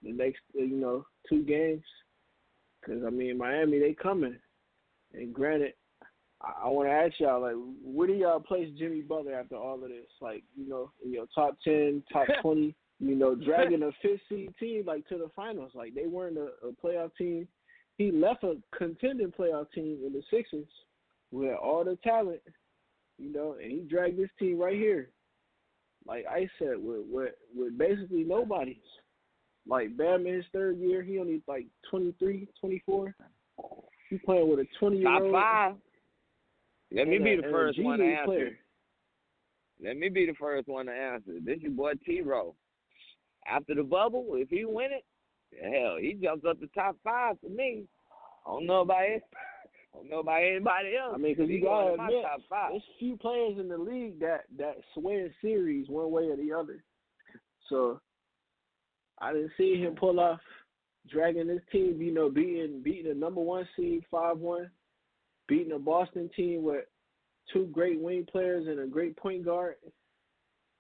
the 0.04 0.12
next 0.12 0.40
uh, 0.58 0.64
you 0.64 0.78
know 0.78 1.06
two 1.28 1.44
games. 1.44 1.84
Cause 2.86 3.02
I 3.06 3.10
mean 3.10 3.38
Miami 3.38 3.80
they 3.80 3.94
coming, 3.94 4.38
and 5.14 5.34
granted, 5.34 5.74
I, 6.42 6.66
I 6.66 6.68
want 6.70 6.88
to 6.88 6.94
ask 6.94 7.20
y'all 7.20 7.42
like 7.42 7.56
where 7.84 8.08
do 8.08 8.14
y'all 8.14 8.40
place 8.40 8.70
Jimmy 8.78 9.02
Butler 9.02 9.34
after 9.34 9.56
all 9.56 9.76
of 9.76 9.90
this? 9.90 10.08
Like 10.22 10.44
you 10.56 10.68
know 10.68 10.92
in 11.04 11.12
your 11.12 11.26
top 11.36 11.58
ten, 11.64 12.04
top 12.12 12.28
twenty, 12.42 12.76
you 13.00 13.16
know 13.16 13.36
dragging 13.36 13.84
a 13.84 13.92
fifth 14.02 14.22
seed 14.30 14.54
team 14.60 14.84
like 14.86 15.08
to 15.10 15.18
the 15.18 15.30
finals. 15.36 15.72
Like 15.76 15.94
they 15.94 16.08
weren't 16.08 16.38
a, 16.38 16.50
a 16.66 16.72
playoff 16.84 17.12
team. 17.18 17.48
He 17.98 18.12
left 18.12 18.44
a 18.46 18.56
contending 18.78 19.34
playoff 19.38 19.72
team 19.74 20.00
in 20.06 20.14
the 20.14 20.24
Sixers 20.32 20.68
with 21.32 21.54
all 21.62 21.84
the 21.84 21.98
talent, 21.98 22.40
you 23.18 23.34
know, 23.34 23.58
and 23.62 23.70
he 23.70 23.80
dragged 23.80 24.18
this 24.18 24.30
team 24.40 24.58
right 24.58 24.78
here 24.78 25.10
like 26.06 26.26
I 26.30 26.48
said, 26.58 26.76
with 26.78 27.02
with 27.10 27.34
with 27.56 27.78
basically 27.78 28.24
nobody's. 28.24 28.78
Like 29.68 29.96
Bam 29.96 30.26
in 30.26 30.34
his 30.34 30.46
third 30.52 30.80
year, 30.80 31.04
he 31.04 31.20
only 31.20 31.44
like 31.48 31.68
23, 31.92 32.48
24. 32.60 33.16
He 34.10 34.18
playing 34.18 34.50
with 34.50 34.60
a 34.60 34.66
twenty 34.80 34.98
year 34.98 35.06
Top 35.06 35.22
old. 35.22 35.32
five. 35.32 35.76
Let 36.92 37.08
me 37.08 37.20
be 37.20 37.36
the 37.36 37.44
first 37.52 37.82
one 37.82 38.00
to 38.00 38.06
answer. 38.06 38.26
Player. 38.26 38.60
Let 39.84 39.98
me 39.98 40.10
be 40.10 40.26
the 40.26 40.34
first 40.34 40.68
one 40.68 40.88
to 40.88 40.92
answer. 40.92 41.34
This 41.46 41.60
your 41.60 41.72
boy 41.72 41.94
T-Ro. 42.06 42.56
After 43.48 43.76
the 43.76 43.84
bubble, 43.84 44.26
if 44.34 44.50
he 44.50 44.66
win 44.66 44.90
it, 44.92 45.06
hell, 45.62 45.98
he 46.00 46.14
jumps 46.14 46.46
up 46.50 46.60
to 46.60 46.68
top 46.68 46.96
five 47.04 47.36
for 47.42 47.50
me. 47.50 47.86
I 48.46 48.52
don't 48.52 48.66
know 48.66 48.82
about 48.82 49.04
it. 49.04 49.24
I 49.94 49.98
don't 49.98 50.10
know 50.10 50.20
about 50.20 50.44
anybody 50.44 50.96
else. 50.96 51.14
I 51.16 51.18
mean, 51.18 51.36
because 51.36 51.50
He 51.50 51.56
you 51.56 51.64
gotta 51.64 51.94
admit, 51.94 52.24
top 52.24 52.42
five. 52.50 52.72
there's 52.72 52.84
few 53.00 53.18
players 53.18 53.58
in 53.60 53.68
the 53.68 53.78
league 53.78 54.20
that 54.20 54.46
that 54.58 54.76
sway 54.94 55.22
a 55.22 55.30
series 55.42 55.90
one 55.90 56.12
way 56.12 56.26
or 56.26 56.38
the 56.38 56.54
other. 56.54 56.84
So 57.70 58.00
I 59.20 59.34
didn't 59.34 59.52
see 59.58 59.76
him 59.82 59.96
pull 59.96 60.20
off 60.20 60.40
dragging 61.10 61.48
this 61.48 61.62
team. 61.72 62.02
You 62.02 62.14
know, 62.14 62.30
beating 62.30 62.82
beating 62.84 63.12
a 63.12 63.16
number 63.16 63.42
one 63.42 63.68
seed 63.76 64.04
five 64.12 64.38
one, 64.38 64.70
beating 65.48 65.74
a 65.74 65.80
Boston 65.80 66.30
team 66.36 66.64
with 66.64 66.86
two 67.52 67.66
great 67.72 68.00
wing 68.00 68.28
players 68.32 68.68
and 68.68 68.80
a 68.80 68.88
great 68.88 69.18
point 69.18 69.44
guard, 69.44 69.76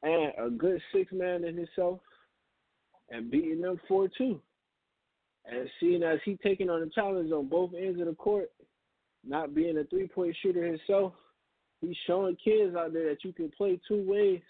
and 0.03 0.33
a 0.37 0.49
good 0.49 0.79
six 0.93 1.11
man 1.11 1.43
in 1.43 1.57
himself, 1.57 1.99
and 3.09 3.31
beating 3.31 3.61
them 3.61 3.79
four 3.87 4.07
two. 4.17 4.39
And 5.45 5.67
seeing 5.79 6.03
as 6.03 6.19
he 6.25 6.37
taking 6.43 6.69
on 6.69 6.81
the 6.81 6.91
challenge 6.93 7.31
on 7.31 7.47
both 7.47 7.71
ends 7.73 7.99
of 7.99 8.05
the 8.05 8.13
court, 8.13 8.51
not 9.25 9.53
being 9.53 9.77
a 9.77 9.83
three 9.85 10.07
point 10.07 10.35
shooter 10.41 10.65
himself, 10.65 11.13
he's 11.81 11.95
showing 12.07 12.37
kids 12.43 12.75
out 12.75 12.93
there 12.93 13.09
that 13.09 13.23
you 13.23 13.33
can 13.33 13.51
play 13.57 13.79
two 13.87 14.03
ways 14.07 14.41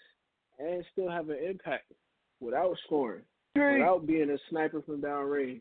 and 0.58 0.84
still 0.92 1.10
have 1.10 1.28
an 1.30 1.38
impact 1.48 1.92
without 2.40 2.76
scoring, 2.86 3.22
without 3.54 4.06
being 4.06 4.30
a 4.30 4.38
sniper 4.48 4.82
from 4.82 5.00
downrange, 5.00 5.60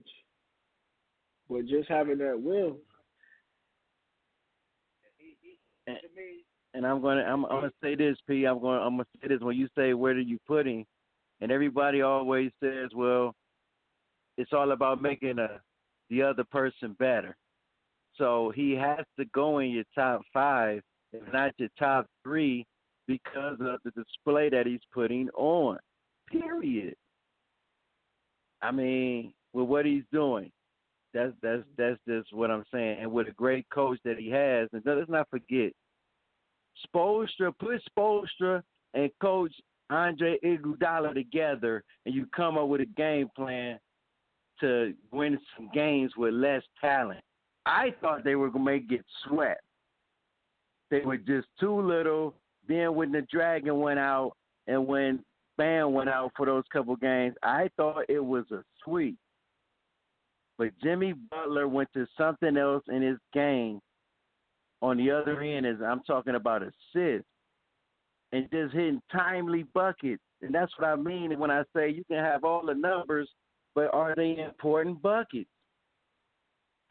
but 1.50 1.66
just 1.66 1.90
having 1.90 2.18
that 2.20 2.40
will. 2.40 2.78
And, 5.88 5.98
and 6.74 6.86
I'm 6.86 7.02
gonna 7.02 7.24
I'm, 7.24 7.46
I'm 7.46 7.62
gonna 7.62 7.72
say 7.82 7.96
this, 7.96 8.18
P. 8.28 8.46
I'm 8.46 8.60
going 8.60 8.80
I'm 8.80 8.94
gonna 8.94 9.06
say 9.22 9.30
this 9.30 9.42
when 9.42 9.58
you 9.58 9.68
say 9.76 9.94
where 9.94 10.14
do 10.14 10.22
you 10.22 10.38
put 10.48 10.68
him, 10.68 10.86
and 11.42 11.52
everybody 11.52 12.02
always 12.02 12.52
says, 12.62 12.90
well, 12.96 13.36
it's 14.38 14.54
all 14.54 14.72
about 14.72 15.02
making 15.02 15.40
a 15.40 15.60
the 16.10 16.22
other 16.22 16.44
person 16.44 16.96
better. 17.00 17.36
So 18.20 18.52
he 18.56 18.74
has 18.74 19.04
to 19.18 19.26
go 19.34 19.60
in 19.60 19.72
your 19.72 19.86
top 19.96 20.22
five, 20.32 20.82
if 21.12 21.22
not 21.34 21.54
your 21.58 21.70
top 21.80 22.06
three, 22.24 22.66
because 23.08 23.58
of 23.62 23.80
the 23.84 23.92
display 23.96 24.50
that 24.50 24.68
he's 24.68 24.80
putting 24.94 25.30
on. 25.30 25.80
Period. 26.30 26.96
I 28.62 28.72
mean, 28.72 29.34
with 29.54 29.68
what 29.68 29.86
he's 29.86 30.04
doing, 30.12 30.52
that's 31.14 31.34
that's 31.42 31.64
that's 31.76 32.00
just 32.08 32.32
what 32.34 32.52
I'm 32.52 32.66
saying. 32.72 33.00
And 33.02 33.12
with 33.12 33.28
a 33.28 33.32
great 33.32 33.66
coach 33.74 33.98
that 34.06 34.20
he 34.20 34.30
has, 34.30 34.70
and 34.74 34.84
let's 34.86 35.10
not 35.10 35.28
forget, 35.32 35.72
Spoelstra 36.86 37.52
put 37.60 37.82
Spoelstra 37.90 38.62
and 38.94 39.10
Coach 39.22 39.54
Andre 39.90 40.38
Iguodala 40.44 41.14
together 41.14 41.84
and 42.06 42.14
you 42.14 42.28
come 42.36 42.58
up 42.58 42.68
with 42.68 42.82
a 42.82 42.86
game 42.86 43.30
plan 43.36 43.80
to 44.60 44.94
win 45.12 45.40
some 45.56 45.70
games 45.74 46.12
with 46.18 46.34
less 46.34 46.62
talent. 46.80 47.22
I 47.70 47.94
thought 48.02 48.24
they 48.24 48.36
were 48.36 48.50
gonna 48.50 48.80
get 48.80 49.06
swept. 49.24 49.62
They 50.90 51.02
were 51.02 51.18
just 51.18 51.48
too 51.60 51.80
little. 51.80 52.34
Then 52.68 52.96
when 52.96 53.12
the 53.12 53.22
Dragon 53.32 53.80
went 53.80 54.00
out 54.00 54.34
and 54.68 54.88
when 54.88 55.24
Bam 55.58 55.94
went 55.94 56.10
out 56.10 56.32
for 56.36 56.46
those 56.46 56.64
couple 56.74 56.96
games, 56.96 57.36
I 57.44 57.70
thought 57.78 58.06
it 58.10 58.24
was 58.24 58.46
a 58.52 58.64
sweep. 58.84 59.18
But 60.58 60.72
Jimmy 60.82 61.14
Butler 61.14 61.68
went 61.68 61.90
to 61.94 62.08
something 62.18 62.58
else 62.58 62.84
in 62.90 63.02
his 63.02 63.18
game 63.34 63.80
on 64.82 64.98
the 64.98 65.12
other 65.12 65.42
end 65.42 65.66
is 65.66 65.78
I'm 65.86 66.02
talking 66.02 66.36
about 66.36 66.64
assists 66.64 67.28
and 68.32 68.50
just 68.52 68.74
hitting 68.74 69.02
timely 69.12 69.64
buckets. 69.74 70.24
And 70.42 70.56
that's 70.56 70.72
what 70.78 70.88
I 70.88 70.96
mean 70.96 71.38
when 71.38 71.52
I 71.52 71.64
say 71.76 71.90
you 71.90 72.04
can 72.06 72.24
have 72.24 72.44
all 72.44 72.66
the 72.66 72.74
numbers, 72.74 73.30
but 73.76 73.94
are 73.94 74.16
they 74.16 74.38
important 74.38 75.02
buckets? 75.02 75.50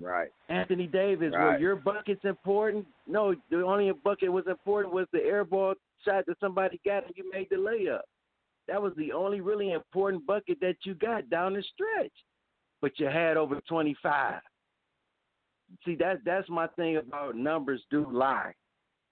Right. 0.01 0.29
Anthony 0.49 0.87
Davis, 0.87 1.33
right. 1.35 1.55
were 1.55 1.59
your 1.59 1.77
buckets 1.77 2.21
important? 2.25 2.87
No, 3.07 3.35
the 3.51 3.65
only 3.65 3.91
bucket 4.05 4.33
was 4.33 4.45
important 4.47 4.95
was 4.95 5.07
the 5.13 5.23
air 5.23 5.45
ball 5.45 5.75
shot 6.05 6.25
that 6.27 6.39
somebody 6.39 6.81
got 6.85 7.05
and 7.05 7.15
you 7.17 7.29
made 7.33 7.49
the 7.51 7.57
layup. 7.57 8.01
That 8.69 8.81
was 8.81 8.93
the 8.97 9.13
only 9.13 9.41
really 9.41 9.73
important 9.73 10.27
bucket 10.27 10.61
that 10.61 10.77
you 10.85 10.95
got 10.95 11.29
down 11.31 11.55
the 11.55 11.65
stretch. 11.75 12.13
But 12.81 12.99
you 13.01 13.07
had 13.07 13.37
over 13.37 13.61
25. 13.69 14.41
See, 15.85 15.97
that 15.97 16.19
that's 16.25 16.49
my 16.49 16.69
thing 16.69 16.97
about 16.99 17.35
numbers 17.35 17.83
do 17.91 18.07
lie 18.11 18.53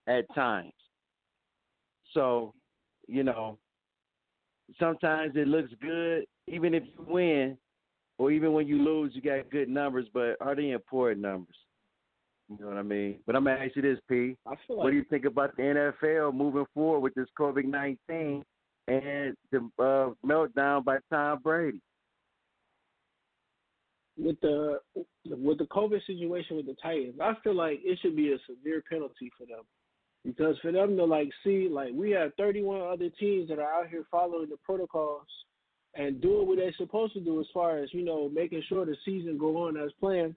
at 0.06 0.32
times. 0.34 0.72
So, 2.14 2.54
you 3.08 3.24
know, 3.24 3.58
sometimes 4.78 5.32
it 5.36 5.48
looks 5.48 5.72
good, 5.82 6.24
even 6.46 6.74
if 6.74 6.84
you 6.84 7.04
win, 7.06 7.58
or 8.18 8.30
even 8.30 8.52
when 8.52 8.66
you 8.66 8.82
lose, 8.82 9.12
you 9.14 9.22
got 9.22 9.50
good 9.50 9.68
numbers, 9.68 10.06
but 10.12 10.36
are 10.40 10.54
they 10.54 10.70
important 10.70 11.20
numbers? 11.20 11.56
You 12.48 12.58
know 12.60 12.68
what 12.68 12.76
I 12.76 12.82
mean? 12.82 13.18
But 13.26 13.36
I'm 13.36 13.44
gonna 13.44 13.56
ask 13.56 13.74
you 13.74 13.82
this, 13.82 13.98
P. 14.08 14.36
I 14.46 14.54
feel 14.66 14.76
like 14.76 14.84
what 14.84 14.90
do 14.90 14.96
you 14.96 15.04
think 15.10 15.24
about 15.24 15.56
the 15.56 15.62
NFL 15.62 16.34
moving 16.34 16.66
forward 16.74 17.00
with 17.00 17.14
this 17.14 17.26
COVID 17.38 17.64
nineteen 17.64 18.44
and 18.86 19.36
the 19.50 19.58
uh, 19.78 20.10
meltdown 20.24 20.84
by 20.84 20.98
Tom 21.10 21.40
Brady? 21.42 21.80
with 24.18 24.40
the 24.40 24.80
with 25.26 25.58
the 25.58 25.64
COVID 25.64 26.04
situation 26.06 26.56
with 26.56 26.66
the 26.66 26.76
Titans, 26.82 27.16
I 27.20 27.34
feel 27.44 27.54
like 27.54 27.80
it 27.82 27.98
should 28.00 28.16
be 28.16 28.32
a 28.32 28.38
severe 28.48 28.82
penalty 28.88 29.30
for 29.36 29.46
them. 29.46 29.64
Because 30.24 30.56
for 30.60 30.72
them 30.72 30.96
to 30.96 31.04
like 31.04 31.30
see 31.44 31.68
like 31.70 31.92
we 31.94 32.10
have 32.12 32.32
31 32.36 32.80
other 32.80 33.10
teams 33.18 33.48
that 33.48 33.58
are 33.58 33.72
out 33.72 33.88
here 33.88 34.04
following 34.10 34.48
the 34.48 34.56
protocols 34.64 35.26
and 35.96 36.20
doing 36.20 36.46
what 36.46 36.58
they're 36.58 36.74
supposed 36.76 37.14
to 37.14 37.20
do 37.20 37.40
as 37.40 37.46
far 37.52 37.78
as 37.78 37.92
you 37.92 38.04
know 38.04 38.28
making 38.28 38.62
sure 38.68 38.84
the 38.84 38.96
season 39.04 39.38
go 39.38 39.66
on 39.66 39.76
as 39.76 39.90
planned, 40.00 40.34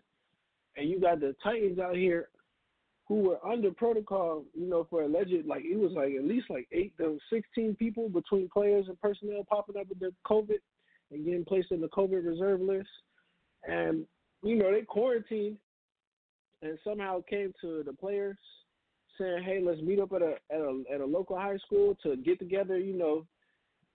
and 0.77 0.89
you 0.89 0.99
got 0.99 1.19
the 1.19 1.35
Titans 1.43 1.79
out 1.79 1.95
here 1.95 2.29
who 3.07 3.15
were 3.21 3.45
under 3.45 3.71
protocol, 3.71 4.43
you 4.53 4.69
know, 4.69 4.85
for 4.89 5.01
alleged 5.01 5.45
like 5.45 5.63
it 5.65 5.77
was 5.77 5.91
like 5.93 6.13
at 6.13 6.23
least 6.23 6.49
like 6.49 6.67
eight 6.71 6.95
to 6.97 7.17
16 7.31 7.75
people 7.75 8.07
between 8.07 8.47
players 8.49 8.85
and 8.87 8.99
personnel 9.01 9.43
popping 9.49 9.77
up 9.77 9.89
with 9.89 9.99
the 9.99 10.13
COVID 10.27 10.59
and 11.11 11.25
getting 11.25 11.43
placed 11.43 11.71
in 11.71 11.81
the 11.81 11.87
COVID 11.87 12.23
reserve 12.25 12.61
list 12.61 12.89
and 13.67 14.05
you 14.43 14.55
know 14.55 14.71
they 14.71 14.81
quarantined 14.81 15.57
and 16.61 16.77
somehow 16.83 17.21
came 17.29 17.53
to 17.61 17.83
the 17.85 17.93
players 17.93 18.37
saying, 19.17 19.43
"Hey, 19.43 19.61
let's 19.61 19.81
meet 19.81 19.99
up 19.99 20.13
at 20.13 20.21
a 20.21 20.35
at 20.51 20.61
a 20.61 20.83
at 20.93 21.01
a 21.01 21.05
local 21.05 21.37
high 21.37 21.57
school 21.57 21.97
to 22.03 22.15
get 22.17 22.39
together." 22.39 22.77
You 22.77 22.97
know, 22.97 23.25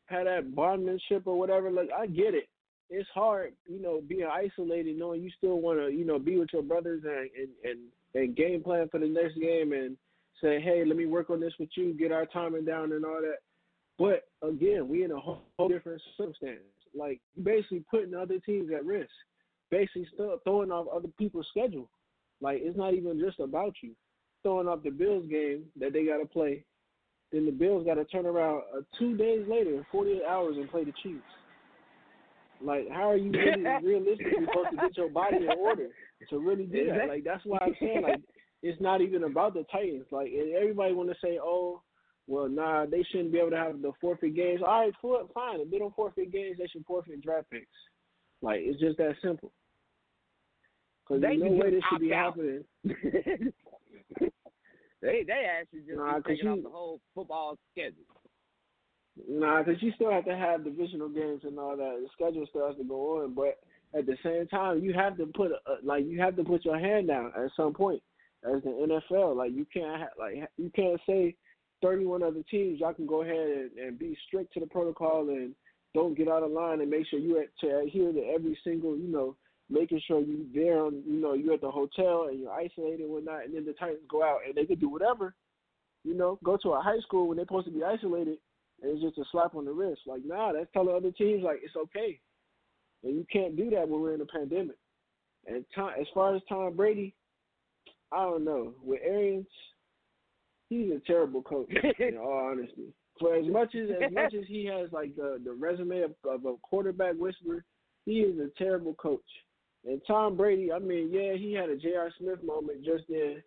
have 0.07 0.27
that 0.27 0.55
bondmanship 0.55 1.27
or 1.27 1.39
whatever. 1.39 1.71
Like 1.71 1.91
I 1.97 2.07
get 2.07 2.35
it. 2.35 2.49
It's 2.91 3.09
hard, 3.15 3.55
you 3.67 3.81
know, 3.81 4.03
being 4.07 4.27
isolated, 4.31 4.99
knowing 4.99 5.23
you 5.23 5.31
still 5.37 5.61
want 5.61 5.79
to, 5.81 5.91
you 5.91 6.05
know, 6.05 6.19
be 6.19 6.39
with 6.39 6.51
your 6.53 6.63
brothers 6.63 7.03
and, 7.05 7.31
and 7.37 7.49
and 7.65 7.79
and 8.15 8.37
game 8.37 8.63
plan 8.63 8.89
for 8.91 9.01
the 9.01 9.09
next 9.09 9.35
game 9.39 9.73
and 9.73 9.97
say, 10.43 10.61
"Hey, 10.61 10.85
let 10.85 10.97
me 10.97 11.07
work 11.07 11.31
on 11.31 11.41
this 11.41 11.55
with 11.59 11.71
you, 11.77 11.95
get 11.95 12.13
our 12.13 12.27
timing 12.27 12.65
down 12.65 12.93
and 12.93 13.05
all 13.05 13.21
that." 13.21 13.39
But 13.99 14.25
again, 14.47 14.89
we 14.89 15.05
in 15.05 15.13
a 15.13 15.19
whole, 15.19 15.43
whole 15.59 15.69
different 15.69 16.03
circumstance. 16.17 16.61
Like 16.95 17.21
basically 17.43 17.85
putting 17.91 18.15
other 18.15 18.39
teams 18.39 18.71
at 18.73 18.85
risk 18.85 19.11
basically 19.75 20.07
still 20.15 20.39
throwing 20.45 20.71
off 20.71 20.87
other 20.95 21.09
people's 21.19 21.49
schedule. 21.51 21.89
Like 22.41 22.61
it's 22.63 22.77
not 22.77 22.95
even 22.95 23.19
just 23.19 23.41
about 23.41 23.75
you. 23.83 23.93
Throwing 24.43 24.69
off 24.69 24.83
the 24.83 24.91
Bills 24.91 25.27
game 25.29 25.65
that 25.81 25.93
they 25.93 26.05
got 26.05 26.19
to 26.19 26.27
play, 26.27 26.65
then 27.35 27.47
the 27.47 27.53
Bills 27.53 27.85
got 27.85 27.95
to 27.95 28.05
turn 28.05 28.27
around 28.27 28.63
uh, 28.77 28.81
two 28.99 29.17
days 29.17 29.45
later, 29.49 29.85
48 29.91 30.23
hours, 30.29 30.57
and 30.57 30.71
play 30.71 30.85
the 30.85 30.93
Chiefs. 31.03 31.23
Like, 32.63 32.89
how 32.91 33.11
are 33.11 33.17
you 33.17 33.33
really 33.33 33.63
realistically 33.83 34.47
supposed 34.47 34.71
to 34.71 34.77
get 34.77 34.97
your 34.97 35.11
body 35.11 35.39
in 35.39 35.49
order 35.59 35.89
to 36.31 36.39
really 36.39 36.65
do 36.65 36.87
that? 36.87 37.09
Like, 37.09 37.25
that's 37.25 37.45
why 37.45 37.59
I'm 37.61 37.75
saying 37.81 38.03
like 38.03 38.21
it's 38.63 38.81
not 38.81 39.03
even 39.03 39.25
about 39.25 39.55
the 39.55 39.65
Titans. 39.71 40.07
Like, 40.11 40.31
everybody 40.33 40.95
want 40.95 41.11
to 41.11 41.17
say, 41.23 41.39
oh, 41.43 41.83
well, 42.27 42.49
nah, 42.49 42.87
they 42.87 43.05
shouldn't 43.11 43.33
be 43.33 43.39
able 43.39 43.51
to 43.51 43.57
have 43.57 43.83
the 43.83 43.93
forfeit 44.01 44.35
games. 44.35 44.63
All 44.67 44.81
right, 44.81 44.95
fine. 45.35 45.61
If 45.61 45.71
they 45.71 45.79
don't 45.79 45.95
forfeit 45.95 46.33
games, 46.33 46.57
they 46.59 46.67
should 46.69 46.87
forfeit 46.87 47.21
draft 47.21 47.51
picks. 47.51 47.67
Like, 48.41 48.61
it's 48.63 48.81
just 48.81 48.97
that 48.97 49.17
simple. 49.23 49.53
Because 51.07 51.21
there's 51.21 51.39
no 51.39 51.51
way 51.51 51.71
this 51.73 51.83
should 51.91 52.01
be 52.01 52.15
out. 52.15 52.37
happening. 52.37 52.65
they 55.05 55.23
they 55.27 55.47
actually 55.61 55.81
just 55.81 55.99
nah, 55.99 56.19
taking 56.21 56.49
off 56.49 56.63
the 56.63 56.71
whole 56.71 57.01
football 57.15 57.59
schedule. 57.73 58.09
Nah, 59.29 59.63
because 59.63 59.81
you 59.83 59.93
still 59.95 60.11
have 60.11 60.25
to 60.25 60.37
have 60.37 60.65
divisional 60.65 61.09
games 61.09 61.43
and 61.45 61.59
all 61.59 61.77
that. 61.77 62.01
The 62.03 62.09
schedule 62.15 62.47
still 62.49 62.67
has 62.67 62.77
to 62.79 62.85
go 62.85 63.23
on, 63.23 63.35
but 63.35 63.59
at 63.97 64.07
the 64.07 64.17
same 64.25 64.49
time, 64.49 64.81
you 64.81 64.93
have 64.95 65.17
to 65.19 65.27
put 65.27 65.53
a, 65.53 65.59
like 65.85 66.05
you 66.07 66.21
have 66.21 66.37
to 66.37 66.45
put 66.45 66.65
your 66.65 66.79
hand 66.79 67.09
down 67.09 67.33
at 67.37 67.51
some 67.57 67.75
point 67.75 68.03
as 68.45 68.63
the 68.63 68.71
NFL. 69.13 69.37
Like 69.37 69.53
you 69.53 69.67
can't 69.73 70.01
ha- 70.01 70.19
like 70.19 70.49
you 70.57 70.71
can't 70.75 71.01
say 71.07 71.37
31 71.83 72.23
other 72.23 72.43
teams 72.51 72.81
y'all 72.81 72.95
can 72.95 73.07
go 73.07 73.23
ahead 73.23 73.37
and, 73.37 73.71
and 73.79 73.99
be 73.99 74.17
strict 74.27 74.55
to 74.55 74.61
the 74.61 74.67
protocol 74.67 75.29
and 75.29 75.55
don't 75.93 76.17
get 76.17 76.29
out 76.29 76.43
of 76.43 76.51
line 76.51 76.81
and 76.81 76.91
make 76.91 77.07
sure 77.07 77.19
you 77.19 77.45
to 77.61 77.79
adhere 77.79 78.13
to 78.13 78.21
every 78.35 78.59
single 78.65 78.97
you 78.97 79.07
know 79.07 79.37
making 79.71 80.01
sure 80.07 80.21
you 80.21 80.47
there 80.55 80.81
on 80.85 81.03
you 81.07 81.21
know 81.21 81.35
you're 81.35 81.55
at 81.55 81.61
the 81.61 81.71
hotel 81.71 82.27
and 82.31 82.41
you're 82.41 82.53
isolated 82.53 83.01
and 83.01 83.11
whatnot, 83.11 83.45
and 83.45 83.55
then 83.55 83.65
the 83.65 83.73
Titans 83.73 84.01
go 84.09 84.23
out 84.23 84.41
and 84.47 84.55
they 84.55 84.67
could 84.67 84.81
do 84.81 84.89
whatever, 84.89 85.35
you 86.05 86.15
know, 86.15 86.39
go 86.45 86.57
to 86.59 86.71
a 86.71 86.81
high 86.81 87.01
school 87.01 87.29
when 87.29 87.37
they're 87.37 87.47
supposed 87.47 87.67
to 87.67 87.73
be 87.73 87.83
isolated, 87.83 88.39
and 88.83 88.93
it's 88.93 89.03
just 89.03 89.19
a 89.19 89.25
slap 89.33 89.55
on 89.55 89.65
the 89.65 89.73
wrist. 89.73 90.03
Like, 90.07 90.23
nah, 90.25 90.53
that's 90.53 90.71
telling 90.73 90.95
other 90.95 91.13
teams 91.13 91.43
like 91.43 91.61
it's 91.63 91.77
okay, 91.77 92.21
and 93.03 93.15
you 93.15 93.27
can't 93.33 93.57
do 93.57 93.71
that 93.71 93.89
when 93.89 94.01
we're 94.01 94.15
in 94.15 94.21
a 94.21 94.27
pandemic. 94.27 94.77
And 95.47 95.65
Tom, 95.75 95.91
as 96.01 96.07
far 96.15 96.35
as 96.35 96.43
Tom 96.49 96.75
Brady, 96.75 97.15
I 98.13 98.23
don't 98.25 98.45
know. 98.45 98.75
With 98.83 99.01
Arians, 99.05 99.47
he's 100.69 100.91
a 100.91 101.01
terrible 101.07 101.43
coach. 101.43 101.71
in 101.99 102.17
all 102.23 102.51
honesty, 102.51 102.93
for 103.19 103.35
as 103.35 103.47
much 103.47 103.75
as 103.75 103.91
as 103.91 104.13
much 104.13 104.35
as 104.35 104.45
he 104.47 104.65
has 104.67 104.91
like 104.93 105.15
the 105.17 105.41
the 105.45 105.53
resume 105.53 106.03
of, 106.03 106.13
of 106.29 106.45
a 106.45 106.55
quarterback 106.63 107.15
whisperer, 107.17 107.65
he 108.07 108.21
is 108.21 108.39
a 108.39 108.51
terrible 108.59 108.95
coach. 108.95 109.21
And 109.87 110.01
Tom 110.07 110.37
Brady, 110.37 110.73
I 110.73 110.79
mean, 110.79 111.11
yeah, 111.13 111.35
he 111.35 111.53
had 111.53 111.69
a 111.69 111.77
J.R. 111.77 112.11
Smith 112.19 112.43
moment 112.43 112.85
just 112.85 113.05
then 113.09 113.43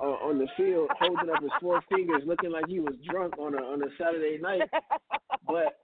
uh, 0.00 0.04
on 0.04 0.38
the 0.38 0.46
field, 0.56 0.90
holding 0.98 1.30
up 1.30 1.42
his 1.42 1.52
four 1.60 1.82
fingers, 1.88 2.22
looking 2.26 2.50
like 2.50 2.66
he 2.68 2.80
was 2.80 2.94
drunk 3.10 3.38
on 3.38 3.54
a 3.54 3.62
on 3.62 3.82
a 3.82 3.86
Saturday 3.98 4.38
night. 4.40 4.62
But 5.46 5.78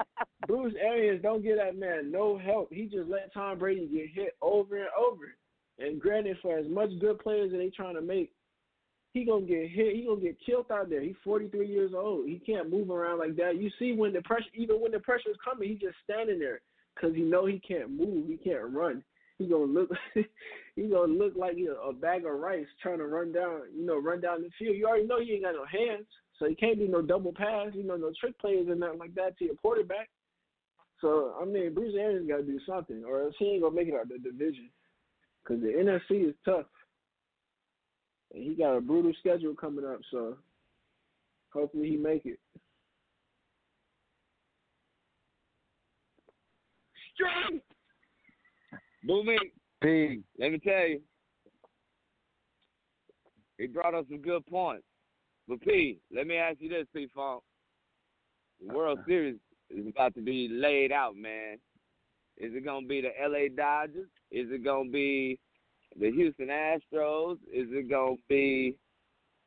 Bruce 0.46 0.74
Arians 0.80 1.22
don't 1.22 1.42
give 1.42 1.58
that 1.58 1.78
man 1.78 2.10
no 2.10 2.38
help. 2.38 2.72
He 2.72 2.86
just 2.86 3.08
let 3.10 3.32
Tom 3.32 3.58
Brady 3.58 3.86
get 3.86 4.08
hit 4.14 4.36
over 4.40 4.76
and 4.76 4.88
over. 4.98 5.34
And 5.78 6.00
granted, 6.00 6.38
for 6.40 6.58
as 6.58 6.66
much 6.66 6.90
good 6.98 7.18
players 7.18 7.52
that 7.52 7.58
they 7.58 7.70
trying 7.70 7.94
to 7.94 8.00
make, 8.00 8.32
he 9.12 9.24
gonna 9.24 9.46
get 9.46 9.70
hit. 9.70 9.94
He 9.94 10.06
gonna 10.06 10.20
get 10.20 10.38
killed 10.44 10.66
out 10.72 10.88
there. 10.88 11.02
He's 11.02 11.14
43 11.24 11.66
years 11.66 11.92
old. 11.94 12.26
He 12.26 12.38
can't 12.38 12.70
move 12.70 12.90
around 12.90 13.18
like 13.18 13.36
that. 13.36 13.56
You 13.56 13.70
see, 13.78 13.92
when 13.92 14.12
the 14.12 14.22
pressure, 14.22 14.50
even 14.54 14.80
when 14.80 14.92
the 14.92 15.00
pressure 15.00 15.30
is 15.30 15.36
coming, 15.44 15.68
he 15.68 15.74
just 15.74 15.96
standing 16.04 16.38
there 16.38 16.60
because 16.94 17.14
he 17.14 17.22
know 17.22 17.46
he 17.46 17.60
can't 17.60 17.90
move. 17.90 18.28
He 18.28 18.36
can't 18.36 18.72
run 18.72 19.02
he 19.40 19.46
gonna 19.46 19.64
look 19.64 19.90
he 20.76 20.82
gonna 20.82 21.12
look 21.12 21.32
like 21.34 21.56
you 21.56 21.68
know, 21.68 21.88
a 21.88 21.92
bag 21.94 22.26
of 22.26 22.38
rice 22.38 22.66
trying 22.82 22.98
to 22.98 23.06
run 23.06 23.32
down 23.32 23.62
you 23.74 23.86
know 23.86 23.98
run 23.98 24.20
down 24.20 24.42
the 24.42 24.50
field. 24.58 24.76
You 24.76 24.86
already 24.86 25.06
know 25.06 25.18
he 25.20 25.32
ain't 25.32 25.44
got 25.44 25.54
no 25.54 25.64
hands, 25.64 26.06
so 26.38 26.46
he 26.46 26.54
can't 26.54 26.78
do 26.78 26.86
no 26.86 27.00
double 27.00 27.32
pass, 27.32 27.68
you 27.72 27.82
know, 27.82 27.96
no 27.96 28.12
trick 28.20 28.38
plays 28.38 28.66
and 28.68 28.80
nothing 28.80 28.98
like 28.98 29.14
that 29.14 29.38
to 29.38 29.46
your 29.46 29.54
quarterback. 29.54 30.10
So 31.00 31.34
I 31.40 31.46
mean, 31.46 31.72
Bruce 31.72 31.94
Arians 31.98 32.28
got 32.28 32.36
to 32.36 32.42
do 32.42 32.60
something, 32.68 33.02
or 33.04 33.22
else 33.22 33.34
he 33.38 33.46
ain't 33.46 33.62
gonna 33.62 33.74
make 33.74 33.88
it 33.88 33.94
out 33.94 34.02
of 34.02 34.08
the 34.10 34.18
division, 34.18 34.68
because 35.42 35.62
the 35.62 35.68
NFC 35.68 36.28
is 36.28 36.34
tough, 36.44 36.66
and 38.34 38.44
he 38.44 38.54
got 38.54 38.76
a 38.76 38.80
brutal 38.82 39.14
schedule 39.20 39.54
coming 39.54 39.86
up. 39.86 40.00
So 40.10 40.36
hopefully 41.50 41.88
he 41.88 41.96
make 41.96 42.26
it. 42.26 42.38
Straight 47.14 47.62
Boomy, 49.08 49.36
P. 49.82 50.20
let 50.38 50.52
me 50.52 50.58
tell 50.58 50.86
you, 50.86 51.00
he 53.58 53.66
brought 53.66 53.94
up 53.94 54.06
some 54.08 54.20
good 54.20 54.46
points. 54.46 54.84
But 55.48 55.60
P, 55.62 55.98
let 56.14 56.26
me 56.26 56.36
ask 56.36 56.58
you 56.60 56.68
this, 56.68 56.86
P 56.94 57.08
Funk. 57.14 57.42
The 58.60 58.74
World 58.74 59.00
Series 59.06 59.36
is 59.70 59.86
about 59.86 60.14
to 60.14 60.22
be 60.22 60.48
laid 60.50 60.92
out, 60.92 61.16
man. 61.16 61.58
Is 62.36 62.54
it 62.54 62.64
gonna 62.64 62.86
be 62.86 63.02
the 63.02 63.10
LA 63.20 63.48
Dodgers? 63.54 64.08
Is 64.30 64.48
it 64.50 64.64
gonna 64.64 64.90
be 64.90 65.38
the 65.98 66.10
Houston 66.10 66.48
Astros? 66.48 67.34
Is 67.52 67.68
it 67.70 67.90
gonna 67.90 68.16
be 68.28 68.74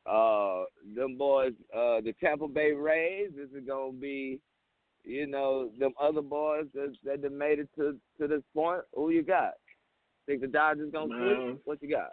uh 0.05 0.63
them 0.95 1.17
boys, 1.17 1.53
uh 1.73 2.01
the 2.01 2.13
Tampa 2.21 2.47
Bay 2.47 2.71
Rays? 2.71 3.31
Is 3.31 3.49
it 3.53 3.67
gonna 3.67 3.93
be, 3.93 4.39
you 5.03 5.27
know, 5.27 5.69
them 5.79 5.93
other 6.01 6.21
boys 6.21 6.65
that 6.73 6.95
that 7.03 7.21
done 7.21 7.37
made 7.37 7.59
it 7.59 7.69
to 7.77 7.97
to 8.19 8.27
this 8.27 8.43
point? 8.53 8.81
Who 8.93 9.09
you 9.09 9.23
got? 9.23 9.53
Think 10.25 10.41
the 10.41 10.47
Dodgers 10.47 10.91
gonna 10.91 11.07
switch? 11.07 11.57
What 11.65 11.81
you 11.81 11.89
got? 11.89 12.09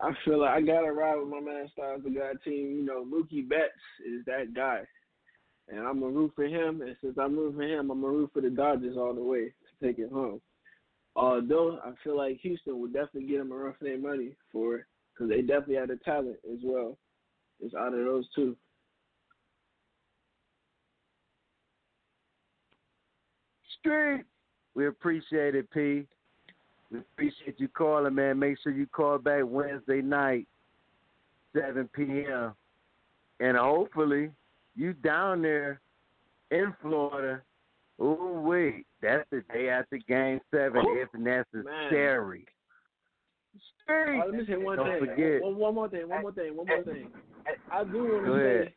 I 0.00 0.10
feel 0.24 0.40
like 0.40 0.50
I 0.50 0.60
gotta 0.60 0.92
ride 0.92 1.16
with 1.16 1.28
my 1.28 1.40
man 1.40 1.68
Styles 1.72 2.02
the 2.02 2.10
God 2.10 2.36
team. 2.44 2.76
You 2.76 2.84
know, 2.84 3.04
Mookie 3.04 3.48
Betts 3.48 3.72
is 4.04 4.24
that 4.26 4.54
guy. 4.54 4.80
And 5.68 5.80
I'm 5.80 6.00
gonna 6.00 6.12
root 6.12 6.32
for 6.34 6.44
him 6.44 6.82
and 6.82 6.96
since 7.00 7.16
I'm 7.18 7.36
rooting 7.36 7.56
for 7.56 7.62
him, 7.62 7.90
I'm 7.90 8.02
gonna 8.02 8.12
root 8.12 8.30
for 8.34 8.42
the 8.42 8.50
Dodgers 8.50 8.96
all 8.96 9.14
the 9.14 9.22
way 9.22 9.44
to 9.46 9.86
take 9.86 9.98
it 9.98 10.10
home. 10.10 10.40
Although 11.16 11.78
I 11.84 11.92
feel 12.02 12.16
like 12.16 12.40
Houston 12.40 12.78
will 12.80 12.88
definitely 12.88 13.28
get 13.28 13.38
them 13.38 13.52
a 13.52 13.56
rough 13.56 13.76
their 13.80 13.98
money 13.98 14.32
for 14.50 14.76
it 14.76 14.84
because 15.12 15.30
they 15.30 15.42
definitely 15.42 15.76
have 15.76 15.88
the 15.88 15.98
talent 16.04 16.38
as 16.52 16.58
well. 16.62 16.98
It's 17.60 17.74
out 17.74 17.94
of 17.94 18.04
those 18.04 18.26
two. 18.34 18.56
Street. 23.84 24.24
We 24.74 24.86
appreciate 24.86 25.54
it, 25.54 25.70
P. 25.70 26.06
We 26.90 26.98
appreciate 26.98 27.58
you 27.58 27.68
calling, 27.68 28.14
man. 28.14 28.38
Make 28.38 28.58
sure 28.62 28.72
you 28.72 28.86
call 28.86 29.18
back 29.18 29.42
Wednesday 29.44 30.00
night, 30.00 30.46
7 31.54 31.88
p.m. 31.94 32.54
And 33.40 33.56
hopefully 33.56 34.30
you 34.74 34.94
down 34.94 35.42
there 35.42 35.80
in 36.50 36.74
Florida. 36.80 37.42
Oh, 38.00 38.40
wait. 38.40 38.86
That's 39.02 39.28
the 39.30 39.42
day 39.52 39.68
after 39.68 39.98
game 40.08 40.40
seven, 40.50 40.82
if 40.86 41.12
necessary. 41.14 42.46
Oh, 43.88 44.22
let 44.26 44.34
me 44.34 44.46
say 44.46 44.56
one 44.56 44.78
Don't 44.78 44.86
thing. 44.86 44.98
forget. 45.00 45.42
One, 45.42 45.56
one 45.56 45.74
more 45.74 45.88
thing. 45.88 46.08
One 46.08 46.22
more 46.22 46.32
thing. 46.32 46.56
One 46.56 46.66
more 46.66 46.82
thing. 46.82 47.08
I 47.70 47.84
do 47.84 48.04
want 48.04 48.26
to 48.26 48.64
say 48.64 48.74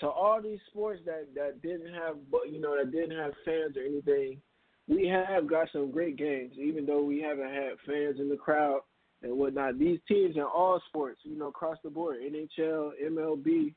to 0.00 0.08
all 0.08 0.40
these 0.42 0.60
sports 0.70 1.00
that 1.06 1.26
that 1.34 1.62
didn't 1.62 1.92
have, 1.92 2.16
but 2.30 2.50
you 2.50 2.60
know, 2.60 2.76
that 2.76 2.92
didn't 2.92 3.18
have 3.18 3.32
fans 3.44 3.76
or 3.76 3.82
anything. 3.82 4.40
We 4.86 5.06
have 5.08 5.46
got 5.48 5.68
some 5.72 5.90
great 5.90 6.16
games, 6.16 6.54
even 6.58 6.86
though 6.86 7.02
we 7.02 7.20
haven't 7.20 7.50
had 7.50 7.72
fans 7.86 8.20
in 8.20 8.28
the 8.28 8.36
crowd 8.36 8.80
and 9.22 9.36
whatnot. 9.36 9.78
These 9.78 9.98
teams 10.08 10.36
in 10.36 10.42
all 10.42 10.80
sports, 10.88 11.20
you 11.24 11.36
know, 11.38 11.48
across 11.48 11.76
the 11.84 11.90
board, 11.90 12.16
NHL, 12.22 12.92
MLB, 13.04 13.74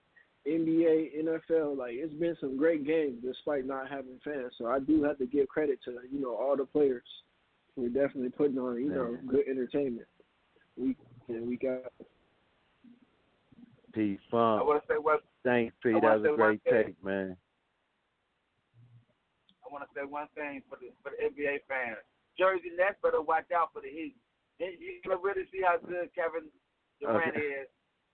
NBA, 0.47 1.23
NFL, 1.23 1.77
like 1.77 1.93
it's 1.93 2.13
been 2.13 2.37
some 2.39 2.57
great 2.57 2.85
games 2.85 3.17
despite 3.23 3.65
not 3.65 3.89
having 3.89 4.19
fans. 4.23 4.53
So 4.57 4.67
I 4.67 4.79
do 4.79 5.03
have 5.03 5.17
to 5.17 5.25
give 5.25 5.47
credit 5.47 5.79
to 5.85 5.97
you 6.11 6.21
know 6.21 6.35
all 6.35 6.55
the 6.57 6.65
players. 6.65 7.03
We're 7.75 7.89
definitely 7.89 8.29
putting 8.29 8.57
on 8.57 8.77
you 8.81 8.89
know 8.89 9.11
Man. 9.11 9.27
good 9.27 9.47
entertainment 9.49 10.07
week 10.77 10.97
in 11.29 11.47
week 11.47 11.65
out. 11.69 11.91
P. 13.93 14.17
I 14.27 14.31
Funk. 14.31 14.65
want 14.65 14.81
to 14.81 14.93
say 14.93 14.97
one. 14.97 15.17
Thanks, 15.43 15.73
P. 15.81 15.89
I 15.89 15.99
That 15.99 16.21
was 16.21 16.25
a 16.29 16.35
great 16.37 16.61
take, 16.69 16.93
man. 17.03 17.35
I 19.65 19.67
want 19.73 19.87
to 19.87 19.91
say 19.95 20.05
one 20.05 20.27
thing 20.35 20.61
for 20.69 20.77
the 20.77 20.93
for 21.01 21.15
the 21.15 21.19
NBA 21.31 21.65
fans. 21.65 22.03
Jersey 22.37 22.71
Nets 22.77 22.99
better 23.01 23.21
watch 23.21 23.49
out 23.55 23.73
for 23.73 23.81
the 23.81 23.89
Heat. 23.89 24.15
Then 24.59 24.77
You're 24.77 25.01
gonna 25.01 25.17
really 25.23 25.49
see 25.49 25.65
how 25.65 25.81
good 25.81 26.13
Kevin 26.13 26.51
Durant 27.01 27.33
Okay. 27.33 27.65
is 27.65 27.67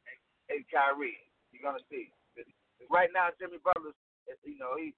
and, 0.07 0.19
and 0.55 0.61
Kyrie. 0.71 1.19
You're 1.51 1.65
gonna 1.65 1.83
see. 1.91 2.13
Right 2.87 3.11
now, 3.11 3.33
Jimmy 3.35 3.59
Butler, 3.59 3.91
you 4.47 4.55
know, 4.55 4.79
he 4.79 4.93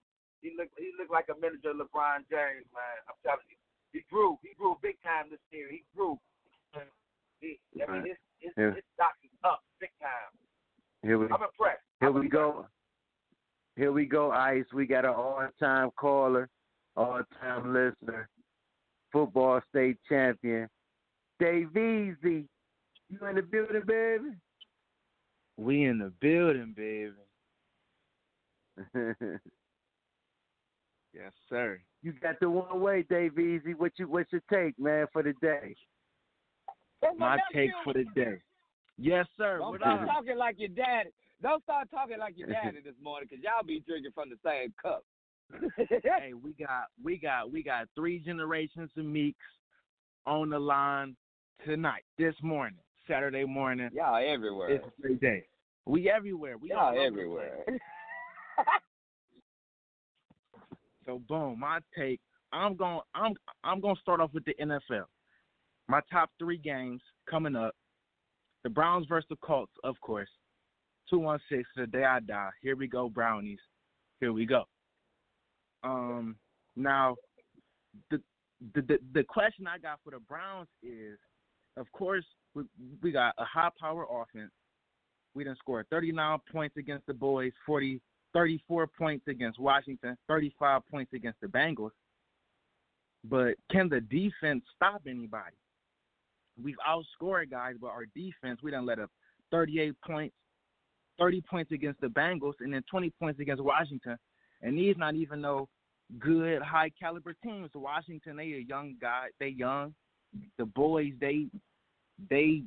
he 0.45 0.53
look 0.53 0.69
he 0.77 0.93
looked 0.99 1.09
like 1.09 1.31
a 1.33 1.37
miniature 1.41 1.73
LeBron 1.73 2.27
James, 2.29 2.69
man. 2.69 2.97
I'm 3.09 3.17
telling 3.25 3.47
you, 3.49 3.57
he 3.95 4.05
grew. 4.11 4.37
He 4.45 4.53
grew 4.53 4.77
big 4.83 5.01
time 5.01 5.33
this 5.33 5.41
year. 5.49 5.65
He 5.71 5.81
grew. 5.95 6.19
He, 7.41 7.57
I 7.81 7.87
mean, 7.89 8.05
his 8.13 8.19
his, 8.43 8.53
Yeah. 8.53 8.75
his 8.77 8.85
stock 8.93 9.15
is 9.25 9.31
up 9.47 9.63
big 9.81 9.89
time. 9.97 10.35
Here 11.01 11.17
we 11.17 11.25
I'm 11.31 11.41
impressed. 11.41 11.87
Here 11.99 12.11
we 12.11 12.29
go. 12.29 12.67
Here 13.75 13.91
we 13.91 14.05
go, 14.05 14.31
Ice. 14.31 14.65
We 14.73 14.85
got 14.85 15.05
an 15.05 15.11
all-time 15.11 15.91
caller, 15.97 16.49
all-time 16.95 17.73
listener, 17.73 18.27
football 19.11 19.61
state 19.69 19.97
champion, 20.07 20.67
Dave 21.39 21.75
Easy. 21.75 22.45
You 23.09 23.27
in 23.27 23.35
the 23.35 23.41
building, 23.41 23.83
baby? 23.85 24.35
We 25.57 25.85
in 25.85 25.99
the 25.99 26.11
building, 26.19 26.73
baby. 26.75 27.13
Yes, 31.13 31.31
sir. 31.49 31.81
you 32.03 32.13
got 32.13 32.39
the 32.39 32.49
one 32.49 32.81
way, 32.81 33.03
Dave 33.09 33.37
Easy. 33.39 33.73
What 33.73 33.93
you 33.97 34.07
what's 34.07 34.31
your 34.31 34.43
take, 34.51 34.77
man, 34.79 35.07
for 35.11 35.23
the 35.23 35.33
day? 35.41 35.75
My 37.17 37.39
take 37.53 37.71
for 37.83 37.93
the 37.93 38.05
day. 38.15 38.37
Yes, 38.97 39.25
sir. 39.37 39.57
Don't 39.59 39.71
What 39.71 39.81
start 39.81 40.07
talking 40.07 40.37
like 40.37 40.59
your 40.59 40.69
daddy. 40.69 41.09
Don't 41.41 41.63
start 41.63 41.89
talking 41.91 42.19
like 42.19 42.37
your 42.37 42.49
daddy 42.49 42.79
this 42.83 42.95
morning, 43.01 43.29
cause 43.29 43.39
y'all 43.41 43.65
be 43.65 43.81
drinking 43.87 44.11
from 44.13 44.29
the 44.29 44.37
same 44.43 44.73
cup. 44.81 45.03
hey, 45.77 46.33
we 46.33 46.53
got 46.53 46.85
we 47.03 47.17
got 47.17 47.51
we 47.51 47.63
got 47.63 47.87
three 47.95 48.19
generations 48.19 48.91
of 48.97 49.05
Meeks 49.05 49.39
on 50.27 50.51
the 50.51 50.59
line 50.59 51.15
tonight, 51.65 52.03
this 52.17 52.35
morning, 52.43 52.77
Saturday 53.07 53.45
morning. 53.45 53.89
Y'all 53.93 54.23
everywhere. 54.23 54.69
It's 54.69 54.85
a 54.85 55.01
great 55.01 55.21
day. 55.21 55.45
We 55.87 56.09
everywhere. 56.09 56.57
We 56.57 56.71
all 56.71 56.93
Y'all 56.93 57.05
everywhere. 57.05 57.65
So 61.09 61.19
boom, 61.27 61.59
my 61.59 61.79
take. 61.97 62.19
I'm 62.53 62.75
going. 62.75 62.99
I'm 63.15 63.33
I'm 63.63 63.81
going 63.81 63.95
to 63.95 64.01
start 64.01 64.19
off 64.19 64.29
with 64.31 64.45
the 64.45 64.53
NFL. 64.61 65.05
My 65.87 66.01
top 66.11 66.29
three 66.37 66.59
games 66.59 67.01
coming 67.27 67.55
up: 67.55 67.73
the 68.63 68.69
Browns 68.69 69.07
versus 69.07 69.25
the 69.27 69.35
Colts, 69.37 69.71
of 69.83 69.99
course. 70.01 70.29
Two 71.09 71.19
one 71.19 71.39
six 71.49 71.67
the 71.75 71.87
day 71.87 72.03
I 72.03 72.19
die. 72.19 72.49
Here 72.61 72.75
we 72.75 72.87
go, 72.87 73.09
Brownies. 73.09 73.59
Here 74.19 74.33
we 74.33 74.45
go. 74.45 74.65
Um, 75.83 76.35
now, 76.75 77.15
the 78.11 78.21
the 78.75 78.81
the, 78.81 78.97
the 79.13 79.23
question 79.23 79.65
I 79.65 79.77
got 79.77 79.99
for 80.03 80.11
the 80.11 80.19
Browns 80.19 80.67
is, 80.83 81.17
of 81.77 81.91
course, 81.91 82.25
we, 82.53 82.63
we 83.01 83.11
got 83.11 83.33
a 83.37 83.45
high 83.45 83.69
power 83.79 84.05
offense. 84.09 84.51
We 85.33 85.43
didn't 85.43 85.59
score 85.59 85.85
39 85.89 86.39
points 86.51 86.75
against 86.77 87.05
the 87.05 87.13
boys, 87.13 87.51
40, 87.65 88.01
34 88.33 88.87
points 88.87 89.27
against 89.27 89.59
Washington, 89.59 90.17
35 90.27 90.81
points 90.89 91.13
against 91.13 91.39
the 91.39 91.47
Bengals. 91.47 91.91
But 93.23 93.55
can 93.71 93.89
the 93.89 94.01
defense 94.01 94.63
stop 94.75 95.03
anybody? 95.07 95.55
We've 96.61 96.75
outscored 96.87 97.51
guys, 97.51 97.75
but 97.79 97.87
our 97.87 98.05
defense, 98.15 98.59
we 98.61 98.71
done 98.71 98.85
let 98.85 98.99
up 98.99 99.11
38 99.51 99.93
points, 100.05 100.35
30 101.19 101.41
points 101.41 101.71
against 101.71 102.01
the 102.01 102.07
Bengals, 102.07 102.53
and 102.59 102.73
then 102.73 102.83
20 102.89 103.11
points 103.19 103.39
against 103.39 103.63
Washington. 103.63 104.17
And 104.61 104.77
these 104.77 104.95
not 104.97 105.15
even 105.15 105.41
no 105.41 105.67
good, 106.17 106.61
high 106.61 106.91
caliber 106.99 107.35
teams. 107.43 107.69
Washington, 107.75 108.37
they 108.37 108.43
a 108.43 108.65
young 108.67 108.95
guy, 108.99 109.27
they 109.39 109.49
young. 109.49 109.93
The 110.57 110.65
boys, 110.65 111.13
they 111.19 111.47
they 112.29 112.63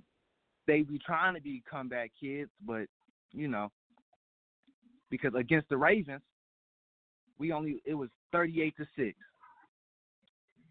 they 0.67 0.83
be 0.83 0.99
trying 1.05 1.35
to 1.35 1.41
be 1.41 1.63
comeback 1.69 2.13
kids, 2.21 2.51
but 2.65 2.87
you 3.33 3.49
know, 3.49 3.71
because 5.11 5.33
against 5.37 5.69
the 5.69 5.77
Ravens, 5.77 6.23
we 7.39 7.53
only 7.53 7.83
it 7.85 7.95
was 7.95 8.09
thirty 8.31 8.63
eight 8.63 8.75
to 8.79 8.87
six 8.97 9.17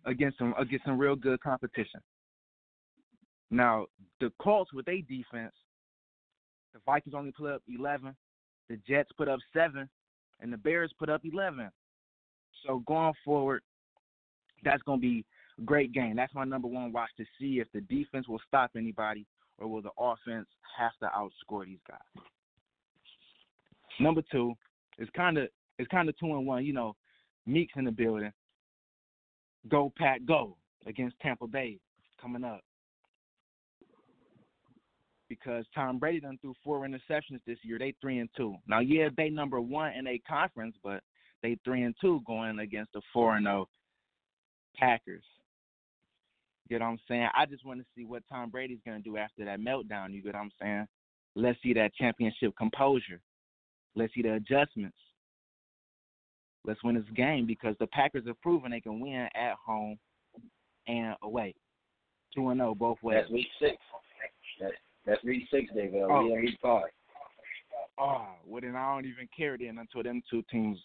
against 0.05 0.37
some 0.37 0.53
against 0.57 0.85
some 0.85 0.97
real 0.97 1.15
good 1.15 1.39
competition. 1.41 2.01
Now 3.51 3.87
the 4.19 4.31
Colts 4.41 4.73
with 4.73 4.85
their 4.85 5.01
defense, 5.01 5.53
the 6.73 6.79
Vikings 6.85 7.15
only 7.15 7.31
put 7.31 7.53
up 7.53 7.61
eleven, 7.67 8.15
the 8.69 8.77
Jets 8.87 9.09
put 9.17 9.27
up 9.27 9.39
seven, 9.53 9.89
and 10.39 10.51
the 10.51 10.57
Bears 10.57 10.93
put 10.97 11.09
up 11.09 11.21
eleven. 11.23 11.69
So 12.65 12.83
going 12.87 13.13
forward, 13.25 13.61
that's 14.63 14.83
gonna 14.83 14.99
be 14.99 15.25
a 15.59 15.61
great 15.63 15.93
game. 15.93 16.15
That's 16.15 16.33
my 16.33 16.45
number 16.45 16.67
one 16.67 16.91
watch 16.91 17.09
to 17.17 17.25
see 17.39 17.59
if 17.59 17.67
the 17.73 17.81
defense 17.81 18.27
will 18.27 18.41
stop 18.47 18.71
anybody 18.75 19.25
or 19.57 19.67
will 19.67 19.81
the 19.81 19.91
offense 19.97 20.47
have 20.77 20.91
to 21.01 21.09
outscore 21.15 21.65
these 21.65 21.79
guys. 21.87 22.23
Number 23.99 24.21
two 24.31 24.55
it's 24.97 25.11
kind 25.15 25.37
of 25.37 25.47
it's 25.79 25.89
kind 25.89 26.07
of 26.07 26.17
two 26.17 26.27
and 26.27 26.45
one. 26.45 26.65
You 26.65 26.73
know, 26.73 26.95
Meeks 27.45 27.73
in 27.75 27.85
the 27.85 27.91
building. 27.91 28.31
Go 29.67 29.91
Pack 29.97 30.21
Go 30.25 30.55
against 30.85 31.19
Tampa 31.19 31.47
Bay 31.47 31.79
coming 32.21 32.43
up 32.43 32.61
because 35.31 35.63
Tom 35.73 35.97
Brady 35.97 36.19
done 36.19 36.37
threw 36.41 36.53
four 36.61 36.85
interceptions 36.85 37.39
this 37.47 37.57
year. 37.63 37.79
They 37.79 37.93
three 38.01 38.19
and 38.19 38.29
two. 38.35 38.55
Now, 38.67 38.79
yeah, 38.79 39.07
they 39.15 39.29
number 39.29 39.61
one 39.61 39.93
in 39.93 40.05
a 40.05 40.19
conference, 40.27 40.75
but 40.83 41.01
they 41.41 41.57
three 41.63 41.83
and 41.83 41.95
two 42.01 42.19
going 42.27 42.59
against 42.59 42.91
the 42.91 42.99
four 43.13 43.37
and 43.37 43.45
zero 43.45 43.69
Packers. 44.75 45.23
You 46.67 46.79
know 46.79 46.85
what 46.85 46.91
I'm 46.91 46.99
saying? 47.07 47.29
I 47.33 47.45
just 47.45 47.65
want 47.65 47.79
to 47.79 47.85
see 47.95 48.03
what 48.03 48.23
Tom 48.29 48.49
Brady's 48.49 48.81
gonna 48.85 48.99
do 48.99 49.15
after 49.15 49.45
that 49.45 49.61
meltdown. 49.61 50.11
You 50.11 50.21
get 50.21 50.33
what 50.33 50.41
I'm 50.41 50.51
saying? 50.61 50.85
Let's 51.35 51.57
see 51.63 51.71
that 51.75 51.95
championship 51.95 52.53
composure. 52.57 53.21
Let's 53.95 54.13
see 54.13 54.23
the 54.23 54.33
adjustments. 54.33 54.97
let's 56.65 56.83
win 56.83 56.95
this 56.95 57.05
game 57.15 57.47
because 57.47 57.75
the 57.79 57.87
Packers 57.87 58.27
have 58.27 58.39
proven 58.41 58.71
they 58.71 58.81
can 58.81 58.99
win 58.99 59.29
at 59.33 59.55
home 59.65 59.97
and 60.87 61.15
away. 61.23 61.55
Two 62.35 62.49
and 62.49 62.59
zero 62.59 62.75
both 62.75 62.97
ways. 63.01 63.19
That's 63.21 63.31
week 63.31 63.47
six. 63.61 63.77
That's 64.59 64.73
that's 65.05 65.23
week 65.23 65.43
six, 65.51 65.71
they 65.73 65.87
go. 65.87 66.07
Oh. 66.09 66.23
We 66.23 66.33
in 66.33 66.41
week 66.41 66.59
five. 66.61 66.83
Oh, 67.99 68.27
well 68.45 68.61
then 68.61 68.75
I 68.75 68.93
don't 68.93 69.05
even 69.05 69.27
care 69.35 69.57
then 69.57 69.77
until 69.77 70.03
them 70.03 70.21
two 70.29 70.43
teams 70.49 70.77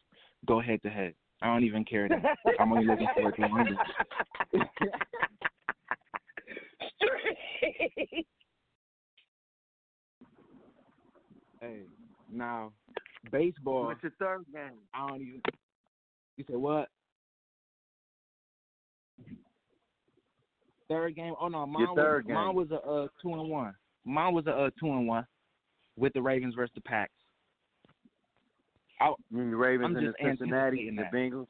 go 0.46 0.60
head 0.60 0.82
to 0.82 0.90
head. 0.90 1.14
I 1.42 1.46
don't 1.46 1.64
even 1.64 1.84
care 1.84 2.08
then. 2.08 2.22
I'm 2.58 2.72
only 2.72 2.86
looking 2.86 3.08
forward 3.14 3.36
to 3.36 3.48
Monday. 3.48 3.72
hey, 11.60 11.82
now 12.32 12.72
baseball. 13.30 13.86
What's 13.86 14.02
your 14.02 14.12
third 14.18 14.44
game? 14.52 14.78
I 14.94 15.08
don't 15.08 15.20
even. 15.20 15.42
You 16.36 16.44
said 16.46 16.56
what? 16.56 16.88
Third 20.88 21.16
game? 21.16 21.34
Oh 21.40 21.48
no, 21.48 21.66
mine 21.66 21.82
Your 21.82 21.96
third 21.96 22.26
was 22.26 22.34
mine 22.34 22.54
was 22.54 22.70
a 22.70 22.76
uh, 22.76 23.08
two 23.20 23.32
and 23.32 23.48
one. 23.50 23.74
Mine 24.06 24.32
was 24.32 24.46
a 24.46 24.52
uh, 24.52 24.70
two 24.78 24.86
and 24.86 25.06
one 25.06 25.26
with 25.96 26.12
the 26.12 26.22
Ravens 26.22 26.54
versus 26.54 26.72
the 26.74 26.80
Packs. 26.80 27.12
I, 29.00 29.08
You 29.30 29.38
mean 29.38 29.50
the 29.50 29.56
Ravens 29.56 29.86
I'm 29.86 29.96
and 29.96 30.06
the 30.06 30.10
just 30.12 30.22
Cincinnati 30.22 30.88
and 30.88 30.96
the 30.96 31.02
that. 31.02 31.12
Bengals? 31.12 31.48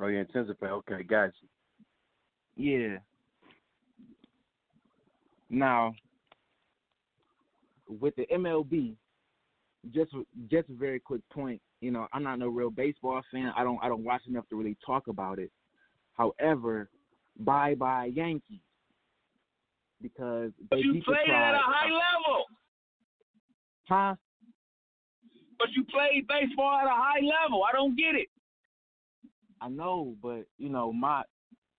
Oh, 0.00 0.06
you 0.08 0.18
anticipate. 0.18 0.70
Okay, 0.70 1.02
got 1.04 1.30
you. 2.56 2.90
Yeah. 2.90 2.98
Now, 5.50 5.94
with 7.86 8.16
the 8.16 8.26
MLB, 8.32 8.96
just 9.94 10.12
just 10.50 10.68
a 10.70 10.74
very 10.74 10.98
quick 10.98 11.20
point. 11.30 11.60
You 11.80 11.90
know, 11.90 12.06
I'm 12.12 12.22
not 12.22 12.38
no 12.38 12.48
real 12.48 12.70
baseball 12.70 13.20
fan. 13.30 13.52
I 13.56 13.62
don't 13.62 13.78
I 13.82 13.88
don't 13.88 14.04
watch 14.04 14.22
enough 14.26 14.48
to 14.48 14.56
really 14.56 14.76
talk 14.84 15.08
about 15.08 15.38
it. 15.38 15.50
However, 16.14 16.88
bye 17.38 17.74
bye 17.74 18.06
Yankees 18.14 18.60
because 20.02 20.50
they 20.58 20.66
But 20.68 20.78
you 20.80 21.02
played 21.04 21.30
at 21.30 21.54
a 21.54 21.58
high 21.58 21.90
level. 21.90 22.44
Huh? 23.88 24.14
But 25.58 25.68
you 25.76 25.84
played 25.84 26.26
baseball 26.26 26.78
at 26.80 26.86
a 26.86 26.90
high 26.90 27.20
level. 27.20 27.62
I 27.64 27.72
don't 27.72 27.96
get 27.96 28.14
it. 28.14 28.28
I 29.60 29.68
know, 29.68 30.16
but 30.20 30.46
you 30.58 30.68
know 30.68 30.92
my 30.92 31.22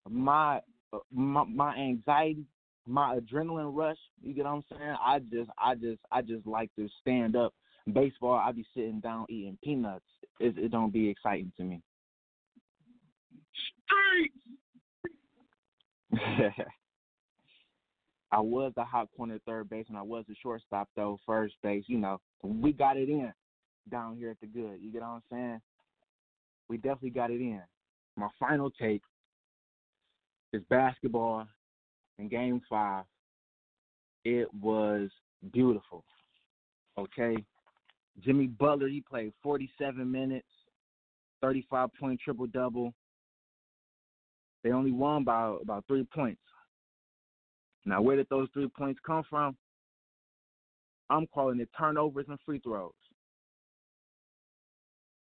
my 0.09 0.61
uh, 0.93 0.99
my, 1.11 1.43
my 1.43 1.75
anxiety, 1.75 2.45
my 2.87 3.19
adrenaline 3.19 3.75
rush. 3.75 3.97
You 4.21 4.33
get 4.33 4.45
what 4.45 4.51
I'm 4.51 4.63
saying? 4.71 4.95
I 5.05 5.19
just 5.19 5.49
I 5.57 5.75
just 5.75 5.99
I 6.11 6.21
just 6.21 6.47
like 6.47 6.73
to 6.77 6.87
stand 7.01 7.35
up. 7.35 7.53
Baseball, 7.91 8.35
I 8.35 8.53
be 8.53 8.65
sitting 8.73 9.01
down 9.01 9.25
eating 9.27 9.57
peanuts. 9.61 10.05
It, 10.39 10.57
it 10.57 10.71
don't 10.71 10.93
be 10.93 11.09
exciting 11.09 11.51
to 11.57 11.63
me. 11.63 11.81
I 18.33 18.39
was 18.39 18.73
the 18.75 18.83
hot 18.83 19.09
corner 19.15 19.37
third 19.45 19.69
base, 19.69 19.85
and 19.89 19.97
I 19.97 20.01
was 20.01 20.25
the 20.27 20.33
shortstop 20.41 20.89
though 20.95 21.19
first 21.23 21.53
base. 21.61 21.83
You 21.85 21.99
know, 21.99 22.19
we 22.41 22.73
got 22.73 22.97
it 22.97 23.07
in 23.07 23.31
down 23.91 24.17
here 24.17 24.31
at 24.31 24.39
the 24.41 24.47
good. 24.47 24.79
You 24.81 24.91
get 24.91 25.01
what 25.01 25.07
I'm 25.07 25.21
saying? 25.31 25.61
We 26.67 26.77
definitely 26.77 27.11
got 27.11 27.29
it 27.29 27.41
in. 27.41 27.61
My 28.15 28.29
final 28.39 28.71
take 28.71 29.03
is 30.51 30.63
basketball 30.67 31.45
in 32.17 32.27
Game 32.27 32.59
Five. 32.67 33.03
It 34.25 34.47
was 34.51 35.11
beautiful. 35.51 36.03
Okay, 36.97 37.35
Jimmy 38.25 38.47
Butler 38.47 38.87
he 38.87 39.01
played 39.01 39.33
47 39.43 40.11
minutes, 40.11 40.47
35 41.43 41.89
point 41.99 42.19
triple 42.19 42.47
double. 42.47 42.95
They 44.63 44.71
only 44.71 44.91
won 44.91 45.23
by 45.23 45.55
about 45.61 45.85
three 45.87 46.07
points. 46.15 46.41
Now, 47.85 48.01
where 48.01 48.15
did 48.15 48.27
those 48.29 48.47
three 48.53 48.69
points 48.69 48.99
come 49.05 49.23
from? 49.29 49.57
I'm 51.09 51.27
calling 51.27 51.59
it 51.59 51.69
turnovers 51.77 52.25
and 52.29 52.39
free 52.45 52.59
throws. 52.59 52.91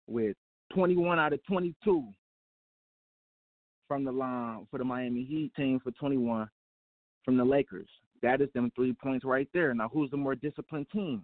With 0.08 0.36
21 0.74 1.20
out 1.20 1.34
of 1.34 1.44
22 1.46 2.08
from 3.88 4.04
the 4.04 4.12
line 4.12 4.68
for 4.70 4.78
the 4.78 4.84
Miami 4.84 5.24
Heat 5.24 5.52
team 5.56 5.80
for 5.82 5.92
21 5.92 6.50
from 7.24 7.38
the 7.38 7.44
Lakers. 7.44 7.90
That 8.22 8.42
is 8.42 8.50
them 8.54 8.72
three 8.76 8.94
points 8.94 9.26
right 9.26 9.48
there. 9.54 9.74
Now, 9.74 9.90
who's 9.92 10.12
the 10.12 10.18
more 10.18 10.36
disciplined 10.36 10.88
team? 10.92 11.24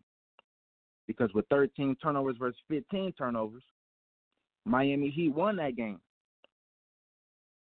Because 1.07 1.29
with 1.33 1.45
13 1.49 1.95
turnovers 2.01 2.35
versus 2.39 2.59
15 2.69 3.13
turnovers, 3.13 3.63
Miami 4.65 5.09
Heat 5.09 5.29
won 5.29 5.55
that 5.57 5.75
game. 5.75 5.99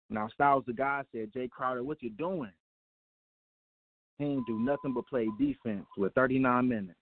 Now, 0.09 0.29
Styles, 0.33 0.63
the 0.67 0.73
guy, 0.73 1.03
said, 1.11 1.31
Jae 1.33 1.49
Crowder, 1.49 1.83
what 1.83 2.01
you 2.01 2.11
doing? 2.11 2.51
He 4.17 4.25
didn't 4.25 4.47
do 4.47 4.59
nothing 4.59 4.93
but 4.93 5.07
play 5.07 5.27
defense 5.37 5.85
with 5.97 6.13
39 6.13 6.67
minutes. 6.67 6.97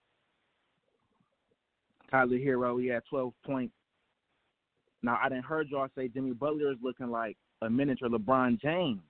Tyler 2.09 2.37
Herro, 2.37 2.77
he 2.81 2.87
had 2.87 3.03
12 3.09 3.33
points. 3.45 3.73
Now, 5.01 5.19
I 5.21 5.29
didn't 5.29 5.45
heard 5.45 5.67
y'all 5.69 5.87
say 5.97 6.07
Jimmy 6.07 6.31
Butler 6.31 6.71
is 6.71 6.77
looking 6.81 7.09
like 7.09 7.37
a 7.61 7.69
miniature 7.69 8.09
LeBron 8.09 8.61
James. 8.61 9.01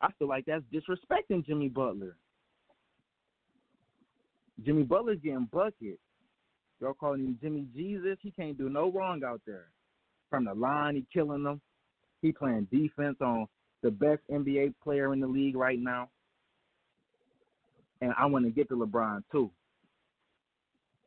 I 0.00 0.10
feel 0.18 0.28
like 0.28 0.44
that's 0.46 0.62
disrespecting 0.72 1.44
Jimmy 1.44 1.68
Butler. 1.68 2.16
Jimmy 4.64 4.82
Butler's 4.82 5.18
getting 5.22 5.48
buckets. 5.52 5.98
Y'all 6.80 6.94
calling 6.94 7.20
him 7.20 7.38
Jimmy 7.40 7.66
Jesus. 7.74 8.18
He 8.22 8.30
can't 8.30 8.56
do 8.56 8.68
no 8.68 8.90
wrong 8.90 9.22
out 9.24 9.40
there. 9.46 9.66
From 10.30 10.44
the 10.44 10.54
line, 10.54 10.94
he 10.94 11.06
killing 11.12 11.42
them. 11.42 11.60
He 12.22 12.32
playing 12.32 12.68
defense 12.70 13.16
on 13.20 13.46
the 13.82 13.90
best 13.90 14.20
NBA 14.30 14.74
player 14.82 15.12
in 15.12 15.20
the 15.20 15.26
league 15.26 15.56
right 15.56 15.78
now. 15.78 16.08
And 18.00 18.12
I 18.18 18.26
want 18.26 18.44
to 18.44 18.50
get 18.50 18.68
to 18.68 18.76
LeBron 18.76 19.22
too. 19.32 19.50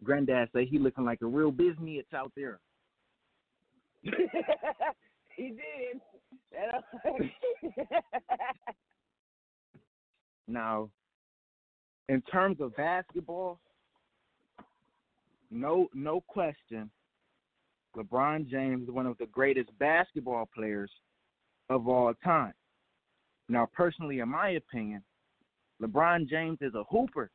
Granddad 0.04 0.50
say 0.54 0.66
he 0.66 0.80
looking 0.80 1.06
like 1.06 1.22
a 1.22 1.28
real 1.28 1.52
business 1.52 2.06
out 2.14 2.32
there. 2.36 2.60
he 4.04 5.50
did. 5.50 6.02
Now, 10.52 10.90
in 12.10 12.22
terms 12.24 12.58
of 12.60 12.76
basketball, 12.76 13.60
no 15.50 15.88
no 15.94 16.22
question, 16.28 16.90
LeBron 17.96 18.50
James 18.50 18.84
is 18.84 18.90
one 18.94 19.06
of 19.06 19.18
the 19.18 19.28
greatest 19.28 19.70
basketball 19.80 20.50
players 20.54 20.92
of 21.70 21.88
all 21.88 22.14
time. 22.24 22.54
Now, 23.48 23.70
personally, 23.74 24.20
in 24.20 24.30
my 24.30 24.50
opinion, 24.52 25.04
LeBron 25.82 26.28
James 26.30 26.58
is 26.62 26.76
a 26.76 26.84
hooper. 26.84 27.30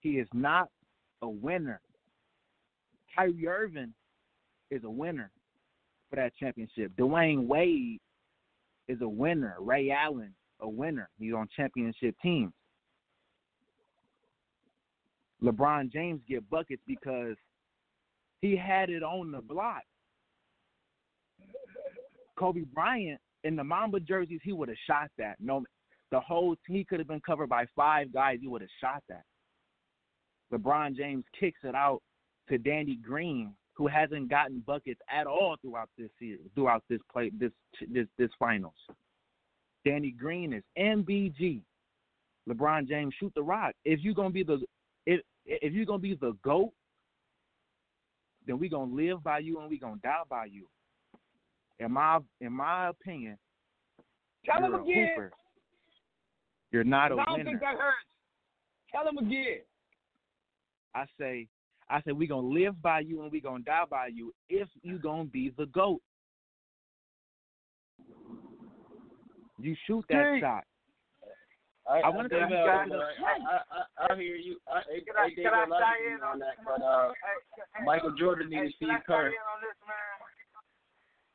He 0.00 0.10
is 0.18 0.28
not 0.32 0.68
a 1.22 1.28
winner. 1.28 1.80
Kyrie 3.14 3.46
Irving 3.46 3.92
is 4.70 4.84
a 4.84 4.90
winner 4.90 5.30
for 6.08 6.16
that 6.16 6.32
championship. 6.36 6.92
Dwyane 6.96 7.46
Wade 7.46 8.00
is 8.86 9.00
a 9.02 9.08
winner. 9.08 9.56
Ray 9.60 9.90
Allen, 9.90 10.34
a 10.60 10.68
winner. 10.68 11.08
He's 11.18 11.34
on 11.34 11.48
championship 11.54 12.14
teams. 12.22 12.52
LeBron 15.42 15.92
James 15.92 16.20
get 16.28 16.48
buckets 16.50 16.82
because 16.86 17.36
he 18.40 18.56
had 18.56 18.90
it 18.90 19.02
on 19.02 19.30
the 19.30 19.40
block. 19.40 19.82
Kobe 22.36 22.62
Bryant 22.72 23.20
in 23.44 23.56
the 23.56 23.64
Mamba 23.64 24.00
jerseys, 24.00 24.40
he 24.42 24.52
would 24.52 24.68
have 24.68 24.78
shot 24.86 25.10
that. 25.18 25.36
No, 25.40 25.64
the 26.10 26.20
whole 26.20 26.56
he 26.66 26.84
could 26.84 26.98
have 26.98 27.08
been 27.08 27.20
covered 27.20 27.48
by 27.48 27.66
five 27.76 28.12
guys. 28.12 28.38
He 28.40 28.48
would 28.48 28.62
have 28.62 28.70
shot 28.80 29.02
that. 29.08 29.24
LeBron 30.52 30.96
James 30.96 31.24
kicks 31.38 31.60
it 31.64 31.74
out 31.74 32.00
to 32.48 32.56
Danny 32.56 32.96
Green, 32.96 33.52
who 33.74 33.86
hasn't 33.86 34.30
gotten 34.30 34.60
buckets 34.60 35.00
at 35.10 35.26
all 35.26 35.56
throughout 35.60 35.90
this 35.98 36.10
series, 36.18 36.40
throughout 36.54 36.82
this 36.88 37.00
play, 37.12 37.30
this 37.38 37.52
this 37.92 38.06
this 38.16 38.30
finals. 38.38 38.74
Danny 39.84 40.10
Green 40.10 40.52
is 40.52 40.64
MBG. 40.78 41.62
LeBron 42.48 42.88
James 42.88 43.14
shoot 43.20 43.32
the 43.34 43.42
rock. 43.42 43.74
If 43.84 44.00
you're 44.00 44.14
gonna 44.14 44.30
be 44.30 44.42
the 44.42 44.60
if 45.06 45.20
if 45.44 45.72
you're 45.72 45.84
gonna 45.84 45.98
be 45.98 46.14
the 46.14 46.32
goat, 46.42 46.72
then 48.46 48.58
we're 48.58 48.70
gonna 48.70 48.94
live 48.94 49.22
by 49.22 49.38
you 49.38 49.60
and 49.60 49.68
we're 49.68 49.78
gonna 49.78 50.00
die 50.02 50.22
by 50.28 50.46
you. 50.46 50.66
In 51.78 51.92
my 51.92 52.18
in 52.40 52.52
my 52.52 52.88
opinion, 52.88 53.36
Tell 54.46 54.64
him 54.64 54.74
again. 54.74 55.10
hooper. 55.14 55.32
You're 56.72 56.84
not 56.84 57.12
a 57.12 57.14
I 57.16 57.24
don't 57.24 57.38
winner. 57.38 57.44
think 57.44 57.60
that 57.60 57.74
hurts. 57.78 58.06
Tell 58.92 59.06
him 59.08 59.18
again. 59.18 59.58
I 60.94 61.04
say, 61.18 61.46
I 61.90 62.00
say 62.02 62.12
we 62.12 62.26
gonna 62.26 62.46
live 62.46 62.80
by 62.82 63.00
you 63.00 63.22
and 63.22 63.32
we 63.32 63.40
gonna 63.40 63.62
die 63.64 63.84
by 63.88 64.08
you 64.08 64.34
if 64.50 64.68
you 64.82 64.98
gonna 64.98 65.24
be 65.24 65.52
the 65.56 65.66
goat. 65.66 66.00
You 69.58 69.74
shoot 69.86 70.04
that 70.08 70.14
Dang. 70.22 70.40
shot. 70.40 70.64
I, 71.88 72.00
I 72.04 72.08
wanna 72.10 72.28
think, 72.28 72.42
think 72.42 72.52
you 72.52 72.66
guys- 72.68 72.88
I, 72.92 74.04
I, 74.04 74.12
I 74.12 74.16
hear 74.16 74.36
you. 74.36 74.60
I, 74.68 74.78
I, 74.78 74.82
Can 75.00 75.16
I- 75.16 75.24
I 75.24 75.30
can 75.34 75.46
I 75.54 75.64
a 75.64 75.68
lot 75.68 75.80
chime 75.80 75.96
of 75.96 76.04
you 76.04 76.16
in 76.16 76.22
on 76.22 76.30
on 76.32 76.38
that, 76.40 76.56
but 76.64 76.82
uh, 76.84 77.08
Hey, 77.76 77.84
Michael 77.84 78.12
Jordan 78.14 78.50
needed 78.50 78.66
hey, 78.66 78.72
Steve 78.76 78.88
can 78.88 79.00
I 79.00 79.00
Kerr. 79.08 79.26
in 79.28 79.40
on 79.48 79.60
this, 79.64 79.78
man? 79.88 79.96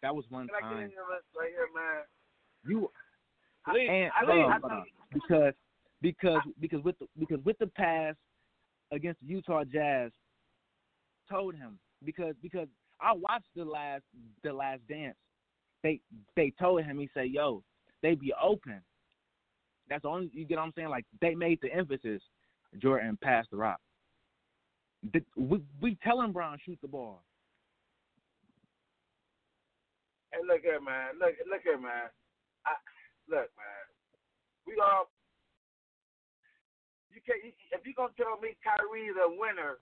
That 0.03 0.13
was 0.15 0.25
one 0.29 0.47
Can 0.47 0.55
I 0.55 0.61
get 0.61 0.69
time. 0.69 0.83
into 0.93 1.03
this 1.09 1.25
right 1.33 1.49
here, 1.49 1.67
man? 1.73 2.05
You 2.69 2.91
Please, 3.65 3.89
and 3.89 4.11
I, 4.13 4.25
hold 4.25 4.29
on, 4.45 4.51
I, 4.51 4.59
hold 4.59 4.71
on. 4.71 4.85
Because 5.13 5.53
because 6.01 6.41
because 6.59 6.83
with 6.83 6.97
the, 6.99 7.07
because 7.17 7.39
with 7.43 7.57
the 7.59 7.67
pass 7.67 8.15
against 8.91 9.19
the 9.21 9.27
Utah 9.27 9.63
Jazz, 9.63 10.11
told 11.29 11.55
him 11.55 11.79
because 12.03 12.35
because 12.41 12.67
I 13.01 13.13
watched 13.13 13.49
the 13.55 13.65
last 13.65 14.03
the 14.43 14.53
last 14.53 14.81
dance. 14.87 15.17
They 15.81 15.99
they 16.35 16.53
told 16.59 16.83
him 16.83 16.99
he 16.99 17.09
said, 17.13 17.27
"Yo, 17.29 17.63
they 18.01 18.15
be 18.15 18.33
open." 18.41 18.81
That's 19.89 20.03
the 20.03 20.09
only 20.09 20.29
you 20.33 20.45
get 20.45 20.57
what 20.57 20.63
I'm 20.63 20.73
saying. 20.75 20.89
Like 20.89 21.05
they 21.21 21.35
made 21.35 21.59
the 21.61 21.73
emphasis. 21.73 22.21
Jordan 22.81 23.17
passed 23.21 23.51
the 23.51 23.57
rock. 23.57 23.79
We 25.35 25.61
we 25.81 25.97
telling 26.03 26.31
Brown 26.31 26.57
shoot 26.65 26.79
the 26.81 26.87
ball. 26.87 27.23
Hey, 30.31 30.39
look 30.47 30.61
here, 30.61 30.81
man. 30.81 31.19
Look, 31.19 31.35
look 31.49 31.61
here, 31.63 31.77
man. 31.77 32.09
I, 32.65 32.73
look, 33.29 33.51
man. 33.53 33.82
We 34.73 34.81
all. 34.81 35.05
Um, 35.05 35.07
you 37.13 37.21
can't. 37.21 37.45
If 37.45 37.85
you're 37.85 37.93
gonna 37.93 38.17
tell 38.17 38.41
me 38.41 38.57
Kyrie 38.65 39.13
is 39.13 39.21
a 39.21 39.29
winner 39.29 39.77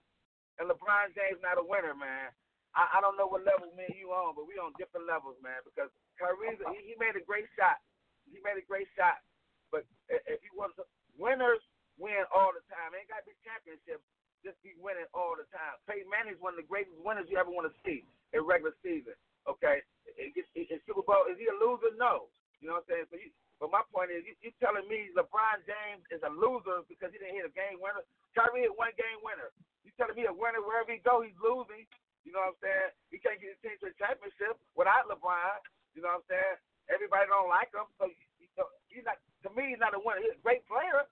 and 0.60 0.68
LeBron 0.68 1.16
James 1.16 1.40
not 1.40 1.56
a 1.56 1.64
winner, 1.64 1.96
man, 1.96 2.36
I, 2.76 2.92
I 2.92 2.98
don't 3.00 3.16
know 3.16 3.32
what 3.32 3.48
level 3.48 3.72
me 3.72 3.88
and 3.88 3.96
you 3.96 4.12
on, 4.12 4.36
but 4.36 4.52
we 4.52 4.60
on 4.60 4.76
different 4.76 5.08
levels, 5.08 5.40
man. 5.40 5.64
Because 5.64 5.88
Kyrie, 6.20 6.60
he, 6.76 6.92
he 6.92 6.94
made 7.00 7.16
a 7.16 7.24
great 7.24 7.48
shot. 7.56 7.80
He 8.28 8.44
made 8.44 8.60
a 8.60 8.68
great 8.68 8.92
shot. 9.00 9.24
But 9.72 9.88
if 10.12 10.44
you 10.44 10.52
want 10.60 10.76
winners 11.16 11.64
win 12.02 12.26
all 12.36 12.52
the 12.52 12.66
time. 12.68 12.92
Ain't 12.98 13.08
got 13.08 13.24
to 13.24 13.30
be 13.30 13.36
championships. 13.46 14.04
Just 14.42 14.58
be 14.66 14.74
winning 14.82 15.06
all 15.14 15.38
the 15.38 15.46
time. 15.54 15.78
Peyton 15.86 16.10
Manning's 16.10 16.42
one 16.42 16.58
of 16.58 16.60
the 16.60 16.66
greatest 16.66 16.98
winners 17.06 17.30
you 17.30 17.38
ever 17.38 17.54
want 17.54 17.70
to 17.70 17.76
see 17.86 18.02
in 18.34 18.42
regular 18.42 18.74
season. 18.82 19.14
Okay, 19.46 19.86
in 20.18 20.78
Super 20.86 21.06
Bowl, 21.06 21.30
is 21.30 21.38
he 21.38 21.46
a 21.46 21.56
loser? 21.62 21.94
No. 21.98 22.30
You 22.58 22.70
know 22.70 22.82
what 22.82 22.90
I'm 22.90 23.06
saying? 23.06 23.08
So 23.14 23.16
you, 23.22 23.30
but 23.62 23.70
my 23.70 23.86
point 23.94 24.10
is, 24.10 24.26
you, 24.26 24.34
you 24.42 24.50
telling 24.58 24.90
me 24.90 25.14
LeBron 25.14 25.62
James 25.70 26.02
is 26.10 26.26
a 26.26 26.34
loser 26.34 26.82
because 26.90 27.14
he 27.14 27.22
didn't 27.22 27.38
hit 27.38 27.46
a 27.46 27.54
game 27.54 27.78
winner? 27.78 28.02
Kyrie 28.34 28.66
is 28.66 28.74
one 28.74 28.90
game 28.98 29.22
winner. 29.22 29.54
You 29.86 29.94
telling 30.02 30.18
me 30.18 30.26
a 30.26 30.34
winner 30.34 30.66
wherever 30.66 30.90
he 30.90 30.98
go, 31.06 31.22
he's 31.22 31.38
losing? 31.38 31.86
You 32.26 32.34
know 32.34 32.42
what 32.42 32.58
I'm 32.58 32.62
saying? 32.66 32.90
He 33.14 33.22
can't 33.22 33.38
get 33.38 33.54
his 33.54 33.62
team 33.62 33.78
to 33.86 33.94
a 33.94 33.96
championship 34.02 34.58
without 34.74 35.06
LeBron. 35.06 35.62
You 35.94 36.02
know 36.02 36.10
what 36.10 36.26
I'm 36.26 36.30
saying? 36.34 36.58
Everybody 36.90 37.30
don't 37.30 37.54
like 37.54 37.70
him, 37.70 37.86
so 38.02 38.10
you, 38.10 38.26
you 38.42 38.50
he's 38.90 39.06
not. 39.06 39.22
To 39.46 39.50
me, 39.54 39.74
he's 39.74 39.82
not 39.82 39.94
a 39.94 40.02
winner. 40.02 40.26
He's 40.26 40.38
a 40.38 40.44
great 40.46 40.66
player, 40.66 41.06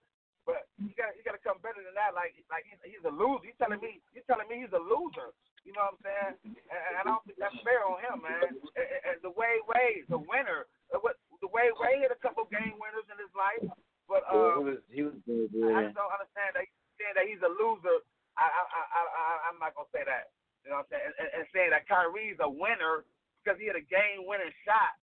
but 0.45 0.65
you 0.81 0.89
got 0.97 1.13
you 1.13 1.21
got 1.21 1.37
to 1.37 1.41
come 1.45 1.61
better 1.61 1.81
than 1.81 1.93
that. 1.97 2.17
Like 2.17 2.33
like 2.49 2.65
he's, 2.65 2.81
he's 2.97 3.05
a 3.05 3.13
loser. 3.13 3.45
You 3.45 3.55
telling 3.61 3.81
me 3.81 4.01
you 4.13 4.25
telling 4.25 4.49
me 4.49 4.65
he's 4.65 4.73
a 4.73 4.81
loser? 4.81 5.33
You 5.65 5.77
know 5.77 5.85
what 5.85 6.01
I'm 6.01 6.01
saying? 6.01 6.33
And, 6.69 6.81
and 6.81 6.93
I 6.97 7.03
don't 7.05 7.21
think 7.29 7.37
that's 7.37 7.57
fair 7.61 7.85
on 7.85 8.01
him, 8.01 8.25
man. 8.25 8.57
And, 8.57 8.89
and, 9.05 9.17
the 9.21 9.33
way 9.35 9.59
Wade, 9.67 10.07
the 10.07 10.17
winner, 10.17 10.65
what 11.03 11.19
the 11.59 11.75
way 11.75 11.99
Wade 11.99 12.01
hit 12.07 12.11
a 12.15 12.19
couple 12.23 12.47
game 12.47 12.79
winners 12.79 13.07
in 13.11 13.17
his 13.19 13.31
life, 13.35 13.63
but 14.07 14.23
Yeah, 14.31 14.55
um, 14.55 14.79
he 14.89 15.03
was 15.03 15.15
he 15.27 15.35
was 15.35 15.49
good, 15.51 15.75
I 15.75 15.91
just 15.91 15.99
don't 15.99 16.11
understand 16.13 16.55
that 16.55 16.63
he's 16.63 16.79
saying 16.95 17.15
that 17.19 17.25
he's 17.27 17.43
a 17.43 17.51
loser. 17.51 17.99
I 18.39 18.47
I 18.47 18.61
I, 18.63 18.81
I 18.87 19.01
I- 19.03 19.41
I'm 19.51 19.57
not 19.59 19.75
gonna 19.75 19.91
say 19.91 20.03
that. 20.07 20.31
You 20.63 20.71
know 20.71 20.83
what 20.83 20.91
I'm 20.91 20.99
saying? 20.99 21.11
And, 21.19 21.29
and 21.39 21.43
saying 21.55 21.71
that 21.75 21.87
Kyrie's 21.87 22.39
a 22.43 22.47
winner 22.49 23.03
because 23.43 23.59
he 23.59 23.67
had 23.67 23.75
a 23.79 23.83
game 23.83 24.27
winning 24.27 24.51
shot. 24.67 24.95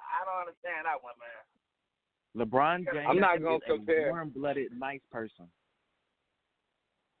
I 0.00 0.24
don't 0.24 0.48
understand 0.48 0.84
that 0.88 1.00
one, 1.00 1.16
man. 1.20 1.42
LeBron 2.36 2.84
James 2.88 3.08
I'm 3.08 3.20
not 3.20 3.40
gonna 3.40 3.60
is 3.60 3.80
a 3.88 4.08
warm-blooded, 4.08 4.72
nice 4.76 5.04
person. 5.12 5.48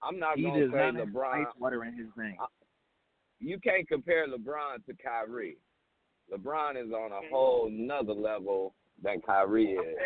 I'm 0.02 0.18
not 0.18 0.36
he 0.36 0.44
gonna 0.44 0.60
does 0.68 0.72
say 0.72 0.78
not 0.92 0.94
have 0.96 1.08
LeBron. 1.08 1.46
ice 1.48 1.54
water 1.58 1.84
in 1.84 1.92
his 1.96 2.08
veins. 2.16 2.38
You 3.40 3.58
can't 3.60 3.86
compare 3.88 4.26
LeBron 4.28 4.84
to 4.86 4.94
Kyrie. 5.02 5.58
LeBron 6.28 6.76
is 6.76 6.92
on 6.92 7.12
a 7.12 7.24
mm-hmm. 7.24 7.32
whole 7.32 7.68
nother 7.72 8.14
level 8.14 8.74
than 9.00 9.20
Kyrie 9.24 9.76
is. 9.76 9.96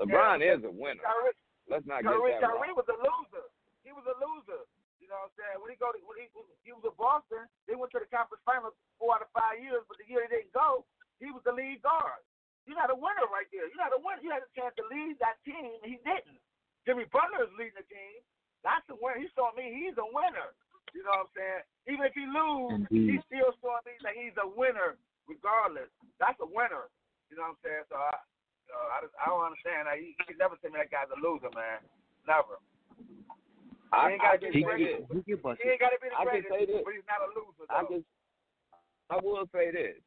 LeBron 0.00 0.40
Yeah, 0.40 0.56
is 0.56 0.64
a 0.64 0.72
winner. 0.72 1.04
Kyrie, 1.04 1.36
Let's 1.68 1.86
not 1.86 2.02
get 2.02 2.10
Kyrie, 2.10 2.34
that 2.34 2.42
Kyrie 2.42 2.72
wrong. 2.72 2.80
was 2.80 2.88
a 2.88 2.98
loser. 2.98 3.46
He 3.84 3.92
was 3.92 4.06
a 4.08 4.16
loser. 4.18 4.64
You 4.98 5.08
know 5.08 5.20
what 5.26 5.34
I'm 5.34 5.38
saying? 5.38 5.56
When 5.60 5.70
he 5.70 5.76
go 5.76 5.90
to, 5.92 5.98
when 6.06 6.18
he 6.22 6.26
he 6.62 6.70
was 6.72 6.86
at 6.86 6.94
Boston, 6.94 7.44
they 7.66 7.74
went 7.74 7.90
to 7.94 8.00
the 8.00 8.10
conference 8.10 8.42
finals 8.46 8.76
four 8.96 9.18
out 9.18 9.26
of 9.26 9.30
five 9.34 9.58
years, 9.58 9.82
but 9.90 9.98
the 9.98 10.06
year 10.06 10.22
he 10.26 10.30
didn't 10.30 10.54
go, 10.54 10.86
he 11.18 11.34
was 11.34 11.42
the 11.42 11.54
lead 11.54 11.82
guard. 11.82 12.22
You're 12.68 12.78
not 12.78 12.94
a 12.94 12.98
winner 12.98 13.26
right 13.32 13.48
there. 13.50 13.66
You're 13.66 13.80
not 13.80 13.96
a 13.96 13.98
winner. 13.98 14.22
You 14.22 14.30
had 14.30 14.46
a 14.46 14.52
chance 14.54 14.70
to 14.78 14.84
lead 14.86 15.18
that 15.18 15.42
team, 15.42 15.82
and 15.82 15.90
he 15.90 15.98
didn't. 16.06 16.38
Jimmy 16.86 17.10
Butler 17.10 17.48
is 17.48 17.52
leading 17.58 17.74
the 17.74 17.86
team. 17.90 18.22
That's 18.62 18.86
a 18.92 18.96
winner. 18.96 19.18
He's 19.18 19.32
showing 19.34 19.56
me 19.58 19.72
he's 19.72 19.96
a 19.98 20.06
winner. 20.06 20.54
You 20.94 21.02
know 21.02 21.26
what 21.26 21.30
I'm 21.30 21.34
saying? 21.34 21.62
Even 21.90 22.02
if 22.06 22.14
he 22.14 22.24
lose, 22.26 22.86
Indeed. 22.86 23.18
he's 23.18 23.24
still 23.30 23.50
showing 23.62 23.84
me 23.86 23.94
that 24.02 24.14
he's 24.14 24.36
a 24.38 24.46
winner 24.46 24.98
regardless. 25.30 25.88
That's 26.18 26.36
a 26.42 26.48
winner. 26.50 26.90
You 27.30 27.38
know 27.38 27.54
what 27.54 27.62
I'm 27.62 27.62
saying? 27.62 27.86
So 27.86 27.96
I, 27.96 28.12
so 28.66 28.74
I, 28.74 28.96
just, 29.06 29.14
I 29.22 29.30
don't 29.30 29.46
understand. 29.46 29.86
that. 29.86 30.02
you, 30.02 30.10
you 30.18 30.24
can 30.26 30.38
never 30.42 30.58
tell 30.58 30.74
me 30.74 30.82
that 30.82 30.90
guy's 30.90 31.10
a 31.14 31.18
loser, 31.22 31.50
man. 31.54 31.78
Never. 32.26 32.58
I, 33.94 34.10
he 34.10 34.18
ain't 34.18 34.22
I 34.22 34.34
got 34.34 34.42
to 34.42 34.50
can 34.50 34.52
be 34.52 34.60
the 34.60 34.66
say 34.66 34.66
greatest. 34.66 34.98
this. 34.98 35.06
He 35.10 35.18
get 35.22 35.26
He 35.26 35.34
busted. 35.42 35.66
ain't 35.70 35.80
got 35.82 35.90
to 35.94 35.98
be 36.02 36.08
the 36.10 36.18
I 36.18 36.22
can 36.26 36.42
greatest, 36.42 36.50
say 36.50 36.62
this. 36.66 36.82
but 36.82 36.92
he's 36.94 37.06
not 37.06 37.22
a 37.22 37.30
loser. 37.34 37.64
I 37.70 37.80
just. 37.86 38.06
I 39.10 39.16
will 39.22 39.46
say 39.54 39.70
this: 39.70 39.98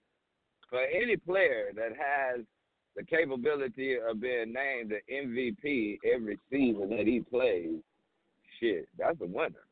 for 0.69 0.79
any 0.83 1.15
player 1.17 1.71
that 1.75 1.91
has 1.95 2.43
the 2.95 3.03
capability 3.03 3.97
of 3.99 4.21
being 4.21 4.53
named 4.53 4.91
the 4.93 5.01
MVP 5.11 5.97
every 6.07 6.39
season 6.51 6.89
that 6.91 7.07
he 7.07 7.19
plays, 7.19 7.79
shit, 8.59 8.87
that's 8.97 9.19
a 9.21 9.25
winner. 9.25 9.65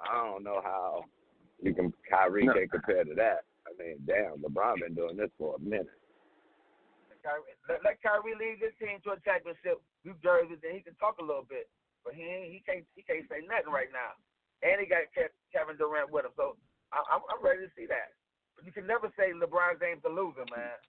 I 0.00 0.24
don't 0.24 0.44
know 0.44 0.60
how 0.64 1.04
you 1.62 1.74
can 1.74 1.92
Kyrie 2.08 2.46
No. 2.46 2.54
can 2.54 2.68
compare 2.68 3.04
to 3.04 3.14
that. 3.16 3.44
Mean, 3.80 3.96
damn, 4.04 4.44
LeBron 4.44 4.84
been 4.84 4.92
doing 4.92 5.16
this 5.16 5.32
for 5.40 5.56
a 5.56 5.60
minute. 5.64 5.88
Let, 7.68 7.80
let 7.84 7.96
Kyrie 8.04 8.36
lead 8.36 8.60
this 8.60 8.76
team 8.76 9.00
to 9.04 9.16
a 9.16 9.20
championship, 9.24 9.80
New 10.04 10.16
Jersey, 10.20 10.56
then 10.60 10.76
he 10.76 10.84
can 10.84 10.96
talk 10.96 11.20
a 11.20 11.24
little 11.24 11.44
bit. 11.44 11.68
But 12.04 12.16
he 12.16 12.24
he 12.48 12.64
can't 12.64 12.84
he 12.96 13.04
can't 13.04 13.28
say 13.28 13.44
nothing 13.44 13.72
right 13.72 13.92
now. 13.92 14.16
And 14.64 14.80
he 14.80 14.88
got 14.88 15.08
Ke- 15.12 15.32
Kevin 15.52 15.76
Durant 15.76 16.08
with 16.08 16.24
him, 16.24 16.32
so 16.36 16.56
I, 16.92 17.04
I'm 17.12 17.20
I'm 17.28 17.44
ready 17.44 17.64
to 17.68 17.72
see 17.76 17.84
that. 17.92 18.16
But 18.56 18.64
you 18.64 18.72
can 18.72 18.88
never 18.88 19.12
say 19.20 19.36
LeBron 19.36 19.80
James 19.80 20.00
a 20.04 20.12
loser, 20.12 20.48
man. 20.48 20.80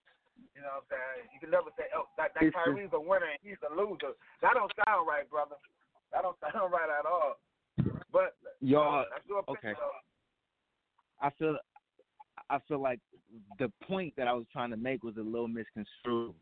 You 0.55 0.63
know 0.63 0.79
what 0.79 0.87
I'm 0.87 0.95
saying? 0.95 1.27
You 1.35 1.39
can 1.43 1.51
never 1.51 1.69
say, 1.75 1.85
oh, 1.93 2.07
that, 2.17 2.33
that. 2.33 2.43
Kyrie's 2.51 2.95
a 2.95 2.99
winner 2.99 3.29
and 3.29 3.39
he's 3.43 3.59
a 3.61 3.71
loser. 3.71 4.15
That 4.41 4.55
don't 4.55 4.71
sound 4.87 5.05
right, 5.05 5.27
brother. 5.29 5.59
That 6.11 6.23
don't 6.23 6.39
sound 6.47 6.71
right 6.71 6.89
at 6.89 7.05
all. 7.05 7.37
But 8.11 8.35
Y'all, 8.59 9.05
opinion, 9.05 9.45
okay. 9.47 9.73
though. 9.77 9.99
I 11.21 11.29
feel, 11.37 11.55
I 12.51 12.59
feel 12.67 12.81
like 12.81 12.99
the 13.59 13.71
point 13.87 14.13
that 14.17 14.27
I 14.27 14.33
was 14.33 14.45
trying 14.51 14.71
to 14.71 14.77
make 14.77 15.03
was 15.03 15.15
a 15.17 15.21
little 15.21 15.47
misconstrued. 15.47 16.33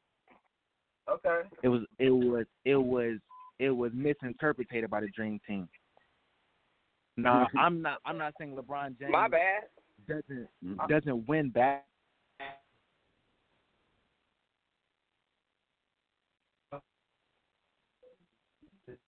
Okay. 1.09 1.41
It 1.63 1.69
was, 1.69 1.81
it 1.99 2.09
was, 2.09 2.45
it 2.65 2.75
was, 2.75 3.17
it 3.59 3.69
was 3.69 3.91
misinterpreted 3.93 4.89
by 4.89 5.01
the 5.01 5.09
Dream 5.15 5.39
Team. 5.47 5.69
No, 7.17 7.45
I'm 7.59 7.81
not. 7.81 7.99
I'm 8.05 8.17
not 8.17 8.33
saying 8.39 8.55
LeBron 8.55 8.97
James 8.99 9.11
My 9.11 9.27
bad. 9.27 9.63
doesn't 10.07 10.47
mm-hmm. 10.65 10.87
doesn't 10.87 11.27
win 11.27 11.49
back. 11.49 11.85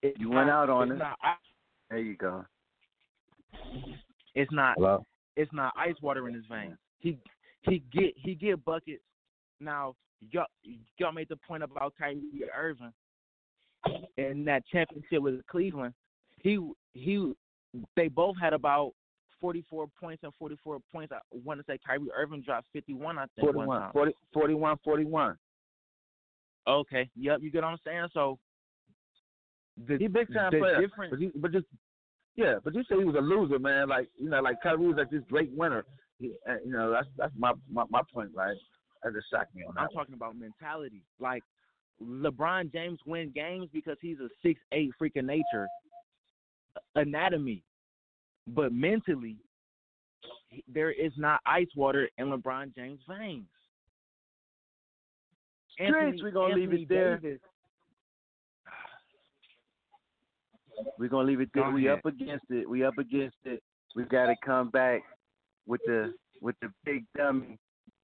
It's 0.01 0.19
You 0.19 0.29
went 0.29 0.47
not- 0.47 0.63
out 0.63 0.69
on 0.69 0.91
it. 0.91 0.95
Not, 0.97 1.17
I- 1.23 1.35
There 1.89 1.99
you 1.99 2.15
go. 2.15 2.45
it's 4.35 4.51
not. 4.51 4.75
Hello. 4.77 5.05
It's 5.35 5.51
not 5.53 5.73
ice 5.77 5.95
water 6.01 6.27
in 6.27 6.33
his 6.33 6.45
veins. 6.49 6.77
He 7.01 7.17
he 7.61 7.83
get 7.91 8.13
he 8.15 8.35
get 8.35 8.63
buckets. 8.63 9.03
Now 9.59 9.95
y'all 10.31 10.45
y'all 10.97 11.11
made 11.11 11.29
the 11.29 11.37
point 11.47 11.63
about 11.63 11.93
Kyrie 11.97 12.21
Irving 12.55 12.93
and 14.17 14.47
that 14.47 14.63
championship 14.71 15.21
with 15.21 15.45
Cleveland. 15.47 15.93
He 16.41 16.59
he 16.93 17.33
they 17.95 18.07
both 18.07 18.35
had 18.39 18.53
about 18.53 18.93
44 19.39 19.87
points 19.99 20.23
and 20.23 20.31
44 20.37 20.79
points. 20.91 21.11
I 21.11 21.19
want 21.43 21.59
to 21.59 21.65
say 21.65 21.79
Kyrie 21.85 22.11
Irving 22.15 22.41
dropped 22.41 22.67
51. 22.73 23.17
I 23.17 23.25
think 23.35 23.55
one 23.55 23.65
41, 23.65 23.91
40, 23.91 24.13
41, 24.33 24.77
41. 24.83 25.37
Okay. 26.67 27.09
Yep. 27.15 27.39
You 27.41 27.51
get 27.51 27.63
what 27.63 27.69
I'm 27.69 27.77
saying? 27.83 28.07
So 28.13 28.37
the 29.87 29.97
He 29.97 30.07
big 30.07 30.33
time 30.33 30.51
player. 30.51 30.87
But, 31.09 31.19
you, 31.19 31.31
but 31.35 31.51
just 31.51 31.65
yeah, 32.35 32.55
but 32.63 32.73
you 32.73 32.83
say 32.83 32.97
he 32.97 33.03
was 33.03 33.15
a 33.15 33.21
loser, 33.21 33.59
man. 33.59 33.89
Like 33.89 34.09
you 34.17 34.29
know, 34.29 34.41
like 34.41 34.61
Kyrie 34.61 34.87
was 34.87 34.97
like 34.97 35.09
this 35.09 35.23
great 35.29 35.51
winner. 35.51 35.85
Uh, 36.49 36.53
you 36.65 36.71
know, 36.71 36.91
that's 36.91 37.07
that's 37.17 37.33
my, 37.37 37.53
my 37.71 37.83
my 37.89 38.01
point, 38.13 38.29
right? 38.33 38.55
That 39.03 39.13
just 39.13 39.27
shocked 39.31 39.55
me 39.55 39.63
on 39.67 39.73
that. 39.75 39.81
I'm 39.81 39.89
talking 39.89 40.13
about 40.13 40.35
mentality. 40.37 41.01
Like 41.19 41.43
LeBron 42.03 42.71
James 42.71 42.99
win 43.05 43.31
games 43.33 43.67
because 43.73 43.97
he's 44.01 44.19
a 44.19 44.27
six 44.43 44.59
eight 44.71 44.91
freak 44.97 45.15
of 45.15 45.25
nature 45.25 45.67
anatomy, 46.95 47.63
but 48.47 48.71
mentally 48.71 49.37
there 50.71 50.91
is 50.91 51.11
not 51.17 51.39
ice 51.45 51.67
water 51.75 52.09
in 52.17 52.27
LeBron 52.27 52.75
James' 52.75 52.99
veins. 53.07 53.45
Streets, 55.73 56.21
we 56.21 56.31
gonna 56.31 56.53
leave 56.53 56.73
it 56.73 56.87
there. 56.89 57.17
Davis- 57.17 57.39
We're 60.97 61.09
gonna 61.09 61.27
leave 61.27 61.41
it 61.41 61.49
there. 61.53 61.63
Go 61.65 61.71
We 61.71 61.87
ahead. 61.87 61.99
up 61.99 62.05
against 62.05 62.45
it. 62.49 62.69
We 62.69 62.83
up 62.83 62.97
against 62.97 63.37
it. 63.45 63.61
We 63.95 64.03
gotta 64.03 64.35
come 64.45 64.69
back 64.69 65.01
with 65.67 65.81
the 65.85 66.13
with 66.41 66.55
the 66.61 66.69
big 66.85 67.05
dummy 67.15 67.57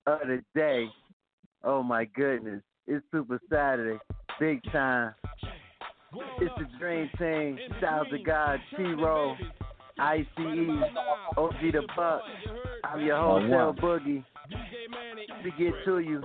of 0.05 0.19
the 0.21 0.41
day. 0.55 0.87
Oh 1.63 1.83
my 1.83 2.05
goodness. 2.05 2.61
It's 2.87 3.05
Super 3.11 3.39
Saturday. 3.51 3.99
Big 4.39 4.61
time. 4.71 5.13
It's 6.39 6.53
the 6.57 6.65
Dream 6.79 7.09
Team, 7.17 7.59
Styles 7.79 8.07
of 8.13 8.25
God, 8.25 8.59
T-Ro, 8.77 9.35
ICE, 9.99 10.25
OG 11.35 11.53
the 11.61 11.81
Buck. 11.95 12.21
I'm 12.85 13.01
your 13.01 13.17
wholesale 13.17 13.73
boogie. 13.73 14.23
To 15.43 15.49
get 15.57 15.73
to 15.85 15.99
you 15.99 16.23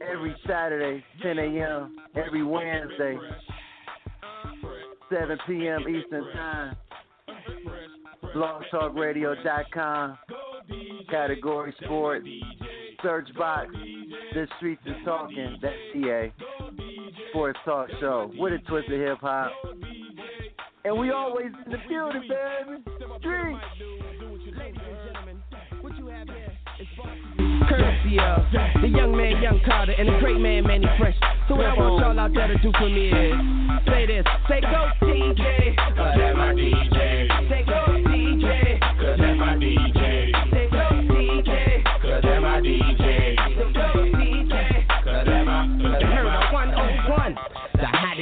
every 0.00 0.36
Saturday, 0.46 1.02
10 1.22 1.38
a.m., 1.38 1.96
every 2.14 2.44
Wednesday, 2.44 3.18
7 5.10 5.38
p.m. 5.48 5.80
Eastern 5.88 6.32
Time. 6.32 6.76
BlogTalkRadio.com, 8.34 10.18
category 11.10 11.74
sports, 11.84 12.26
search 13.02 13.28
box, 13.36 13.68
The 14.34 14.48
Streets 14.56 14.82
is 14.86 14.94
Talking, 15.04 15.56
that's 15.62 15.74
CA, 15.92 16.32
Sports 17.30 17.58
Talk 17.64 17.88
Show, 18.00 18.32
with 18.36 18.54
a 18.54 18.58
twist 18.68 18.88
of 18.88 18.98
hip 18.98 19.18
hop. 19.20 19.52
And 20.84 20.98
we 20.98 21.10
always 21.12 21.46
in 21.64 21.72
the 21.72 21.78
building, 21.88 22.22
baby. 22.22 22.82
Street. 23.20 23.56
Courtesy 27.68 28.18
of 28.18 28.42
the 28.82 28.88
young 28.88 29.16
man, 29.16 29.42
young 29.42 29.60
Carter, 29.64 29.92
and 29.92 30.08
the 30.08 30.18
great 30.20 30.40
man, 30.40 30.66
Mannie 30.66 30.86
Fresh. 30.98 31.14
So 31.48 31.54
what 31.54 31.66
I 31.66 31.74
want 31.74 32.00
y'all 32.00 32.20
out 32.20 32.34
there 32.34 32.48
to 32.48 32.58
do 32.58 32.72
for 32.78 32.88
me 32.88 33.08
is 33.08 33.34
say 33.86 34.06
this, 34.06 34.24
say 34.48 34.60
go 34.60 34.90
DJ, 35.02 35.76
cause 35.76 36.14
that's 36.16 36.36
my 36.36 36.52
DJ. 36.52 37.48
Say 37.48 37.64
go 37.66 37.93
DJ. 42.64 43.33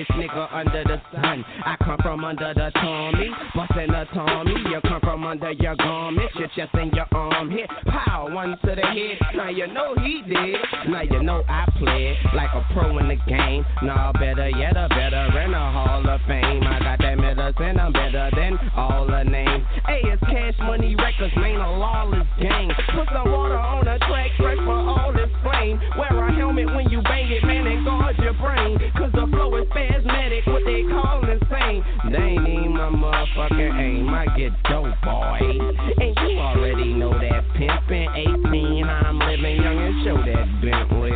The 0.02 0.12
hottest 0.14 0.32
nigga 0.32 0.52
under 0.52 0.84
the 0.84 1.00
sun. 1.12 1.44
I 1.64 1.76
come 1.84 1.98
from 2.02 2.24
under 2.24 2.52
the 2.54 2.70
Tommy, 2.74 3.30
bustin' 3.54 3.90
a 3.90 4.04
Tommy. 4.06 4.54
You 4.70 4.80
come 4.82 5.00
from 5.00 5.24
under 5.24 5.52
your 5.52 5.76
garments, 5.76 6.34
your 6.36 6.48
chest 6.48 6.70
and 6.74 6.92
your 6.92 7.06
arm 7.12 7.50
hit. 7.50 7.68
Pow, 7.86 8.28
one 8.32 8.58
to 8.64 8.74
the 8.74 8.82
head. 8.82 9.18
Now 9.36 9.48
you 9.48 9.66
know 9.68 9.94
he 9.96 10.22
did. 10.26 10.56
Now 10.88 11.02
you 11.02 11.22
know 11.22 11.44
I 11.48 11.66
played 11.78 12.16
like 12.34 12.50
a 12.54 12.66
pro 12.72 12.98
in 12.98 13.08
the 13.08 13.16
game. 13.28 13.64
Nah, 13.82 14.12
better 14.12 14.48
yet, 14.48 14.76
a 14.76 14.88
veteran, 14.88 15.54
a 15.54 15.72
Hall 15.72 16.08
of 16.08 16.20
Fame. 16.26 16.62
I 16.64 16.78
got 16.80 16.98
that 16.98 17.18
medicine, 17.18 17.78
I'm 17.78 17.92
better 17.92 18.30
than 18.34 18.58
all 18.76 19.06
the 19.06 19.22
names. 19.22 19.64
Hey, 19.86 20.00
it's 20.04 20.22
Cash 20.22 20.54
Money 20.60 20.96
Records, 20.96 21.34
man, 21.36 21.60
a 21.60 21.78
lawless 21.78 22.26
gang. 22.40 22.72
Put 22.94 23.08
some 23.12 23.30
water 23.30 23.58
on 23.58 23.84
the 23.84 23.98
track, 24.06 24.30
fresh 24.38 24.58
for 24.58 24.72
all 24.72 25.12
this 25.12 25.21
Wear 25.62 26.26
a 26.26 26.34
helmet 26.34 26.66
when 26.74 26.90
you 26.90 27.00
bang 27.02 27.30
it, 27.30 27.44
man, 27.44 27.66
and 27.68 27.84
guard 27.84 28.18
your 28.18 28.34
brain. 28.34 28.78
Cause 28.98 29.12
the 29.12 29.28
flow 29.30 29.54
is 29.56 29.68
spasmodic, 29.70 30.44
what 30.46 30.62
they 30.66 30.82
call 30.90 31.22
insane. 31.22 31.84
They 32.10 32.18
ain't 32.18 32.48
even 32.48 32.72
my 32.74 32.90
motherfucking 32.90 33.78
aim. 33.78 34.08
I 34.10 34.26
get 34.36 34.50
dope, 34.64 34.90
boy. 35.04 35.38
And 35.38 36.16
you 36.18 36.38
already 36.40 36.94
know 36.94 37.12
that 37.12 37.44
pimpin' 37.54 38.10
18, 38.50 38.84
I'm 38.84 39.18
living 39.20 39.62
young 39.62 39.78
and 39.78 40.04
show 40.04 40.16
that 40.16 40.46
Bentley. 40.60 41.12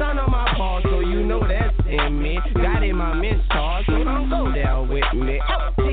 Son 0.00 0.18
of 0.18 0.30
my 0.30 0.50
paw, 0.56 0.80
so 0.84 1.00
you 1.00 1.22
know 1.22 1.46
that's 1.46 1.76
in 1.86 2.22
me. 2.22 2.38
Got 2.54 2.82
in 2.84 2.96
my 2.96 3.12
mentor, 3.12 3.82
so 3.84 4.02
don't 4.02 4.30
go 4.30 4.50
down 4.50 4.88
with 4.88 5.12
me. 5.12 5.38
Oh, 5.46 5.83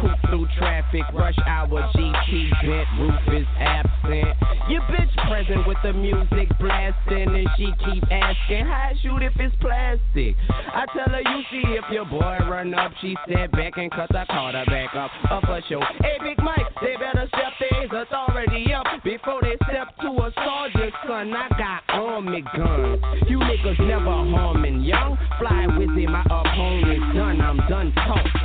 coupe 0.00 0.20
through 0.28 0.46
traffic, 0.58 1.02
rush 1.12 1.38
hour 1.46 1.90
GT 1.94 2.50
bent, 2.62 2.88
roof 2.98 3.40
is 3.40 3.46
absent. 3.58 4.36
Your 4.68 4.82
bitch 4.82 5.14
present 5.28 5.66
with 5.66 5.78
the 5.82 5.92
music 5.92 6.48
blasting, 6.58 7.34
and 7.34 7.48
she 7.56 7.72
keep 7.84 8.04
asking 8.10 8.66
how 8.66 8.90
shoot 9.02 9.22
if 9.22 9.32
it's 9.36 9.54
plastic. 9.60 10.36
I 10.50 10.86
tell 10.94 11.12
her 11.12 11.20
you 11.20 11.42
see 11.50 11.64
if 11.74 11.84
your 11.90 12.04
boy 12.04 12.38
run 12.48 12.74
up, 12.74 12.92
she 13.00 13.16
step 13.26 13.52
back 13.52 13.76
and 13.76 13.90
cut 13.90 14.08
the 14.10 14.24
caught 14.28 14.54
her 14.54 14.64
back 14.66 14.94
up, 14.94 15.10
up 15.30 15.44
a 15.44 15.60
show. 15.68 15.80
Hey 16.00 16.18
Big 16.22 16.38
Mike, 16.42 16.66
they 16.82 16.96
better 16.96 17.26
step 17.28 17.52
their 17.58 18.02
authority 18.02 18.72
up 18.72 18.86
before 19.04 19.40
they 19.42 19.56
step 19.68 19.88
to 20.00 20.08
a 20.08 20.32
sergeant, 20.34 20.94
son. 21.06 21.32
I 21.34 21.48
got 21.58 21.82
army 21.88 22.42
guns. 22.56 23.00
You 23.28 23.38
niggas 23.38 23.80
never 23.86 24.04
harming 24.04 24.82
young. 24.82 25.18
Fly 25.38 25.66
with 25.78 25.96
it, 25.98 26.08
my 26.08 26.22
opponent's 26.24 27.16
done. 27.16 27.40
I'm 27.40 27.56
done 27.68 27.92
talking. 27.94 28.39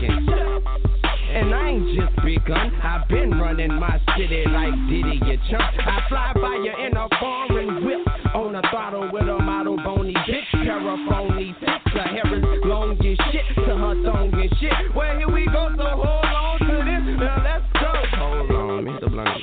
And 1.46 1.54
I 1.54 1.70
ain't 1.70 1.86
just 1.96 2.26
begun. 2.26 2.74
I've 2.82 3.08
been 3.08 3.38
running 3.38 3.72
my 3.76 4.02
city 4.18 4.46
like 4.50 4.74
Diddy, 4.90 5.20
you 5.30 5.38
chump. 5.52 5.62
I 5.78 6.02
fly 6.10 6.34
by 6.34 6.56
you 6.56 6.74
in 6.88 6.98
a 6.98 7.08
foreign 7.20 7.86
whip. 7.86 8.00
On 8.34 8.56
a 8.56 8.62
throttle 8.72 9.12
with 9.14 9.30
a 9.30 9.38
model 9.38 9.78
bony 9.78 10.14
bitch. 10.14 10.52
Paraphony 10.52 11.56
six. 11.60 11.72
Her 11.94 12.02
hair 12.02 12.36
is 12.36 12.44
long 12.66 12.94
as 12.94 13.18
shit. 13.32 13.46
To 13.58 13.78
her 13.78 14.04
thong 14.04 14.34
and 14.34 14.50
shit. 14.60 14.96
Well, 14.96 15.18
here 15.20 15.30
we 15.30 15.46
go, 15.46 15.70
so 15.78 15.84
hold 15.84 16.26
on 16.26 16.60
to 16.62 16.66
this. 16.66 17.04
Now 17.20 17.44
let's 17.44 17.64
go. 17.74 17.94
Hold 18.18 18.52
on, 18.52 18.76
let 18.78 18.84
me 18.84 18.92
hit 18.94 19.02
the 19.02 19.10
blunt. 19.10 19.42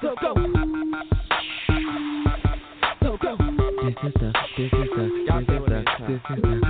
So 0.00 0.14
go. 0.22 0.32
So 3.02 3.16
go. 3.20 3.36
This 3.82 3.94
is 4.04 4.14
the, 4.14 4.32
this 4.56 4.66
is 4.66 4.88
the, 4.94 5.10
this 5.26 5.42
is 5.42 5.62
the, 5.66 5.84
this 6.06 6.20
is 6.30 6.42
the, 6.42 6.65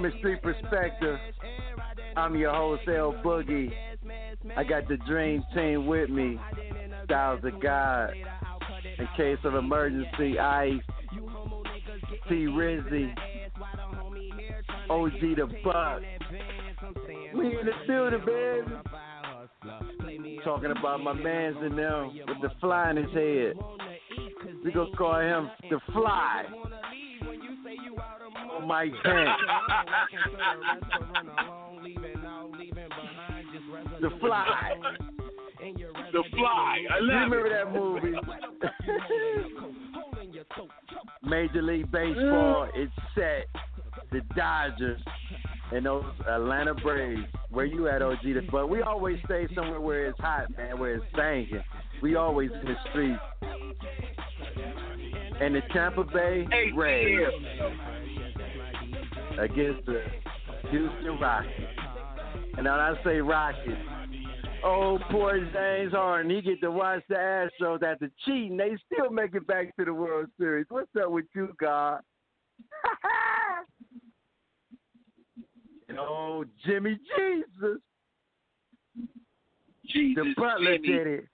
From 0.00 0.12
street 0.18 0.42
perspective, 0.42 1.18
I'm 2.16 2.34
your 2.34 2.54
wholesale 2.54 3.14
boogie. 3.22 3.70
I 4.56 4.64
got 4.64 4.88
the 4.88 4.96
dream 5.06 5.44
team 5.54 5.86
with 5.86 6.08
me. 6.08 6.38
Styles 7.04 7.44
of 7.44 7.60
God. 7.60 8.14
In 8.98 9.06
case 9.14 9.36
of 9.44 9.54
emergency, 9.56 10.38
Ice, 10.38 10.80
T 12.30 12.46
Rizzy, 12.46 13.12
OG 14.88 15.20
the 15.36 15.46
Buck. 15.62 16.00
We 17.34 17.58
in 17.58 17.66
the 17.66 17.72
building, 17.86 18.20
baby. 18.24 18.72
Talking 20.44 20.70
about 20.70 21.00
my 21.00 21.12
mans 21.12 21.56
in 21.62 21.76
them 21.76 22.18
with 22.26 22.40
the 22.40 22.48
fly 22.58 22.88
in 22.92 22.96
his 22.96 23.12
head. 23.12 23.52
We 24.64 24.72
gonna 24.72 24.96
call 24.96 25.20
him 25.20 25.50
the 25.68 25.78
Fly. 25.92 26.46
Oh, 28.50 28.60
Mike 28.66 28.92
Pence. 29.02 29.28
The 34.00 34.10
Fly. 34.20 34.72
The 36.12 36.22
Fly. 36.30 36.78
I 36.90 36.98
You 36.98 37.06
love 37.06 37.30
remember 37.30 37.48
that 37.50 37.72
movie? 37.72 38.16
Major 41.22 41.62
League 41.62 41.90
Baseball 41.90 42.68
is 42.76 42.88
set. 43.14 43.46
The 44.10 44.20
Dodgers 44.34 45.00
and 45.72 45.86
those 45.86 46.04
Atlanta 46.28 46.74
Braves. 46.74 47.22
Where 47.50 47.64
you 47.66 47.88
at, 47.88 48.02
OG? 48.02 48.18
But 48.50 48.68
we 48.68 48.82
always 48.82 49.18
stay 49.26 49.46
somewhere 49.54 49.80
where 49.80 50.06
it's 50.06 50.18
hot, 50.18 50.56
man, 50.56 50.78
where 50.78 50.94
it's 50.96 51.04
banging. 51.14 51.62
We 52.02 52.16
always 52.16 52.50
in 52.50 52.66
the 52.66 52.76
streets. 52.90 53.20
And 55.40 55.54
the 55.54 55.60
Tampa 55.72 56.04
Bay 56.04 56.46
Rays 56.74 57.28
against 59.38 59.86
the 59.86 60.02
Houston 60.70 61.18
Rockets. 61.20 61.54
And 62.56 62.66
when 62.66 62.68
I 62.68 62.94
say 63.04 63.20
Rockets, 63.20 63.80
oh 64.64 64.98
poor 65.10 65.38
James 65.52 65.92
Harden, 65.92 66.30
he 66.30 66.40
get 66.42 66.60
to 66.62 66.70
watch 66.70 67.02
the 67.08 67.14
Astros 67.14 67.82
after 67.82 68.10
cheating. 68.24 68.56
They 68.56 68.76
still 68.92 69.10
make 69.10 69.34
it 69.34 69.46
back 69.46 69.74
to 69.76 69.84
the 69.84 69.94
World 69.94 70.28
Series. 70.38 70.66
What's 70.68 70.90
up 71.02 71.10
with 71.10 71.26
you, 71.34 71.52
God? 71.60 72.00
and 75.88 75.98
oh, 75.98 76.44
Jimmy 76.64 76.98
Jesus. 77.16 77.78
Jesus, 79.86 80.24
the 80.24 80.34
Butler 80.36 80.76
Jimmy. 80.78 80.88
did 80.88 81.06
it. 81.06 81.24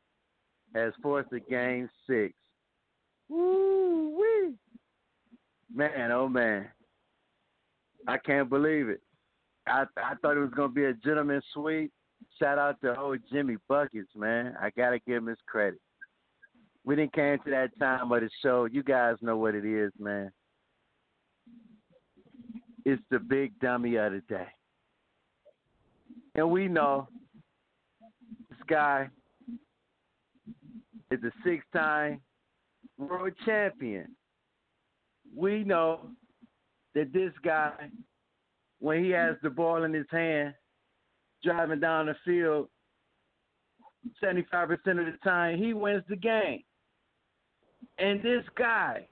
has 0.74 0.92
forced 1.02 1.32
a 1.32 1.40
game 1.40 1.88
six. 2.06 2.32
Woo 3.28 4.16
wee. 4.18 4.54
Man, 5.74 6.12
oh 6.12 6.28
man. 6.28 6.66
I 8.06 8.18
can't 8.18 8.48
believe 8.48 8.88
it. 8.88 9.00
I 9.66 9.84
I 9.96 10.14
thought 10.20 10.36
it 10.36 10.40
was 10.40 10.54
gonna 10.54 10.68
be 10.68 10.84
a 10.84 10.94
gentleman 10.94 11.42
sweep. 11.52 11.92
Shout 12.38 12.58
out 12.58 12.80
to 12.80 12.98
old 12.98 13.18
Jimmy 13.32 13.56
Buckets, 13.68 14.10
man. 14.14 14.54
I 14.60 14.70
gotta 14.70 14.98
give 15.00 15.16
him 15.16 15.26
his 15.26 15.38
credit. 15.46 15.80
We 16.84 16.94
didn't 16.94 17.14
came 17.14 17.38
to 17.40 17.50
that 17.50 17.76
time 17.78 18.12
of 18.12 18.20
the 18.20 18.30
show. 18.42 18.66
You 18.66 18.82
guys 18.82 19.16
know 19.20 19.36
what 19.36 19.54
it 19.54 19.64
is, 19.64 19.92
man. 19.98 20.30
It's 22.84 23.02
the 23.10 23.18
big 23.18 23.58
dummy 23.58 23.96
of 23.96 24.12
the 24.12 24.22
day. 24.28 24.46
And 26.36 26.50
we 26.50 26.68
know 26.68 27.08
this 28.48 28.58
guy 28.68 29.08
is 31.10 31.18
a 31.24 31.32
six 31.44 31.64
time 31.72 32.20
world 32.98 33.32
champion. 33.44 34.14
We 35.34 35.64
know 35.64 36.10
that 36.96 37.12
this 37.12 37.32
guy, 37.44 37.90
when 38.80 39.04
he 39.04 39.10
has 39.10 39.36
the 39.42 39.50
ball 39.50 39.84
in 39.84 39.92
his 39.92 40.06
hand, 40.10 40.54
driving 41.44 41.78
down 41.78 42.06
the 42.06 42.16
field, 42.24 42.68
75% 44.22 44.72
of 44.72 44.80
the 44.80 45.14
time, 45.22 45.58
he 45.58 45.74
wins 45.74 46.02
the 46.08 46.16
game. 46.16 46.62
And 47.98 48.22
this 48.22 48.42
guy, 48.56 49.06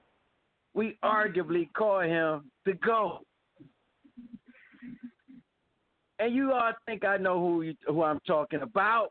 we 0.73 0.97
arguably 1.03 1.71
call 1.73 1.99
him 1.99 2.49
the 2.65 2.73
GOAT. 2.73 3.21
And 6.17 6.33
you 6.33 6.53
all 6.53 6.71
think 6.87 7.05
I 7.05 7.17
know 7.17 7.39
who 7.39 7.61
you, 7.61 7.75
who 7.85 8.01
I'm 8.01 8.19
talking 8.25 8.61
about. 8.61 9.09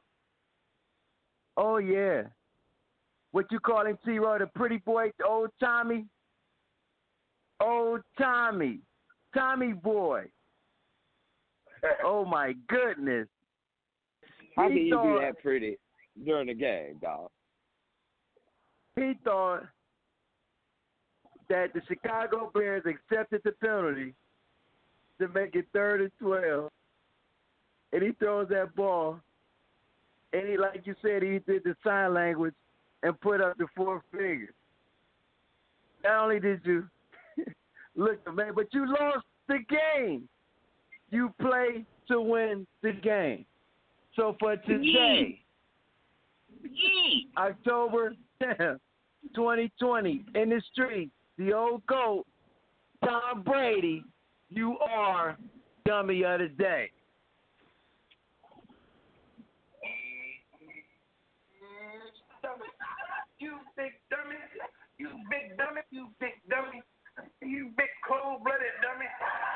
Oh 1.57 1.77
yeah. 1.77 2.23
What 3.31 3.53
you 3.53 3.61
call 3.61 3.87
him, 3.87 3.99
T 4.05 4.19
Roy, 4.19 4.39
the 4.39 4.47
pretty 4.47 4.79
boy, 4.79 5.13
the 5.19 5.27
old 5.27 5.51
Tommy? 5.61 6.07
Old 7.61 8.01
Tommy. 8.19 8.81
Tommy 9.35 9.73
boy. 9.73 10.25
Oh 12.03 12.25
my 12.25 12.55
goodness. 12.69 13.29
How 14.57 14.71
He 14.71 14.77
can 14.77 14.87
you 14.87 14.95
thought- 14.95 15.19
be 15.19 15.25
that 15.27 15.43
pretty 15.43 15.77
during 16.25 16.47
the 16.47 16.55
game, 16.55 16.99
dog? 17.03 17.29
he 18.97 19.13
thought 19.23 19.65
that 21.51 21.75
the 21.75 21.83
Chicago 21.87 22.51
Bears 22.55 22.85
accepted 22.87 23.43
the 23.45 23.53
penalty 23.53 24.15
to 25.21 25.29
make 25.29 25.55
it 25.57 25.67
third 25.75 26.01
and 26.01 26.11
twelve, 26.19 26.71
and 27.93 28.03
he 28.03 28.13
throws 28.13 28.49
that 28.49 28.75
ball, 28.75 29.21
and 30.33 30.49
he, 30.49 30.57
like 30.57 30.87
you 30.87 30.95
said, 31.03 31.23
he 31.23 31.39
did 31.41 31.65
the 31.65 31.77
sign 31.85 32.15
language 32.15 32.55
and 33.03 33.21
put 33.21 33.43
up 33.43 33.59
the 33.59 33.67
four 33.77 34.03
fingers. 34.11 34.55
Not 36.03 36.23
only 36.25 36.41
did 36.41 36.61
you 36.65 36.89
look 37.97 38.35
man, 38.35 38.53
but 38.55 38.67
you 38.73 38.87
lost 38.87 39.27
the 39.49 39.59
game. 39.69 40.29
You 41.11 41.33
play 41.41 41.85
to 42.09 42.21
win 42.21 42.67
the 42.83 42.93
game. 42.93 43.45
So 44.17 44.37
for 44.39 44.57
today, 44.57 45.41
October 47.37 48.15
10th, 48.43 48.79
2020, 49.35 50.25
in 50.35 50.51
the 50.51 50.63
street, 50.73 51.11
the 51.39 51.53
old 51.53 51.85
GOAT, 51.87 52.25
Tom 53.05 53.43
Brady, 53.43 54.05
you 54.51 54.79
are 54.79 55.37
dummy 55.85 56.25
of 56.25 56.41
the 56.41 56.49
day. 56.49 56.91
You 63.39 63.59
big 63.77 63.93
dummy. 64.11 64.37
You 64.97 65.09
big 65.29 65.59
dummy. 65.59 65.81
You 65.91 66.09
big 66.21 66.33
dummy. 66.49 66.83
You 67.45 67.71
big 67.77 67.93
cold 68.09 68.43
blooded 68.43 68.73
dummy. 68.81 69.07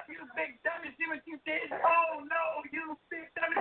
You 0.09 0.21
big 0.37 0.61
dummy. 0.63 0.95
See 0.99 1.09
what 1.09 1.21
you 1.27 1.39
did? 1.45 1.73
Oh 1.73 2.21
no, 2.21 2.63
you 2.73 2.97
big 3.11 3.29
dummy. 3.35 3.57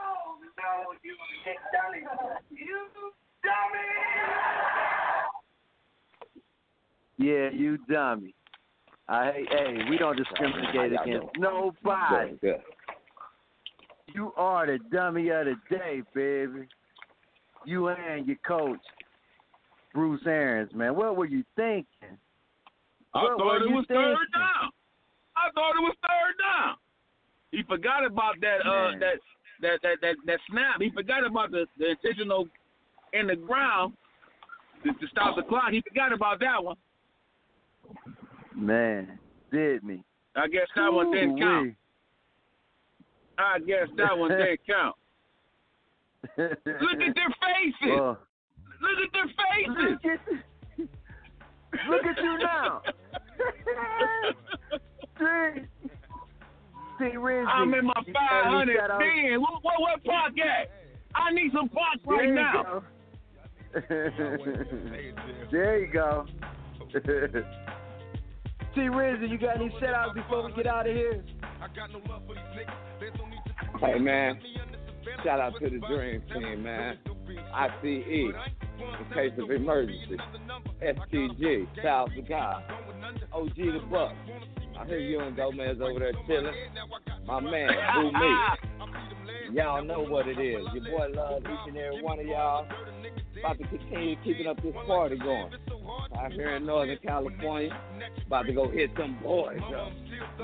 Oh 0.00 0.36
no, 0.42 0.94
you 1.02 1.14
big 1.44 1.58
dummy. 1.72 2.02
You 2.50 2.86
dummy. 3.42 3.90
Yeah, 7.16 7.50
you 7.52 7.78
dummy. 7.88 8.34
I 9.08 9.32
hey, 9.32 9.44
hey, 9.50 9.90
we 9.90 9.98
don't 9.98 10.16
discriminate 10.16 10.92
against 11.00 11.28
nobody. 11.38 12.30
Good, 12.30 12.40
good. 12.40 12.62
You 14.14 14.32
are 14.36 14.66
the 14.66 14.78
dummy 14.90 15.28
of 15.30 15.46
the 15.46 15.54
day, 15.70 16.02
baby. 16.14 16.66
You 17.66 17.88
and 17.88 18.26
your 18.26 18.36
coach, 18.46 18.80
Bruce 19.92 20.22
Arians, 20.26 20.72
man. 20.74 20.94
What 20.96 21.16
were 21.16 21.26
you 21.26 21.44
thinking? 21.56 22.18
I 23.14 23.20
thought 23.38 23.62
it 23.62 23.70
was 23.70 23.84
third 23.88 24.16
down. 24.34 24.70
I 25.36 25.50
thought 25.54 25.74
it 25.76 25.82
was 25.82 25.96
third 26.02 26.34
down. 26.42 26.76
He 27.50 27.62
forgot 27.62 28.04
about 28.04 28.34
that 28.40 28.66
uh 28.66 28.98
that 28.98 29.18
that 29.62 29.78
that 29.82 29.96
that, 30.00 30.16
that 30.26 30.38
snap. 30.50 30.80
He 30.80 30.90
forgot 30.90 31.24
about 31.24 31.50
the, 31.50 31.66
the 31.78 31.90
intentional 31.90 32.48
in 33.12 33.28
the 33.28 33.36
ground 33.36 33.94
to, 34.84 34.92
to 34.92 35.06
stop 35.10 35.36
the 35.36 35.42
clock. 35.42 35.70
He 35.70 35.82
forgot 35.88 36.12
about 36.12 36.40
that 36.40 36.62
one. 36.62 36.76
Man, 38.54 39.18
did 39.52 39.84
me. 39.84 40.02
I 40.36 40.48
guess 40.48 40.66
that 40.74 40.92
one 40.92 41.12
didn't 41.12 41.38
count. 41.38 41.74
I 43.38 43.58
guess 43.60 43.88
that 43.96 44.16
one 44.16 44.30
didn't 44.38 44.60
count. 44.66 44.96
Look 46.36 46.50
at 46.56 47.14
their 47.14 47.34
faces. 47.40 47.96
Well, 47.96 48.18
Look 48.80 48.98
at 48.98 49.12
their 49.12 49.28
faces. 49.28 49.98
look 50.78 50.88
at, 51.72 51.88
look 51.88 52.04
at 52.04 52.22
you 52.22 52.38
now. 52.38 52.82
See, 55.18 55.60
see, 56.98 57.16
Rizzy. 57.16 57.46
I'm 57.46 57.72
in 57.74 57.84
my 57.86 57.92
500 57.94 58.76
shout 58.76 58.90
out- 58.90 58.98
bin. 59.00 59.40
What, 59.40 59.62
what, 59.62 59.80
what 59.80 60.04
park 60.04 60.32
at? 60.38 60.70
I 61.14 61.30
need 61.32 61.52
some 61.52 61.68
parks 61.68 62.00
right 62.06 62.18
There 62.18 62.28
you 62.28 62.34
now. 62.34 62.62
go. 62.62 62.82
there 65.50 65.78
you 65.78 65.92
go. 65.92 66.26
T 68.74 68.80
Rizzy, 68.80 69.28
you 69.30 69.38
got 69.38 69.56
any 69.56 69.70
shout 69.80 69.94
outs 69.94 70.14
before 70.14 70.44
we 70.46 70.52
get 70.52 70.66
out 70.66 70.88
of 70.88 70.94
here? 70.94 71.22
Hey 73.80 73.98
man, 73.98 74.38
shout 75.24 75.40
out 75.40 75.54
to 75.60 75.70
the 75.70 75.78
Dream 75.88 76.22
Team, 76.32 76.62
man. 76.62 76.98
ICE, 77.54 77.72
in 77.82 78.32
case 79.14 79.32
of 79.38 79.50
emergency. 79.50 80.16
STG, 80.82 81.66
South 81.82 82.10
to 82.14 82.22
God. 82.22 82.62
OG 83.32 83.54
the 83.56 83.80
Buck. 83.90 84.12
I 84.78 84.86
hear 84.86 84.98
you 84.98 85.20
and 85.20 85.36
Gomez 85.36 85.78
over 85.80 86.00
there 86.00 86.12
chilling. 86.26 86.54
My 87.26 87.40
man, 87.40 87.70
Boo 87.94 88.12
Me. 88.12 88.36
Y'all 89.52 89.84
know 89.84 90.00
what 90.00 90.26
it 90.26 90.38
is. 90.38 90.66
Your 90.74 90.84
boy 90.84 91.08
love 91.14 91.42
each 91.42 91.68
and 91.68 91.76
every 91.76 92.02
one 92.02 92.18
of 92.18 92.26
y'all. 92.26 92.66
About 93.38 93.58
to 93.58 93.66
continue 93.68 94.16
keeping 94.24 94.46
up 94.46 94.62
this 94.62 94.74
party 94.86 95.16
going. 95.16 95.52
Out 96.18 96.32
here 96.32 96.56
in 96.56 96.66
Northern 96.66 96.98
California. 97.04 97.70
About 98.26 98.46
to 98.46 98.52
go 98.52 98.70
hit 98.70 98.90
some 98.98 99.18
boys 99.22 99.60
up. 99.74 99.92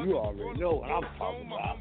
You 0.04 0.16
already 0.16 0.60
know 0.60 0.72
what 0.74 0.90
I'm 0.90 1.18
talking 1.18 1.46
about. 1.46 1.78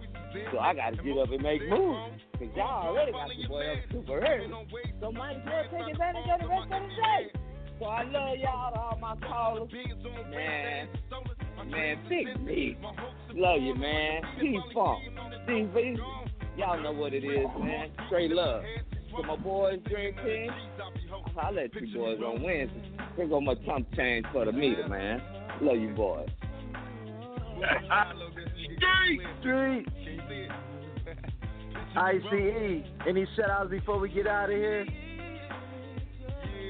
So 0.52 0.60
I 0.60 0.74
gotta 0.74 0.98
get 0.98 1.18
up 1.18 1.32
and 1.32 1.42
make 1.42 1.68
moves. 1.70 2.22
Cause 2.38 2.48
y'all 2.56 2.88
already 2.88 3.12
got 3.12 3.38
your 3.38 3.50
boy 3.50 3.74
up 3.74 3.80
super 3.92 4.20
early. 4.20 4.52
So 5.02 5.12
might 5.12 5.38
as 5.38 5.42
well 5.46 5.64
take 5.72 5.92
advantage 5.94 6.30
of 6.34 6.42
the 6.42 6.48
rest 6.48 6.64
of 6.72 6.82
the 6.82 6.88
day. 6.88 7.40
So 7.80 7.86
I 7.86 8.04
love 8.04 8.38
y'all 8.38 8.74
to 8.74 8.80
all 8.80 8.98
my 9.00 9.16
callers. 9.26 9.70
Man, 10.30 10.88
man, 11.70 11.98
Big 12.10 12.42
me. 12.42 12.78
Love 13.34 13.62
you, 13.62 13.76
man. 13.76 14.22
P-Funk. 14.40 15.00
CV. 15.48 15.98
Y'all 16.58 16.82
know 16.82 16.92
what 16.92 17.14
it 17.14 17.24
is, 17.24 17.48
man. 17.60 17.90
Straight 18.08 18.32
love. 18.32 18.64
To 19.16 19.24
my 19.24 19.36
boys, 19.38 19.80
Dream 19.90 20.14
Team. 20.26 20.52
I'll 21.38 21.54
let 21.54 21.74
you 21.74 21.98
boys 21.98 22.20
on 22.20 22.44
Wednesday. 22.44 22.92
Here 23.16 23.28
go 23.28 23.40
my 23.40 23.56
chump 23.66 23.88
change 23.96 24.26
for 24.34 24.46
the 24.46 24.52
meter, 24.52 24.88
man. 24.88 25.22
Love 25.62 25.78
you 25.78 25.90
boys. 25.90 26.30
Street. 28.78 29.22
Street. 29.40 29.88
ICE. 31.96 32.84
Any 33.08 33.26
shout 33.36 33.50
outs 33.50 33.72
before 33.72 34.00
we 34.00 34.10
get 34.10 34.28
out 34.28 34.52
of 34.52 34.56
here? 34.56 34.86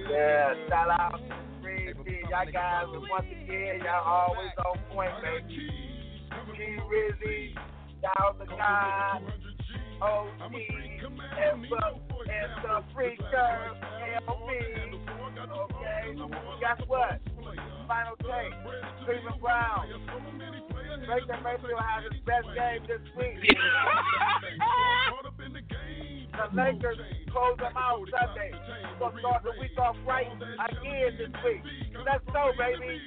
Yeah, 0.09 0.53
shout 0.69 0.89
out 0.89 1.19
to 1.19 1.27
the 1.27 1.35
Dream 1.61 1.95
Y'all 2.29 2.45
guys, 2.53 2.85
once 2.87 3.25
again, 3.29 3.81
y'all 3.83 4.05
always 4.05 4.51
on 4.65 4.77
point, 4.91 5.11
baby. 5.21 5.69
G 6.55 6.77
Rizzy, 6.89 7.53
y'all 8.01 8.33
the 8.39 8.45
God, 8.45 9.21
OG, 10.01 10.53
and 10.53 11.65
some, 11.69 11.99
and 12.29 12.51
some 12.63 12.83
freakers, 12.95 13.77
LB. 14.27 14.49
Okay, 15.51 16.15
guess 16.61 16.87
what? 16.87 17.19
Final 17.89 18.13
take, 18.21 18.53
Cleveland 19.03 19.41
Brown. 19.41 19.89
Baker 21.09 21.41
Mayfield 21.41 21.81
has 21.81 22.05
his 22.05 22.21
best 22.21 22.45
game 22.53 22.85
this 22.85 23.01
week. 23.17 23.41
the 26.37 26.45
Lakers 26.53 27.01
close 27.33 27.57
them 27.57 27.73
out 27.75 28.05
Sunday. 28.13 28.53
We're 29.01 29.09
gonna 29.09 29.19
start 29.21 29.41
the 29.41 29.57
week 29.59 29.73
off 29.79 29.95
right 30.05 30.27
again 30.29 31.17
this 31.17 31.33
week. 31.43 31.65
Let's 32.05 32.23
go, 32.31 32.51
baby. 32.59 33.01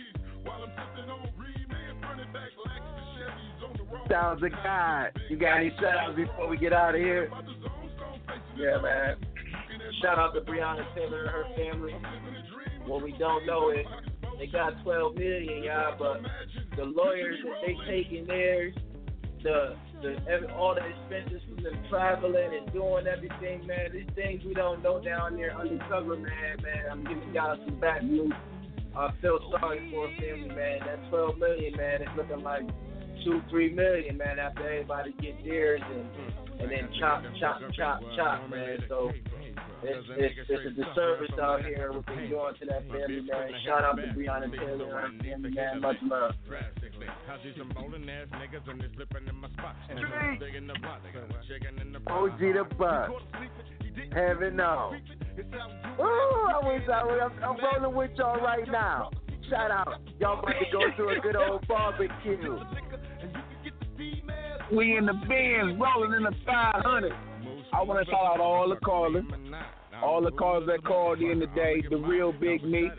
Sounds 4.11 4.43
of 4.43 4.51
God. 4.51 5.13
You 5.31 5.37
got 5.37 5.59
any 5.59 5.71
shout 5.81 5.95
outs 5.95 6.17
before 6.17 6.49
we 6.49 6.57
get 6.57 6.73
out 6.73 6.97
of 6.97 7.01
here? 7.01 7.31
Yeah, 8.57 8.83
man. 8.83 9.15
Shout 10.03 10.19
out 10.19 10.35
to 10.35 10.41
Breonna 10.41 10.85
Taylor 10.97 11.23
and 11.23 11.31
her 11.31 11.45
family. 11.55 11.95
What 12.85 13.05
we 13.05 13.13
don't 13.17 13.47
know 13.47 13.71
is 13.71 13.87
they 14.39 14.47
got 14.47 14.83
12 14.83 15.15
million, 15.17 15.65
y'all, 15.65 15.97
but 15.99 16.21
the 16.77 16.85
lawyers 16.85 17.39
that 17.45 17.55
they 17.67 17.77
taking 17.91 18.27
theirs, 18.27 18.75
the 19.43 19.77
the 20.03 20.17
every, 20.29 20.49
all 20.49 20.75
the 20.75 20.83
expenses 20.83 21.43
from 21.49 21.63
them 21.63 21.79
traveling 21.89 22.51
and 22.59 22.73
doing 22.73 23.07
everything, 23.07 23.67
man. 23.67 23.93
These 23.93 24.11
things 24.15 24.43
we 24.45 24.55
don't 24.55 24.83
know 24.83 25.01
down 25.03 25.37
there 25.37 25.57
undercover, 25.57 26.17
man. 26.17 26.57
Man, 26.63 26.85
I'm 26.91 27.05
giving 27.05 27.33
y'all 27.33 27.57
some 27.65 27.79
back 27.79 28.03
news. 28.03 28.33
I 28.97 29.11
feel 29.23 29.39
sorry 29.51 29.91
for 29.91 30.07
a 30.07 30.17
family, 30.21 30.55
man. 30.55 30.81
That 30.87 31.09
12 31.09 31.39
million, 31.39 31.77
man, 31.77 32.03
it's 32.03 32.11
looking 32.17 32.45
like 32.45 32.63
two, 33.25 33.41
three 33.49 33.73
million, 33.73 34.17
man. 34.17 34.39
After 34.39 34.69
everybody 34.69 35.15
get 35.21 35.43
theirs 35.45 35.81
and 35.89 36.07
and 36.61 36.71
then 36.71 36.89
chop, 37.01 37.23
chop, 37.41 37.61
chop, 37.77 38.01
chop, 38.17 38.51
man. 38.51 38.79
So 38.89 39.11
it's, 39.83 40.07
it's, 40.17 40.35
it's 40.49 40.67
a 40.67 40.71
disservice 40.71 41.31
out 41.41 41.65
here 41.65 41.93
what 41.93 42.07
they 42.07 42.29
doing 42.29 42.55
to 42.61 42.67
that 42.67 42.83
family, 42.89 43.21
man. 43.23 43.51
Shout 43.65 43.85
out 43.85 43.97
to 43.97 44.03
Breonna 44.15 44.51
Taylor 44.51 45.01
and 45.01 45.21
family, 45.23 45.51
man. 45.51 45.81
Much 45.81 45.97
love. 46.03 46.35
OG 52.07 52.39
the 52.39 52.65
Buck. 52.79 53.11
Heaven 54.15 54.57
knows. 54.57 54.95
Ooh, 56.01 56.03
I 56.03 56.61
wish 56.65 56.89
I 56.89 57.05
would. 57.05 57.21
I'm, 57.21 57.33
I'm 57.43 57.57
rolling 57.83 57.97
with 57.97 58.11
y'all 58.17 58.41
right 58.41 58.67
now. 58.71 59.11
Shout 59.51 59.71
out. 59.71 60.01
Y'all 60.21 60.39
about 60.39 60.53
to 60.53 60.65
go 60.73 60.81
to 60.97 61.19
a 61.19 61.21
good 61.21 61.37
old 61.37 61.67
barbecue. 61.67 62.59
We 64.75 64.97
in 64.97 65.07
the 65.07 65.13
bins 65.29 65.79
rolling 65.79 66.15
in 66.15 66.23
the 66.23 66.35
500. 66.47 67.13
I 67.73 67.83
want 67.83 68.05
to 68.05 68.11
shout 68.11 68.27
out 68.27 68.41
all 68.41 68.69
the 68.69 68.77
callers, 68.77 69.25
all 70.03 70.23
the 70.23 70.31
callers 70.31 70.67
that 70.67 70.85
called 70.85 71.21
in 71.21 71.41
today. 71.41 71.81
The 71.83 71.89
day, 71.89 71.89
the 71.91 71.97
real 71.97 72.33
big 72.33 72.63
me, 72.63 72.91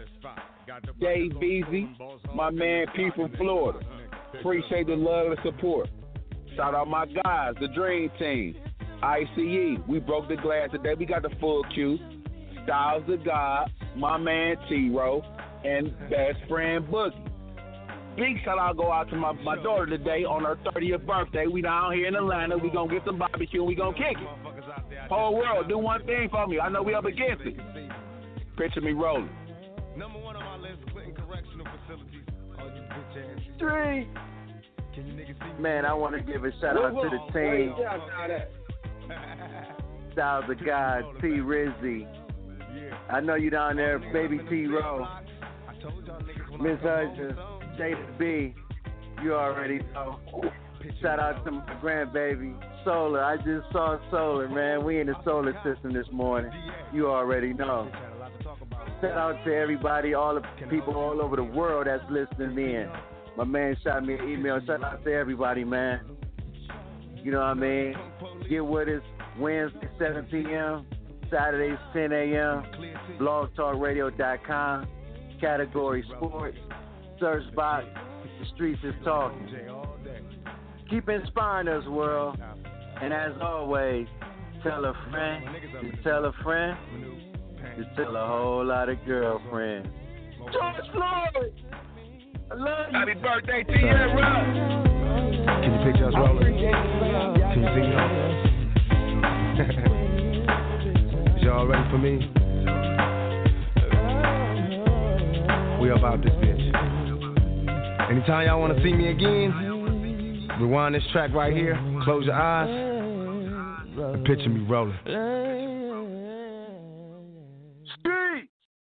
Dave 0.99 1.31
Beasy, 1.33 1.95
my 2.33 2.49
man 2.49 2.87
P 2.95 3.09
from 3.15 3.31
Florida. 3.37 3.79
Appreciate 4.39 4.87
the 4.87 4.95
love 4.95 5.27
and 5.31 5.39
support. 5.43 5.89
Shout 6.55 6.73
out 6.75 6.87
my 6.87 7.05
guys, 7.05 7.53
the 7.59 7.67
Dream 7.67 8.09
Team, 8.17 8.55
ICE. 9.01 9.77
We 9.87 9.99
broke 9.99 10.27
the 10.27 10.37
glass 10.37 10.69
today. 10.71 10.93
We 10.97 11.05
got 11.05 11.21
the 11.21 11.31
full 11.39 11.63
queue. 11.73 11.97
Styles 12.63 13.03
of 13.09 13.23
God, 13.25 13.69
my 13.95 14.17
man 14.17 14.55
T-Ro, 14.69 15.21
and 15.63 15.93
best 16.09 16.39
friend 16.47 16.85
Boogie. 16.85 17.32
Big 18.15 18.37
shout 18.45 18.59
out 18.59 18.77
go 18.77 18.91
out 18.91 19.09
to 19.09 19.15
my, 19.15 19.31
my 19.31 19.55
daughter 19.55 19.87
today 19.87 20.23
on 20.23 20.43
her 20.43 20.55
30th 20.71 21.05
birthday. 21.05 21.47
We 21.47 21.61
down 21.61 21.93
here 21.93 22.07
in 22.07 22.15
Atlanta. 22.15 22.57
We 22.57 22.69
gonna 22.69 22.91
get 22.91 23.03
some 23.05 23.17
barbecue 23.17 23.61
and 23.61 23.67
we 23.67 23.75
gonna 23.75 23.97
kick 23.97 24.17
it. 24.17 25.09
Whole 25.09 25.35
world, 25.35 25.67
do 25.67 25.77
one 25.77 26.05
thing 26.05 26.29
for 26.29 26.45
me. 26.47 26.59
I 26.59 26.69
know 26.69 26.83
we 26.83 26.93
up 26.93 27.05
against 27.05 27.43
it. 27.45 27.57
Picture 28.57 28.81
me 28.81 28.91
rolling. 28.91 29.29
Three. 33.59 34.07
Man, 35.59 35.85
I 35.85 35.93
want 35.93 36.15
to 36.15 36.21
give 36.21 36.43
a 36.43 36.51
shout 36.61 36.77
out 36.77 36.91
to 36.91 37.09
the 37.09 37.19
team. 37.33 37.73
Styles 40.13 40.45
of 40.49 40.65
God, 40.65 41.03
T 41.19 41.27
Rizzy. 41.27 42.07
I 43.09 43.19
know 43.21 43.35
you 43.35 43.49
down 43.49 43.77
there, 43.77 43.99
baby 43.99 44.39
T-Ro. 44.49 45.07
Miss 46.59 46.79
Hudson, 46.81 47.35
Jada 47.77 48.17
B. 48.17 48.53
You 49.23 49.33
already 49.35 49.79
know. 49.93 50.19
Shout 51.01 51.19
out 51.19 51.45
to 51.45 51.51
my 51.51 51.65
grandbaby, 51.81 52.55
Solar. 52.83 53.23
I 53.23 53.37
just 53.37 53.71
saw 53.71 53.97
Solar, 54.11 54.49
man. 54.49 54.83
We 54.83 54.99
in 54.99 55.07
the 55.07 55.15
solar 55.23 55.53
system 55.63 55.93
this 55.93 56.07
morning. 56.11 56.51
You 56.91 57.09
already 57.09 57.53
know. 57.53 57.89
Shout 59.01 59.17
out 59.17 59.45
to 59.45 59.55
everybody, 59.55 60.13
all 60.13 60.35
the 60.35 60.41
people 60.69 60.95
all 60.95 61.21
over 61.21 61.35
the 61.37 61.43
world 61.43 61.87
that's 61.87 62.03
listening 62.09 62.57
in. 62.57 62.89
My 63.37 63.45
man 63.45 63.75
shot 63.83 64.05
me 64.05 64.15
an 64.15 64.29
email. 64.29 64.59
Shout 64.65 64.83
out 64.83 65.03
to 65.05 65.13
everybody, 65.13 65.63
man. 65.63 66.01
You 67.15 67.31
know 67.31 67.39
what 67.39 67.47
I 67.47 67.53
mean? 67.53 67.95
Get 68.49 68.65
with 68.65 68.89
us 68.89 69.01
Wednesday, 69.39 69.87
7 69.97 70.25
p.m., 70.25 70.85
Saturdays, 71.31 71.79
10 71.93 72.11
a.m., 72.11 72.63
blogtalkradio.com, 73.19 74.87
category 75.39 76.03
sports, 76.15 76.57
search 77.23 77.55
box, 77.55 77.85
the 78.41 78.45
streets 78.53 78.81
is 78.83 78.93
talking. 79.05 79.47
Keep 80.89 81.07
inspiring 81.07 81.69
us, 81.69 81.87
world. 81.87 82.37
And 83.01 83.13
as 83.13 83.31
always, 83.41 84.07
tell 84.61 84.83
a 84.83 84.93
friend, 85.09 85.45
just 85.89 86.03
tell 86.03 86.25
a 86.25 86.33
friend, 86.43 86.77
just 87.77 87.95
tell 87.95 88.13
a 88.17 88.27
whole 88.27 88.65
lot 88.65 88.89
of 88.89 88.97
girlfriends. 89.05 89.87
George 90.51 90.75
Floyd! 90.91 91.53
I 92.51 92.55
love 92.55 92.87
you. 92.91 92.99
Happy 92.99 93.13
birthday, 93.13 93.63
Tierra! 93.69 94.11
Can 95.61 95.71
you 95.71 95.79
picture 95.85 96.09
us 96.09 96.13
rolling? 96.17 96.43
Can 96.43 97.61
you 97.61 97.67
see 97.71 97.87
y'all? 101.23 101.37
Is 101.37 101.43
y'all 101.43 101.67
ready 101.67 101.89
for 101.89 101.97
me? 101.99 102.19
We 105.81 105.89
about 105.89 106.21
this 106.21 106.33
bitch. 106.33 106.92
Anytime 108.09 108.47
y'all 108.47 108.59
want 108.59 108.75
to 108.75 108.83
see 108.83 108.93
me 108.93 109.09
again, 109.09 110.49
rewind 110.59 110.95
this 110.95 111.03
track 111.11 111.31
right 111.33 111.53
here, 111.53 111.75
close 112.03 112.25
your 112.25 112.35
eyes, 112.35 112.69
and 113.97 114.25
picture 114.25 114.49
me 114.49 114.65
rolling. 114.65 114.97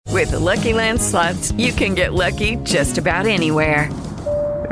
With 0.09 0.31
the 0.31 0.39
LuckyLand 0.39 0.99
slots, 0.99 1.51
you 1.53 1.73
can 1.73 1.95
get 1.95 2.13
lucky 2.13 2.55
just 2.57 2.97
about 2.97 3.25
anywhere. 3.25 3.89